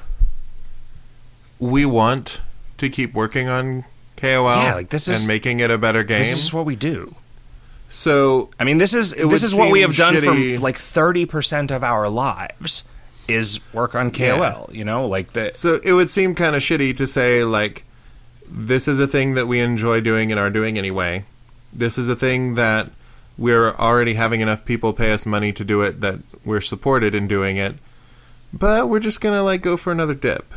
we 1.58 1.84
want 1.86 2.40
to 2.78 2.88
keep 2.88 3.14
working 3.14 3.46
on 3.48 3.84
KOL 4.16 4.44
Yeah, 4.62 4.74
like, 4.74 4.90
this 4.90 5.06
is- 5.08 5.20
and 5.20 5.28
making 5.28 5.60
it 5.60 5.70
a 5.70 5.78
better 5.78 6.02
game. 6.02 6.18
This 6.20 6.32
is 6.32 6.52
what 6.52 6.64
we 6.64 6.76
do. 6.76 7.14
So 7.90 8.50
I 8.58 8.64
mean, 8.64 8.78
this 8.78 8.94
is 8.94 9.12
this 9.12 9.42
is 9.42 9.54
what 9.54 9.70
we 9.70 9.82
have 9.82 9.96
done 9.96 10.14
shitty- 10.14 10.54
for 10.54 10.60
like 10.60 10.76
30% 10.76 11.70
of 11.70 11.84
our 11.84 12.08
lives 12.08 12.84
is 13.28 13.60
work 13.72 13.94
on 13.94 14.10
KOL, 14.10 14.70
you 14.72 14.84
know? 14.84 15.06
Like 15.06 15.32
the 15.34 15.52
So 15.52 15.80
it 15.84 15.92
would 15.92 16.08
seem 16.08 16.34
kind 16.34 16.56
of 16.56 16.62
shitty 16.62 16.96
to 16.96 17.06
say 17.06 17.44
like 17.44 17.84
this 18.48 18.88
is 18.88 18.98
a 18.98 19.06
thing 19.06 19.34
that 19.34 19.46
we 19.46 19.60
enjoy 19.60 20.00
doing 20.00 20.30
and 20.30 20.40
are 20.40 20.50
doing 20.50 20.78
anyway. 20.78 21.24
This 21.72 21.98
is 21.98 22.08
a 22.08 22.16
thing 22.16 22.54
that 22.54 22.90
we're 23.38 23.70
already 23.74 24.14
having 24.14 24.40
enough 24.40 24.64
people 24.64 24.92
pay 24.92 25.12
us 25.12 25.24
money 25.26 25.52
to 25.52 25.64
do 25.64 25.82
it 25.82 26.00
that 26.00 26.18
we're 26.44 26.60
supported 26.60 27.14
in 27.14 27.26
doing 27.28 27.56
it. 27.56 27.76
But 28.52 28.88
we're 28.88 29.00
just 29.00 29.20
going 29.20 29.34
to 29.34 29.42
like 29.42 29.62
go 29.62 29.76
for 29.76 29.92
another 29.92 30.14
dip. 30.14 30.52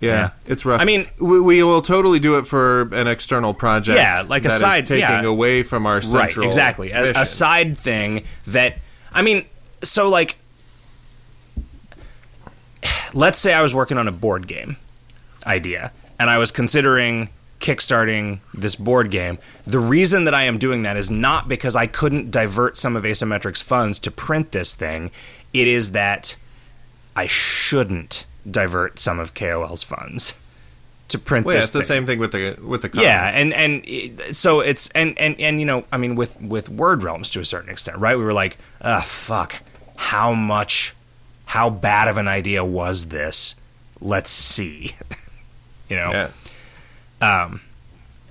Yeah, 0.00 0.10
Yeah. 0.10 0.30
it's 0.46 0.64
rough. 0.66 0.80
I 0.80 0.84
mean- 0.84 1.06
we, 1.18 1.40
we 1.40 1.62
will 1.62 1.82
totally 1.82 2.18
do 2.18 2.36
it 2.38 2.46
for 2.46 2.82
an 2.94 3.06
external 3.06 3.54
project. 3.54 3.96
Yeah, 3.96 4.22
like 4.26 4.44
a 4.44 4.50
side- 4.50 4.86
taking 4.86 5.00
yeah. 5.00 5.22
away 5.22 5.62
from 5.62 5.86
our 5.86 6.02
central 6.02 6.44
right 6.44 6.46
exactly 6.48 6.90
a, 6.90 7.12
a 7.12 7.26
side 7.26 7.76
thing 7.78 8.24
that 8.46 8.78
I 9.12 9.22
mean, 9.22 9.44
so 9.82 10.08
like, 10.08 10.36
let's 13.12 13.38
say 13.38 13.52
I 13.54 13.62
was 13.62 13.74
working 13.74 13.98
on 13.98 14.08
a 14.08 14.12
board 14.12 14.46
game 14.46 14.76
idea 15.46 15.92
and 16.18 16.28
I 16.30 16.38
was 16.38 16.50
considering 16.50 17.28
kickstarting 17.60 18.40
this 18.52 18.76
board 18.76 19.10
game. 19.10 19.38
The 19.64 19.78
reason 19.78 20.24
that 20.24 20.34
I 20.34 20.44
am 20.44 20.58
doing 20.58 20.82
that 20.82 20.96
is 20.96 21.10
not 21.10 21.48
because 21.48 21.76
I 21.76 21.86
couldn't 21.86 22.30
divert 22.30 22.76
some 22.76 22.94
of 22.96 23.04
Asymmetric's 23.04 23.62
funds 23.62 23.98
to 24.00 24.10
print 24.10 24.52
this 24.52 24.74
thing. 24.74 25.10
It 25.54 25.66
is 25.66 25.92
that 25.92 26.36
I 27.16 27.26
shouldn't 27.26 28.26
divert 28.50 28.98
some 28.98 29.18
of 29.18 29.34
KOL's 29.34 29.82
funds 29.82 30.34
to 31.08 31.18
print 31.18 31.44
Well, 31.46 31.54
this. 31.54 31.62
yeah, 31.62 31.64
it's 31.64 31.72
the 31.72 31.82
same 31.82 32.06
thing 32.06 32.18
with 32.18 32.32
the 32.32 32.56
with 32.62 32.82
the 32.82 32.88
comic. 32.88 33.04
Yeah, 33.06 33.28
and 33.28 33.52
and 33.52 34.36
so 34.36 34.60
it's 34.60 34.88
and 34.90 35.18
and 35.18 35.38
and 35.38 35.60
you 35.60 35.66
know, 35.66 35.84
I 35.92 35.96
mean, 35.98 36.16
with 36.16 36.40
with 36.40 36.68
word 36.68 37.02
realms 37.02 37.30
to 37.30 37.40
a 37.40 37.44
certain 37.44 37.70
extent, 37.70 37.98
right? 37.98 38.16
We 38.16 38.24
were 38.24 38.32
like, 38.32 38.56
ah, 38.80 39.02
fuck, 39.06 39.60
how 39.96 40.32
much, 40.32 40.94
how 41.46 41.68
bad 41.70 42.08
of 42.08 42.16
an 42.18 42.26
idea 42.28 42.64
was 42.64 43.06
this? 43.08 43.54
Let's 44.00 44.30
see, 44.30 44.94
you 45.88 45.96
know. 45.96 46.10
yeah. 46.10 46.30
Um. 47.20 47.60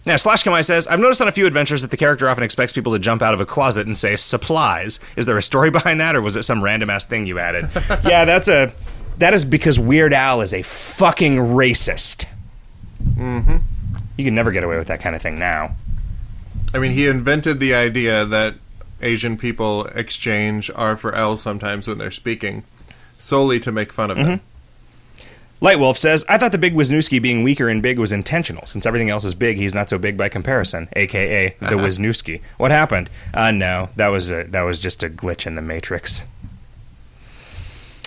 Now, 0.06 0.18
Slash 0.18 0.44
Kamai 0.44 0.65
says, 0.65 0.85
I've 0.85 0.99
noticed 0.99 1.22
on 1.22 1.30
a 1.30 1.31
few 1.31 1.45
adventures 1.48 1.81
that 1.81 1.90
the 1.90 1.95
character 1.95 2.27
often 2.27 2.44
expects 2.44 2.73
people 2.73 2.91
to 2.91 2.99
jump 2.99 3.22
out 3.22 3.34
of 3.34 3.40
a 3.40 3.45
closet 3.45 3.88
and 3.88 3.98
say 3.98 4.18
supplies. 4.18 4.99
Is 5.15 5.26
there 5.27 5.38
a 5.38 5.41
story 5.41 5.69
behind 5.72 6.02
that, 6.02 6.15
or 6.15 6.22
was 6.22 6.35
it 6.35 6.44
some 6.44 6.61
random 6.61 6.90
ass 6.90 7.06
thing 7.06 7.26
you 7.26 7.40
added? 7.40 7.69
yeah, 8.03 8.26
that's 8.26 8.49
a. 8.49 8.73
That 9.18 9.34
is 9.34 9.45
because 9.45 9.80
Weird 9.80 10.14
Al 10.14 10.41
is 10.41 10.53
a 10.53 10.64
fucking 10.64 11.38
racist. 11.38 12.26
Mm-hmm. 13.03 13.57
You 14.18 14.26
can 14.26 14.35
never 14.35 14.52
get 14.52 14.64
away 14.64 14.77
with 14.77 14.88
that 14.88 15.02
kind 15.02 15.15
of 15.15 15.22
thing 15.22 15.40
now. 15.40 15.76
I 16.73 16.80
mean, 16.80 16.91
he 16.91 17.07
invented 17.07 17.60
the 17.60 17.73
idea 17.73 18.26
that 18.26 18.56
Asian 19.02 19.38
people 19.38 19.85
exchange 19.88 20.72
R 20.76 20.95
for 20.95 21.14
L 21.14 21.38
sometimes 21.38 21.88
when 21.88 21.98
they're 21.98 22.11
speaking, 22.11 22.64
solely 23.18 23.60
to 23.60 23.72
make 23.72 23.91
fun 23.91 24.10
of 24.10 24.18
them. 24.18 24.41
Lightwolf 25.61 25.95
says, 25.95 26.26
I 26.27 26.38
thought 26.38 26.52
the 26.52 26.57
big 26.57 26.73
Wisniewski 26.73 27.22
being 27.22 27.41
weaker 27.41 27.69
in 27.69 27.80
big 27.80 27.98
was 27.98 28.11
intentional. 28.11 28.65
Since 28.65 28.85
everything 28.85 29.10
else 29.10 29.23
is 29.23 29.34
big, 29.34 29.56
he's 29.56 29.73
not 29.73 29.90
so 29.90 29.98
big 29.98 30.18
by 30.18 30.27
comparison, 30.27 30.90
aka 30.94 31.56
the 31.60 31.65
Wisniewski. 31.76 32.41
What 32.57 32.72
happened? 32.72 33.10
Uh, 33.34 33.52
no, 33.52 33.90
that 33.95 34.10
was 34.10 34.30
a, 34.30 34.44
that 34.44 34.64
was 34.64 34.77
just 34.77 35.03
a 35.03 35.10
glitch 35.10 35.48
in 35.48 35.56
the 35.56 35.61
Matrix. 35.61 36.23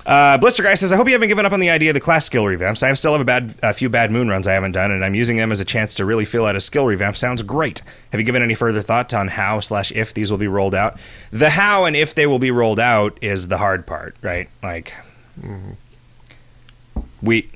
Uh, 0.07 0.39
Blister 0.39 0.62
Guy 0.62 0.74
says, 0.74 0.93
I 0.93 0.97
hope 0.97 1.09
you 1.09 1.15
haven't 1.15 1.28
given 1.28 1.45
up 1.45 1.53
on 1.53 1.59
the 1.59 1.69
idea 1.69 1.91
of 1.91 1.95
the 1.95 2.01
class 2.01 2.24
skill 2.24 2.45
revamps. 2.45 2.85
I 2.85 2.93
still 2.95 3.11
have 3.11 3.20
a 3.20 3.24
bad, 3.24 3.57
a 3.61 3.74
few 3.74 3.89
bad 3.89 4.12
moon 4.12 4.28
runs 4.28 4.47
I 4.47 4.53
haven't 4.53 4.73
done, 4.73 4.93
and 4.93 5.05
I'm 5.05 5.16
using 5.16 5.37
them 5.37 5.51
as 5.51 5.61
a 5.61 5.65
chance 5.65 5.97
to 5.97 6.05
really 6.05 6.24
fill 6.24 6.47
out 6.47 6.55
a 6.55 6.61
skill 6.61 6.87
revamp. 6.87 7.16
Sounds 7.16 7.43
great. 7.43 7.83
Have 8.12 8.20
you 8.20 8.24
given 8.24 8.41
any 8.41 8.55
further 8.55 8.83
thought 8.83 9.12
on 9.12 9.27
how 9.27 9.59
slash 9.59 9.91
if 9.91 10.15
these 10.15 10.31
will 10.31 10.39
be 10.39 10.47
rolled 10.47 10.77
out? 10.77 10.97
The 11.33 11.51
how 11.51 11.87
and 11.87 11.97
if 11.97 12.15
they 12.15 12.27
will 12.27 12.39
be 12.39 12.53
rolled 12.53 12.78
out 12.78 13.19
is 13.20 13.49
the 13.49 13.59
hard 13.59 13.85
part, 13.85 14.15
right? 14.23 14.49
Like, 14.62 14.95
we 17.20 17.51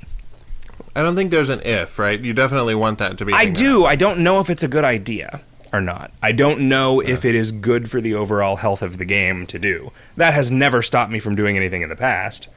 I 0.97 1.03
don't 1.03 1.15
think 1.15 1.31
there's 1.31 1.51
an 1.51 1.61
if, 1.65 2.01
right? 2.01 2.19
You 2.19 2.35
definitely 2.35 2.75
want 2.75 2.99
that 2.99 3.17
to 3.19 3.25
be. 3.25 3.33
I 3.33 3.47
do. 3.47 3.87
I 3.87 3.95
don't 3.95 4.25
know 4.25 4.41
if 4.41 4.51
it's 4.51 4.65
a 4.65 4.69
good 4.69 4.85
idea 4.85 5.41
or 5.73 5.81
not. 5.81 6.13
I 6.23 6.33
don't 6.33 6.69
know 6.69 7.01
if 7.01 7.25
it 7.25 7.35
is 7.35 7.53
good 7.53 7.91
for 7.91 8.01
the 8.01 8.15
overall 8.15 8.57
health 8.57 8.83
of 8.83 8.99
the 8.99 9.05
game 9.05 9.47
to 9.47 9.59
do. 9.59 9.93
That 10.17 10.35
has 10.35 10.51
never 10.51 10.83
stopped 10.83 11.13
me 11.13 11.19
from 11.19 11.37
doing 11.37 11.57
anything 11.57 11.83
in 11.83 11.89
the 11.89 11.97
past. 11.97 12.49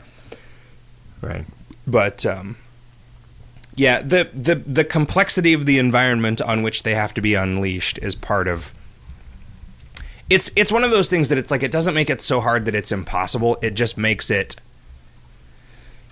Right. 1.22 1.45
But 1.85 2.26
um, 2.26 2.57
yeah, 3.76 4.02
the, 4.02 4.30
the 4.34 4.56
the 4.56 4.84
complexity 4.84 5.53
of 5.53 5.65
the 5.65 5.80
environment 5.80 6.41
on 6.41 6.64
which 6.64 6.84
they 6.84 6.95
have 6.95 7.14
to 7.15 7.22
be 7.22 7.34
unleashed 7.34 7.98
is 7.99 8.15
part 8.15 8.48
of. 8.48 8.73
It's 10.30 10.52
it's 10.56 10.72
one 10.72 10.84
of 10.84 10.91
those 10.91 11.10
things 11.10 11.30
that 11.30 11.38
it's 11.38 11.52
like 11.52 11.64
it 11.64 11.72
doesn't 11.72 11.94
make 11.94 12.10
it 12.10 12.22
so 12.22 12.40
hard 12.40 12.65
that 12.65 12.76
it's 12.76 12.91
impossible. 12.91 13.57
It 13.61 13.73
just 13.73 13.98
makes 13.98 14.31
it 14.31 14.56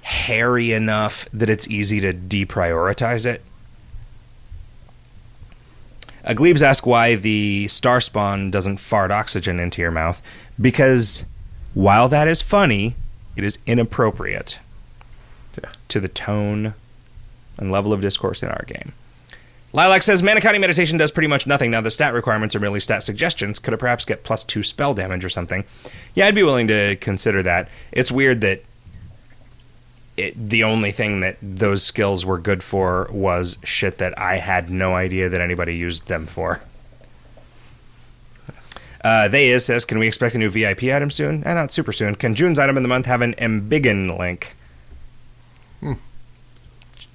hairy 0.02 0.72
enough 0.72 1.28
that 1.32 1.50
it's 1.50 1.68
easy 1.68 2.02
to 2.02 2.14
deprioritize 2.14 3.26
it. 3.26 3.44
Uh, 6.24 6.34
Glebes 6.34 6.62
ask 6.64 6.86
why 6.86 7.16
the 7.16 7.68
star 7.68 8.00
spawn 8.02 8.52
doesn't 8.52 8.78
fart 8.78 9.12
oxygen 9.12 9.60
into 9.60 9.82
your 9.82 9.92
mouth. 9.92 10.22
Because 10.60 11.26
while 11.74 12.08
that 12.10 12.28
is 12.28 12.42
funny, 12.42 12.96
it 13.36 13.44
is 13.44 13.58
inappropriate 13.66 14.60
Yeah. 15.62 15.70
to 15.90 16.00
the 16.00 16.08
tone 16.08 16.74
and 17.58 17.72
level 17.72 17.92
of 17.94 18.02
discourse 18.02 18.44
in 18.44 18.50
our 18.50 18.64
game. 18.68 18.94
Lilac 19.74 20.04
says 20.04 20.22
Manicotti 20.22 20.60
meditation 20.60 20.98
does 20.98 21.12
pretty 21.12 21.28
much 21.30 21.48
nothing. 21.48 21.72
Now 21.72 21.80
the 21.80 21.90
stat 21.92 22.14
requirements 22.14 22.56
are 22.56 22.60
merely 22.60 22.82
stat 22.82 23.04
suggestions. 23.04 23.58
Could 23.58 23.74
it 23.74 23.78
perhaps 23.78 24.04
get 24.04 24.24
plus 24.24 24.44
two 24.44 24.64
spell 24.64 24.94
damage 24.94 25.24
or 25.24 25.30
something? 25.30 25.64
Yeah, 26.14 26.28
I'd 26.28 26.36
be 26.36 26.44
willing 26.44 26.68
to 26.68 26.98
consider 26.98 27.42
that. 27.44 27.70
It's 27.94 28.12
weird 28.12 28.42
that 28.42 28.64
it, 30.22 30.50
the 30.50 30.64
only 30.64 30.92
thing 30.92 31.22
that 31.22 31.38
those 31.42 31.84
skills 31.84 32.26
were 32.26 32.38
good 32.38 32.64
for 32.64 33.10
was 33.12 33.58
shit 33.64 33.98
that 34.00 34.18
I 34.18 34.38
had 34.38 34.70
no 34.70 34.96
idea 34.96 35.30
that 35.30 35.42
anybody 35.42 35.76
used 35.76 36.08
them 36.08 36.26
for. 36.26 36.62
Uh, 39.04 39.28
they 39.28 39.50
is 39.50 39.66
says, 39.66 39.84
can 39.84 39.98
we 39.98 40.08
expect 40.08 40.36
a 40.36 40.38
new 40.38 40.50
VIP 40.50 40.84
item 40.84 41.10
soon? 41.10 41.44
Eh, 41.44 41.54
not 41.54 41.72
super 41.72 41.92
soon. 41.92 42.16
Can 42.16 42.36
June's 42.36 42.60
item 42.60 42.78
in 42.78 42.84
the 42.84 42.90
month 42.90 43.08
have 43.08 43.22
an 43.22 43.34
Embiggen 43.36 44.18
link? 44.18 44.56
Hmm. 45.80 45.94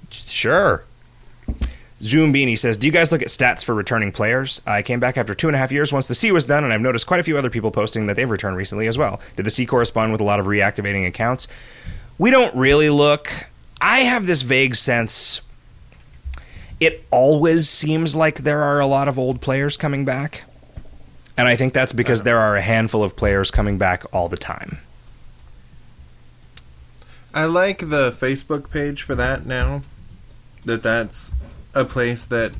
Sure. 0.09 0.83
Zoom 2.01 2.31
Beanie 2.31 2.57
says, 2.57 2.77
Do 2.77 2.85
you 2.85 2.93
guys 2.93 3.11
look 3.11 3.21
at 3.21 3.29
stats 3.29 3.63
for 3.63 3.73
returning 3.73 4.11
players? 4.11 4.61
I 4.67 4.81
came 4.81 4.99
back 4.99 5.17
after 5.17 5.33
two 5.33 5.47
and 5.47 5.55
a 5.55 5.59
half 5.59 5.71
years 5.71 5.91
once 5.91 6.07
the 6.07 6.13
Sea 6.13 6.31
was 6.31 6.45
done, 6.45 6.63
and 6.63 6.71
I've 6.71 6.81
noticed 6.81 7.07
quite 7.07 7.19
a 7.19 7.23
few 7.23 7.37
other 7.37 7.49
people 7.49 7.71
posting 7.71 8.05
that 8.07 8.15
they've 8.15 8.29
returned 8.29 8.57
recently 8.57 8.87
as 8.87 8.97
well. 8.97 9.19
Did 9.35 9.45
the 9.45 9.51
Sea 9.51 9.65
correspond 9.65 10.11
with 10.11 10.21
a 10.21 10.23
lot 10.23 10.39
of 10.39 10.45
reactivating 10.45 11.07
accounts? 11.07 11.47
We 12.17 12.31
don't 12.31 12.55
really 12.55 12.89
look. 12.89 13.45
I 13.79 13.99
have 13.99 14.25
this 14.25 14.41
vague 14.41 14.75
sense. 14.75 15.41
It 16.79 17.05
always 17.11 17.69
seems 17.69 18.15
like 18.15 18.39
there 18.39 18.61
are 18.61 18.79
a 18.79 18.87
lot 18.87 19.07
of 19.07 19.17
old 19.19 19.41
players 19.41 19.77
coming 19.77 20.05
back. 20.05 20.43
And 21.37 21.47
I 21.47 21.55
think 21.55 21.73
that's 21.73 21.93
because 21.93 22.23
there 22.23 22.39
are 22.39 22.55
a 22.55 22.61
handful 22.61 23.03
of 23.03 23.15
players 23.15 23.51
coming 23.51 23.77
back 23.77 24.03
all 24.11 24.27
the 24.27 24.37
time. 24.37 24.79
I 27.33 27.45
like 27.45 27.79
the 27.79 28.11
Facebook 28.11 28.71
page 28.71 29.03
for 29.03 29.13
that 29.13 29.45
now. 29.45 29.83
That 30.65 30.81
that's 30.81 31.35
a 31.75 31.85
place 31.85 32.25
that 32.25 32.55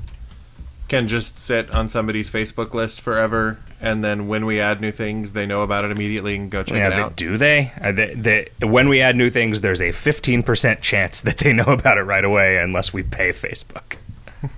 can 0.88 1.08
just 1.08 1.40
sit 1.40 1.70
on 1.72 1.90
somebody's 1.90 2.30
Facebook 2.30 2.74
list 2.76 3.02
forever, 3.02 3.60
and 3.80 4.04
then 4.04 4.28
when 4.28 4.46
we 4.46 4.60
add 4.60 4.82
new 4.82 4.92
things, 4.92 5.34
they 5.34 5.46
know 5.46 5.62
about 5.62 5.86
it 5.86 5.92
immediately 5.92 6.36
and 6.36 6.50
go 6.50 6.64
check 6.64 6.78
Yeah, 6.78 6.88
it 6.88 6.96
they, 6.96 7.02
out. 7.02 7.16
do 7.16 7.38
they? 7.38 7.72
Uh, 7.82 7.92
they, 7.92 8.14
they? 8.16 8.66
When 8.68 8.90
we 8.90 9.02
add 9.02 9.16
new 9.16 9.30
things, 9.30 9.62
there's 9.62 9.82
a 9.82 9.90
15% 9.90 10.82
chance 10.82 11.22
that 11.22 11.38
they 11.38 11.54
know 11.54 11.66
about 11.66 11.98
it 11.98 12.04
right 12.04 12.26
away 12.26 12.58
unless 12.58 12.94
we 12.94 13.04
pay 13.04 13.30
Facebook. 13.30 13.98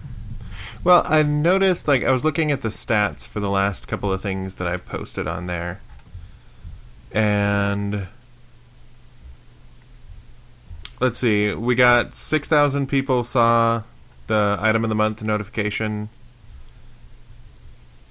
Well, 0.82 1.04
I 1.08 1.24
noticed, 1.24 1.90
like, 1.90 2.06
I 2.06 2.12
was 2.12 2.24
looking 2.24 2.54
at 2.54 2.62
the 2.62 2.70
stats 2.70 3.28
for 3.28 3.41
the 3.41 3.50
last 3.50 3.90
couple 3.90 4.14
of 4.14 4.22
things 4.22 4.56
that 4.56 4.68
I 4.68 4.78
posted 4.78 5.28
on 5.28 5.46
there. 5.48 5.82
And. 7.12 8.08
Let's 11.02 11.20
see, 11.20 11.54
we 11.54 11.76
got 11.76 12.16
6,000 12.16 12.88
people 12.88 13.26
saw 13.26 13.84
the 14.28 14.58
item 14.62 14.84
of 14.86 14.90
the 14.90 14.96
month 14.96 15.22
notification. 15.22 16.08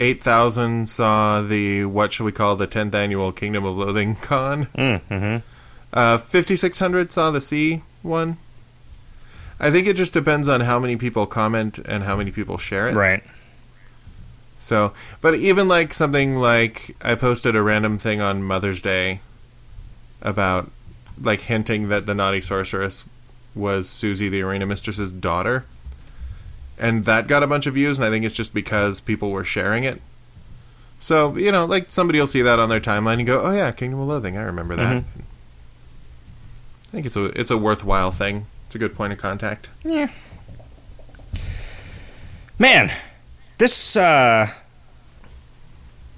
8,000 0.00 0.88
saw 0.88 1.42
the, 1.42 1.84
what 1.84 2.12
should 2.12 2.24
we 2.24 2.32
call 2.32 2.56
the 2.56 2.68
10th 2.68 2.94
annual 2.94 3.32
Kingdom 3.32 3.64
of 3.64 3.76
Loathing 3.76 4.16
con. 4.16 4.66
Mm-hmm. 4.66 5.38
Uh, 5.92 6.18
5,600 6.18 7.10
saw 7.10 7.30
the 7.30 7.40
Sea 7.40 7.82
one. 8.02 8.36
I 9.60 9.70
think 9.70 9.86
it 9.86 9.96
just 9.96 10.12
depends 10.12 10.48
on 10.48 10.60
how 10.60 10.78
many 10.78 10.96
people 10.96 11.26
comment 11.26 11.78
and 11.80 12.04
how 12.04 12.16
many 12.16 12.30
people 12.30 12.58
share 12.58 12.88
it. 12.88 12.94
Right. 12.94 13.24
So, 14.58 14.92
but 15.20 15.34
even 15.34 15.68
like 15.68 15.94
something 15.94 16.36
like 16.36 16.96
I 17.02 17.14
posted 17.14 17.56
a 17.56 17.62
random 17.62 17.98
thing 17.98 18.20
on 18.20 18.42
Mother's 18.42 18.82
Day 18.82 19.20
about 20.22 20.70
like 21.20 21.42
hinting 21.42 21.88
that 21.88 22.06
the 22.06 22.14
naughty 22.14 22.40
sorceress 22.40 23.08
was 23.54 23.88
Susie 23.88 24.28
the 24.28 24.42
arena 24.42 24.66
mistress's 24.66 25.10
daughter. 25.10 25.64
And 26.78 27.04
that 27.06 27.26
got 27.26 27.42
a 27.42 27.46
bunch 27.46 27.66
of 27.66 27.74
views 27.74 27.98
and 27.98 28.06
I 28.06 28.10
think 28.10 28.24
it's 28.24 28.34
just 28.34 28.54
because 28.54 29.00
people 29.00 29.30
were 29.30 29.44
sharing 29.44 29.84
it. 29.84 30.00
So, 31.00 31.36
you 31.36 31.52
know, 31.52 31.64
like 31.64 31.90
somebody 31.90 32.18
will 32.18 32.26
see 32.26 32.42
that 32.42 32.58
on 32.58 32.68
their 32.68 32.80
timeline 32.80 33.18
and 33.18 33.26
go, 33.26 33.40
"Oh 33.40 33.52
yeah, 33.52 33.70
Kingdom 33.70 34.00
of 34.00 34.08
Loathing, 34.08 34.36
I 34.36 34.42
remember 34.42 34.76
that." 34.76 35.04
I 36.88 36.90
think 36.90 37.06
it's 37.06 37.16
a 37.16 37.26
it's 37.38 37.50
a 37.50 37.56
worthwhile 37.58 38.10
thing. 38.10 38.46
It's 38.66 38.74
a 38.74 38.78
good 38.78 38.94
point 38.94 39.12
of 39.12 39.18
contact. 39.18 39.68
Yeah. 39.84 40.08
Man, 42.58 42.90
this 43.58 43.96
uh 43.96 44.48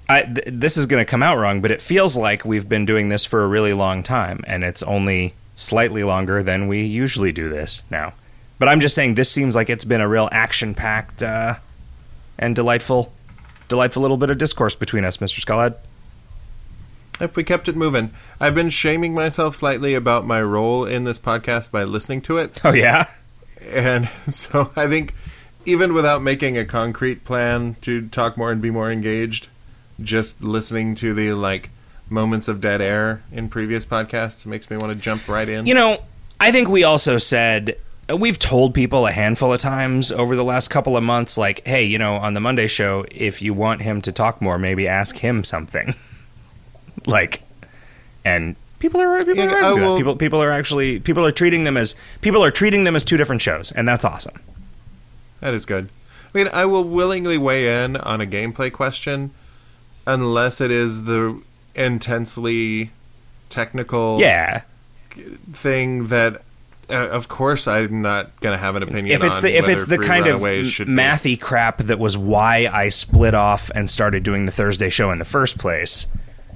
I 0.09 0.23
th- 0.23 0.47
this 0.47 0.77
is 0.77 0.85
going 0.87 1.03
to 1.03 1.09
come 1.09 1.23
out 1.23 1.37
wrong, 1.37 1.61
but 1.61 1.71
it 1.71 1.79
feels 1.79 2.17
like 2.17 2.43
we've 2.43 2.67
been 2.67 2.85
doing 2.85 3.09
this 3.09 3.23
for 3.23 3.43
a 3.43 3.47
really 3.47 3.73
long 3.73 4.03
time 4.03 4.43
and 4.47 4.63
it's 4.63 4.83
only 4.83 5.35
slightly 5.55 6.03
longer 6.03 6.41
than 6.43 6.67
we 6.67 6.83
usually 6.83 7.31
do 7.31 7.49
this 7.49 7.83
now. 7.89 8.13
But 8.61 8.69
I'm 8.69 8.79
just 8.79 8.93
saying 8.93 9.15
this 9.15 9.31
seems 9.31 9.55
like 9.55 9.71
it's 9.71 9.85
been 9.85 10.01
a 10.01 10.07
real 10.07 10.29
action-packed 10.31 11.23
uh 11.23 11.55
and 12.37 12.55
delightful 12.55 13.11
delightful 13.67 14.03
little 14.03 14.17
bit 14.17 14.29
of 14.29 14.37
discourse 14.37 14.75
between 14.75 15.03
us, 15.03 15.17
Mr. 15.17 15.43
Skullhead. 15.43 15.77
Yep, 17.19 17.35
we 17.35 17.43
kept 17.43 17.67
it 17.69 17.75
moving. 17.75 18.11
I've 18.39 18.53
been 18.53 18.69
shaming 18.69 19.15
myself 19.15 19.55
slightly 19.55 19.95
about 19.95 20.27
my 20.27 20.43
role 20.43 20.85
in 20.85 21.05
this 21.05 21.17
podcast 21.17 21.71
by 21.71 21.85
listening 21.85 22.21
to 22.21 22.37
it. 22.37 22.61
Oh 22.63 22.71
yeah. 22.71 23.09
And 23.67 24.07
so 24.27 24.71
I 24.75 24.87
think 24.87 25.15
even 25.65 25.95
without 25.95 26.21
making 26.21 26.55
a 26.55 26.63
concrete 26.63 27.25
plan 27.25 27.77
to 27.81 28.09
talk 28.09 28.37
more 28.37 28.51
and 28.51 28.61
be 28.61 28.69
more 28.69 28.91
engaged, 28.91 29.47
just 29.99 30.43
listening 30.43 30.93
to 30.95 31.15
the 31.15 31.33
like 31.33 31.71
moments 32.11 32.47
of 32.47 32.61
dead 32.61 32.79
air 32.79 33.23
in 33.31 33.49
previous 33.49 33.87
podcasts 33.87 34.45
makes 34.45 34.69
me 34.69 34.77
want 34.77 34.89
to 34.89 34.95
jump 34.95 35.27
right 35.27 35.49
in. 35.49 35.65
You 35.65 35.73
know, 35.73 36.03
I 36.39 36.51
think 36.51 36.69
we 36.69 36.83
also 36.83 37.17
said 37.17 37.75
Uh, 38.11 38.15
we've 38.15 38.39
told 38.39 38.73
people 38.73 39.05
a 39.07 39.11
handful 39.11 39.53
of 39.53 39.59
times 39.59 40.11
over 40.11 40.35
the 40.35 40.43
last 40.43 40.69
couple 40.69 40.97
of 40.97 41.03
months, 41.03 41.37
like, 41.37 41.65
hey, 41.65 41.83
you 41.83 41.97
know, 41.97 42.15
on 42.15 42.33
the 42.33 42.39
Monday 42.39 42.67
show, 42.67 43.05
if 43.11 43.41
you 43.41 43.53
want 43.53 43.81
him 43.81 44.01
to 44.01 44.11
talk 44.11 44.41
more, 44.41 44.57
maybe 44.57 44.87
ask 44.87 45.17
him 45.17 45.43
something. 45.43 45.93
like, 47.05 47.43
and 48.25 48.55
people 48.79 48.99
are 49.01 49.17
people 49.23 49.35
Yeah, 49.45 49.65
are 49.71 49.75
will- 49.75 49.97
people 49.97 50.15
people 50.15 50.41
are 50.41 50.51
actually 50.51 50.99
people 50.99 51.25
are 51.25 51.31
treating 51.31 51.63
them 51.63 51.77
as 51.77 51.95
people 52.21 52.43
are 52.43 52.51
treating 52.51 52.83
them 52.83 52.95
as 52.95 53.05
two 53.05 53.17
different 53.17 53.41
shows, 53.41 53.71
and 53.71 53.87
that's 53.87 54.05
awesome. 54.05 54.41
That 55.39 55.53
is 55.53 55.65
good. 55.65 55.89
I 56.33 56.37
mean, 56.37 56.47
I 56.53 56.65
will 56.65 56.83
willingly 56.83 57.37
weigh 57.37 57.83
in 57.83 57.97
on 57.97 58.21
a 58.21 58.25
gameplay 58.25 58.71
question 58.71 59.31
unless 60.07 60.61
it 60.61 60.71
is 60.71 61.03
the 61.03 61.41
intensely 61.75 62.91
technical 63.49 64.19
Yeah, 64.19 64.61
thing 65.53 66.07
that 66.07 66.41
uh, 66.91 67.07
of 67.09 67.27
course 67.27 67.67
I'm 67.67 68.01
not 68.01 68.39
going 68.41 68.53
to 68.53 68.57
have 68.61 68.75
an 68.75 68.83
opinion 68.83 69.15
if 69.15 69.23
it's 69.23 69.37
on 69.37 69.43
the 69.43 69.57
if 69.57 69.67
it's 69.69 69.85
the 69.85 69.97
kind 69.97 70.27
of 70.27 70.35
Runaways 70.41 70.71
should 70.71 70.87
be. 70.87 70.93
mathy 70.93 71.39
crap 71.39 71.77
that 71.79 71.97
was 71.99 72.17
why 72.17 72.69
I 72.71 72.89
split 72.89 73.33
off 73.33 73.71
and 73.73 73.89
started 73.89 74.23
doing 74.23 74.45
the 74.45 74.51
Thursday 74.51 74.89
show 74.89 75.11
in 75.11 75.19
the 75.19 75.25
first 75.25 75.57
place, 75.57 76.07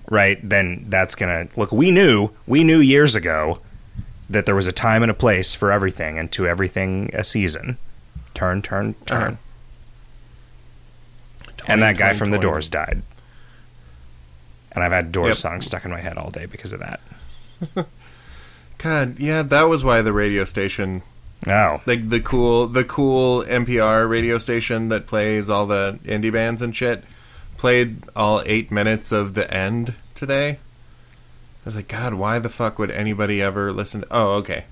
right? 0.09 0.37
Then 0.47 0.85
that's 0.89 1.15
gonna 1.15 1.47
look. 1.55 1.71
We 1.71 1.91
knew 1.91 2.29
we 2.45 2.63
knew 2.63 2.79
years 2.79 3.15
ago 3.15 3.59
that 4.29 4.45
there 4.45 4.55
was 4.55 4.67
a 4.67 4.71
time 4.71 5.01
and 5.03 5.11
a 5.11 5.15
place 5.15 5.53
for 5.55 5.71
everything, 5.71 6.17
and 6.19 6.31
to 6.31 6.47
everything 6.47 7.09
a 7.13 7.23
season. 7.23 7.77
Turn, 8.33 8.61
turn, 8.61 8.95
turn. 9.05 9.21
Uh-huh. 9.33 9.35
And 11.67 11.81
that 11.81 11.97
guy 11.97 12.13
from 12.13 12.31
the 12.31 12.37
Doors 12.37 12.69
died. 12.69 13.01
And 14.71 14.83
I've 14.83 14.91
had 14.91 15.11
Doors 15.11 15.29
Yep. 15.29 15.35
songs 15.37 15.65
stuck 15.65 15.85
in 15.85 15.91
my 15.91 16.01
head 16.01 16.17
all 16.17 16.29
day 16.29 16.45
because 16.45 16.73
of 16.73 16.79
that. 16.79 16.99
God, 18.77 19.19
yeah, 19.19 19.41
that 19.41 19.63
was 19.63 19.83
why 19.83 20.01
the 20.01 20.13
radio 20.13 20.45
station 20.45 21.01
Oh, 21.47 21.79
like 21.85 22.09
the 22.09 22.19
cool 22.19 22.65
the 22.67 22.83
cool 22.83 23.43
NPR 23.43 24.09
radio 24.09 24.37
station 24.39 24.89
that 24.89 25.05
plays 25.05 25.47
all 25.49 25.67
the 25.67 25.99
indie 26.03 26.31
bands 26.31 26.61
and 26.63 26.75
shit 26.75 27.03
played 27.57 27.97
all 28.15 28.41
8 28.45 28.71
minutes 28.71 29.11
of 29.11 29.33
the 29.35 29.51
end 29.53 29.93
today. 30.15 30.49
I 30.51 30.57
was 31.65 31.75
like, 31.75 31.87
god, 31.87 32.15
why 32.15 32.39
the 32.39 32.49
fuck 32.49 32.79
would 32.79 32.89
anybody 32.91 33.41
ever 33.41 33.71
listen 33.71 34.01
to- 34.01 34.07
Oh, 34.11 34.29
okay. 34.37 34.65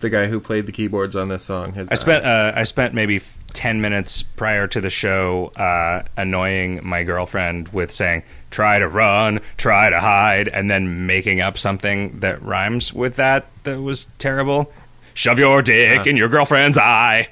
The 0.00 0.10
guy 0.10 0.26
who 0.26 0.38
played 0.40 0.66
the 0.66 0.72
keyboards 0.72 1.16
on 1.16 1.28
this 1.28 1.44
song 1.44 1.72
has 1.72 1.88
I 1.90 1.94
spent 1.96 2.24
uh, 2.24 2.52
I 2.54 2.64
spent 2.64 2.92
maybe 2.94 3.20
ten 3.52 3.80
minutes 3.80 4.22
prior 4.22 4.66
to 4.68 4.80
the 4.80 4.90
show 4.90 5.48
uh, 5.56 6.04
annoying 6.16 6.80
my 6.84 7.02
girlfriend 7.02 7.68
with 7.70 7.90
saying 7.90 8.22
"try 8.50 8.78
to 8.78 8.88
run, 8.88 9.40
try 9.56 9.90
to 9.90 10.00
hide," 10.00 10.48
and 10.48 10.70
then 10.70 11.06
making 11.06 11.40
up 11.40 11.58
something 11.58 12.20
that 12.20 12.42
rhymes 12.42 12.92
with 12.92 13.16
that 13.16 13.46
that 13.64 13.80
was 13.82 14.06
terrible. 14.18 14.72
Shove 15.14 15.38
your 15.38 15.62
dick 15.62 16.00
Uh-huh. 16.00 16.10
in 16.10 16.16
your 16.16 16.28
girlfriend's 16.28 16.78
eye, 16.78 17.28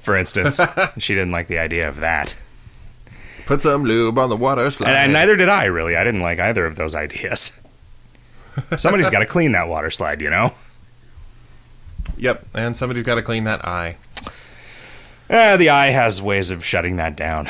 for 0.00 0.16
instance. 0.16 0.60
she 0.98 1.14
didn't 1.14 1.32
like 1.32 1.48
the 1.48 1.58
idea 1.58 1.88
of 1.88 2.00
that, 2.00 2.36
put 3.46 3.60
some 3.60 3.84
lube 3.84 4.16
on 4.18 4.28
the 4.28 4.36
water 4.36 4.70
slide. 4.70 4.88
and, 4.90 4.96
and 4.98 5.12
neither 5.12 5.34
did 5.36 5.48
I. 5.48 5.64
Really, 5.64 5.96
I 5.96 6.04
didn't 6.04 6.20
like 6.22 6.38
either 6.38 6.64
of 6.64 6.76
those 6.76 6.94
ideas. 6.94 7.58
Somebody's 8.76 9.10
got 9.10 9.20
to 9.20 9.26
clean 9.26 9.52
that 9.52 9.68
water 9.68 9.90
slide, 9.90 10.20
you 10.20 10.30
know. 10.30 10.52
Yep, 12.16 12.46
and 12.54 12.76
somebody's 12.76 13.04
got 13.04 13.14
to 13.16 13.22
clean 13.22 13.44
that 13.44 13.64
eye. 13.64 13.96
Uh, 15.30 15.56
the 15.56 15.68
eye 15.70 15.90
has 15.90 16.22
ways 16.22 16.50
of 16.50 16.64
shutting 16.64 16.96
that 16.96 17.14
down. 17.16 17.48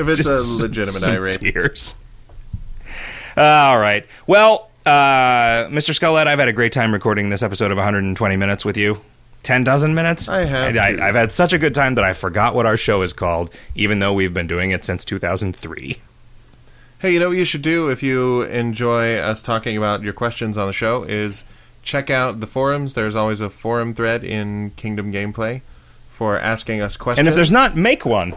If 0.00 0.08
it's 0.08 0.22
Just 0.22 0.60
a 0.60 0.62
legitimate 0.62 1.00
some 1.00 1.16
rape. 1.18 1.34
Tears. 1.34 1.94
All 3.36 3.78
right. 3.78 4.04
Well, 4.26 4.70
uh, 4.84 5.68
Mr. 5.68 5.96
Scullette, 5.96 6.26
I've 6.26 6.38
had 6.38 6.48
a 6.48 6.52
great 6.52 6.72
time 6.72 6.92
recording 6.92 7.30
this 7.30 7.42
episode 7.42 7.70
of 7.70 7.76
120 7.76 8.36
minutes 8.36 8.64
with 8.64 8.76
you. 8.76 9.00
Ten 9.42 9.62
dozen 9.62 9.94
minutes. 9.94 10.28
I 10.28 10.40
have 10.44 10.76
I, 10.76 10.92
have 11.06 11.14
had 11.14 11.32
such 11.32 11.52
a 11.52 11.58
good 11.58 11.74
time 11.74 11.94
that 11.94 12.04
I 12.04 12.12
forgot 12.12 12.54
what 12.54 12.66
our 12.66 12.76
show 12.76 13.02
is 13.02 13.12
called, 13.12 13.50
even 13.74 14.00
though 14.00 14.12
we've 14.12 14.34
been 14.34 14.48
doing 14.48 14.72
it 14.72 14.84
since 14.84 15.04
2003. 15.04 15.98
Hey, 17.00 17.12
you 17.12 17.20
know 17.20 17.28
what 17.28 17.36
you 17.36 17.44
should 17.44 17.62
do 17.62 17.88
if 17.88 18.02
you 18.02 18.42
enjoy 18.42 19.14
us 19.14 19.40
talking 19.40 19.76
about 19.76 20.02
your 20.02 20.12
questions 20.12 20.58
on 20.58 20.66
the 20.66 20.72
show 20.72 21.04
is 21.04 21.44
check 21.82 22.10
out 22.10 22.40
the 22.40 22.46
forums. 22.46 22.94
There's 22.94 23.14
always 23.14 23.40
a 23.40 23.48
forum 23.48 23.94
thread 23.94 24.24
in 24.24 24.70
Kingdom 24.70 25.12
Gameplay 25.12 25.62
for 26.10 26.36
asking 26.36 26.80
us 26.80 26.96
questions. 26.96 27.20
And 27.20 27.28
if 27.28 27.36
there's 27.36 27.52
not, 27.52 27.76
make 27.76 28.04
one. 28.04 28.34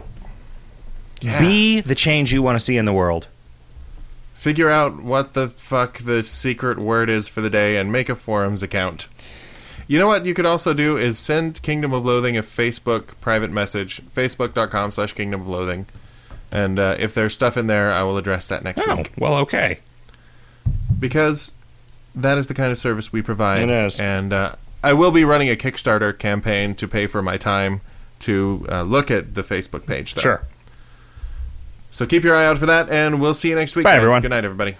Yeah. 1.22 1.40
Be 1.40 1.80
the 1.80 1.94
change 1.94 2.32
you 2.32 2.42
want 2.42 2.56
to 2.56 2.60
see 2.64 2.76
in 2.76 2.84
the 2.84 2.92
world. 2.92 3.28
figure 4.34 4.68
out 4.68 5.00
what 5.02 5.34
the 5.34 5.48
fuck 5.48 5.98
the 5.98 6.22
secret 6.22 6.76
word 6.78 7.08
is 7.08 7.28
for 7.28 7.40
the 7.40 7.48
day 7.50 7.76
and 7.76 7.92
make 7.92 8.08
a 8.08 8.14
forums 8.16 8.60
account. 8.62 9.06
You 9.86 9.98
know 10.00 10.08
what 10.08 10.24
you 10.26 10.34
could 10.34 10.46
also 10.46 10.74
do 10.74 10.96
is 10.96 11.16
send 11.18 11.62
Kingdom 11.62 11.92
of 11.92 12.04
Loathing 12.04 12.36
a 12.36 12.42
Facebook 12.42 13.18
private 13.20 13.50
message, 13.52 14.00
facebook.com 14.14 14.90
slash 14.90 15.12
Kingdom 15.12 15.42
of 15.42 15.48
Loathing. 15.48 15.86
And 16.50 16.78
uh, 16.78 16.96
if 16.98 17.14
there's 17.14 17.34
stuff 17.34 17.56
in 17.56 17.66
there, 17.68 17.92
I 17.92 18.02
will 18.02 18.16
address 18.16 18.48
that 18.48 18.64
next 18.64 18.82
Oh, 18.86 18.96
week. 18.96 19.12
well, 19.16 19.34
okay. 19.36 19.78
because 20.98 21.52
that 22.14 22.38
is 22.38 22.48
the 22.48 22.54
kind 22.54 22.70
of 22.72 22.78
service 22.78 23.12
we 23.12 23.22
provide. 23.22 23.62
It 23.62 23.70
is. 23.70 23.98
and 24.00 24.32
uh, 24.32 24.54
I 24.82 24.92
will 24.92 25.10
be 25.10 25.24
running 25.24 25.48
a 25.50 25.56
Kickstarter 25.56 26.16
campaign 26.18 26.74
to 26.76 26.88
pay 26.88 27.06
for 27.06 27.22
my 27.22 27.36
time 27.36 27.80
to 28.20 28.66
uh, 28.70 28.82
look 28.82 29.10
at 29.10 29.34
the 29.34 29.42
Facebook 29.42 29.86
page. 29.86 30.14
Though. 30.14 30.20
Sure. 30.22 30.42
So 31.92 32.06
keep 32.06 32.24
your 32.24 32.34
eye 32.34 32.46
out 32.46 32.58
for 32.58 32.66
that, 32.66 32.90
and 32.90 33.20
we'll 33.20 33.34
see 33.34 33.50
you 33.50 33.54
next 33.54 33.76
week. 33.76 33.84
Bye, 33.84 33.92
guys. 33.92 33.98
everyone. 33.98 34.22
Good 34.22 34.30
night, 34.30 34.44
everybody. 34.44 34.76